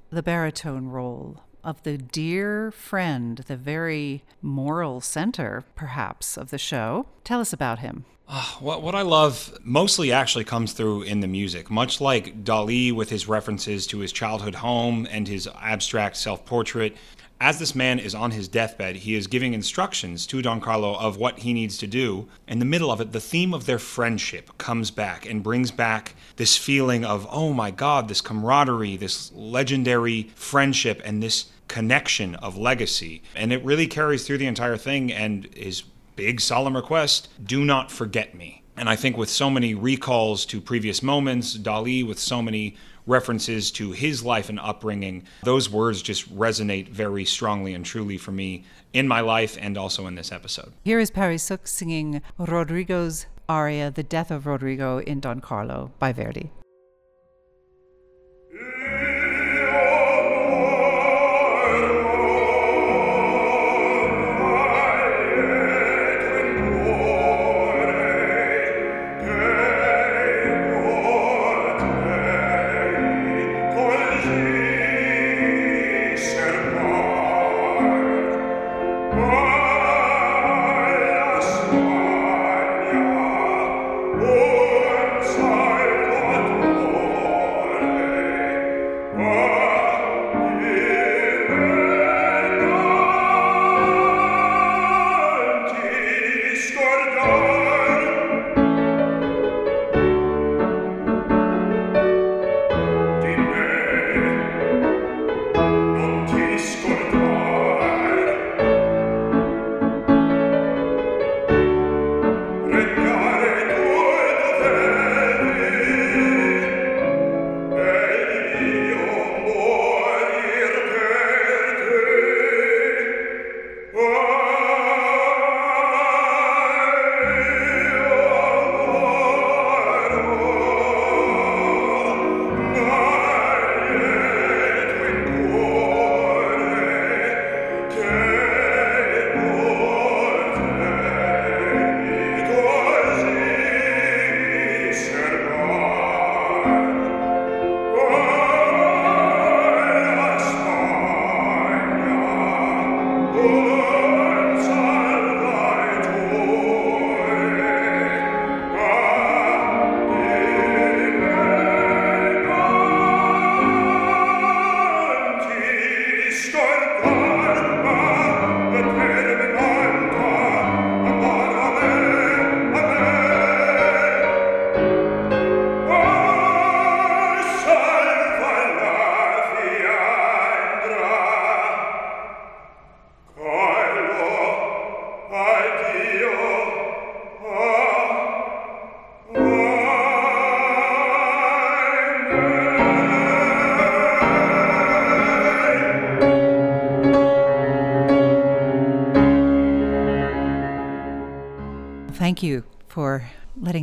the 0.09 0.21
baritone 0.21 0.87
role 0.87 1.41
of 1.63 1.81
the 1.83 1.97
dear 1.97 2.69
friend, 2.71 3.37
the 3.37 3.55
very 3.55 4.23
moral 4.41 4.99
center, 4.99 5.63
perhaps, 5.73 6.35
of 6.35 6.49
the 6.49 6.57
show. 6.57 7.05
Tell 7.23 7.39
us 7.39 7.53
about 7.53 7.79
him. 7.79 8.03
Ah, 8.33 8.55
what, 8.61 8.81
what 8.81 8.95
I 8.95 9.01
love 9.01 9.57
mostly 9.61 10.13
actually 10.13 10.45
comes 10.45 10.71
through 10.71 11.01
in 11.01 11.19
the 11.19 11.27
music. 11.27 11.69
Much 11.69 11.99
like 11.99 12.45
Dali 12.45 12.93
with 12.93 13.09
his 13.09 13.27
references 13.27 13.85
to 13.87 13.99
his 13.99 14.13
childhood 14.13 14.55
home 14.55 15.05
and 15.11 15.27
his 15.27 15.49
abstract 15.59 16.15
self 16.15 16.45
portrait, 16.45 16.95
as 17.41 17.59
this 17.59 17.75
man 17.75 17.99
is 17.99 18.15
on 18.15 18.31
his 18.31 18.47
deathbed, 18.47 18.95
he 18.95 19.15
is 19.15 19.27
giving 19.27 19.53
instructions 19.53 20.25
to 20.27 20.41
Don 20.41 20.61
Carlo 20.61 20.95
of 20.95 21.17
what 21.17 21.39
he 21.39 21.51
needs 21.51 21.77
to 21.79 21.87
do. 21.87 22.29
In 22.47 22.59
the 22.59 22.65
middle 22.65 22.89
of 22.89 23.01
it, 23.01 23.11
the 23.11 23.19
theme 23.19 23.53
of 23.53 23.65
their 23.65 23.79
friendship 23.79 24.57
comes 24.57 24.91
back 24.91 25.25
and 25.25 25.43
brings 25.43 25.71
back 25.71 26.15
this 26.37 26.55
feeling 26.55 27.03
of, 27.03 27.27
oh 27.29 27.51
my 27.51 27.69
God, 27.69 28.07
this 28.07 28.21
camaraderie, 28.21 28.95
this 28.95 29.29
legendary 29.33 30.31
friendship, 30.35 31.01
and 31.03 31.21
this 31.21 31.47
connection 31.67 32.35
of 32.35 32.57
legacy. 32.57 33.23
And 33.35 33.51
it 33.51 33.63
really 33.65 33.87
carries 33.87 34.25
through 34.25 34.37
the 34.37 34.45
entire 34.45 34.77
thing 34.77 35.11
and 35.11 35.47
is 35.53 35.83
big 36.15 36.39
solemn 36.39 36.75
request 36.75 37.29
do 37.43 37.63
not 37.63 37.91
forget 37.91 38.35
me 38.35 38.63
and 38.77 38.89
i 38.89 38.95
think 38.95 39.17
with 39.17 39.29
so 39.29 39.49
many 39.49 39.73
recalls 39.73 40.45
to 40.45 40.61
previous 40.61 41.01
moments 41.01 41.57
dali 41.57 42.05
with 42.05 42.19
so 42.19 42.41
many 42.41 42.75
references 43.07 43.71
to 43.71 43.91
his 43.91 44.23
life 44.23 44.47
and 44.47 44.59
upbringing 44.59 45.23
those 45.43 45.69
words 45.69 46.01
just 46.01 46.33
resonate 46.37 46.87
very 46.89 47.25
strongly 47.25 47.73
and 47.73 47.83
truly 47.83 48.17
for 48.17 48.31
me 48.31 48.63
in 48.93 49.07
my 49.07 49.21
life 49.21 49.57
and 49.59 49.77
also 49.77 50.05
in 50.05 50.15
this 50.15 50.31
episode 50.31 50.71
Here 50.83 50.99
is 50.99 51.11
Sook 51.41 51.67
singing 51.67 52.21
Rodrigo's 52.37 53.25
aria, 53.51 53.91
The 53.91 54.03
Death 54.03 54.31
of 54.31 54.45
Rodrigo 54.45 54.99
in 54.99 55.19
Don 55.19 55.41
Carlo 55.41 55.91
by 55.99 56.13
Verdi. 56.13 56.51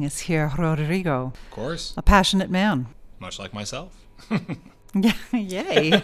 Us 0.08 0.18
hear 0.20 0.50
Rodrigo, 0.58 1.32
Of 1.34 1.50
course, 1.50 1.94
a 1.96 2.02
passionate 2.02 2.50
man. 2.50 2.86
much 3.20 3.38
like 3.38 3.52
myself. 3.54 3.96
Yeah, 4.94 5.12
yay. 5.32 6.02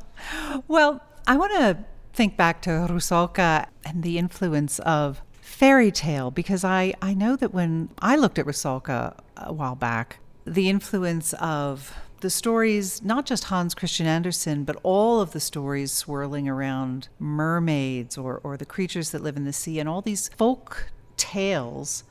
well, 0.68 1.02
I 1.26 1.36
want 1.36 1.52
to 1.54 1.78
think 2.12 2.36
back 2.36 2.62
to 2.62 2.70
Rusalka 2.88 3.66
and 3.84 4.04
the 4.04 4.16
influence 4.16 4.78
of 4.78 5.20
fairy 5.40 5.90
tale 5.90 6.30
because 6.30 6.62
I, 6.64 6.94
I 7.02 7.14
know 7.14 7.34
that 7.34 7.52
when 7.52 7.88
I 7.98 8.14
looked 8.14 8.38
at 8.38 8.46
Rusalka 8.46 9.18
a 9.36 9.52
while 9.52 9.74
back, 9.74 10.18
the 10.44 10.68
influence 10.68 11.32
of 11.34 11.92
the 12.20 12.30
stories, 12.30 13.02
not 13.02 13.26
just 13.26 13.44
Hans 13.44 13.74
Christian 13.74 14.06
Andersen, 14.06 14.62
but 14.62 14.76
all 14.84 15.20
of 15.20 15.32
the 15.32 15.40
stories 15.40 15.90
swirling 15.90 16.48
around 16.48 17.08
mermaids 17.18 18.16
or, 18.16 18.40
or 18.44 18.56
the 18.56 18.64
creatures 18.64 19.10
that 19.10 19.20
live 19.22 19.36
in 19.36 19.44
the 19.44 19.52
sea 19.52 19.80
and 19.80 19.88
all 19.88 20.00
these 20.00 20.28
folk 20.36 20.92
tales 21.16 22.04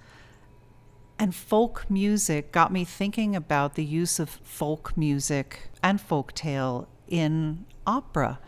and 1.18 1.34
folk 1.34 1.86
music 1.90 2.52
got 2.52 2.72
me 2.72 2.84
thinking 2.84 3.36
about 3.36 3.76
the 3.76 3.86
use 3.86 4.20
of 4.20 4.30
folk 4.30 4.96
music 4.98 5.70
and 5.82 6.00
folk 6.02 6.34
tale 6.34 6.88
in 7.08 7.66
opera. 7.88 8.40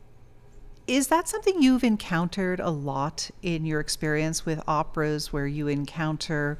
Is 0.85 1.07
that 1.07 1.27
something 1.27 1.61
you've 1.61 1.83
encountered 1.83 2.59
a 2.59 2.69
lot 2.69 3.29
in 3.41 3.65
your 3.65 3.79
experience 3.79 4.45
with 4.45 4.61
operas 4.67 5.33
where 5.33 5.47
you 5.47 5.67
encounter 5.67 6.59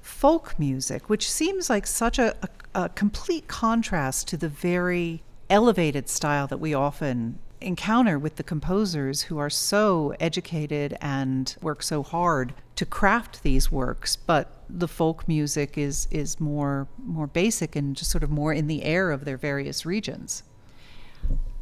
folk 0.00 0.58
music, 0.58 1.08
which 1.10 1.30
seems 1.30 1.68
like 1.68 1.86
such 1.86 2.18
a, 2.18 2.36
a, 2.42 2.82
a 2.84 2.88
complete 2.88 3.48
contrast 3.48 4.28
to 4.28 4.36
the 4.36 4.48
very 4.48 5.22
elevated 5.50 6.08
style 6.08 6.46
that 6.46 6.58
we 6.58 6.72
often 6.74 7.38
encounter 7.60 8.18
with 8.18 8.36
the 8.36 8.42
composers 8.42 9.22
who 9.22 9.38
are 9.38 9.50
so 9.50 10.14
educated 10.20 10.96
and 11.00 11.56
work 11.60 11.82
so 11.82 12.02
hard 12.02 12.54
to 12.76 12.86
craft 12.86 13.42
these 13.42 13.72
works 13.72 14.14
but 14.14 14.57
the 14.68 14.88
folk 14.88 15.26
music 15.26 15.78
is 15.78 16.06
is 16.10 16.38
more 16.40 16.88
more 17.04 17.26
basic 17.26 17.74
and 17.76 17.96
just 17.96 18.10
sort 18.10 18.22
of 18.22 18.30
more 18.30 18.52
in 18.52 18.66
the 18.66 18.82
air 18.84 19.10
of 19.10 19.24
their 19.24 19.36
various 19.36 19.86
regions 19.86 20.42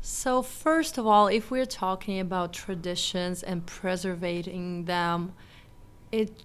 So, 0.08 0.40
first 0.40 0.98
of 0.98 1.06
all, 1.08 1.26
if 1.26 1.50
we're 1.50 1.66
talking 1.66 2.20
about 2.20 2.52
traditions 2.52 3.42
and 3.42 3.66
preserving 3.66 4.84
them, 4.84 5.32
it, 6.12 6.44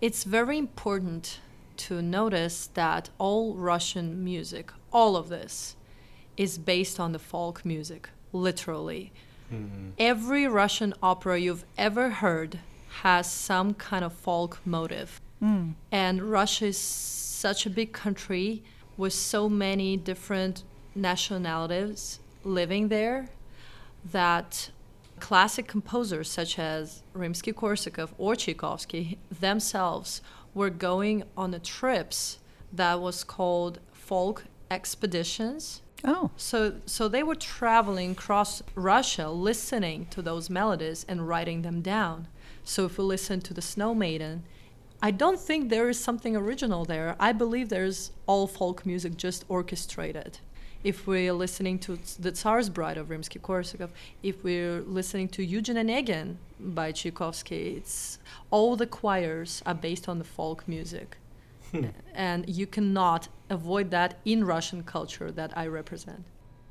it's 0.00 0.24
very 0.24 0.56
important 0.56 1.40
to 1.76 2.00
notice 2.00 2.70
that 2.72 3.10
all 3.18 3.54
Russian 3.54 4.24
music, 4.24 4.72
all 4.90 5.14
of 5.14 5.28
this, 5.28 5.76
is 6.38 6.56
based 6.56 6.98
on 6.98 7.12
the 7.12 7.18
folk 7.18 7.66
music, 7.66 8.08
literally. 8.32 9.12
Mm-hmm. 9.52 9.90
Every 9.98 10.48
Russian 10.48 10.94
opera 11.02 11.38
you've 11.38 11.66
ever 11.76 12.08
heard 12.08 12.60
has 13.02 13.30
some 13.30 13.74
kind 13.74 14.06
of 14.06 14.14
folk 14.14 14.58
motive. 14.64 15.20
Mm. 15.42 15.74
And 15.90 16.22
Russia 16.22 16.66
is 16.66 16.78
such 16.78 17.66
a 17.66 17.70
big 17.70 17.92
country 17.92 18.62
with 18.96 19.12
so 19.12 19.48
many 19.48 19.96
different 19.96 20.62
nationalities 20.94 22.20
living 22.44 22.88
there 22.88 23.28
that 24.04 24.70
classic 25.20 25.66
composers 25.68 26.30
such 26.30 26.58
as 26.58 27.02
Rimsky-Korsakov 27.14 28.10
or 28.18 28.36
Tchaikovsky 28.36 29.18
themselves 29.40 30.20
were 30.54 30.70
going 30.70 31.24
on 31.36 31.52
the 31.52 31.58
trips 31.58 32.38
that 32.72 33.00
was 33.00 33.24
called 33.24 33.78
folk 33.92 34.44
expeditions. 34.70 35.82
Oh. 36.04 36.30
So, 36.36 36.74
so 36.86 37.06
they 37.06 37.22
were 37.22 37.36
traveling 37.36 38.12
across 38.12 38.62
Russia, 38.74 39.30
listening 39.30 40.06
to 40.10 40.22
those 40.22 40.50
melodies 40.50 41.06
and 41.08 41.28
writing 41.28 41.62
them 41.62 41.80
down. 41.80 42.26
So, 42.64 42.84
if 42.84 42.98
we 42.98 43.04
listen 43.04 43.40
to 43.42 43.54
the 43.54 43.62
Snow 43.62 43.94
Maiden, 43.94 44.42
I 45.04 45.10
don't 45.10 45.38
think 45.38 45.68
there 45.68 45.88
is 45.88 45.98
something 45.98 46.36
original 46.36 46.84
there. 46.84 47.16
I 47.18 47.32
believe 47.32 47.68
there's 47.68 48.12
all 48.26 48.46
folk 48.46 48.86
music 48.86 49.16
just 49.16 49.44
orchestrated. 49.48 50.38
If 50.84 51.08
we're 51.08 51.32
listening 51.32 51.80
to 51.80 51.98
the 52.20 52.30
Tsar's 52.30 52.68
Bride 52.68 52.96
of 52.98 53.08
Rimsky-Korsakov, 53.08 53.90
if 54.22 54.44
we're 54.44 54.80
listening 54.82 55.28
to 55.30 55.44
Eugen 55.44 55.76
Onegin 55.76 56.36
by 56.60 56.92
Tchaikovsky, 56.92 57.76
it's 57.76 58.20
all 58.50 58.76
the 58.76 58.86
choirs 58.86 59.60
are 59.66 59.74
based 59.74 60.08
on 60.08 60.18
the 60.18 60.24
folk 60.24 60.66
music 60.68 61.16
hmm. 61.72 61.86
and 62.14 62.48
you 62.48 62.66
cannot 62.66 63.26
avoid 63.50 63.90
that 63.90 64.18
in 64.24 64.44
Russian 64.44 64.84
culture 64.84 65.32
that 65.32 65.56
I 65.56 65.66
represent. 65.66 66.24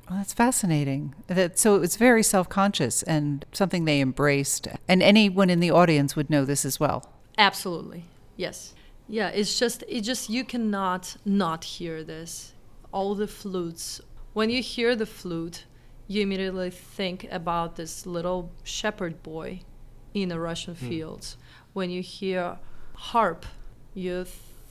Well, 0.08 0.18
that's 0.18 0.32
fascinating. 0.32 1.14
That 1.26 1.58
so 1.58 1.78
was 1.78 1.96
very 1.96 2.22
self-conscious 2.22 3.02
and 3.02 3.44
something 3.52 3.84
they 3.84 4.00
embraced, 4.00 4.68
and 4.88 5.02
anyone 5.02 5.48
in 5.48 5.60
the 5.60 5.70
audience 5.70 6.16
would 6.16 6.28
know 6.28 6.44
this 6.44 6.64
as 6.64 6.80
well. 6.80 7.08
Absolutely, 7.38 8.04
yes, 8.36 8.74
yeah. 9.08 9.28
It's 9.28 9.58
just, 9.58 9.84
it 9.88 10.02
just 10.02 10.30
you 10.30 10.44
cannot 10.44 11.16
not 11.24 11.64
hear 11.64 12.04
this. 12.04 12.54
All 12.92 13.14
the 13.14 13.28
flutes. 13.28 14.00
When 14.32 14.50
you 14.50 14.62
hear 14.62 14.94
the 14.96 15.06
flute, 15.06 15.64
you 16.08 16.22
immediately 16.22 16.70
think 16.70 17.26
about 17.30 17.76
this 17.76 18.06
little 18.06 18.50
shepherd 18.62 19.22
boy 19.22 19.60
in 20.14 20.28
the 20.28 20.38
Russian 20.38 20.74
hmm. 20.74 20.88
fields. 20.88 21.36
When 21.72 21.90
you 21.90 22.02
hear 22.02 22.58
harp, 22.94 23.46
you 23.94 24.24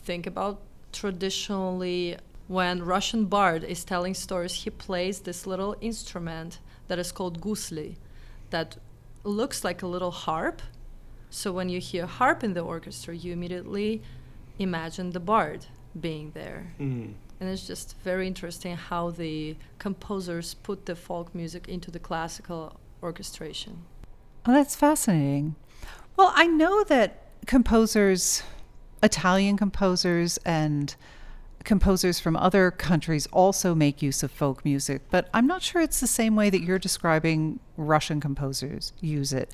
think 0.04 0.28
about 0.28 0.62
traditionally 0.92 2.18
when 2.48 2.84
Russian 2.84 3.26
bard 3.26 3.64
is 3.64 3.86
telling 3.86 4.14
stories, 4.14 4.54
he 4.54 4.70
plays 4.70 5.22
this 5.22 5.48
little 5.48 5.76
instrument 5.80 6.60
that 6.90 7.00
is 7.00 7.12
called 7.14 7.40
gusli, 7.40 7.96
that 8.50 8.76
looks 9.24 9.64
like 9.64 9.82
a 9.82 9.88
little 9.88 10.12
harp. 10.12 10.62
So 11.32 11.52
when 11.54 11.70
you 11.70 11.80
hear 11.80 12.06
harp 12.06 12.44
in 12.44 12.54
the 12.54 12.62
orchestra, 12.62 13.16
you 13.16 13.32
immediately 13.32 14.04
imagine 14.60 15.12
the 15.12 15.20
bard 15.20 15.66
being 16.00 16.32
there. 16.32 16.74
Mm. 16.80 17.14
And 17.40 17.50
it's 17.50 17.66
just 17.66 17.96
very 18.04 18.28
interesting 18.28 18.76
how 18.76 19.10
the 19.10 19.56
composers 19.80 20.54
put 20.54 20.86
the 20.86 20.96
folk 20.96 21.34
music 21.34 21.68
into 21.68 21.90
the 21.90 22.00
classical 22.00 22.80
orchestration. 23.02 23.86
Oh, 24.46 24.54
that's 24.54 24.76
fascinating. 24.76 25.56
Well, 26.18 26.34
I 26.36 26.48
know 26.48 26.84
that 26.84 27.30
composers, 27.48 28.44
Italian 29.02 29.58
composers, 29.58 30.38
and 30.46 30.94
composers 31.64 32.20
from 32.20 32.36
other 32.36 32.72
countries 32.72 33.26
also 33.28 33.74
make 33.74 34.02
use 34.02 34.22
of 34.22 34.32
folk 34.32 34.66
music, 34.66 35.02
but 35.10 35.30
I'm 35.34 35.48
not 35.48 35.62
sure 35.62 35.82
it's 35.82 36.00
the 36.00 36.08
same 36.08 36.36
way 36.36 36.50
that 36.50 36.62
you're 36.62 36.80
describing 36.80 37.60
Russian 37.78 38.20
composers 38.20 38.94
use 39.00 39.32
it. 39.32 39.52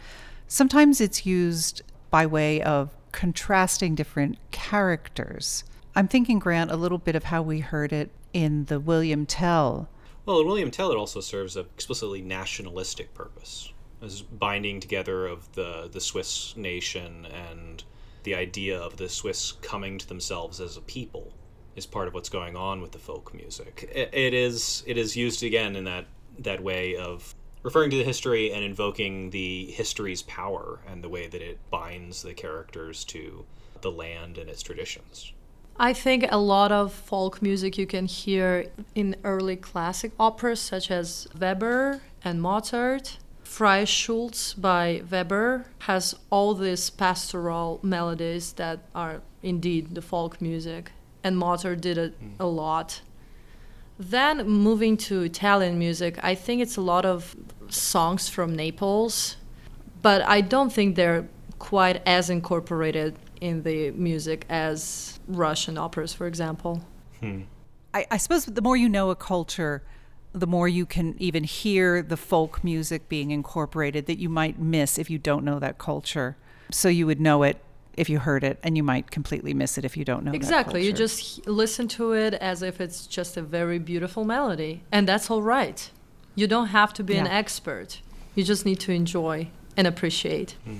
Sometimes 0.47 1.01
it's 1.01 1.25
used 1.25 1.81
by 2.09 2.25
way 2.25 2.61
of 2.61 2.95
contrasting 3.11 3.95
different 3.95 4.37
characters. 4.51 5.65
I'm 5.93 6.07
thinking, 6.07 6.39
Grant, 6.39 6.71
a 6.71 6.77
little 6.77 6.97
bit 6.97 7.15
of 7.15 7.25
how 7.25 7.41
we 7.41 7.59
heard 7.59 7.91
it 7.91 8.11
in 8.33 8.65
the 8.65 8.79
William 8.79 9.25
Tell. 9.25 9.89
Well, 10.25 10.39
in 10.39 10.47
William 10.47 10.71
Tell, 10.71 10.91
it 10.91 10.97
also 10.97 11.19
serves 11.19 11.57
a 11.57 11.61
explicitly 11.61 12.21
nationalistic 12.21 13.13
purpose, 13.13 13.71
as 14.01 14.21
binding 14.21 14.79
together 14.79 15.25
of 15.27 15.51
the 15.53 15.89
the 15.91 15.99
Swiss 15.99 16.55
nation 16.55 17.25
and 17.25 17.83
the 18.23 18.35
idea 18.35 18.79
of 18.79 18.97
the 18.97 19.09
Swiss 19.09 19.53
coming 19.61 19.97
to 19.97 20.07
themselves 20.07 20.61
as 20.61 20.77
a 20.77 20.81
people 20.81 21.33
is 21.75 21.85
part 21.85 22.07
of 22.07 22.13
what's 22.13 22.29
going 22.29 22.55
on 22.55 22.81
with 22.81 22.91
the 22.91 22.99
folk 22.99 23.33
music. 23.33 23.89
It, 23.93 24.09
it 24.13 24.33
is 24.33 24.83
it 24.85 24.97
is 24.97 25.15
used 25.15 25.43
again 25.43 25.75
in 25.75 25.83
that 25.85 26.05
that 26.39 26.61
way 26.61 26.95
of 26.95 27.35
referring 27.67 27.89
to 27.89 27.97
the 27.97 28.03
history 28.05 28.53
and 28.53 28.63
invoking 28.63 29.29
the 29.31 29.65
history's 29.65 30.21
power 30.21 30.79
and 30.87 31.03
the 31.03 31.09
way 31.09 31.27
that 31.27 31.41
it 31.41 31.59
binds 31.69 32.21
the 32.21 32.33
characters 32.33 33.03
to 33.03 33.43
the 33.81 33.91
land 33.91 34.37
and 34.37 34.49
its 34.49 34.61
traditions. 34.61 35.33
I 35.75 35.91
think 35.91 36.25
a 36.31 36.37
lot 36.37 36.71
of 36.71 36.93
folk 36.93 37.41
music 37.41 37.77
you 37.77 37.85
can 37.85 38.05
hear 38.05 38.67
in 38.95 39.17
early 39.25 39.57
classic 39.57 40.13
operas 40.17 40.61
such 40.61 40.89
as 40.89 41.27
Weber 41.37 41.99
and 42.23 42.41
Mozart. 42.41 43.17
Freischütz 43.43 44.59
by 44.59 45.01
Weber 45.11 45.65
has 45.79 46.15
all 46.29 46.53
these 46.53 46.89
pastoral 46.89 47.81
melodies 47.83 48.53
that 48.53 48.79
are 48.95 49.19
indeed 49.43 49.93
the 49.93 50.01
folk 50.01 50.39
music, 50.39 50.93
and 51.21 51.37
Mozart 51.37 51.81
did 51.81 51.97
it 51.97 52.13
hmm. 52.13 52.29
a 52.39 52.45
lot. 52.47 53.01
Then 53.99 54.47
moving 54.47 54.97
to 54.97 55.21
Italian 55.21 55.79
music, 55.79 56.19
I 56.23 56.35
think 56.35 56.61
it's 56.61 56.77
a 56.77 56.81
lot 56.81 57.05
of 57.05 57.35
songs 57.69 58.29
from 58.29 58.55
Naples, 58.55 59.37
but 60.01 60.21
I 60.21 60.41
don't 60.41 60.71
think 60.71 60.95
they're 60.95 61.27
quite 61.59 62.01
as 62.05 62.29
incorporated 62.29 63.17
in 63.41 63.63
the 63.63 63.91
music 63.91 64.45
as 64.49 65.19
Russian 65.27 65.77
operas, 65.77 66.13
for 66.13 66.27
example. 66.27 66.83
Hmm. 67.19 67.41
I, 67.93 68.05
I 68.11 68.17
suppose 68.17 68.45
the 68.45 68.61
more 68.61 68.77
you 68.77 68.89
know 68.89 69.09
a 69.09 69.15
culture, 69.15 69.83
the 70.33 70.47
more 70.47 70.67
you 70.67 70.85
can 70.85 71.15
even 71.17 71.43
hear 71.43 72.03
the 72.03 72.17
folk 72.17 72.63
music 72.63 73.09
being 73.09 73.31
incorporated 73.31 74.05
that 74.05 74.19
you 74.19 74.29
might 74.29 74.59
miss 74.59 74.99
if 74.99 75.09
you 75.09 75.17
don't 75.17 75.43
know 75.43 75.57
that 75.59 75.77
culture. 75.77 76.37
So 76.69 76.89
you 76.89 77.07
would 77.07 77.19
know 77.19 77.43
it 77.43 77.63
if 77.97 78.09
you 78.09 78.19
heard 78.19 78.43
it, 78.43 78.59
and 78.63 78.77
you 78.77 78.83
might 78.83 79.11
completely 79.11 79.53
miss 79.53 79.77
it 79.77 79.83
if 79.83 79.97
you 79.97 80.05
don't 80.05 80.23
know. 80.23 80.31
that 80.31 80.37
Exactly. 80.37 80.85
You 80.85 80.93
just 80.93 81.45
listen 81.47 81.87
to 81.89 82.13
it 82.13 82.35
as 82.35 82.61
if 82.61 82.79
it's 82.79 83.07
just 83.07 83.35
a 83.35 83.41
very 83.41 83.79
beautiful 83.79 84.23
melody. 84.23 84.83
And 84.91 85.07
that's 85.07 85.29
all 85.29 85.41
right. 85.41 85.89
You 86.35 86.47
don't 86.47 86.67
have 86.67 86.93
to 86.93 87.03
be 87.03 87.17
an 87.17 87.27
expert. 87.27 87.99
You 88.35 88.43
just 88.43 88.65
need 88.65 88.79
to 88.81 88.91
enjoy 88.91 89.49
and 89.75 89.87
appreciate. 89.87 90.55
Hmm. 90.63 90.77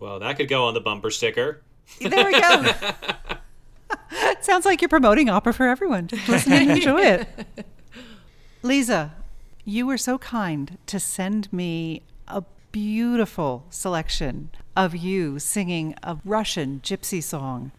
Well, 0.00 0.18
that 0.20 0.36
could 0.36 0.48
go 0.48 0.64
on 0.64 0.74
the 0.74 0.80
bumper 0.80 1.10
sticker. 1.10 1.62
There 2.00 2.24
we 2.24 2.40
go. 2.40 2.72
Sounds 4.40 4.64
like 4.64 4.80
you're 4.80 4.88
promoting 4.88 5.28
opera 5.28 5.52
for 5.52 5.68
everyone. 5.68 6.06
Just 6.06 6.28
Listen 6.28 6.52
and 6.52 6.70
enjoy 6.70 7.02
it. 7.02 7.28
Lisa, 8.62 9.14
you 9.64 9.86
were 9.86 9.98
so 9.98 10.18
kind 10.18 10.78
to 10.86 10.98
send 10.98 11.52
me 11.52 11.96
a 11.96 12.02
beautiful 12.72 13.64
selection 13.70 14.50
of 14.76 14.94
you 14.94 15.38
singing 15.38 15.94
a 16.02 16.18
Russian 16.24 16.80
gypsy 16.80 17.22
song. 17.22 17.72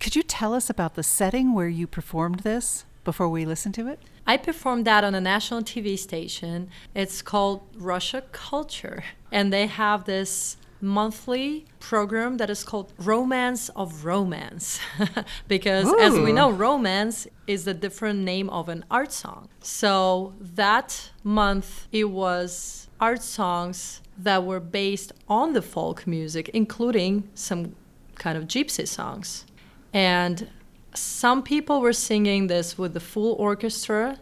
Could 0.00 0.14
you 0.14 0.22
tell 0.22 0.54
us 0.54 0.68
about 0.68 0.94
the 0.94 1.02
setting 1.02 1.54
where 1.54 1.68
you 1.68 1.86
performed 1.86 2.40
this 2.40 2.84
before 3.04 3.28
we 3.28 3.44
listen 3.44 3.72
to 3.72 3.88
it? 3.88 4.00
I 4.26 4.36
performed 4.36 4.86
that 4.86 5.04
on 5.04 5.14
a 5.14 5.20
national 5.20 5.62
TV 5.62 5.98
station. 5.98 6.68
It's 6.94 7.22
called 7.22 7.62
Russia 7.76 8.22
Culture. 8.32 9.04
And 9.30 9.52
they 9.52 9.66
have 9.66 10.04
this 10.04 10.56
monthly 10.80 11.64
program 11.80 12.36
that 12.36 12.50
is 12.50 12.62
called 12.64 12.92
Romance 12.98 13.70
of 13.70 14.04
Romance. 14.04 14.78
because 15.48 15.92
as 16.00 16.18
we 16.18 16.32
know, 16.32 16.50
romance 16.50 17.26
is 17.46 17.66
a 17.66 17.74
different 17.74 18.20
name 18.20 18.50
of 18.50 18.68
an 18.68 18.84
art 18.90 19.12
song. 19.12 19.48
So 19.60 20.34
that 20.40 21.10
month, 21.22 21.88
it 21.90 22.10
was 22.10 22.88
art 23.00 23.22
songs 23.22 24.00
that 24.18 24.44
were 24.44 24.60
based 24.60 25.12
on 25.28 25.52
the 25.52 25.62
folk 25.62 26.06
music, 26.06 26.48
including 26.50 27.28
some 27.34 27.74
kind 28.14 28.38
of 28.38 28.44
gypsy 28.44 28.86
songs. 28.86 29.44
And 29.92 30.48
some 30.94 31.42
people 31.42 31.80
were 31.80 31.92
singing 31.92 32.46
this 32.46 32.78
with 32.78 32.94
the 32.94 33.00
full 33.00 33.34
orchestra, 33.34 34.18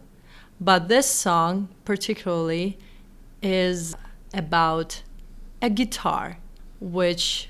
but 0.61 0.89
this 0.89 1.07
song 1.07 1.69
particularly 1.85 2.79
is 3.43 3.95
about 4.33 5.03
a 5.61 5.69
guitar, 5.69 6.39
which 6.81 7.49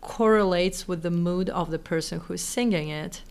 correlates 0.00 0.86
with 0.86 1.02
the 1.02 1.10
mood 1.10 1.48
of 1.50 1.70
the 1.70 1.78
person 1.78 2.20
who's 2.20 2.42
singing 2.42 2.88
it. 2.88 3.22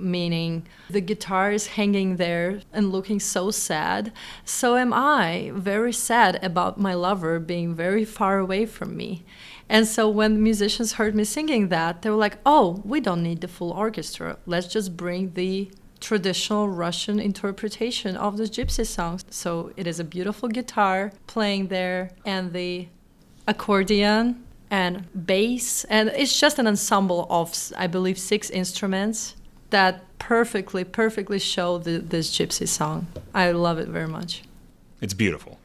Meaning, 0.00 0.66
the 0.88 1.00
guitar 1.00 1.52
is 1.52 1.68
hanging 1.68 2.16
there 2.16 2.62
and 2.72 2.90
looking 2.90 3.20
so 3.20 3.50
sad. 3.50 4.12
So 4.44 4.76
am 4.76 4.92
I, 4.92 5.52
very 5.54 5.92
sad 5.92 6.42
about 6.42 6.80
my 6.80 6.94
lover 6.94 7.38
being 7.38 7.74
very 7.74 8.04
far 8.04 8.38
away 8.38 8.66
from 8.66 8.96
me. 8.96 9.24
And 9.68 9.86
so 9.86 10.08
when 10.08 10.34
the 10.34 10.40
musicians 10.40 10.94
heard 10.94 11.14
me 11.14 11.24
singing 11.24 11.68
that, 11.68 12.02
they 12.02 12.10
were 12.10 12.16
like, 12.16 12.38
oh, 12.44 12.82
we 12.84 13.00
don't 13.00 13.22
need 13.22 13.40
the 13.40 13.48
full 13.48 13.70
orchestra. 13.70 14.38
Let's 14.46 14.66
just 14.66 14.96
bring 14.96 15.34
the 15.34 15.70
traditional 16.00 16.68
Russian 16.68 17.20
interpretation 17.20 18.16
of 18.16 18.36
the 18.36 18.44
gypsy 18.44 18.86
songs. 18.86 19.24
So 19.30 19.72
it 19.76 19.86
is 19.86 20.00
a 20.00 20.04
beautiful 20.04 20.48
guitar 20.48 21.12
playing 21.26 21.68
there 21.68 22.10
and 22.24 22.52
the 22.52 22.88
accordion 23.46 24.42
and 24.70 25.06
bass. 25.26 25.84
And 25.84 26.08
it's 26.10 26.38
just 26.38 26.58
an 26.58 26.66
ensemble 26.66 27.26
of, 27.30 27.54
I 27.76 27.86
believe, 27.86 28.18
six 28.18 28.50
instruments 28.50 29.36
that 29.70 30.02
perfectly, 30.18 30.84
perfectly 30.84 31.38
show 31.38 31.78
the, 31.78 31.98
this 31.98 32.30
gypsy 32.36 32.66
song. 32.66 33.06
I 33.32 33.52
love 33.52 33.78
it 33.78 33.88
very 33.88 34.08
much. 34.08 34.42
It's 35.00 35.14
beautiful. 35.14 35.59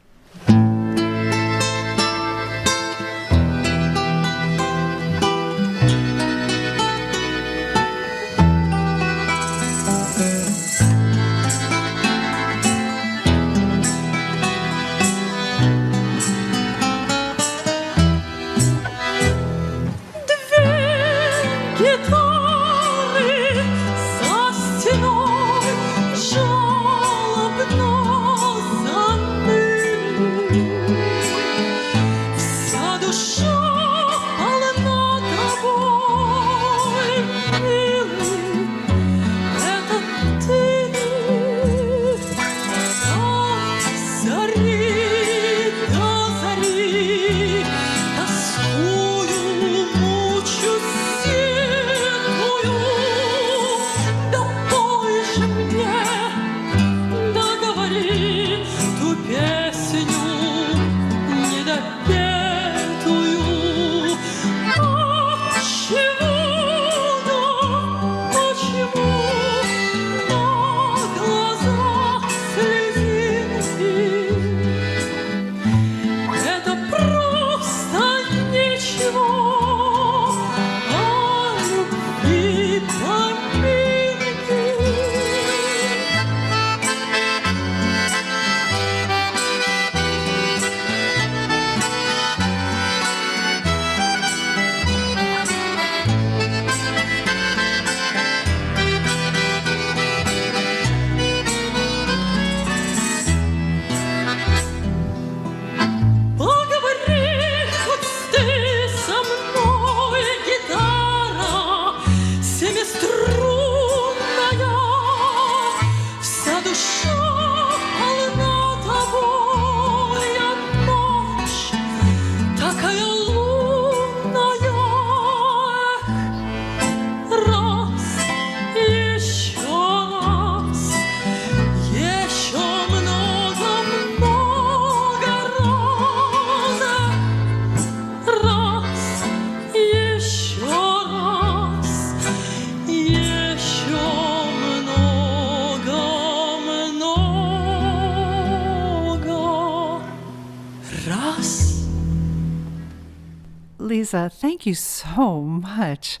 So 155.16 155.40
much. 155.40 156.18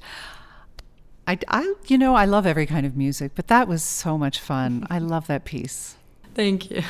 I, 1.26 1.38
I, 1.48 1.74
you 1.86 1.98
know, 1.98 2.14
I 2.14 2.24
love 2.24 2.46
every 2.46 2.66
kind 2.66 2.86
of 2.86 2.96
music, 2.96 3.32
but 3.34 3.48
that 3.48 3.68
was 3.68 3.82
so 3.82 4.16
much 4.16 4.40
fun. 4.40 4.86
I 4.90 4.98
love 4.98 5.26
that 5.26 5.44
piece. 5.44 5.96
Thank 6.34 6.70
you. 6.70 6.82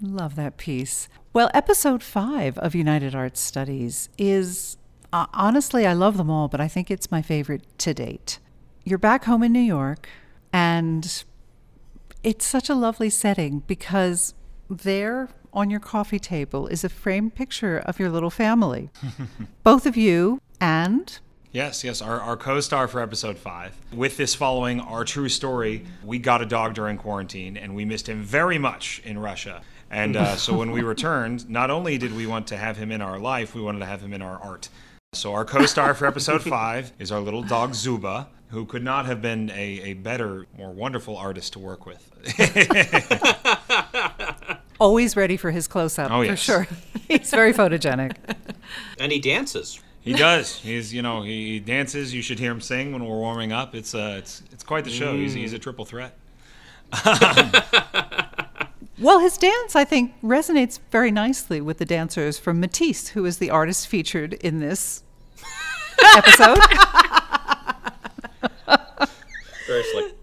Love 0.00 0.36
that 0.36 0.56
piece. 0.56 1.08
Well, 1.32 1.50
episode 1.54 2.02
five 2.02 2.58
of 2.58 2.74
United 2.74 3.14
Arts 3.14 3.40
Studies 3.40 4.08
is 4.18 4.76
uh, 5.12 5.26
honestly, 5.34 5.86
I 5.86 5.92
love 5.92 6.16
them 6.16 6.30
all, 6.30 6.48
but 6.48 6.60
I 6.60 6.68
think 6.68 6.90
it's 6.90 7.10
my 7.10 7.22
favorite 7.22 7.62
to 7.78 7.92
date. 7.92 8.38
You're 8.84 8.98
back 8.98 9.24
home 9.24 9.42
in 9.42 9.52
New 9.52 9.60
York, 9.60 10.08
and 10.52 11.24
it's 12.22 12.46
such 12.46 12.68
a 12.70 12.74
lovely 12.74 13.10
setting 13.10 13.60
because 13.66 14.34
there 14.68 15.28
on 15.52 15.68
your 15.68 15.80
coffee 15.80 16.18
table 16.18 16.66
is 16.66 16.82
a 16.82 16.88
framed 16.88 17.34
picture 17.34 17.78
of 17.78 17.98
your 17.98 18.08
little 18.08 18.30
family. 18.30 18.90
Both 19.62 19.84
of 19.86 19.96
you 19.96 20.40
and 20.60 21.20
Yes, 21.52 21.84
yes, 21.84 22.00
our, 22.00 22.18
our 22.18 22.36
co 22.38 22.60
star 22.60 22.88
for 22.88 23.00
episode 23.02 23.36
five. 23.36 23.76
With 23.92 24.16
this 24.16 24.34
following 24.34 24.80
our 24.80 25.04
true 25.04 25.28
story, 25.28 25.84
we 26.02 26.18
got 26.18 26.40
a 26.40 26.46
dog 26.46 26.72
during 26.72 26.96
quarantine 26.96 27.58
and 27.58 27.74
we 27.74 27.84
missed 27.84 28.08
him 28.08 28.22
very 28.22 28.56
much 28.56 29.02
in 29.04 29.18
Russia. 29.18 29.60
And 29.90 30.16
uh, 30.16 30.36
so 30.36 30.56
when 30.56 30.70
we 30.70 30.80
returned, 30.82 31.50
not 31.50 31.70
only 31.70 31.98
did 31.98 32.16
we 32.16 32.26
want 32.26 32.46
to 32.48 32.56
have 32.56 32.78
him 32.78 32.90
in 32.90 33.02
our 33.02 33.18
life, 33.18 33.54
we 33.54 33.60
wanted 33.60 33.80
to 33.80 33.84
have 33.86 34.00
him 34.00 34.14
in 34.14 34.22
our 34.22 34.38
art. 34.42 34.70
So 35.12 35.34
our 35.34 35.44
co-star 35.44 35.92
for 35.92 36.06
episode 36.06 36.42
five 36.48 36.90
is 36.98 37.12
our 37.12 37.20
little 37.20 37.42
dog 37.42 37.74
Zuba, 37.74 38.28
who 38.48 38.64
could 38.64 38.82
not 38.82 39.04
have 39.04 39.20
been 39.20 39.50
a, 39.50 39.80
a 39.82 39.92
better, 39.92 40.46
more 40.56 40.72
wonderful 40.72 41.18
artist 41.18 41.52
to 41.52 41.58
work 41.58 41.84
with. 41.84 42.08
Always 44.80 45.16
ready 45.16 45.36
for 45.36 45.50
his 45.50 45.68
close 45.68 45.98
up, 45.98 46.10
Oh, 46.10 46.24
for 46.26 46.34
sure. 46.34 46.66
He's 47.08 47.30
very 47.30 47.52
photogenic. 47.52 48.16
And 48.98 49.12
he 49.12 49.20
dances. 49.20 49.78
He 50.02 50.12
does. 50.14 50.58
He's 50.58 50.92
you 50.92 51.00
know 51.02 51.22
he 51.22 51.60
dances. 51.60 52.12
You 52.12 52.22
should 52.22 52.38
hear 52.38 52.50
him 52.50 52.60
sing 52.60 52.92
when 52.92 53.04
we're 53.04 53.16
warming 53.18 53.52
up. 53.52 53.74
It's 53.74 53.94
uh 53.94 54.16
it's 54.18 54.42
it's 54.52 54.64
quite 54.64 54.84
the 54.84 54.90
show. 54.90 55.14
He's 55.16 55.32
he's 55.32 55.52
a 55.52 55.58
triple 55.58 55.84
threat. 55.84 56.16
Well, 59.02 59.18
his 59.18 59.36
dance, 59.36 59.74
I 59.74 59.84
think, 59.84 60.14
resonates 60.22 60.78
very 60.92 61.10
nicely 61.10 61.60
with 61.60 61.78
the 61.78 61.84
dancers 61.84 62.38
from 62.38 62.60
Matisse, 62.60 63.08
who 63.08 63.24
is 63.24 63.38
the 63.38 63.50
artist 63.50 63.88
featured 63.88 64.34
in 64.34 64.60
this 64.60 65.02
episode. 66.14 66.58
Very 69.66 69.82
slick. 69.90 70.14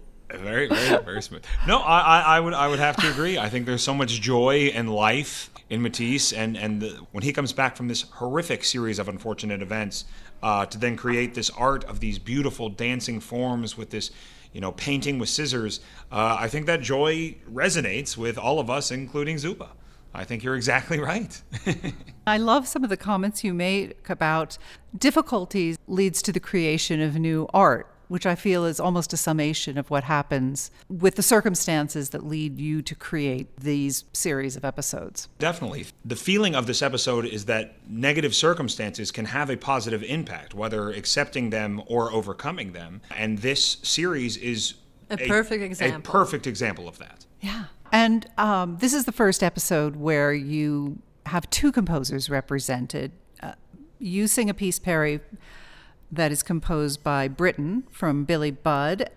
Very, 0.50 0.68
very, 0.68 1.02
very 1.04 1.22
smooth. 1.22 1.44
No, 1.66 1.78
I, 1.78 2.20
I, 2.20 2.40
would, 2.40 2.54
I 2.54 2.66
would 2.66 2.80
have 2.80 2.96
to 2.96 3.10
agree. 3.10 3.38
I 3.38 3.48
think 3.48 3.66
there's 3.66 3.82
so 3.82 3.94
much 3.94 4.20
joy 4.20 4.72
and 4.74 4.92
life 4.92 5.50
in 5.70 5.80
Matisse, 5.80 6.32
and 6.32 6.56
and 6.56 6.82
the, 6.82 6.88
when 7.12 7.22
he 7.22 7.32
comes 7.32 7.52
back 7.52 7.76
from 7.76 7.86
this 7.86 8.02
horrific 8.02 8.64
series 8.64 8.98
of 8.98 9.08
unfortunate 9.08 9.62
events, 9.62 10.04
uh, 10.42 10.66
to 10.66 10.78
then 10.78 10.96
create 10.96 11.34
this 11.34 11.50
art 11.50 11.84
of 11.84 12.00
these 12.00 12.18
beautiful 12.18 12.68
dancing 12.68 13.20
forms 13.20 13.76
with 13.76 13.90
this, 13.90 14.10
you 14.52 14.60
know, 14.60 14.72
painting 14.72 15.18
with 15.18 15.28
scissors. 15.28 15.80
Uh, 16.10 16.36
I 16.40 16.48
think 16.48 16.66
that 16.66 16.80
joy 16.80 17.36
resonates 17.50 18.16
with 18.16 18.36
all 18.36 18.58
of 18.58 18.68
us, 18.68 18.90
including 18.90 19.38
Zuba. 19.38 19.68
I 20.12 20.24
think 20.24 20.42
you're 20.42 20.56
exactly 20.56 20.98
right. 20.98 21.40
I 22.26 22.38
love 22.38 22.66
some 22.66 22.82
of 22.82 22.90
the 22.90 22.96
comments 22.96 23.44
you 23.44 23.54
made 23.54 23.94
about 24.08 24.58
difficulties 24.96 25.78
leads 25.86 26.20
to 26.22 26.32
the 26.32 26.40
creation 26.40 27.00
of 27.00 27.16
new 27.16 27.48
art, 27.54 27.89
which 28.10 28.26
I 28.26 28.34
feel 28.34 28.64
is 28.64 28.80
almost 28.80 29.12
a 29.12 29.16
summation 29.16 29.78
of 29.78 29.88
what 29.88 30.02
happens 30.02 30.72
with 30.88 31.14
the 31.14 31.22
circumstances 31.22 32.10
that 32.10 32.26
lead 32.26 32.58
you 32.58 32.82
to 32.82 32.96
create 32.96 33.56
these 33.56 34.02
series 34.12 34.56
of 34.56 34.64
episodes. 34.64 35.28
Definitely. 35.38 35.86
The 36.04 36.16
feeling 36.16 36.56
of 36.56 36.66
this 36.66 36.82
episode 36.82 37.24
is 37.24 37.44
that 37.44 37.76
negative 37.88 38.34
circumstances 38.34 39.12
can 39.12 39.26
have 39.26 39.48
a 39.48 39.56
positive 39.56 40.02
impact, 40.02 40.54
whether 40.54 40.90
accepting 40.90 41.50
them 41.50 41.80
or 41.86 42.12
overcoming 42.12 42.72
them. 42.72 43.00
And 43.16 43.38
this 43.38 43.76
series 43.84 44.36
is 44.36 44.74
A 45.08 45.28
perfect 45.28 45.62
example. 45.62 45.98
A 45.98 46.02
perfect 46.02 46.48
example 46.48 46.88
of 46.88 46.98
that. 46.98 47.26
Yeah. 47.40 47.66
And 47.92 48.26
um, 48.36 48.78
this 48.80 48.92
is 48.92 49.04
the 49.04 49.12
first 49.12 49.40
episode 49.40 49.94
where 49.94 50.32
you 50.32 50.98
have 51.26 51.48
two 51.50 51.70
composers 51.70 52.28
represented. 52.28 53.12
Uh, 53.40 53.52
you 54.00 54.26
sing 54.26 54.50
a 54.50 54.54
piece, 54.54 54.80
Perry, 54.80 55.20
that 56.12 56.32
is 56.32 56.42
composed 56.42 57.02
by 57.02 57.28
Britten 57.28 57.84
from 57.90 58.24
Billy 58.24 58.50
Budd. 58.50 59.10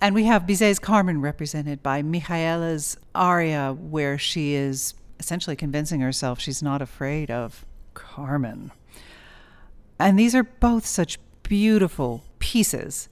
And 0.00 0.14
we 0.14 0.24
have 0.24 0.46
Bizet's 0.46 0.78
Carmen 0.78 1.20
represented 1.20 1.82
by 1.82 2.02
Micaëla's 2.02 2.96
aria, 3.14 3.72
where 3.72 4.18
she 4.18 4.54
is 4.54 4.94
essentially 5.18 5.56
convincing 5.56 6.00
herself 6.00 6.38
she's 6.38 6.62
not 6.62 6.82
afraid 6.82 7.30
of 7.30 7.64
Carmen. 7.94 8.72
And 9.98 10.18
these 10.18 10.34
are 10.34 10.44
both 10.44 10.84
such 10.84 11.18
beautiful 11.42 12.24
pieces. 12.38 13.08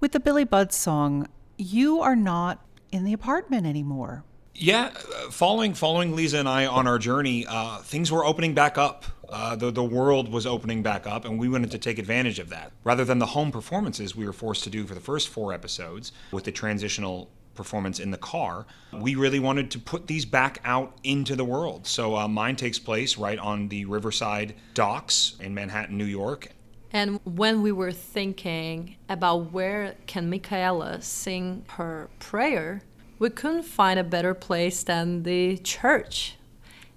With 0.00 0.12
the 0.12 0.20
Billy 0.20 0.44
Budd 0.44 0.72
song, 0.72 1.26
you 1.56 2.00
are 2.00 2.16
not 2.16 2.64
in 2.92 3.04
the 3.04 3.12
apartment 3.12 3.66
anymore. 3.66 4.24
Yeah, 4.54 4.92
uh, 4.94 5.30
following 5.30 5.74
following 5.74 6.14
Lisa 6.14 6.38
and 6.38 6.48
I 6.48 6.66
on 6.66 6.86
our 6.86 6.98
journey, 6.98 7.44
uh, 7.46 7.78
things 7.78 8.12
were 8.12 8.24
opening 8.24 8.54
back 8.54 8.78
up. 8.78 9.04
Uh, 9.30 9.56
the 9.56 9.70
the 9.70 9.84
world 9.84 10.30
was 10.30 10.46
opening 10.46 10.82
back 10.82 11.06
up, 11.06 11.24
and 11.24 11.38
we 11.38 11.48
wanted 11.48 11.70
to 11.70 11.78
take 11.78 11.98
advantage 11.98 12.38
of 12.38 12.48
that. 12.50 12.72
Rather 12.84 13.04
than 13.04 13.18
the 13.18 13.26
home 13.26 13.50
performances 13.50 14.14
we 14.16 14.26
were 14.26 14.32
forced 14.32 14.64
to 14.64 14.70
do 14.70 14.86
for 14.86 14.94
the 14.94 15.00
first 15.00 15.28
four 15.28 15.52
episodes, 15.52 16.12
with 16.32 16.44
the 16.44 16.52
transitional 16.52 17.28
performance 17.54 18.00
in 18.00 18.10
the 18.10 18.18
car, 18.18 18.66
we 18.92 19.14
really 19.14 19.38
wanted 19.38 19.70
to 19.70 19.78
put 19.78 20.08
these 20.08 20.24
back 20.24 20.58
out 20.64 20.98
into 21.04 21.36
the 21.36 21.44
world. 21.44 21.86
So 21.86 22.16
uh, 22.16 22.26
mine 22.26 22.56
takes 22.56 22.80
place 22.80 23.16
right 23.16 23.38
on 23.38 23.68
the 23.68 23.84
Riverside 23.84 24.54
docks 24.74 25.36
in 25.40 25.54
Manhattan, 25.54 25.96
New 25.96 26.04
York, 26.04 26.48
And 26.92 27.18
when 27.24 27.62
we 27.62 27.72
were 27.72 27.90
thinking 27.92 28.96
about 29.08 29.52
where 29.52 29.96
can 30.06 30.30
Micaëla 30.30 31.02
sing 31.02 31.64
her 31.70 32.08
prayer, 32.20 32.82
we 33.18 33.30
couldn't 33.30 33.64
find 33.64 33.98
a 33.98 34.04
better 34.04 34.32
place 34.32 34.84
than 34.84 35.24
the 35.24 35.58
church. 35.58 36.36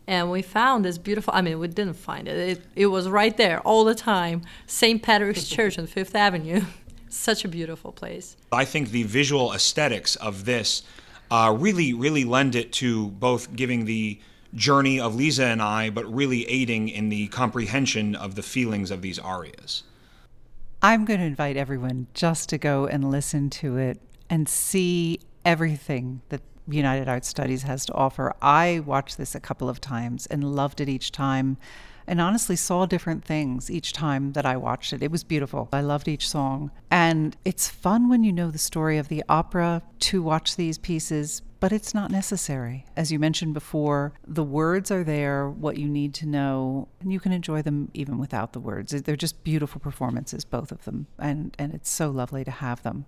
And 0.08 0.32
we 0.32 0.42
found 0.42 0.86
this 0.86 0.98
beautiful, 0.98 1.34
I 1.36 1.42
mean, 1.42 1.60
we 1.60 1.68
didn't 1.68 1.96
find 1.96 2.28
it. 2.28 2.38
It, 2.38 2.66
it 2.76 2.86
was 2.88 3.10
right 3.10 3.36
there 3.36 3.60
all 3.62 3.84
the 3.84 3.96
time. 3.96 4.42
St. 4.66 5.04
Patrick's 5.04 5.44
Church 5.50 5.78
on 5.78 5.86
Fifth 5.86 6.16
Avenue. 6.16 6.62
Such 7.10 7.44
a 7.44 7.48
beautiful 7.48 7.92
place. 7.92 8.38
I 8.52 8.64
think 8.66 8.92
the 8.92 9.04
visual 9.04 9.54
aesthetics 9.54 10.16
of 10.16 10.46
this 10.46 10.84
uh, 11.30 11.56
really, 11.58 11.94
really 11.94 12.24
lend 12.24 12.56
it 12.56 12.72
to 12.74 13.10
both 13.10 13.56
giving 13.56 13.86
the 13.86 14.20
journey 14.54 15.00
of 15.00 15.16
Lisa 15.16 15.46
and 15.46 15.62
I, 15.62 15.90
but 15.90 16.06
really 16.14 16.48
aiding 16.50 16.88
in 16.88 17.10
the 17.10 17.28
comprehension 17.28 18.16
of 18.16 18.36
the 18.36 18.44
feelings 18.44 18.92
of 18.92 19.02
these 19.02 19.20
arias. 19.20 19.84
I'm 20.82 21.06
going 21.06 21.20
to 21.20 21.26
invite 21.26 21.58
everyone 21.58 22.08
just 22.14 22.50
to 22.50 22.58
go 22.58 22.86
and 22.86 23.10
listen 23.10 23.50
to 23.50 23.78
it 23.78 24.00
and 24.30 24.48
see 24.48 25.20
everything 25.44 26.22
that 26.30 26.42
United 26.68 27.08
Arts 27.08 27.28
Studies 27.28 27.64
has 27.64 27.86
to 27.86 27.94
offer. 27.94 28.34
I 28.42 28.82
watched 28.86 29.18
this 29.18 29.36
a 29.36 29.40
couple 29.40 29.70
of 29.70 29.80
times 29.82 30.26
and 30.28 30.56
loved 30.56 30.82
it 30.82 30.90
each 30.90 31.12
time 31.12 31.58
and 32.08 32.22
honestly 32.22 32.56
saw 32.56 32.86
different 32.86 33.24
things 33.24 33.70
each 33.70 33.92
time 33.92 34.32
that 34.32 34.46
I 34.46 34.56
watched 34.56 34.94
it. 34.94 35.04
It 35.04 35.12
was 35.12 35.24
beautiful. 35.24 35.68
I 35.74 35.82
loved 35.82 36.08
each 36.08 36.28
song. 36.30 36.72
And 36.90 37.36
it's 37.44 37.68
fun 37.68 38.10
when 38.10 38.24
you 38.24 38.32
know 38.32 38.50
the 38.50 38.58
story 38.58 38.98
of 38.98 39.10
the 39.10 39.24
opera 39.28 39.84
to 40.00 40.24
watch 40.24 40.56
these 40.56 40.78
pieces, 40.78 41.42
but 41.60 41.74
it's 41.74 41.94
not 41.94 42.10
necessary. 42.10 42.86
As 42.96 43.12
you 43.12 43.20
mentioned 43.20 43.54
before, 43.54 44.14
the 44.26 44.44
words 44.44 44.90
are 44.90 45.04
there, 45.04 45.50
what 45.50 45.78
you 45.78 45.90
need 45.90 46.14
to 46.16 46.26
know, 46.26 46.88
and 47.02 47.12
you 47.12 47.20
can 47.20 47.34
enjoy 47.34 47.62
them 47.62 47.92
even 47.94 48.18
without 48.18 48.54
the 48.54 48.60
words. 48.60 48.92
They're 48.92 49.16
just 49.18 49.44
beautiful 49.44 49.82
performances, 49.82 50.46
both 50.46 50.72
of 50.72 50.86
them, 50.86 51.08
and, 51.20 51.56
and 51.60 51.74
it's 51.74 51.90
so 51.90 52.10
lovely 52.10 52.46
to 52.46 52.52
have 52.52 52.84
them. 52.84 53.06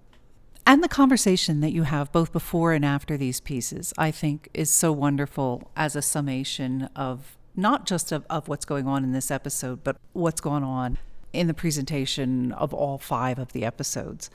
And 0.65 0.83
the 0.83 0.87
conversation 0.87 1.61
that 1.61 1.71
you 1.71 1.83
have 1.83 2.11
both 2.11 2.31
before 2.31 2.73
and 2.73 2.85
after 2.85 3.17
these 3.17 3.39
pieces, 3.39 3.93
I 3.97 4.11
think, 4.11 4.49
is 4.53 4.69
so 4.69 4.91
wonderful 4.91 5.71
as 5.75 5.95
a 5.95 6.01
summation 6.01 6.89
of 6.95 7.37
not 7.55 7.85
just 7.85 8.11
of, 8.11 8.25
of 8.29 8.47
what's 8.47 8.65
going 8.65 8.87
on 8.87 9.03
in 9.03 9.11
this 9.11 9.31
episode, 9.31 9.83
but 9.83 9.97
what's 10.13 10.41
going 10.41 10.63
on 10.63 10.97
in 11.33 11.47
the 11.47 11.53
presentation 11.53 12.51
of 12.53 12.73
all 12.73 12.97
five 12.97 13.39
of 13.39 13.51
the 13.53 13.65
episodes. 13.65 14.29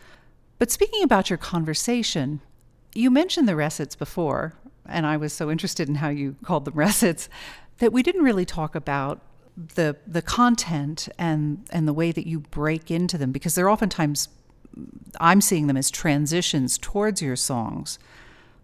But 0.58 0.70
speaking 0.70 1.02
about 1.02 1.30
your 1.30 1.36
conversation, 1.36 2.40
you 2.94 3.10
mentioned 3.10 3.48
the 3.48 3.56
recits 3.56 3.96
before, 3.96 4.54
and 4.86 5.06
I 5.06 5.16
was 5.16 5.32
so 5.32 5.50
interested 5.50 5.88
in 5.88 5.96
how 5.96 6.08
you 6.08 6.36
called 6.44 6.64
them 6.64 6.74
recits 6.76 7.28
that 7.78 7.92
we 7.92 8.02
didn't 8.02 8.22
really 8.22 8.44
talk 8.44 8.74
about 8.74 9.20
the 9.56 9.96
the 10.04 10.22
content 10.22 11.08
and 11.16 11.64
and 11.70 11.86
the 11.86 11.92
way 11.92 12.10
that 12.10 12.26
you 12.26 12.40
break 12.40 12.90
into 12.90 13.16
them 13.16 13.30
because 13.30 13.54
they're 13.54 13.70
oftentimes 13.70 14.28
I'm 15.20 15.40
seeing 15.40 15.66
them 15.66 15.76
as 15.76 15.90
transitions 15.90 16.78
towards 16.78 17.22
your 17.22 17.36
songs. 17.36 17.98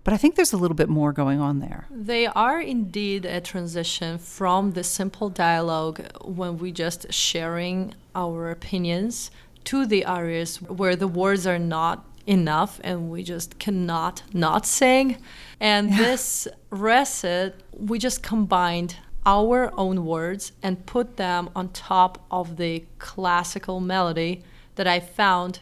But 0.03 0.15
I 0.15 0.16
think 0.16 0.35
there's 0.35 0.53
a 0.53 0.57
little 0.57 0.74
bit 0.74 0.89
more 0.89 1.12
going 1.12 1.41
on 1.41 1.61
there. 1.61 1.87
They 1.91 2.27
are 2.27 2.61
indeed 2.61 3.27
a 3.27 3.41
transition 3.41 4.19
from 4.19 4.73
the 4.73 4.82
simple 4.82 5.28
dialogue 5.28 6.01
when 6.24 6.57
we 6.59 6.73
just 6.73 7.12
sharing 7.12 7.95
our 8.15 8.51
opinions 8.51 9.31
to 9.65 9.85
the 9.85 10.07
arias 10.07 10.57
where 10.62 10.97
the 10.97 11.07
words 11.07 11.47
are 11.47 11.59
not 11.59 12.07
enough 12.27 12.81
and 12.82 13.11
we 13.11 13.23
just 13.23 13.59
cannot 13.59 14.23
not 14.32 14.65
sing. 14.65 15.19
And 15.59 15.93
this 15.93 16.49
recit, 16.70 17.61
we 17.73 17.99
just 17.99 18.23
combined 18.23 18.97
our 19.27 19.70
own 19.78 20.07
words 20.07 20.53
and 20.62 20.87
put 20.87 21.19
them 21.19 21.51
on 21.55 21.69
top 21.70 22.24
of 22.31 22.57
the 22.57 22.85
classical 22.99 23.81
melody 23.81 24.43
that 24.77 24.87
I 24.87 24.99
found 25.01 25.61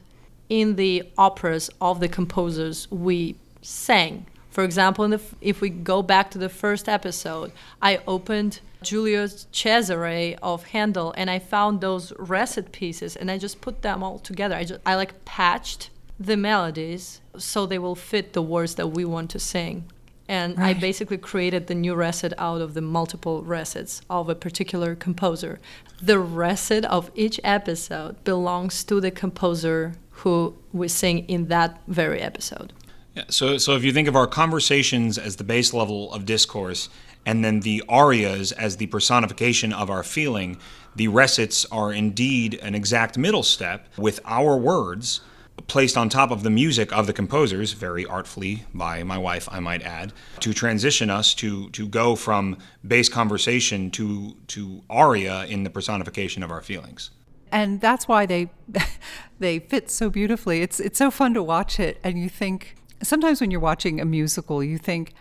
in 0.49 0.77
the 0.77 1.03
operas 1.17 1.71
of 1.81 2.01
the 2.01 2.09
composers 2.09 2.91
we 2.91 3.37
sang. 3.63 4.27
For 4.51 4.65
example, 4.65 5.05
in 5.05 5.13
the, 5.13 5.21
if 5.41 5.61
we 5.61 5.71
go 5.71 6.03
back 6.03 6.31
to 6.33 6.39
the 6.39 6.49
first 6.49 6.89
episode, 6.89 7.53
I 7.81 8.01
opened 8.07 8.61
Julius 8.83 9.47
Cesare 9.53 10.37
of 10.43 10.65
Handel 10.69 11.13
and 11.17 11.31
I 11.31 11.39
found 11.39 11.81
those 11.81 12.13
recit 12.19 12.73
pieces 12.73 13.17
and 13.17 13.31
I 13.31 13.39
just 13.39 13.61
put 13.61 13.83
them 13.83 14.03
all 14.03 14.19
together. 14.19 14.55
I 14.55 14.65
just 14.65 14.81
I 14.87 14.95
like 14.95 15.25
patched 15.25 15.91
the 16.19 16.37
melodies 16.37 17.21
so 17.37 17.67
they 17.67 17.79
will 17.79 17.95
fit 17.95 18.33
the 18.33 18.43
words 18.43 18.75
that 18.77 18.89
we 18.89 19.05
want 19.05 19.31
to 19.31 19.39
sing. 19.39 19.85
And 20.31 20.59
I 20.59 20.75
basically 20.75 21.17
created 21.17 21.69
the 21.69 21.75
new 21.75 21.95
recit 21.95 22.35
out 22.37 22.61
of 22.61 22.75
the 22.75 22.83
multiple 22.83 23.43
recits 23.43 24.03
of 24.11 24.29
a 24.29 24.35
particular 24.35 24.95
composer. 24.95 25.59
The 26.03 26.19
recit 26.19 26.85
of 26.85 27.11
each 27.15 27.41
episode 27.43 28.23
belongs 28.25 28.85
to 28.85 29.01
the 29.01 29.11
composer 29.11 29.95
who 30.19 30.55
we 30.73 30.89
sing 30.89 31.21
in 31.29 31.49
that 31.49 31.81
very 31.87 32.21
episode. 32.21 32.73
Yeah, 33.15 33.25
so, 33.29 33.59
so 33.59 33.75
if 33.75 33.85
you 33.85 33.93
think 33.93 34.09
of 34.09 34.17
our 34.17 34.27
conversations 34.27 35.19
as 35.19 35.37
the 35.37 35.45
base 35.45 35.73
level 35.73 36.13
of 36.13 36.25
discourse, 36.25 36.89
and 37.27 37.45
then 37.45 37.61
the 37.61 37.83
arias 37.89 38.53
as 38.53 38.77
the 38.77 38.87
personification 38.87 39.73
of 39.73 39.91
our 39.91 40.03
feeling, 40.03 40.59
the 40.97 41.09
recits 41.09 41.67
are 41.67 41.93
indeed 41.93 42.59
an 42.63 42.75
exact 42.75 43.19
middle 43.19 43.43
step 43.43 43.89
with 43.97 44.21
our 44.25 44.57
words 44.57 45.21
placed 45.67 45.97
on 45.97 46.09
top 46.09 46.31
of 46.31 46.43
the 46.43 46.51
music 46.51 46.93
of 46.93 47.07
the 47.07 47.13
composers, 47.13 47.73
very 47.73 48.07
artfully 48.07 48.65
by 48.73 49.03
my 49.03 49.19
wife, 49.19 49.49
I 49.51 49.61
might 49.61 49.83
add, 49.83 50.13
to 50.41 50.55
transition 50.55 51.11
us 51.11 51.35
to 51.35 51.69
to 51.71 51.87
go 51.87 52.15
from 52.15 52.59
base 52.87 53.09
conversation 53.09 53.91
to 53.93 54.37
to 54.49 54.83
aria 54.89 55.45
in 55.47 55.65
the 55.65 55.71
personification 55.71 56.43
of 56.43 56.51
our 56.51 56.63
feelings. 56.63 57.11
And 57.53 57.81
that's 57.81 58.09
why 58.09 58.27
they 58.27 58.51
they 59.39 59.59
fit 59.59 59.91
so 59.91 60.11
beautifully. 60.11 60.63
It's 60.63 60.81
it's 60.81 60.99
so 60.99 61.11
fun 61.11 61.35
to 61.35 61.43
watch 61.43 61.79
it, 61.81 61.99
and 62.03 62.19
you 62.19 62.29
think 62.29 62.77
sometimes 63.03 63.41
when 63.41 63.51
you're 63.51 63.61
watching 63.61 64.01
a 64.01 64.05
musical, 64.05 64.63
you 64.63 64.79
think, 64.79 65.15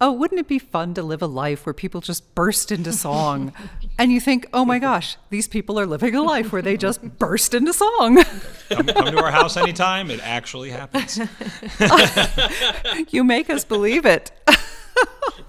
oh, 0.00 0.12
wouldn't 0.12 0.40
it 0.40 0.48
be 0.48 0.58
fun 0.58 0.94
to 0.94 1.02
live 1.02 1.22
a 1.22 1.26
life 1.26 1.66
where 1.66 1.72
people 1.72 2.00
just 2.00 2.34
burst 2.34 2.72
into 2.72 2.92
song, 3.06 3.52
and 3.98 4.12
you 4.12 4.20
think, 4.20 4.46
oh 4.52 4.64
my 4.64 4.78
gosh, 4.78 5.16
these 5.30 5.48
people 5.48 5.78
are 5.78 5.86
living 5.86 6.14
a 6.14 6.22
life 6.22 6.52
where 6.52 6.62
they 6.62 6.76
just 6.76 7.02
burst 7.18 7.54
into 7.54 7.72
song. 7.72 8.22
Come, 8.68 8.86
come 8.86 9.06
to 9.06 9.22
our 9.22 9.30
house 9.30 9.56
anytime. 9.56 10.10
It 10.10 10.20
actually 10.22 10.70
happens. 10.70 11.20
you 13.10 13.24
make 13.24 13.50
us 13.50 13.64
believe 13.64 14.06
it. 14.06 14.32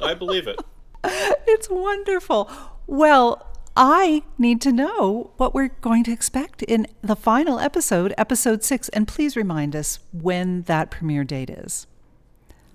I 0.02 0.14
believe 0.14 0.48
it. 0.48 0.60
it's 1.03 1.69
wonderful. 1.69 2.49
Well, 2.88 3.53
I 3.76 4.22
need 4.38 4.62
to 4.62 4.72
know 4.72 5.32
what 5.38 5.56
we're 5.56 5.70
going 5.82 6.04
to 6.04 6.12
expect 6.12 6.62
in 6.62 6.86
the 7.02 7.16
final 7.16 7.60
episode, 7.60 8.14
episode 8.20 8.64
six, 8.64 8.88
and 8.90 9.08
please 9.08 9.36
remind 9.36 9.76
us 9.76 9.98
when 10.12 10.62
that 10.64 10.91
premiere 10.91 11.24
date 11.24 11.50
is. 11.50 11.88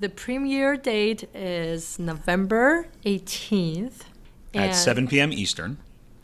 The 0.01 0.09
premiere 0.09 0.77
date 0.77 1.29
is 1.33 2.01
November 2.01 2.89
18th. 3.05 4.03
At 4.55 4.73
7 4.73 5.07
p.m. 5.07 5.33
Eastern. 5.33 5.79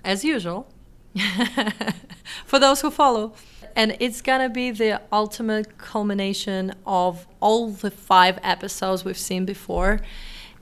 As 0.05 0.25
usual. 0.25 0.67
For 2.45 2.59
those 2.59 2.81
who 2.81 2.91
follow. 2.91 3.35
And 3.77 3.97
it's 4.01 4.23
gonna 4.23 4.49
be 4.49 4.73
the 4.73 5.01
ultimate 5.13 5.79
culmination 5.79 6.75
of 6.87 7.27
all 7.41 7.71
the 7.71 7.91
five 7.91 8.41
episodes 8.43 9.05
we've 9.05 9.19
seen 9.19 9.45
before. 9.45 10.01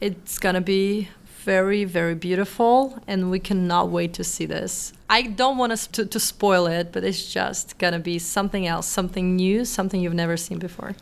It's 0.00 0.38
gonna 0.38 0.60
be 0.60 1.08
very, 1.44 1.84
very 1.84 2.14
beautiful, 2.14 2.98
and 3.06 3.30
we 3.30 3.38
cannot 3.38 3.90
wait 3.90 4.14
to 4.14 4.24
see 4.24 4.46
this. 4.46 4.92
I 5.10 5.22
don't 5.22 5.58
want 5.58 5.72
us 5.72 5.86
to, 5.88 6.06
to 6.06 6.20
spoil 6.20 6.66
it, 6.66 6.92
but 6.92 7.04
it's 7.04 7.32
just 7.32 7.78
gonna 7.78 7.98
be 7.98 8.18
something 8.18 8.66
else, 8.66 8.86
something 8.86 9.36
new, 9.36 9.64
something 9.64 10.00
you've 10.00 10.14
never 10.14 10.36
seen 10.36 10.58
before. 10.58 10.94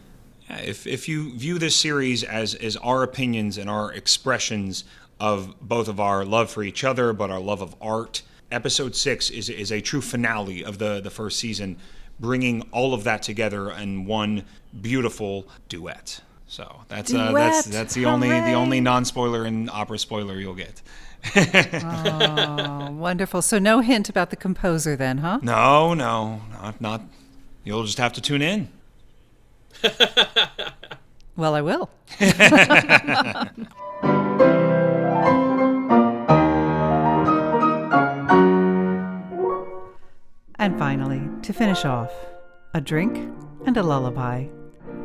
Yeah, 0.48 0.58
If, 0.58 0.86
if 0.86 1.08
you 1.08 1.36
view 1.36 1.58
this 1.58 1.76
series 1.76 2.24
as, 2.24 2.54
as 2.54 2.76
our 2.78 3.02
opinions 3.02 3.58
and 3.58 3.68
our 3.68 3.92
expressions 3.92 4.84
of 5.20 5.54
both 5.60 5.88
of 5.88 6.00
our 6.00 6.24
love 6.24 6.50
for 6.50 6.62
each 6.62 6.82
other, 6.82 7.12
but 7.12 7.30
our 7.30 7.40
love 7.40 7.60
of 7.60 7.76
art, 7.80 8.22
episode 8.50 8.96
six 8.96 9.30
is, 9.30 9.48
is 9.48 9.70
a 9.70 9.80
true 9.80 10.00
finale 10.00 10.64
of 10.64 10.78
the, 10.78 11.00
the 11.00 11.10
first 11.10 11.38
season, 11.38 11.76
bringing 12.18 12.62
all 12.72 12.94
of 12.94 13.04
that 13.04 13.22
together 13.22 13.70
in 13.70 14.06
one 14.06 14.44
beautiful 14.80 15.46
duet. 15.68 16.20
So 16.50 16.80
that's 16.88 17.14
uh, 17.14 17.30
that's 17.30 17.64
that's 17.66 17.94
the 17.94 18.06
only 18.06 18.28
the 18.28 18.54
only 18.54 18.80
non 18.80 19.04
spoiler 19.04 19.44
and 19.44 19.70
opera 19.70 20.00
spoiler 20.00 20.34
you'll 20.34 20.56
get. 20.56 20.82
Oh, 21.36 22.90
wonderful. 22.98 23.40
So, 23.40 23.60
no 23.60 23.78
hint 23.78 24.08
about 24.08 24.30
the 24.30 24.36
composer 24.36 24.96
then, 24.96 25.18
huh? 25.18 25.38
No, 25.42 25.94
no, 25.94 26.40
not 26.50 26.80
not. 26.80 27.02
You'll 27.62 27.84
just 27.84 27.98
have 27.98 28.12
to 28.14 28.20
tune 28.20 28.42
in. 28.42 28.68
Well, 31.36 31.54
I 31.54 31.62
will. 31.62 31.88
and 40.58 40.78
finally, 40.78 41.22
to 41.40 41.52
finish 41.54 41.86
off, 41.86 42.12
a 42.74 42.80
drink 42.82 43.16
and 43.64 43.74
a 43.78 43.82
lullaby. 43.82 44.48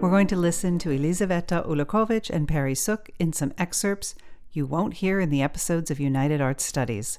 We're 0.02 0.10
going 0.12 0.28
to 0.28 0.36
listen 0.36 0.78
to 0.80 0.92
Elizaveta 0.92 1.64
Ulakovic 1.68 2.30
and 2.30 2.48
Perry 2.48 2.76
Sook 2.76 3.10
in 3.18 3.34
some 3.34 3.54
excerpts 3.58 4.14
you 4.52 4.66
won't 4.66 4.96
hear 4.96 5.20
in 5.20 5.30
the 5.30 5.42
episodes 5.42 5.90
of 5.90 6.00
United 6.00 6.42
Arts 6.42 6.64
Studies. 6.64 7.18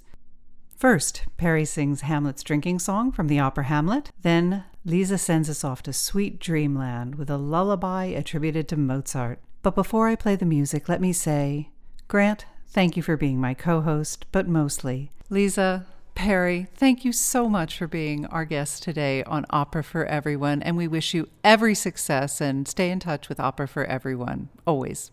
First, 0.76 1.24
Perry 1.36 1.64
sings 1.64 2.02
Hamlet's 2.02 2.42
drinking 2.42 2.78
song 2.78 3.12
from 3.12 3.28
the 3.28 3.40
opera 3.40 3.64
Hamlet. 3.64 4.10
Then, 4.22 4.64
Lisa 4.84 5.18
sends 5.18 5.50
us 5.50 5.64
off 5.64 5.82
to 5.82 5.92
sweet 5.92 6.38
dreamland 6.38 7.14
with 7.16 7.30
a 7.30 7.38
lullaby 7.38 8.04
attributed 8.04 8.68
to 8.68 8.76
Mozart. 8.76 9.40
But 9.62 9.74
before 9.74 10.06
I 10.06 10.14
play 10.14 10.36
the 10.36 10.44
music, 10.44 10.88
let 10.88 11.00
me 11.00 11.12
say, 11.12 11.70
Grant, 12.08 12.44
thank 12.68 12.96
you 12.96 13.02
for 13.02 13.16
being 13.16 13.40
my 13.40 13.54
co 13.54 13.80
host, 13.80 14.26
but 14.32 14.46
mostly, 14.46 15.10
Lisa, 15.28 15.86
Perry, 16.16 16.66
thank 16.74 17.04
you 17.04 17.12
so 17.12 17.46
much 17.46 17.76
for 17.76 17.86
being 17.86 18.24
our 18.26 18.46
guest 18.46 18.82
today 18.82 19.22
on 19.24 19.44
Opera 19.50 19.84
for 19.84 20.06
Everyone, 20.06 20.62
and 20.62 20.74
we 20.74 20.88
wish 20.88 21.12
you 21.12 21.28
every 21.44 21.74
success 21.74 22.40
and 22.40 22.66
stay 22.66 22.90
in 22.90 22.98
touch 22.98 23.28
with 23.28 23.38
Opera 23.38 23.68
for 23.68 23.84
Everyone, 23.84 24.48
always. 24.66 25.10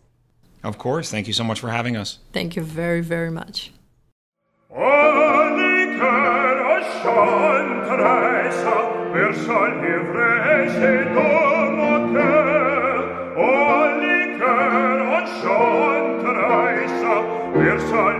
Of 0.64 0.78
course. 0.78 1.10
Thank 1.10 1.26
you 1.26 1.34
so 1.34 1.44
much 1.44 1.60
for 1.60 1.68
having 1.68 1.94
us. 1.94 2.20
Thank 2.32 2.56
you 2.56 2.62
very, 2.62 3.02
very 3.02 3.30
much. 3.30 3.70
Ogni 4.70 5.98
caro 6.00 6.80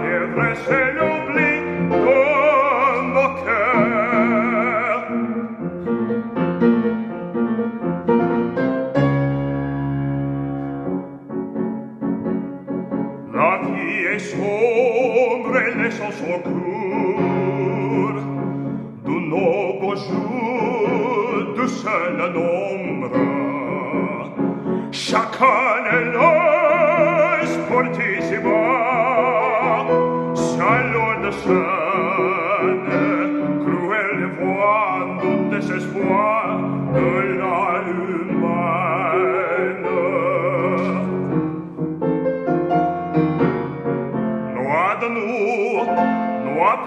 chanteressa 0.04 1.23
messo 15.84 16.10
so 16.12 16.38
court 16.40 18.20
du 19.04 19.16
nouveau 19.32 19.94
jour 19.96 21.54
de 21.58 21.66
seul 21.66 22.16
nombre 22.32 23.10
chacun 24.90 25.84
est 25.92 26.06
l'oeil 26.14 27.46
sportissimo 27.56 28.60
salor 30.34 31.12
de 31.24 31.30
scène 31.42 32.88
cruel 33.62 34.20
voix 34.40 34.98
d'un 35.20 35.38
désespoir 35.50 36.44
de 36.94 37.33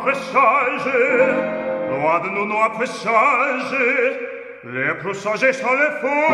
presage, 0.01 0.93
loin 1.89 2.19
de 2.19 2.29
nous 2.29 2.45
noix 2.45 2.71
presage, 2.71 3.75
les 4.63 4.93
présages 4.95 5.51
sont 5.53 5.73
les 5.73 5.91
faux. 6.01 6.33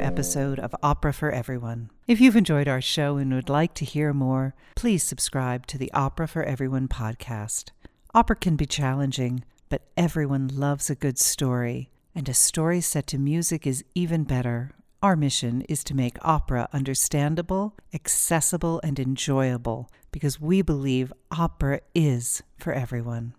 Episode 0.10 0.58
of 0.58 0.76
Opera 0.82 1.14
for 1.14 1.30
Everyone. 1.30 1.92
If 2.08 2.20
you've 2.20 2.36
enjoyed 2.36 2.68
our 2.68 2.82
show 2.82 3.18
and 3.18 3.32
would 3.32 3.48
like 3.48 3.76
to 3.76 3.86
hear 3.86 4.12
more, 4.12 4.56
please 4.76 5.04
subscribe 5.04 5.68
to 5.68 5.78
the 5.78 5.94
Opera 5.94 6.28
for 6.28 6.42
Everyone 6.42 6.88
podcast. 6.88 7.70
Opera 8.16 8.36
can 8.38 8.56
be 8.56 8.66
challenging, 8.66 9.44
but 9.70 9.84
everyone 9.96 10.48
loves 10.48 10.90
a 10.90 10.96
good 10.96 11.20
story, 11.20 11.92
and 12.16 12.28
a 12.28 12.34
story 12.34 12.82
set 12.82 13.06
to 13.06 13.20
music 13.20 13.68
is 13.68 13.86
even 13.94 14.24
better. 14.24 14.72
Our 15.04 15.16
mission 15.16 15.62
is 15.70 15.84
to 15.84 15.96
make 15.96 16.18
opera 16.24 16.68
understandable, 16.74 17.76
accessible, 17.94 18.82
and 18.84 19.00
enjoyable 19.00 19.92
because 20.12 20.42
we 20.42 20.64
believe 20.64 21.14
opera 21.30 21.82
is 21.94 22.42
for 22.58 22.74
everyone. 22.74 23.36